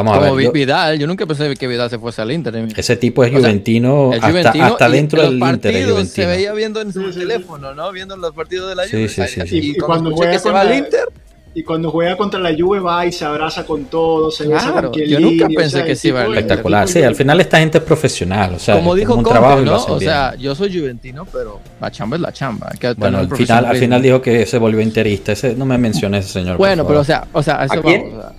Vamos 0.03 0.16
a 0.16 0.32
ver. 0.32 0.53
Vidal, 0.53 0.99
yo 0.99 1.07
nunca 1.07 1.26
pensé 1.26 1.55
que 1.55 1.66
Vidal 1.66 1.90
se 1.90 1.99
fuese 1.99 2.22
al 2.22 2.30
Inter. 2.32 2.55
Ese 2.76 2.96
tipo 2.96 3.24
es 3.24 3.32
juventino, 3.32 4.12
hasta, 4.12 4.88
dentro 4.88 5.22
del 5.22 5.38
Inter. 5.38 5.74
Es 5.74 6.11
se 6.11 6.26
veía 6.26 6.53
viendo 6.53 6.80
en 6.80 6.92
su 6.92 7.11
teléfono, 7.12 7.74
¿no? 7.74 7.90
Viendo 7.92 8.16
los 8.16 8.32
partidos 8.32 8.68
de 8.68 8.76
la 8.76 8.84
Juve. 8.84 9.09
Sí, 9.09 9.22
sí, 9.26 9.40
sí. 9.46 9.59
Y, 9.70 9.76
cuando, 9.76 10.12
juega 10.12 10.32
que 10.32 10.38
se 10.38 10.51
va 10.51 10.61
al 10.62 10.74
Inter. 10.74 11.09
Y 11.55 11.64
cuando 11.64 11.90
juega 11.90 12.16
contra 12.16 12.38
la 12.38 12.55
Juve 12.57 12.78
va 12.78 13.05
y 13.07 13.11
se 13.11 13.24
abraza 13.24 13.64
con 13.64 13.86
todos, 13.86 14.36
se 14.36 14.46
besa 14.46 14.90
quien 14.92 15.09
Yo 15.09 15.18
nunca 15.18 15.49
pensé 15.49 15.84
que 15.84 15.96
sí 15.96 16.09
iba 16.09 16.22
al 16.22 16.32
Espectacular. 16.32 16.86
Sí, 16.86 17.03
al 17.03 17.16
final 17.16 17.40
esta 17.40 17.59
gente 17.59 17.78
es 17.78 17.84
profesional. 17.84 18.55
O 18.55 18.59
sea, 18.59 18.76
como 18.76 18.94
dijo 18.94 19.14
un 19.14 19.24
trabajo 19.24 19.61
¿no? 19.62 19.84
O 19.84 19.99
sea, 19.99 20.34
yo 20.36 20.55
soy 20.55 20.78
juventino, 20.78 21.26
pero 21.32 21.61
la 21.80 21.90
chamba 21.90 22.16
es 22.16 22.22
la 22.22 22.32
chamba. 22.32 22.70
bueno, 22.96 23.18
al 23.18 23.36
final, 23.36 23.64
al 23.64 23.76
final 23.76 24.01
dijo 24.03 24.22
que 24.22 24.46
se 24.46 24.59
volvió 24.59 24.80
interista. 24.80 25.32
Ese, 25.32 25.55
no 25.55 25.64
me 25.64 25.78
menciones 25.78 26.26
ese 26.26 26.34
señor. 26.34 26.59
Bueno, 26.59 26.86
pero 26.86 27.01
o 27.01 27.05
sea, 27.05 27.26
o 27.32 27.42
sea, 27.42 27.64
eso 27.64 27.82
vamos. 27.82 28.32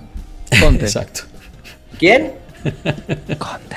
Exacto. 0.82 1.22
¿Quién? 2.00 2.32
Conte. 3.38 3.76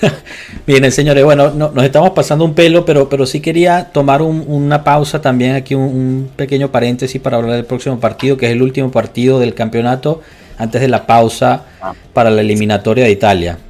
Bien, 0.66 0.90
señores, 0.92 1.24
bueno, 1.24 1.50
nos 1.50 1.84
estamos 1.84 2.10
pasando 2.10 2.44
un 2.44 2.54
pelo, 2.54 2.84
pero, 2.84 3.08
pero 3.08 3.26
sí 3.26 3.40
quería 3.40 3.90
tomar 3.92 4.22
una 4.22 4.84
pausa 4.84 5.20
también 5.20 5.56
aquí, 5.56 5.74
un, 5.74 6.30
pequeño 6.36 6.70
paréntesis 6.70 7.20
para 7.20 7.38
hablar 7.38 7.56
del 7.56 7.64
próximo 7.64 7.98
partido, 7.98 8.36
que 8.36 8.46
es 8.46 8.52
el 8.52 8.62
último 8.62 8.92
partido 8.92 9.40
del 9.40 9.54
campeonato 9.54 10.22
antes 10.58 10.80
de 10.80 10.86
la 10.86 11.06
pausa 11.06 11.64
para 12.12 12.30
la 12.30 12.40
eliminatoria 12.40 13.04
de 13.04 13.10
Italia. 13.10 13.58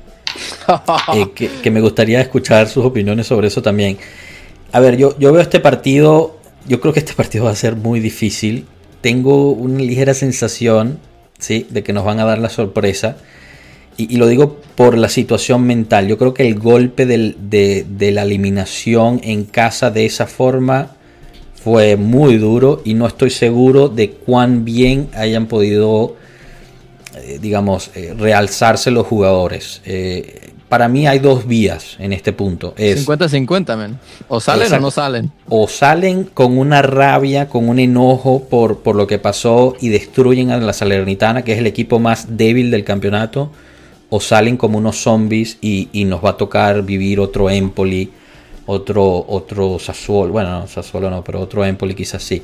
Eh, 1.14 1.30
que, 1.34 1.70
me 1.72 1.80
gustaría 1.80 2.20
escuchar 2.20 2.68
sus 2.68 2.84
opiniones 2.84 3.26
sobre 3.26 3.48
eso 3.48 3.60
también. 3.60 3.98
A 4.70 4.78
ver, 4.78 4.96
yo, 4.96 5.18
yo 5.18 5.32
veo 5.32 5.42
este 5.42 5.58
partido, 5.58 6.38
yo 6.68 6.80
creo 6.80 6.92
que 6.92 7.00
este 7.00 7.14
partido 7.14 7.46
va 7.46 7.50
a 7.50 7.56
ser 7.56 7.74
muy 7.74 7.98
difícil. 7.98 8.66
Tengo 9.00 9.50
una 9.50 9.80
ligera 9.80 10.14
sensación, 10.14 11.00
¿sí? 11.38 11.66
De 11.70 11.82
que 11.82 11.92
nos 11.92 12.04
van 12.04 12.20
a 12.20 12.24
dar 12.24 12.38
la 12.38 12.50
sorpresa 12.50 13.16
y, 14.08 14.16
lo 14.16 14.26
digo 14.26 14.60
por 14.74 14.96
la 14.96 15.08
situación 15.08 15.64
mental, 15.64 16.06
yo 16.06 16.16
creo 16.16 16.32
que 16.32 16.46
el 16.46 16.58
golpe 16.58 17.06
de, 17.06 18.12
la 18.12 18.22
eliminación 18.22 19.20
en 19.22 19.44
casa 19.44 19.90
de 19.90 20.06
esa 20.06 20.26
forma 20.26 20.92
fue 21.62 21.96
muy 21.96 22.38
duro 22.38 22.80
y 22.84 22.94
no 22.94 23.06
estoy 23.06 23.30
seguro 23.30 23.88
de 23.88 24.10
cuán 24.10 24.64
bien 24.64 25.08
hayan 25.14 25.46
podido, 25.46 26.16
eh, 27.16 27.38
digamos, 27.40 27.90
eh, 27.94 28.14
realzarse 28.16 28.90
los 28.90 29.06
jugadores. 29.06 29.82
Eh, 29.84 30.52
para 30.70 30.88
mí 30.88 31.06
hay 31.06 31.18
dos 31.18 31.46
vías 31.46 31.96
en 31.98 32.12
este 32.12 32.32
punto. 32.32 32.74
50-50, 32.76 33.76
men. 33.76 33.98
O 34.28 34.40
salen 34.40 34.72
o 34.72 34.78
no 34.78 34.90
salen. 34.92 35.32
O 35.48 35.66
salen 35.66 36.24
con 36.24 36.56
una 36.56 36.80
rabia, 36.80 37.48
con 37.48 37.68
un 37.68 37.80
enojo 37.80 38.44
por, 38.48 38.78
por 38.78 38.94
lo 38.94 39.06
que 39.08 39.18
pasó 39.18 39.74
y 39.80 39.88
destruyen 39.88 40.52
a 40.52 40.58
la 40.58 40.72
Salernitana, 40.72 41.42
que 41.42 41.52
es 41.52 41.58
el 41.58 41.66
equipo 41.66 41.98
más 41.98 42.36
débil 42.36 42.70
del 42.70 42.84
campeonato 42.84 43.50
o 44.10 44.20
salen 44.20 44.56
como 44.56 44.78
unos 44.78 44.96
zombies 44.96 45.58
y, 45.60 45.88
nos 46.04 46.22
va 46.22 46.30
a 46.30 46.36
tocar 46.36 46.82
vivir 46.82 47.20
otro 47.20 47.48
Empoli, 47.48 48.10
otro, 48.66 49.24
otro 49.28 49.78
Sassuolo, 49.78 50.32
bueno, 50.32 50.50
no, 50.60 50.66
Sassuolo 50.66 51.08
no, 51.08 51.22
pero 51.24 51.40
otro 51.40 51.64
Empoli 51.64 51.94
quizás 51.94 52.22
sí. 52.22 52.42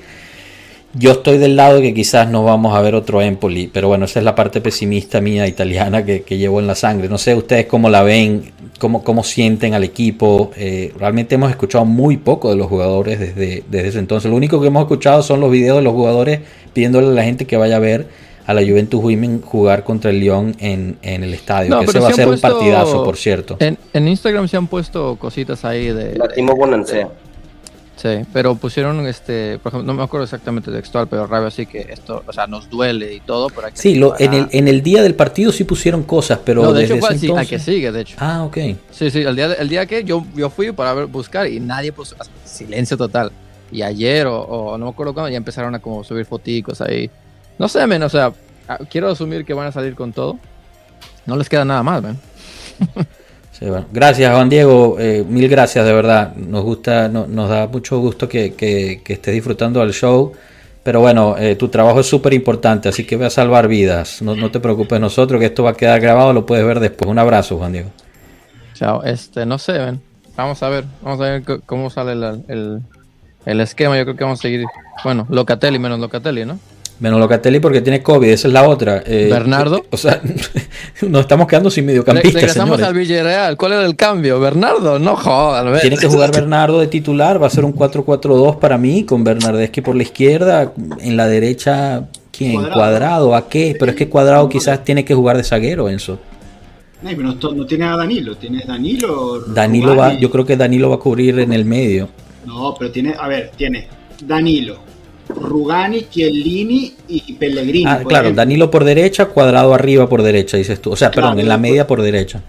Yo 0.94 1.12
estoy 1.12 1.36
del 1.36 1.56
lado 1.56 1.76
de 1.76 1.82
que 1.82 1.92
quizás 1.92 2.30
no 2.30 2.42
vamos 2.44 2.74
a 2.74 2.80
ver 2.80 2.94
otro 2.94 3.20
Empoli, 3.20 3.68
pero 3.70 3.88
bueno, 3.88 4.06
esa 4.06 4.20
es 4.20 4.24
la 4.24 4.34
parte 4.34 4.62
pesimista 4.62 5.20
mía 5.20 5.46
italiana 5.46 6.04
que, 6.04 6.22
llevo 6.38 6.60
en 6.60 6.66
la 6.66 6.74
sangre. 6.74 7.08
No 7.08 7.18
sé 7.18 7.34
ustedes 7.34 7.66
cómo 7.66 7.90
la 7.90 8.02
ven, 8.02 8.52
cómo, 8.78 9.04
cómo 9.04 9.22
sienten 9.22 9.74
al 9.74 9.84
equipo. 9.84 10.52
Eh, 10.56 10.94
realmente 10.98 11.34
hemos 11.34 11.50
escuchado 11.50 11.84
muy 11.84 12.16
poco 12.16 12.48
de 12.48 12.56
los 12.56 12.68
jugadores 12.68 13.18
desde, 13.18 13.62
desde 13.68 13.88
ese 13.88 13.98
entonces. 13.98 14.30
Lo 14.30 14.36
único 14.36 14.58
que 14.60 14.68
hemos 14.68 14.82
escuchado 14.82 15.22
son 15.22 15.40
los 15.40 15.50
videos 15.50 15.76
de 15.76 15.82
los 15.82 15.92
jugadores 15.92 16.40
pidiéndole 16.72 17.08
a 17.08 17.10
la 17.10 17.24
gente 17.24 17.44
que 17.44 17.58
vaya 17.58 17.76
a 17.76 17.80
ver 17.80 18.06
a 18.46 18.54
la 18.54 18.62
Juventus 18.62 19.02
Women 19.02 19.42
jugar 19.42 19.84
contra 19.84 20.10
el 20.10 20.20
Lyon 20.20 20.54
en, 20.58 20.98
el 21.02 21.34
estadio. 21.34 21.78
que 21.80 21.86
ese 21.86 21.98
va 21.98 22.08
a 22.08 22.12
ser 22.12 22.28
un 22.28 22.40
partidazo, 22.40 23.04
por 23.04 23.16
cierto. 23.16 23.56
En, 23.60 24.08
Instagram 24.08 24.48
se 24.48 24.56
han 24.56 24.68
puesto 24.68 25.16
cositas 25.16 25.64
ahí 25.64 25.88
de. 25.88 26.16
La 26.16 26.28
Timo. 26.28 26.54
Sí, 27.96 28.08
pero 28.30 28.54
pusieron, 28.56 29.06
este, 29.06 29.58
por 29.58 29.70
ejemplo, 29.70 29.90
no 29.90 29.98
me 29.98 30.04
acuerdo 30.04 30.24
exactamente 30.24 30.70
textual, 30.70 31.08
pero 31.08 31.26
rabia 31.26 31.48
así 31.48 31.64
que 31.64 31.86
esto, 31.90 32.22
o 32.26 32.32
sea, 32.32 32.46
nos 32.46 32.68
duele 32.68 33.14
y 33.14 33.20
todo. 33.20 33.48
Pero 33.48 33.68
sí, 33.72 33.94
lo, 33.94 34.14
en, 34.20 34.34
el, 34.34 34.48
en 34.52 34.68
el 34.68 34.82
día 34.82 35.02
del 35.02 35.14
partido 35.14 35.50
sí 35.50 35.64
pusieron 35.64 36.02
cosas, 36.02 36.40
pero 36.44 36.62
no, 36.62 36.74
de 36.74 36.84
hecho 36.84 36.98
fue 36.98 37.08
así, 37.08 37.32
que 37.48 37.58
sigue, 37.58 37.90
de 37.90 38.02
hecho. 38.02 38.16
Ah, 38.20 38.44
ok. 38.44 38.58
Sí, 38.90 39.10
sí, 39.10 39.22
el 39.22 39.34
día, 39.34 39.54
el 39.54 39.68
día 39.70 39.86
que 39.86 40.04
yo, 40.04 40.26
yo 40.34 40.50
fui 40.50 40.72
para 40.72 41.06
buscar 41.06 41.48
y 41.48 41.58
nadie 41.58 41.90
puso 41.90 42.14
silencio 42.44 42.98
total. 42.98 43.32
Y 43.72 43.80
ayer 43.80 44.26
o, 44.26 44.76
no 44.78 44.84
me 44.84 44.90
acuerdo 44.90 45.14
cuándo 45.14 45.30
ya 45.30 45.38
empezaron 45.38 45.74
a 45.74 45.78
como 45.78 46.04
subir 46.04 46.26
foticos 46.26 46.82
ahí. 46.82 47.10
No 47.58 47.66
sé, 47.66 47.86
men, 47.86 48.02
o 48.02 48.10
sea, 48.10 48.30
quiero 48.90 49.10
asumir 49.10 49.44
que 49.44 49.54
van 49.54 49.66
a 49.66 49.72
salir 49.72 49.94
con 49.94 50.12
todo. 50.12 50.38
No 51.26 51.36
les 51.36 51.48
queda 51.48 51.64
nada 51.64 51.82
más, 51.82 52.02
men. 52.02 52.18
Gracias, 53.92 54.32
Juan 54.32 54.48
Diego. 54.48 54.96
Eh, 54.98 55.24
mil 55.26 55.48
gracias, 55.48 55.84
de 55.84 55.92
verdad. 55.92 56.34
Nos 56.36 56.62
gusta, 56.62 57.08
nos 57.08 57.48
da 57.48 57.66
mucho 57.66 57.98
gusto 58.00 58.28
que, 58.28 58.54
que, 58.54 59.00
estés 59.06 59.34
disfrutando 59.34 59.80
del 59.80 59.92
show. 59.92 60.32
Pero 60.82 61.00
bueno, 61.00 61.36
eh, 61.38 61.56
tu 61.56 61.68
trabajo 61.68 62.00
es 62.00 62.06
súper 62.06 62.32
importante, 62.32 62.88
así 62.88 63.04
que 63.04 63.16
voy 63.16 63.26
a 63.26 63.30
salvar 63.30 63.66
vidas. 63.66 64.22
No, 64.22 64.36
no, 64.36 64.50
te 64.50 64.60
preocupes 64.60 65.00
nosotros, 65.00 65.40
que 65.40 65.46
esto 65.46 65.64
va 65.64 65.70
a 65.70 65.74
quedar 65.74 66.00
grabado, 66.00 66.32
lo 66.32 66.46
puedes 66.46 66.64
ver 66.64 66.80
después. 66.80 67.10
Un 67.10 67.18
abrazo, 67.18 67.56
Juan 67.56 67.72
Diego. 67.72 67.90
Chao. 68.74 69.02
Este, 69.02 69.46
no 69.46 69.58
sé, 69.58 69.72
ven. 69.72 70.00
Vamos 70.36 70.62
a 70.62 70.68
ver, 70.68 70.84
vamos 71.02 71.20
a 71.20 71.24
ver 71.24 71.42
cómo 71.64 71.88
sale 71.88 72.12
el, 72.12 72.82
el 73.46 73.60
esquema. 73.60 73.96
Yo 73.96 74.04
creo 74.04 74.16
que 74.16 74.24
vamos 74.24 74.38
a 74.38 74.42
seguir, 74.42 74.66
bueno, 75.02 75.26
Locatelli 75.30 75.78
menos 75.78 75.98
Locatelli, 75.98 76.44
¿no? 76.44 76.58
Menos 76.98 77.20
Locatelli 77.20 77.60
porque 77.60 77.82
tiene 77.82 78.02
COVID, 78.02 78.28
esa 78.28 78.48
es 78.48 78.54
la 78.54 78.66
otra. 78.66 79.02
Eh, 79.06 79.28
Bernardo. 79.30 79.84
O 79.90 79.96
sea, 79.98 80.20
nos 81.08 81.20
estamos 81.20 81.46
quedando 81.46 81.70
sin 81.70 81.84
mediocampista. 81.84 82.38
Regresamos 82.38 82.80
al 82.80 82.94
Villarreal. 82.94 83.56
¿Cuál 83.58 83.72
era 83.72 83.84
el 83.84 83.96
cambio? 83.96 84.40
Bernardo, 84.40 84.98
no 84.98 85.14
joder. 85.16 85.80
Tiene 85.80 85.98
que 85.98 86.06
jugar 86.06 86.32
Bernardo 86.34 86.80
de 86.80 86.86
titular. 86.86 87.42
Va 87.42 87.48
a 87.48 87.50
ser 87.50 87.66
un 87.66 87.74
4-4-2 87.74 88.58
para 88.58 88.78
mí, 88.78 89.04
con 89.04 89.24
Bernardeschi 89.24 89.82
por 89.82 89.94
la 89.94 90.04
izquierda. 90.04 90.72
En 91.00 91.18
la 91.18 91.26
derecha, 91.26 92.08
¿quién? 92.32 92.62
Cuadrado. 92.70 93.34
¿A 93.34 93.48
qué? 93.48 93.76
Pero 93.78 93.90
es 93.90 93.96
que 93.96 94.08
Cuadrado 94.08 94.48
quizás 94.48 94.82
tiene 94.82 95.04
que 95.04 95.14
jugar 95.14 95.36
de 95.36 95.44
zaguero, 95.44 95.90
Enzo. 95.90 96.18
No, 97.02 97.52
no, 97.52 97.66
tiene 97.66 97.84
a 97.84 97.96
Danilo. 97.96 98.36
Tiene 98.36 98.64
Danilo. 98.66 99.40
Danilo 99.40 99.96
va, 99.96 100.14
yo 100.14 100.30
creo 100.30 100.46
que 100.46 100.56
Danilo 100.56 100.88
va 100.88 100.96
a 100.96 100.98
cubrir 100.98 101.38
en 101.40 101.52
el 101.52 101.66
medio. 101.66 102.08
No, 102.46 102.74
pero 102.78 102.90
tiene, 102.90 103.14
a 103.18 103.28
ver, 103.28 103.50
tiene 103.56 103.88
Danilo, 104.24 104.78
Rugani, 105.28 106.08
Chiellini 106.08 106.94
y 107.08 107.32
Pellegrini. 107.34 107.84
Ah, 107.86 108.02
claro, 108.06 108.32
Danilo 108.32 108.70
por 108.70 108.84
derecha, 108.84 109.26
cuadrado 109.26 109.74
arriba 109.74 110.08
por 110.08 110.22
derecha, 110.22 110.56
dices 110.56 110.80
tú. 110.80 110.92
O 110.92 110.96
sea, 110.96 111.10
perdón, 111.10 111.40
en 111.40 111.48
la 111.48 111.58
media 111.58 111.86
por 111.86 112.02
derecha. 112.02 112.42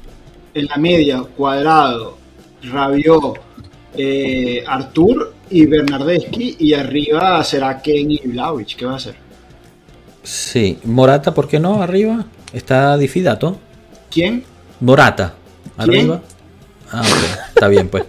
En 0.54 0.66
la 0.66 0.78
media, 0.78 1.24
cuadrado, 1.36 2.18
Rabiot, 2.64 3.40
eh, 3.96 4.64
Artur 4.66 5.34
y 5.50 5.66
Bernardeschi. 5.66 6.58
Y 6.60 6.74
arriba 6.74 7.44
será 7.44 7.82
Ken 7.82 8.12
y 8.12 8.20
Vlaovic. 8.26 8.76
¿Qué 8.76 8.86
va 8.86 8.94
a 8.94 8.98
hacer? 8.98 9.16
Sí, 10.24 10.78
Morata, 10.84 11.34
¿por 11.34 11.48
qué 11.48 11.60
no? 11.60 11.82
Arriba. 11.82 12.26
Está 12.54 12.98
Difidato. 12.98 13.60
¿Quién? 14.12 14.44
Morata. 14.80 15.34
Arriba. 15.78 16.22
Ah, 16.92 17.02
ok. 17.02 17.48
Está 17.50 17.68
bien, 17.68 17.90
pues. 17.90 18.04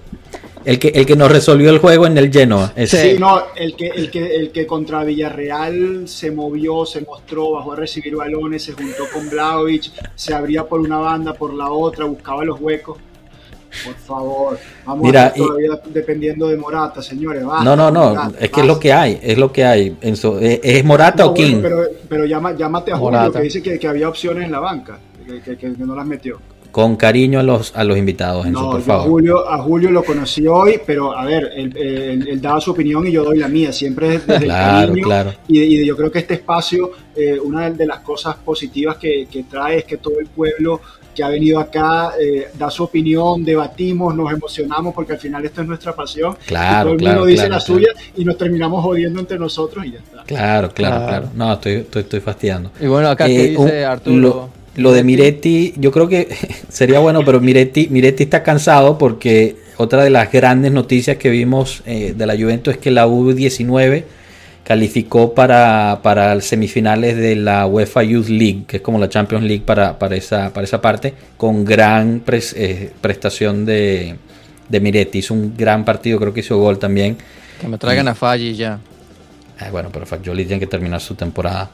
El 0.69 0.79
que, 0.79 0.89
el 0.89 1.07
que 1.07 1.17
nos 1.17 1.33
resolvió 1.33 1.71
el 1.71 1.79
juego 1.79 2.07
en 2.07 2.19
el 2.19 2.31
Genoa. 2.31 2.75
Sí, 2.85 3.17
no, 3.19 3.43
el 3.57 3.75
que, 3.75 3.87
el, 3.87 4.11
que, 4.11 4.37
el 4.37 4.51
que 4.51 4.67
contra 4.67 5.03
Villarreal 5.03 6.07
se 6.07 6.31
movió, 6.31 6.85
se 6.85 7.01
mostró, 7.01 7.53
bajó 7.53 7.73
a 7.73 7.77
recibir 7.77 8.15
balones, 8.15 8.65
se 8.65 8.73
juntó 8.73 9.05
con 9.11 9.31
Blaovic, 9.31 9.91
se 10.15 10.35
abría 10.35 10.65
por 10.65 10.81
una 10.81 10.99
banda, 10.99 11.33
por 11.33 11.55
la 11.55 11.71
otra, 11.71 12.05
buscaba 12.05 12.45
los 12.45 12.61
huecos. 12.61 12.99
Por 13.83 13.95
favor, 13.95 14.59
vamos 14.85 15.07
Mira, 15.07 15.29
a 15.29 15.33
todavía 15.33 15.81
dependiendo 15.87 16.49
de 16.49 16.59
Morata, 16.59 17.01
señores. 17.01 17.43
no, 17.43 17.75
no, 17.75 17.91
no, 17.91 18.33
es 18.39 18.51
que 18.51 18.61
es 18.61 18.67
lo 18.67 18.79
que 18.79 18.93
hay, 18.93 19.19
es 19.23 19.39
lo 19.39 19.51
que 19.51 19.65
hay. 19.65 19.97
¿Es 20.03 20.85
Morata 20.85 21.25
o 21.25 21.33
King? 21.33 21.61
pero, 21.63 21.83
pero 22.11 22.27
llámate 22.27 22.93
a 22.93 22.99
Julio, 22.99 23.33
que 23.33 23.41
dice 23.41 23.63
que, 23.63 23.79
que, 23.79 23.89
había 23.89 24.07
opciones 24.07 24.45
en 24.45 24.53
la 24.53 24.61
banca, 24.61 24.99
que, 25.47 25.57
que 25.57 25.69
no 25.79 25.97
las 25.97 26.05
metió 26.05 26.39
con 26.71 26.97
cariño 26.97 27.41
a 27.41 27.43
los, 27.43 27.75
a 27.75 27.83
los 27.85 27.97
invitados, 27.97 28.47
no, 28.47 28.71
por 28.71 28.83
favor. 28.83 29.07
A 29.07 29.09
Julio, 29.09 29.51
a 29.51 29.59
Julio 29.59 29.91
lo 29.91 30.05
conocí 30.05 30.47
hoy, 30.47 30.81
pero 30.85 31.17
a 31.17 31.25
ver, 31.25 31.51
él, 31.57 32.41
daba 32.41 32.61
su 32.61 32.73
opinión 32.73 33.07
y 33.07 33.13
yo 33.13 33.25
doy 33.25 33.39
la 33.39 33.49
mía, 33.49 33.73
siempre 33.73 34.19
desde 34.19 34.45
claro, 34.45 34.95
el 34.95 35.03
Claro. 35.03 35.33
Y, 35.49 35.85
yo 35.85 35.97
creo 35.97 36.11
que 36.11 36.21
este 36.21 36.35
espacio, 36.35 36.91
eh, 37.17 37.39
una 37.43 37.71
de 37.71 37.87
las 37.87 38.01
cosas 38.01 38.37
positivas 38.37 38.97
que, 38.97 39.27
trae 39.51 39.79
es 39.79 39.85
que 39.85 39.97
todo 39.97 40.21
el 40.21 40.27
pueblo 40.27 40.81
que 41.15 41.25
ha 41.25 41.29
venido 41.29 41.59
acá 41.59 42.13
eh, 42.21 42.49
da 42.57 42.71
su 42.71 42.85
opinión, 42.85 43.45
debatimos, 43.45 44.15
nos 44.15 44.31
emocionamos, 44.31 44.95
porque 44.95 45.15
al 45.15 45.19
final 45.19 45.45
esto 45.45 45.63
es 45.63 45.67
nuestra 45.67 45.95
pasión. 45.95 46.37
Claro, 46.47 46.95
y 46.95 46.99
todo 46.99 47.09
el 47.09 47.15
mundo 47.15 47.27
dice 47.27 47.49
la 47.49 47.61
suya 47.61 47.89
y 48.17 48.25
nos 48.25 48.37
terminamos 48.37 48.85
jodiendo 48.85 49.19
entre 49.19 49.39
nosotros 49.39 49.85
y 49.87 49.93
ya 49.93 49.99
está. 49.99 50.23
Claro, 50.25 50.71
claro, 50.71 51.07
claro. 51.07 51.29
No, 51.35 51.53
estoy, 51.55 51.73
estoy, 51.73 52.03
estoy 52.03 52.21
fastidiando. 52.21 52.71
Y 52.81 52.87
bueno, 52.87 53.09
acá 53.09 53.27
eh, 53.27 53.49
dice 53.49 53.85
Arturo. 53.85 54.17
Lo 54.17 54.58
de 54.79 55.05
Miretti, 55.05 55.75
yo 55.77 55.91
creo 55.91 56.09
que 56.09 56.29
sería 56.69 57.01
bueno, 57.01 57.25
pero 57.25 57.41
Miretti, 57.41 57.89
Miretti 57.91 58.25
está 58.25 58.43
cansado 58.43 58.97
porque 58.99 59.57
otra 59.77 60.03
de 60.03 60.11
las 60.11 60.31
grandes 60.33 60.73
noticias 60.73 61.17
que 61.17 61.31
vimos 61.31 61.83
eh, 61.87 62.15
de 62.17 62.27
la 62.27 62.37
Juventus 62.37 62.75
es 62.75 62.81
que 62.81 62.91
la 62.91 63.07
U19 63.07 64.05
calificó 64.65 65.35
para, 65.35 66.01
para 66.03 66.41
semifinales 66.41 67.17
de 67.17 67.37
la 67.37 67.67
UEFA 67.67 68.03
Youth 68.03 68.29
League, 68.29 68.65
que 68.67 68.77
es 68.77 68.83
como 68.83 68.99
la 68.99 69.09
Champions 69.09 69.45
League 69.45 69.63
para, 69.65 69.99
para, 69.99 70.15
esa, 70.15 70.53
para 70.53 70.65
esa 70.65 70.81
parte, 70.81 71.15
con 71.37 71.65
gran 71.65 72.23
eh, 72.27 72.93
prestación 73.01 73.65
de, 73.65 74.17
de 74.69 74.81
Miretti. 74.81 75.19
Hizo 75.19 75.35
un 75.35 75.57
gran 75.57 75.85
partido, 75.85 76.19
creo 76.19 76.35
que 76.35 76.41
hizo 76.41 76.59
gol 76.59 76.79
también. 76.79 77.17
Que 77.61 77.67
me 77.67 77.79
traigan 77.79 78.09
a 78.09 78.15
Falli 78.15 78.55
ya. 78.55 78.79
Eh, 79.61 79.71
bueno, 79.71 79.91
pero 79.93 80.07
Fagioli 80.07 80.45
tiene 80.45 80.61
que 80.61 80.67
terminar 80.67 81.01
su 81.01 81.15
temporada. 81.15 81.71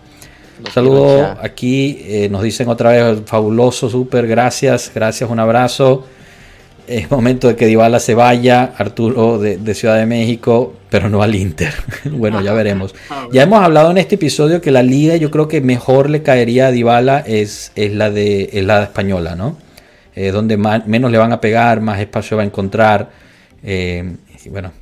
Un 0.59 0.71
saludo 0.71 1.37
aquí, 1.41 1.99
eh, 2.03 2.29
nos 2.31 2.43
dicen 2.43 2.69
otra 2.69 2.91
vez, 2.91 3.23
fabuloso, 3.27 3.91
súper, 3.91 4.27
gracias, 4.27 4.91
gracias, 4.95 5.29
un 5.29 5.41
abrazo. 5.41 6.07
Es 6.87 7.11
momento 7.11 7.49
de 7.49 7.57
que 7.57 7.67
Dybala 7.67 7.99
se 7.99 8.15
vaya, 8.15 8.75
Arturo 8.77 9.39
de, 9.39 9.75
Ciudad 9.75 9.97
de 9.97 10.07
México, 10.07 10.75
pero 10.91 11.09
no 11.09 11.23
al 11.23 11.35
Inter. 11.35 11.73
bueno, 12.11 12.41
ya 12.43 12.53
veremos. 12.53 12.95
Ya 13.33 13.45
hemos 13.45 13.65
hablado 13.65 13.91
en 13.91 13.99
este 13.99 14.17
episodio 14.17 14.61
que 14.61 14.71
la 14.71 14.83
liga 14.83 15.17
yo 15.17 15.31
creo 15.31 15.49
que 15.49 15.61
mejor 15.61 16.11
le 16.11 16.23
caería 16.23 16.69
a 16.69 16.71
Dybala 16.71 17.21
es, 17.27 17.73
es, 17.75 17.93
la, 17.95 18.11
de, 18.11 18.51
la 18.65 18.85
española, 18.85 19.35
¿no? 19.35 19.57
Eh, 20.15 20.31
donde 20.31 20.57
menos 20.57 21.11
le 21.11 21.19
van 21.19 21.33
a 21.33 21.41
pegar, 21.41 21.81
más 21.81 22.01
espacio 22.01 22.37
va 22.37 22.45
a 22.45 22.47
encontrar. 22.47 23.11
Eh, 23.65 24.15
y 24.45 24.49
bueno, 24.51 24.73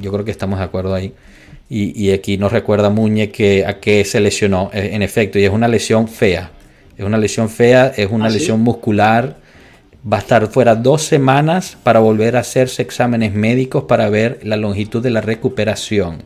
yo 0.00 0.12
creo 0.12 0.24
que 0.24 0.30
estamos 0.30 0.58
de 0.58 0.64
acuerdo 0.64 0.94
ahí. 0.94 1.12
Y, 1.68 2.10
aquí 2.12 2.36
nos 2.36 2.52
recuerda 2.52 2.90
Muñe 2.90 3.30
que 3.30 3.64
a 3.66 3.80
qué 3.80 4.04
se 4.04 4.20
lesionó, 4.20 4.70
eh, 4.72 4.90
en 4.92 5.02
efecto, 5.02 5.38
y 5.38 5.44
es 5.44 5.50
una 5.50 5.66
lesión 5.66 6.06
fea. 6.06 6.52
Es 6.96 7.04
una 7.04 7.18
lesión 7.18 7.48
fea, 7.48 7.92
es 7.96 8.10
una 8.10 8.26
¿Ah, 8.26 8.30
lesión 8.30 8.60
muscular. 8.60 9.38
Va 10.10 10.18
a 10.18 10.20
estar 10.20 10.46
fuera 10.48 10.76
dos 10.76 11.02
semanas 11.02 11.76
para 11.82 11.98
volver 11.98 12.36
a 12.36 12.40
hacerse 12.40 12.82
exámenes 12.82 13.32
médicos 13.32 13.84
para 13.84 14.08
ver 14.10 14.40
la 14.44 14.56
longitud 14.56 15.02
de 15.02 15.10
la 15.10 15.20
recuperación. 15.20 16.22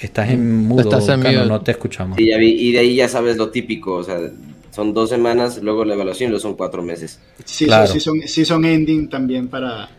Estás 0.00 0.30
en 0.30 0.64
mudo, 0.64 0.98
no 1.46 1.60
te 1.60 1.72
escuchamos. 1.72 2.18
y 2.18 2.72
de 2.72 2.78
ahí 2.78 2.94
ya 2.94 3.08
sabes 3.08 3.36
lo 3.36 3.50
típico, 3.50 3.94
o 3.96 4.04
sea, 4.04 4.18
son 4.72 4.94
dos 4.94 5.10
semanas, 5.10 5.62
luego 5.62 5.84
la 5.84 5.94
evaluación, 5.94 6.30
luego 6.30 6.40
son 6.40 6.54
cuatro 6.54 6.82
meses. 6.82 7.20
Sí, 7.44 7.66
claro. 7.66 7.92
sí, 7.92 8.00
son, 8.00 8.22
sí 8.22 8.44
son 8.44 8.64
ending 8.64 9.08
también 9.08 9.48
para... 9.48 9.90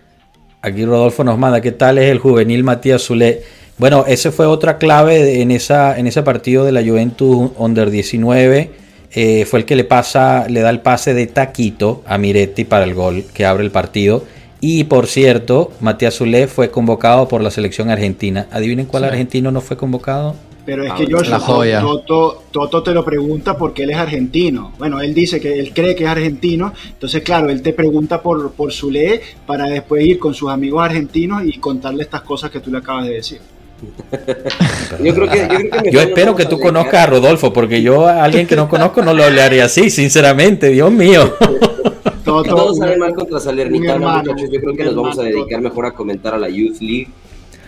Aquí 0.65 0.85
Rodolfo 0.85 1.25
nos 1.25 1.37
manda, 1.37 1.59
¿qué 1.59 1.73
tal 1.73 1.97
es 1.97 2.09
el 2.09 2.19
juvenil 2.19 2.63
Matías 2.63 3.01
Zule? 3.01 3.41
Bueno, 3.77 4.05
ese 4.07 4.31
fue 4.31 4.45
otra 4.45 4.77
clave 4.77 5.41
en, 5.41 5.51
esa, 5.51 5.99
en 5.99 6.07
ese 6.07 6.23
partido 6.23 6.63
de 6.63 6.71
la 6.71 6.81
Juventus 6.81 7.51
Under 7.57 7.91
19. 7.91 8.71
Eh, 9.11 9.45
fue 9.45 9.59
el 9.59 9.65
que 9.65 9.75
le 9.75 9.83
pasa, 9.83 10.47
le 10.47 10.61
da 10.61 10.69
el 10.69 10.79
pase 10.79 11.13
de 11.13 11.27
taquito 11.27 12.01
a 12.07 12.17
Miretti 12.17 12.63
para 12.63 12.85
el 12.85 12.93
gol 12.93 13.25
que 13.33 13.45
abre 13.45 13.65
el 13.65 13.71
partido. 13.71 14.23
Y 14.61 14.85
por 14.85 15.07
cierto, 15.07 15.73
Matías 15.81 16.15
Zulé 16.15 16.47
fue 16.47 16.71
convocado 16.71 17.27
por 17.27 17.41
la 17.41 17.51
selección 17.51 17.89
argentina. 17.89 18.47
Adivinen 18.49 18.85
cuál 18.85 19.03
argentino 19.03 19.51
no 19.51 19.59
fue 19.59 19.75
convocado. 19.75 20.33
Pero 20.65 20.83
es 20.83 20.93
que 20.93 21.07
yo 21.07 21.17
Toto, 21.21 22.43
Toto, 22.51 22.83
te 22.83 22.93
lo 22.93 23.03
pregunta 23.03 23.57
porque 23.57 23.83
él 23.83 23.89
es 23.89 23.97
argentino. 23.97 24.71
Bueno, 24.77 25.01
él 25.01 25.13
dice 25.13 25.41
que 25.41 25.59
él 25.59 25.73
cree 25.73 25.93
que 25.95 26.05
es 26.05 26.09
argentino. 26.09 26.73
Entonces, 26.87 27.21
claro, 27.21 27.49
él 27.49 27.61
te 27.61 27.73
pregunta 27.73 28.21
por, 28.21 28.51
por 28.53 28.71
Zule 28.71 29.21
para 29.45 29.65
después 29.65 30.05
ir 30.05 30.19
con 30.19 30.33
sus 30.33 30.49
amigos 30.49 30.83
argentinos 30.83 31.43
y 31.45 31.57
contarle 31.59 32.03
estas 32.03 32.21
cosas 32.21 32.49
que 32.49 32.61
tú 32.61 32.71
le 32.71 32.77
acabas 32.77 33.07
de 33.07 33.13
decir. 33.13 33.41
yo, 35.03 35.13
creo 35.13 35.29
que, 35.29 35.91
yo, 35.91 35.99
espero 35.99 36.35
que 36.35 36.45
tú 36.45 36.57
conozcas 36.57 37.03
a 37.03 37.05
Rodolfo, 37.07 37.51
porque 37.51 37.81
yo 37.81 38.07
a 38.07 38.23
alguien 38.23 38.47
que 38.47 38.55
no 38.55 38.69
conozco 38.69 39.01
no 39.01 39.13
lo 39.13 39.25
hablaría 39.25 39.65
así, 39.65 39.89
sinceramente, 39.89 40.69
Dios 40.69 40.91
mío. 40.91 41.33
Todo, 42.23 42.43
todo 42.43 42.73
sale 42.73 42.97
mal 42.97 43.13
contra 43.13 43.39
Salernitana, 43.39 44.19
muchachos. 44.19 44.49
Yo 44.49 44.61
creo 44.61 44.73
que 44.73 44.85
nos 44.85 44.95
vamos 44.95 45.19
a 45.19 45.23
dedicar 45.23 45.59
mejor 45.59 45.85
a 45.85 45.91
comentar 45.91 46.33
a 46.33 46.37
la 46.37 46.47
Youth 46.47 46.79
League, 46.79 47.09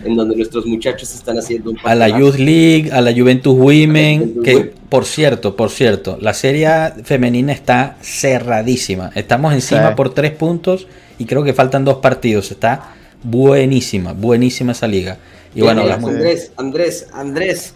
en 0.03 0.15
donde 0.15 0.35
nuestros 0.35 0.65
muchachos 0.65 1.13
están 1.13 1.37
haciendo 1.37 1.71
un 1.71 1.77
A 1.83 1.95
la 1.95 2.09
Youth 2.09 2.35
League, 2.35 2.91
a 2.91 3.01
la 3.01 3.13
Juventus 3.13 3.55
Women, 3.57 4.43
que 4.43 4.73
por 4.89 5.05
cierto, 5.05 5.55
por 5.55 5.69
cierto, 5.69 6.17
la 6.21 6.33
serie 6.33 6.67
femenina 7.03 7.53
está 7.53 7.97
cerradísima. 8.01 9.11
Estamos 9.15 9.53
encima 9.53 9.95
por 9.95 10.13
tres 10.13 10.31
puntos 10.31 10.87
y 11.17 11.25
creo 11.25 11.43
que 11.43 11.53
faltan 11.53 11.85
dos 11.85 11.97
partidos. 11.97 12.51
Está 12.51 12.93
buenísima, 13.23 14.13
buenísima 14.13 14.73
esa 14.73 14.87
liga. 14.87 15.17
Y 15.53 15.61
bueno, 15.61 15.83
Andrés, 15.83 16.51
Andrés, 16.57 17.07
Andrés, 17.13 17.73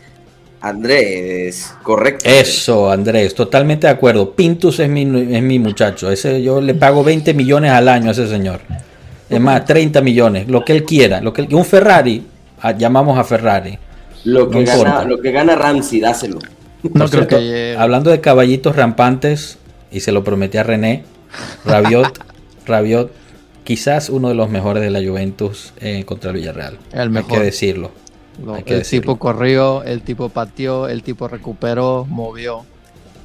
Andrés, 0.62 1.74
correcto. 1.84 2.30
Eso, 2.30 2.92
Andrés, 2.92 3.34
totalmente 3.34 3.88
de 3.88 3.94
acuerdo. 3.94 4.36
Pintus 4.36 4.80
es 4.80 4.90
mi, 4.90 5.04
es 5.04 5.42
mi 5.42 5.58
muchacho. 5.60 6.12
Ese 6.12 6.44
yo 6.44 6.60
le 6.60 6.74
pago 6.74 7.04
20 7.04 7.34
millones 7.34 7.72
al 7.72 7.88
año 7.88 8.10
a 8.10 8.12
ese 8.12 8.28
señor. 8.28 8.60
Es 9.30 9.40
más, 9.40 9.66
30 9.66 10.02
millones, 10.02 10.48
lo 10.48 10.66
que 10.66 10.74
él 10.74 10.84
quiera. 10.84 11.22
Lo 11.22 11.34
que 11.34 11.48
un 11.54 11.66
Ferrari, 11.66 12.24
llamamos 12.78 13.18
a 13.18 13.24
Ferrari. 13.24 13.78
Lo 14.26 14.50
que, 14.50 14.64
gana, 14.64 15.04
lo 15.06 15.20
que 15.20 15.32
gana 15.32 15.56
Ramsey, 15.56 16.00
dáselo. 16.00 16.40
No 16.84 17.08
creo 17.10 17.28
que 17.28 17.76
Hablando 17.78 18.10
de 18.10 18.22
caballitos 18.22 18.76
rampantes, 18.76 19.58
y 19.92 20.00
se 20.02 20.12
lo 20.12 20.24
prometí 20.24 20.58
a 20.58 20.64
René, 20.64 21.04
Rabiot, 21.66 22.20
Rabiot, 22.66 23.12
quizás 23.64 24.10
uno 24.10 24.30
de 24.30 24.36
los 24.36 24.50
mejores 24.50 24.82
de 24.82 24.90
la 24.90 25.00
Juventus 25.00 25.74
eh, 25.80 26.04
contra 26.06 26.32
el 26.32 26.38
Villarreal. 26.38 26.78
El 26.92 27.10
mejor. 27.10 27.34
Hay 27.34 27.38
que 27.38 27.44
decirlo. 27.46 27.92
el 28.66 28.84
tipo 28.84 29.18
corrió, 29.18 29.84
el 29.84 30.02
tipo 30.02 30.30
pateó, 30.30 30.88
el 30.88 31.04
tipo 31.04 31.28
recuperó, 31.28 32.06
movió. 32.10 32.66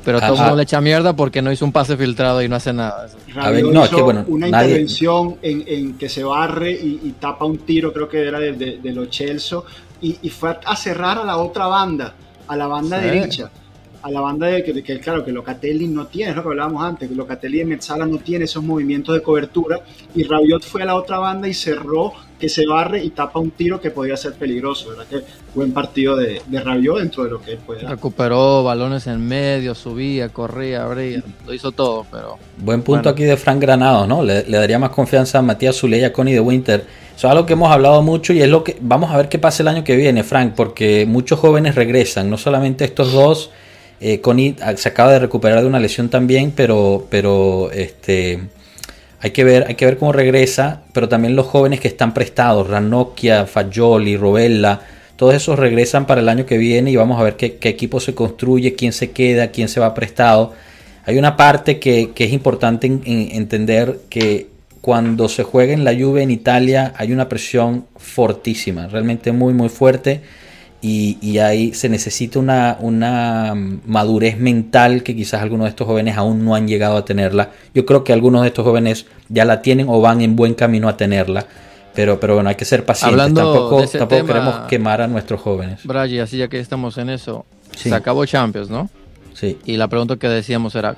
Pero 0.05 0.21
todo 0.21 0.35
el 0.35 0.39
mundo 0.39 0.57
le 0.57 0.63
echa 0.63 0.81
mierda 0.81 1.15
porque 1.15 1.41
no 1.41 1.51
hizo 1.51 1.65
un 1.65 1.73
pase 1.73 1.97
filtrado 1.97 2.43
y 2.43 2.49
no 2.49 2.57
hace 2.57 2.73
nada. 2.73 3.09
A 3.37 3.51
ver, 3.51 3.65
no, 3.65 3.85
hizo 3.85 3.97
que, 3.97 4.03
bueno, 4.03 4.25
una 4.29 4.49
intervención 4.49 5.37
en, 5.43 5.97
que 5.99 6.09
se 6.09 6.23
barre 6.23 6.73
y, 6.73 7.15
tapa 7.19 7.45
un 7.45 7.59
tiro, 7.59 7.93
creo 7.93 8.09
que 8.09 8.23
era 8.27 8.39
de, 8.39 8.53
de, 8.53 8.93
los 8.93 9.09
Chelsea, 9.11 9.59
y, 10.01 10.29
fue 10.29 10.59
a 10.65 10.77
cerrar 10.77 11.19
a 11.19 11.25
la 11.25 11.39
otra 11.39 11.67
banda, 11.67 12.15
a 12.47 12.57
la 12.57 12.67
banda 12.67 12.99
derecha 12.99 13.51
a 14.05 14.11
la 14.11 14.21
banda 14.21 14.49
de 14.49 14.63
que, 14.63 15.01
claro, 15.01 15.25
que 15.25 15.33
Locatelli 15.33 15.89
no 15.89 16.07
tiene, 16.07 16.33
es 16.33 16.37
lo 16.37 16.43
que 16.43 16.51
hablábamos 16.51 16.85
antes, 16.85 17.09
que 17.09 17.15
Locatelli 17.15 17.61
de 17.61 17.65
Metzala 17.65 18.05
no 18.05 18.19
tiene 18.19 18.45
esos 18.45 18.63
movimientos 18.63 19.15
de 19.15 19.23
cobertura 19.23 19.81
y 20.15 20.25
Rabiot 20.25 20.63
fue 20.63 20.83
a 20.83 20.85
la 20.85 20.95
otra 20.95 21.19
banda 21.19 21.49
y 21.49 21.55
cerró 21.55 22.13
que 22.39 22.51
se 22.51 22.67
barre 22.67 23.03
y 23.03 23.11
tapa 23.11 23.39
un 23.39 23.53
tiro 23.53 23.81
que 23.81 23.91
podría 23.91 24.19
ser 24.19 24.35
peligroso, 24.35 24.91
¿verdad? 24.91 25.07
Que 25.09 25.23
buen 25.55 25.73
partido 25.73 26.17
de, 26.17 26.43
de 26.47 26.61
Rabiot 26.61 26.99
dentro 26.99 27.25
de 27.25 27.31
lo 27.31 27.41
que 27.41 27.53
él 27.53 27.59
puede 27.65 27.81
Recuperó 27.89 28.63
balones 28.63 29.07
en 29.07 29.27
medio, 29.27 29.75
subía, 29.75 30.29
corría, 30.29 30.85
abría, 30.85 31.23
lo 31.47 31.55
hizo 31.55 31.73
todo, 31.73 32.05
pero... 32.13 32.37
Buen 32.59 32.83
punto 32.83 33.09
aquí 33.09 33.25
de 33.25 33.39
Frank 33.39 33.59
Granado, 33.59 34.07
¿no? 34.07 34.23
Le, 34.23 34.43
daría 34.43 34.79
más 34.79 34.91
confianza 34.91 35.39
a 35.39 35.43
Matías 35.43 35.77
Zuleya, 35.77 36.13
Connie 36.13 36.35
de 36.35 36.41
Winter. 36.41 36.85
Eso 37.17 37.27
es 37.27 37.33
algo 37.33 37.47
que 37.47 37.55
hemos 37.55 37.73
hablado 37.73 38.03
mucho 38.03 38.35
y 38.35 38.43
es 38.43 38.51
lo 38.51 38.65
que... 38.65 38.77
Vamos 38.83 39.11
a 39.11 39.17
ver 39.17 39.31
qué 39.31 39.39
pasa 39.39 39.63
el 39.63 39.69
año 39.69 39.83
que 39.83 39.97
viene, 39.97 40.25
Frank, 40.25 40.53
porque 40.55 41.07
muchos 41.09 41.41
jóvenes 41.41 41.75
regresan, 41.75 42.29
no 42.29 42.37
solamente 42.37 42.85
estos 42.85 43.11
dos 43.11 43.51
eh, 44.01 44.21
Connie 44.21 44.57
se 44.77 44.89
acaba 44.89 45.13
de 45.13 45.19
recuperar 45.19 45.61
de 45.61 45.67
una 45.67 45.81
lesión 45.81 46.09
también, 46.09 46.53
pero, 46.55 47.07
pero 47.11 47.71
este, 47.73 48.41
hay, 49.21 49.31
que 49.31 49.45
ver, 49.45 49.65
hay 49.69 49.75
que 49.75 49.87
ver 49.87 49.99
cómo 49.99 50.13
regresa. 50.13 50.83
Pero 50.93 51.09
también 51.09 51.37
los 51.37 51.47
jóvenes 51.47 51.81
que 51.81 51.89
están 51.89 52.15
prestados, 52.15 52.69
Ranocchia, 52.69 53.47
Fagioli, 53.47 54.17
Robella, 54.17 54.81
todos 55.17 55.35
esos 55.35 55.59
regresan 55.59 56.07
para 56.07 56.21
el 56.21 56.29
año 56.29 56.45
que 56.45 56.59
viene 56.59 56.91
y 56.91 56.97
vamos 56.97 57.21
a 57.21 57.23
ver 57.23 57.37
qué, 57.37 57.57
equipo 57.63 58.01
se 58.01 58.15
construye, 58.15 58.75
quién 58.75 58.93
se 58.93 59.13
queda, 59.13 59.51
quién 59.51 59.69
se 59.69 59.81
va 59.81 59.95
prestado. 59.95 60.53
Hay 61.07 61.19
una 61.19 61.37
parte 61.37 61.79
que, 61.79 62.11
es 62.17 62.33
importante 62.33 62.87
entender 62.87 64.01
que 64.09 64.49
cuando 64.81 65.29
se 65.29 65.45
juega 65.45 65.73
en 65.73 65.85
la 65.85 65.95
Juve 65.95 66.23
en 66.23 66.31
Italia 66.31 66.93
hay 66.97 67.13
una 67.13 67.29
presión 67.29 67.87
fortísima, 67.97 68.87
realmente 68.89 69.33
muy 69.33 69.55
muy 69.55 69.69
fuerte 69.69 70.21
y, 70.87 71.39
ahí 71.39 71.73
se 71.73 71.89
necesita 71.89 72.39
una, 72.39 72.77
una, 72.79 73.55
madurez 73.87 74.39
mental 74.39 75.03
que 75.03 75.17
quizás 75.17 75.41
algunos 75.41 75.65
de 75.65 75.71
estos 75.71 75.87
jóvenes 75.87 76.19
aún 76.19 76.45
no 76.45 76.55
han 76.55 76.69
llegado 76.69 76.99
a 76.99 77.07
tenerla. 77.07 77.53
Yo 77.75 77.87
creo 77.87 78.05
que 78.05 78.13
algunos 78.13 78.43
de 78.43 78.49
estos 78.49 78.67
jóvenes 78.67 79.07
ya 79.31 79.47
la 79.47 79.63
tienen 79.63 79.89
o 79.89 80.03
van 80.03 80.21
en 80.21 80.37
buen 80.37 80.53
camino 80.53 80.91
a 80.91 80.97
tenerla. 80.99 81.47
Pero, 81.95 82.21
pero 82.21 82.35
bueno, 82.35 82.51
hay 82.51 82.57
que 82.57 82.67
ser 82.67 82.85
pacientes. 82.85 83.33
tampoco, 83.33 83.87
tampoco 83.87 84.27
queremos 84.27 84.55
quemar 84.69 85.01
a 85.01 85.07
nuestros 85.07 85.41
jóvenes. 85.41 85.81
Bragi, 85.85 86.19
así 86.19 86.37
ya 86.37 86.49
que 86.49 86.61
estamos 86.61 86.99
en 86.99 87.09
eso, 87.09 87.47
se 87.75 87.95
acabó 87.95 88.27
Champions, 88.27 88.69
¿no? 88.69 88.91
Sí. 89.33 89.57
Y 89.65 89.79
la 89.79 89.89
pregunta 89.89 90.17
que 90.17 90.29
decíamos 90.29 90.75
era, 90.75 90.97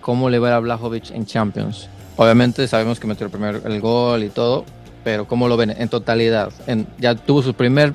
¿cómo 0.00 0.30
le 0.30 0.38
va 0.38 0.54
a 0.54 0.60
Blajovic 0.60 1.10
en 1.10 1.26
Champions? 1.26 1.88
Obviamente 2.16 2.68
sabemos 2.68 3.00
que 3.00 3.08
metió 3.08 3.26
el 3.26 3.32
primer 3.32 3.62
el 3.64 3.80
gol 3.80 4.22
y 4.22 4.28
todo, 4.28 4.64
pero 5.02 5.26
¿cómo 5.26 5.48
lo 5.48 5.56
ven 5.56 5.74
en 5.76 5.88
totalidad? 5.88 6.52
En, 6.68 6.86
ya 7.00 7.16
tuvo 7.16 7.42
su 7.42 7.54
primer 7.54 7.94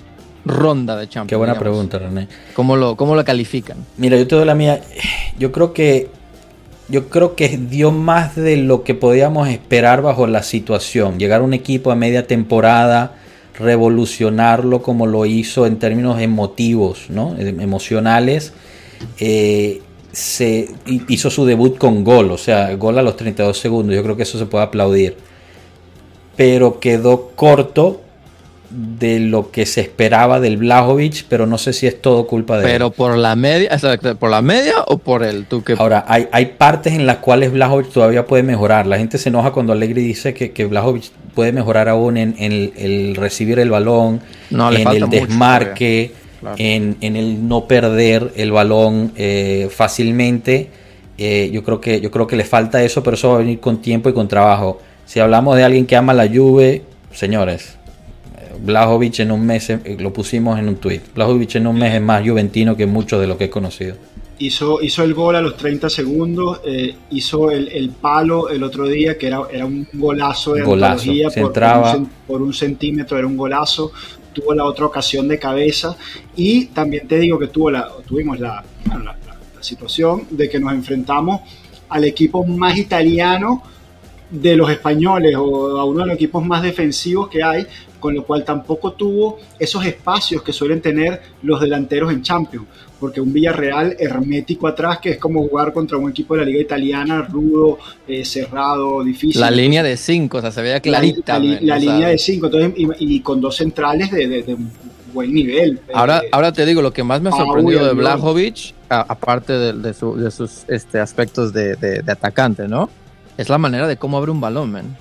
ronda 0.50 0.96
de 0.98 1.08
Champions? 1.08 1.30
Qué 1.30 1.36
buena 1.36 1.58
pregunta, 1.58 2.00
René. 2.00 2.28
¿Cómo 2.54 2.76
lo, 2.76 2.96
¿Cómo 2.96 3.16
lo 3.16 3.24
califican? 3.24 3.78
Mira, 3.98 4.18
yo 4.18 4.28
te 4.28 4.36
doy 4.36 4.46
la 4.46 4.56
mía. 4.56 4.82
Yo 5.38 5.52
creo 5.52 5.74
que 5.74 6.10
yo 6.90 7.08
creo 7.10 7.36
que 7.36 7.48
dio 7.58 7.92
más 7.92 8.36
de 8.36 8.58
lo 8.58 8.84
que 8.84 8.96
podíamos 8.96 9.48
esperar 9.48 10.02
bajo 10.02 10.26
la 10.26 10.42
situación. 10.42 11.20
Llegar 11.20 11.42
a 11.42 11.44
un 11.44 11.54
equipo 11.54 11.92
a 11.92 11.96
media 11.96 12.26
temporada, 12.26 13.16
revolucionarlo 13.58 14.82
como 14.82 15.06
lo 15.06 15.26
hizo 15.26 15.68
en 15.68 15.78
términos 15.78 16.20
emotivos, 16.20 17.10
¿no? 17.10 17.36
Em, 17.38 17.62
emocionales. 17.62 18.54
Eh, 19.20 19.82
se 20.12 20.70
hizo 21.08 21.30
su 21.30 21.46
debut 21.46 21.78
con 21.78 22.04
gol, 22.04 22.32
o 22.32 22.38
sea, 22.38 22.76
gol 22.76 22.98
a 22.98 23.04
los 23.04 23.16
32 23.16 23.58
segundos. 23.58 23.96
Yo 23.96 24.02
creo 24.02 24.18
que 24.18 24.24
eso 24.24 24.40
se 24.40 24.48
puede 24.48 24.64
aplaudir. 24.64 25.16
Pero 26.36 26.80
quedó 26.80 27.30
corto 27.36 28.02
de 28.70 29.20
lo 29.20 29.52
que 29.52 29.66
se 29.66 29.82
esperaba 29.82 30.40
del 30.40 30.58
Blajovic, 30.58 31.26
pero 31.28 31.48
no 31.48 31.58
sé 31.58 31.74
si 31.74 31.88
es 31.88 32.02
todo 32.02 32.28
culpa 32.28 32.58
de 32.58 32.64
pero 32.64 32.92
por 32.92 33.18
la 33.18 33.36
media, 33.36 33.72
por 34.20 34.30
la 34.30 34.42
media 34.42 34.76
o 34.88 35.00
por 35.00 35.24
el 35.24 35.46
tú 35.46 35.64
que 35.64 35.76
Ahora, 35.78 36.06
hay, 36.08 36.28
hay 36.32 36.46
partes 36.58 36.94
en 36.94 37.06
las 37.06 37.18
cuales 37.18 37.52
Blajovic 37.52 37.92
todavía 37.92 38.26
puede 38.26 38.44
mejorar. 38.44 38.86
La 38.86 38.98
gente 38.98 39.18
se 39.18 39.30
enoja 39.30 39.52
cuando 39.52 39.74
Allegri 39.74 40.04
dice 40.04 40.34
que, 40.34 40.52
que 40.52 40.66
Blajovic 40.66 41.12
puede 41.34 41.52
mejorar 41.52 41.90
aún 41.90 42.18
en, 42.18 42.36
el, 42.38 43.16
recibir 43.16 43.60
el 43.60 43.72
balón, 43.72 44.22
en 44.52 44.88
el 44.88 45.10
desmarque, 45.10 46.12
en, 46.58 46.98
el 47.02 47.48
no 47.48 47.68
perder 47.68 48.34
el 48.36 48.52
balón 48.52 49.14
eh, 49.16 49.70
fácilmente. 49.72 50.70
Eh, 51.18 51.50
yo 51.52 51.64
creo 51.64 51.82
que 51.82 52.00
yo 52.00 52.12
creo 52.12 52.28
que 52.28 52.36
le 52.36 52.46
falta 52.46 52.84
eso, 52.84 53.04
pero 53.04 53.16
eso 53.16 53.30
va 53.30 53.36
a 53.36 53.40
venir 53.40 53.60
con 53.60 53.82
tiempo 53.82 54.10
y 54.10 54.14
con 54.14 54.28
trabajo. 54.28 54.80
Si 55.06 55.20
hablamos 55.20 55.58
de 55.58 55.64
alguien 55.64 55.88
que 55.88 55.96
ama 55.96 56.14
la 56.14 56.28
Juve, 56.28 56.84
señores, 57.12 57.79
Blajovic 58.64 59.20
en 59.20 59.32
un 59.32 59.46
mes, 59.46 59.70
eh, 59.70 59.98
lo 60.00 60.12
pusimos 60.14 60.60
en 60.60 60.70
un 60.70 60.76
tweet. 60.76 61.02
Blajovic 61.16 61.56
en 61.56 61.68
un 61.68 61.78
mes 61.78 61.96
es 61.96 62.02
más 62.02 62.28
juventino 62.28 62.76
que 62.76 62.86
mucho 62.86 63.20
de 63.20 63.28
lo 63.28 63.38
que 63.38 63.46
he 63.46 63.50
conocido. 63.50 63.96
Hizo, 64.40 64.82
hizo 64.82 65.04
el 65.04 65.14
gol 65.14 65.36
a 65.36 65.42
los 65.42 65.58
30 65.58 65.90
segundos, 65.90 66.62
eh, 66.66 66.96
hizo 67.12 67.52
el, 67.52 67.90
palo 68.02 68.50
el 68.50 68.64
otro 68.64 68.88
día, 68.88 69.18
que 69.18 69.28
era, 69.28 69.42
era 69.52 69.66
un 69.66 69.86
golazo 69.92 70.54
de 70.54 70.62
golazo. 70.62 71.12
por, 71.36 71.54
por, 72.26 72.42
un, 72.42 72.54
centímetro, 72.54 73.18
era 73.18 73.28
un 73.28 73.36
golazo. 73.36 73.92
Tuvo 74.32 74.54
la 74.54 74.64
otra 74.64 74.86
ocasión 74.86 75.28
de 75.28 75.38
cabeza 75.38 75.98
y 76.36 76.68
también 76.68 77.08
te 77.08 77.18
digo 77.20 77.38
que 77.38 77.48
tuvo 77.48 77.72
la, 77.72 77.90
tuvimos 78.08 78.40
la, 78.40 78.64
la 78.86 79.64
situación 79.64 80.28
de 80.30 80.50
que 80.50 80.60
nos 80.60 80.72
enfrentamos 80.72 81.42
al 81.90 82.06
equipo 82.06 82.46
más 82.46 82.78
italiano 82.78 83.64
de 84.30 84.56
los 84.56 84.70
españoles 84.70 85.36
o 85.36 85.80
a 85.80 85.86
uno 85.86 86.02
de 86.02 86.08
los 86.08 86.16
equipos 86.16 86.46
más 86.46 86.62
defensivos 86.62 87.30
que 87.30 87.44
hay, 87.44 87.66
con 88.00 88.14
lo 88.14 88.24
cual 88.24 88.46
tampoco 88.46 88.94
tuvo 88.94 89.40
esos 89.58 89.86
espacios 89.86 90.42
que 90.42 90.54
suelen 90.54 90.82
tener 90.82 91.22
los 91.42 91.60
delanteros 91.60 92.12
en 92.12 92.22
Champions, 92.22 92.66
porque 93.00 93.22
un 93.22 93.32
Villarreal 93.34 93.96
hermético 94.00 94.68
atrás, 94.68 95.00
que 95.00 95.12
es 95.12 95.18
como 95.18 95.48
jugar 95.48 95.74
contra 95.74 95.98
un 95.98 96.10
equipo 96.10 96.36
de 96.36 96.42
la 96.42 96.46
liga 96.46 96.62
italiana, 96.62 97.22
rudo, 97.24 97.80
eh, 98.08 98.24
cerrado, 98.24 99.04
difícil. 99.04 99.42
La 99.42 99.52
línea 99.52 99.84
de 99.84 99.98
cinco, 99.98 100.38
o 100.38 100.42
sea, 100.42 100.52
se 100.52 100.62
veía 100.62 100.80
clarita. 100.80 101.40
La, 101.40 101.78
línea 101.78 102.10
de 102.10 102.18
cinco, 102.18 102.48
entonces, 102.48 102.74
y, 103.00 103.20
con 103.22 103.42
dos 103.42 103.56
centrales 103.56 104.12
de, 104.12 104.58
buen 105.14 105.34
nivel. 105.34 105.80
Ahora, 105.94 106.20
eh, 106.20 106.30
ahora 106.32 106.52
te 106.52 106.66
digo, 106.66 106.82
lo 106.82 106.94
que 106.94 107.04
más 107.04 107.22
me 107.22 107.30
ha 107.30 107.32
sorprendido 107.32 107.86
de 107.86 107.94
Blajovic, 107.94 108.74
aparte 108.90 109.54
de, 109.54 109.94
sus 109.94 110.64
este, 110.68 111.00
aspectos 111.00 111.52
de, 111.52 112.04
atacante, 112.08 112.68
¿no? 112.68 112.90
Es 113.40 113.48
la 113.48 113.58
manera 113.58 113.88
de 113.88 113.96
cómo 113.96 114.18
abre 114.18 114.32
un 114.32 114.42
balón, 114.42 114.70
man. 114.70 114.98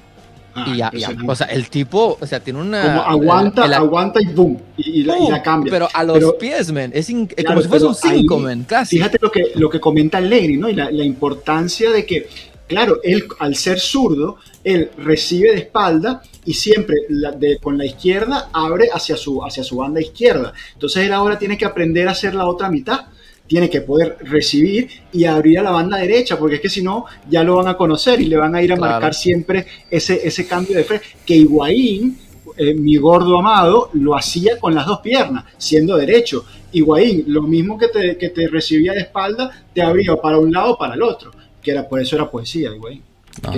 Ah, 0.55 0.65
y 0.69 0.77
ya, 0.77 0.93
o 1.27 1.35
sea, 1.35 1.49
el 1.49 1.69
tipo, 1.69 2.17
o 2.21 2.25
sea, 2.25 2.39
tiene 2.39 2.61
una. 2.61 2.83
Como 2.83 3.03
aguanta, 3.03 3.65
aguanta 3.65 4.23
y 4.23 4.27
boom, 4.27 4.61
y, 4.77 5.03
la, 5.03 5.43
cambia. 5.43 5.73
Pero 5.73 5.89
a 5.93 6.05
los 6.05 6.35
pies, 6.35 6.71
man, 6.71 6.93
es 6.95 7.13
como 7.45 7.61
si 7.61 7.67
fuese 7.67 7.87
un 7.87 7.97
5, 7.97 8.39
man, 8.39 8.63
casi. 8.63 8.99
Fíjate 8.99 9.19
lo 9.21 9.33
que, 9.33 9.51
lo 9.57 9.69
que 9.69 9.81
comenta 9.81 10.21
Legri, 10.21 10.57
¿no? 10.57 10.69
Y 10.69 10.75
la, 10.75 11.03
importancia 11.03 11.91
de 11.91 12.07
que, 12.07 12.29
claro, 12.69 13.01
él, 13.03 13.25
al 13.41 13.57
ser 13.57 13.81
zurdo, 13.81 14.37
él 14.63 14.93
recibe 14.99 15.51
de 15.51 15.59
espalda 15.59 16.23
y 16.45 16.55
siempre 16.55 16.95
de, 17.09 17.59
con 17.59 17.77
la 17.77 17.87
izquierda 17.87 18.51
abre 18.53 18.89
hacia 18.95 19.17
su, 19.17 19.45
hacia 19.45 19.65
su 19.65 19.79
banda 19.79 20.01
izquierda. 20.01 20.53
Entonces 20.75 21.07
él 21.07 21.13
ahora 21.13 21.41
tiene 21.41 21.59
que 21.59 21.65
aprender 21.65 22.07
a 22.07 22.13
hacer 22.13 22.37
la 22.37 22.47
otra 22.47 22.71
mitad 22.71 23.07
tiene 23.49 23.71
que 23.71 23.81
poder 23.81 24.19
recibir 24.21 24.89
y 25.11 25.25
abrir 25.25 25.59
a 25.59 25.63
la 25.63 25.71
banda 25.71 25.97
derecha, 25.97 26.39
porque 26.39 26.57
es 26.57 26.61
que 26.61 26.69
si 26.69 26.83
no, 26.83 27.07
ya 27.29 27.43
lo 27.43 27.57
van 27.57 27.67
a 27.69 27.77
conocer 27.77 28.21
y 28.21 28.27
le 28.27 28.37
van 28.37 28.55
a 28.55 28.63
ir 28.63 28.73
a 28.73 28.77
marcar 28.77 29.15
siempre 29.15 29.67
ese, 29.91 30.21
ese 30.23 30.47
cambio 30.47 30.77
de 30.77 30.85
fe. 30.85 31.01
Que 31.25 31.35
Higuaín, 31.35 32.17
eh, 32.57 32.75
mi 32.75 32.97
gordo 32.99 33.39
amado, 33.39 33.91
lo 33.95 34.15
hacía 34.15 34.59
con 34.59 34.75
las 34.75 34.87
dos 34.87 35.01
piernas, 35.01 35.45
siendo 35.57 35.97
derecho. 35.97 36.45
Higuaín, 36.73 37.25
lo 37.29 37.43
mismo 37.43 37.79
que 37.79 37.89
te, 37.89 38.19
que 38.19 38.29
te 38.29 38.47
recibía 38.49 38.93
de 38.93 39.01
espalda, 39.01 39.51
te 39.73 39.81
abría 39.81 40.15
para 40.17 40.39
un 40.39 40.53
lado 40.53 40.73
o 40.75 40.79
para 40.79 40.95
el 40.95 41.03
otro, 41.03 41.31
que 41.63 41.71
era 41.71 41.89
por 41.89 42.01
eso 42.01 42.17
era 42.17 42.31
poesía, 42.31 42.71
Higuaín. 42.75 43.03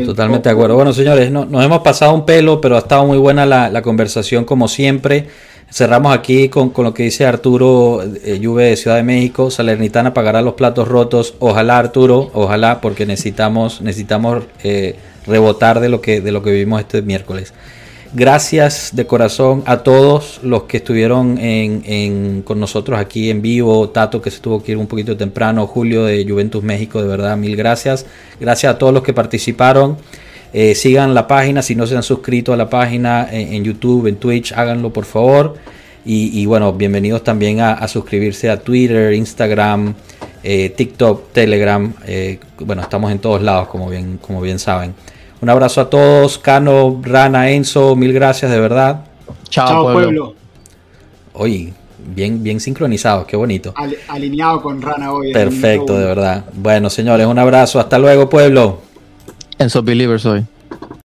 totalmente 0.07 0.49
de 0.49 0.53
acuerdo. 0.53 0.77
Bueno, 0.77 0.93
señores, 0.93 1.33
no, 1.33 1.45
nos 1.45 1.65
hemos 1.65 1.81
pasado 1.81 2.15
un 2.15 2.25
pelo, 2.25 2.61
pero 2.61 2.77
ha 2.77 2.79
estado 2.81 3.05
muy 3.07 3.19
buena 3.19 3.45
la, 3.45 3.69
la 3.69 3.83
conversación 3.83 4.45
como 4.45 4.69
siempre. 4.69 5.27
Cerramos 5.73 6.13
aquí 6.13 6.49
con, 6.49 6.73
lo 6.77 6.93
que 6.93 7.05
dice 7.05 7.27
Arturo 7.27 8.03
eh, 8.03 8.41
Juve 8.43 8.65
de 8.65 8.77
Ciudad 8.77 8.97
de 8.97 9.05
México. 9.05 9.51
Salernitana 9.53 10.13
pagará 10.13 10.43
los 10.43 10.55
platos 10.55 10.89
rotos. 10.89 11.35
Ojalá, 11.39 11.79
Arturo, 11.79 12.31
ojalá, 12.35 12.81
porque 12.81 13.07
necesitamos, 13.07 13.81
necesitamos 13.81 14.45
eh, 14.65 14.97
rebotar 15.27 15.79
de 15.79 15.89
lo, 15.89 16.01
que, 16.01 16.21
de 16.21 16.33
lo 16.33 16.43
que 16.43 16.51
vivimos 16.51 16.81
este 16.81 17.03
miércoles. 17.03 17.55
Gracias 18.13 18.91
de 18.93 19.07
corazón 19.07 19.63
a 19.67 19.85
todos 19.85 20.41
los 20.43 20.65
que 20.65 20.79
estuvieron 20.79 21.37
con 22.43 22.59
nosotros 22.59 22.99
aquí 22.99 23.31
en 23.31 23.41
vivo. 23.41 23.89
Tato 23.91 24.21
que 24.21 24.33
se 24.33 24.41
tuvo 24.41 24.65
que 24.65 24.73
ir 24.73 24.79
un 24.79 24.89
poquito 24.89 25.17
temprano. 25.17 25.69
Julio 25.69 26.05
de 26.05 26.27
Juventus 26.29 26.65
México, 26.65 27.01
de 27.01 27.07
verdad, 27.07 27.37
mil 27.37 27.55
gracias. 27.55 28.07
Gracias 28.41 28.75
a 28.75 28.79
todos 28.79 28.93
los 28.93 29.05
que 29.05 29.13
participaron. 29.13 29.97
Eh, 30.53 30.75
sigan 30.75 31.15
la 31.15 31.27
página, 31.27 31.63
si 31.63 31.77
no 31.77 31.87
se 31.87 31.97
han 31.97 32.03
suscrito 32.03 32.53
a 32.53 32.57
la 32.57 32.69
página 32.69 33.29
en, 33.31 33.63
YouTube, 33.63 34.09
en 34.09 34.17
Twitch, 34.17 34.53
háganlo 34.53 34.93
por 34.93 35.05
favor. 35.05 35.55
Y, 36.05 36.45
bueno, 36.47 36.73
bienvenidos 36.73 37.23
también 37.23 37.61
a, 37.61 37.87
suscribirse 37.87 38.51
a 38.51 38.59
Twitter, 38.59 39.13
Instagram, 39.13 39.95
eh, 40.43 40.71
TikTok, 40.71 41.33
Telegram. 41.33 41.93
Eh, 42.05 42.41
bueno, 42.59 42.83
estamos 42.83 43.13
en 43.13 43.21
todos 43.21 43.43
lados, 43.43 43.69
como 43.69 43.89
bien, 43.89 44.19
como 44.21 44.41
bien 44.41 44.59
saben. 44.59 44.95
Un 45.41 45.49
abrazo 45.51 45.83
a 45.83 45.91
todos, 45.91 46.39
Cano, 46.39 47.01
Rana, 47.03 47.51
Enzo, 47.51 47.95
mil 47.95 48.13
gracias 48.13 48.51
de 48.51 48.59
verdad. 48.59 49.05
Chao, 49.49 49.93
pueblo. 49.93 50.35
Oye, 51.35 51.73
bien, 52.15 52.43
bien 52.43 52.59
sincronizados, 52.59 53.27
qué 53.27 53.37
bonito. 53.37 53.73
alineado 54.09 54.61
con 54.61 54.83
Rana 54.83 55.13
hoy. 55.13 55.33
Perfecto, 55.33 55.97
de 55.97 56.07
verdad. 56.07 56.45
Bueno, 56.55 56.91
señores, 56.91 57.27
un 57.27 57.39
abrazo, 57.39 57.79
hasta 57.79 57.99
luego, 57.99 58.29
pueblo. 58.29 58.90
Enzo 59.61 59.83
Believers 59.83 60.25
hoy. 60.25 60.47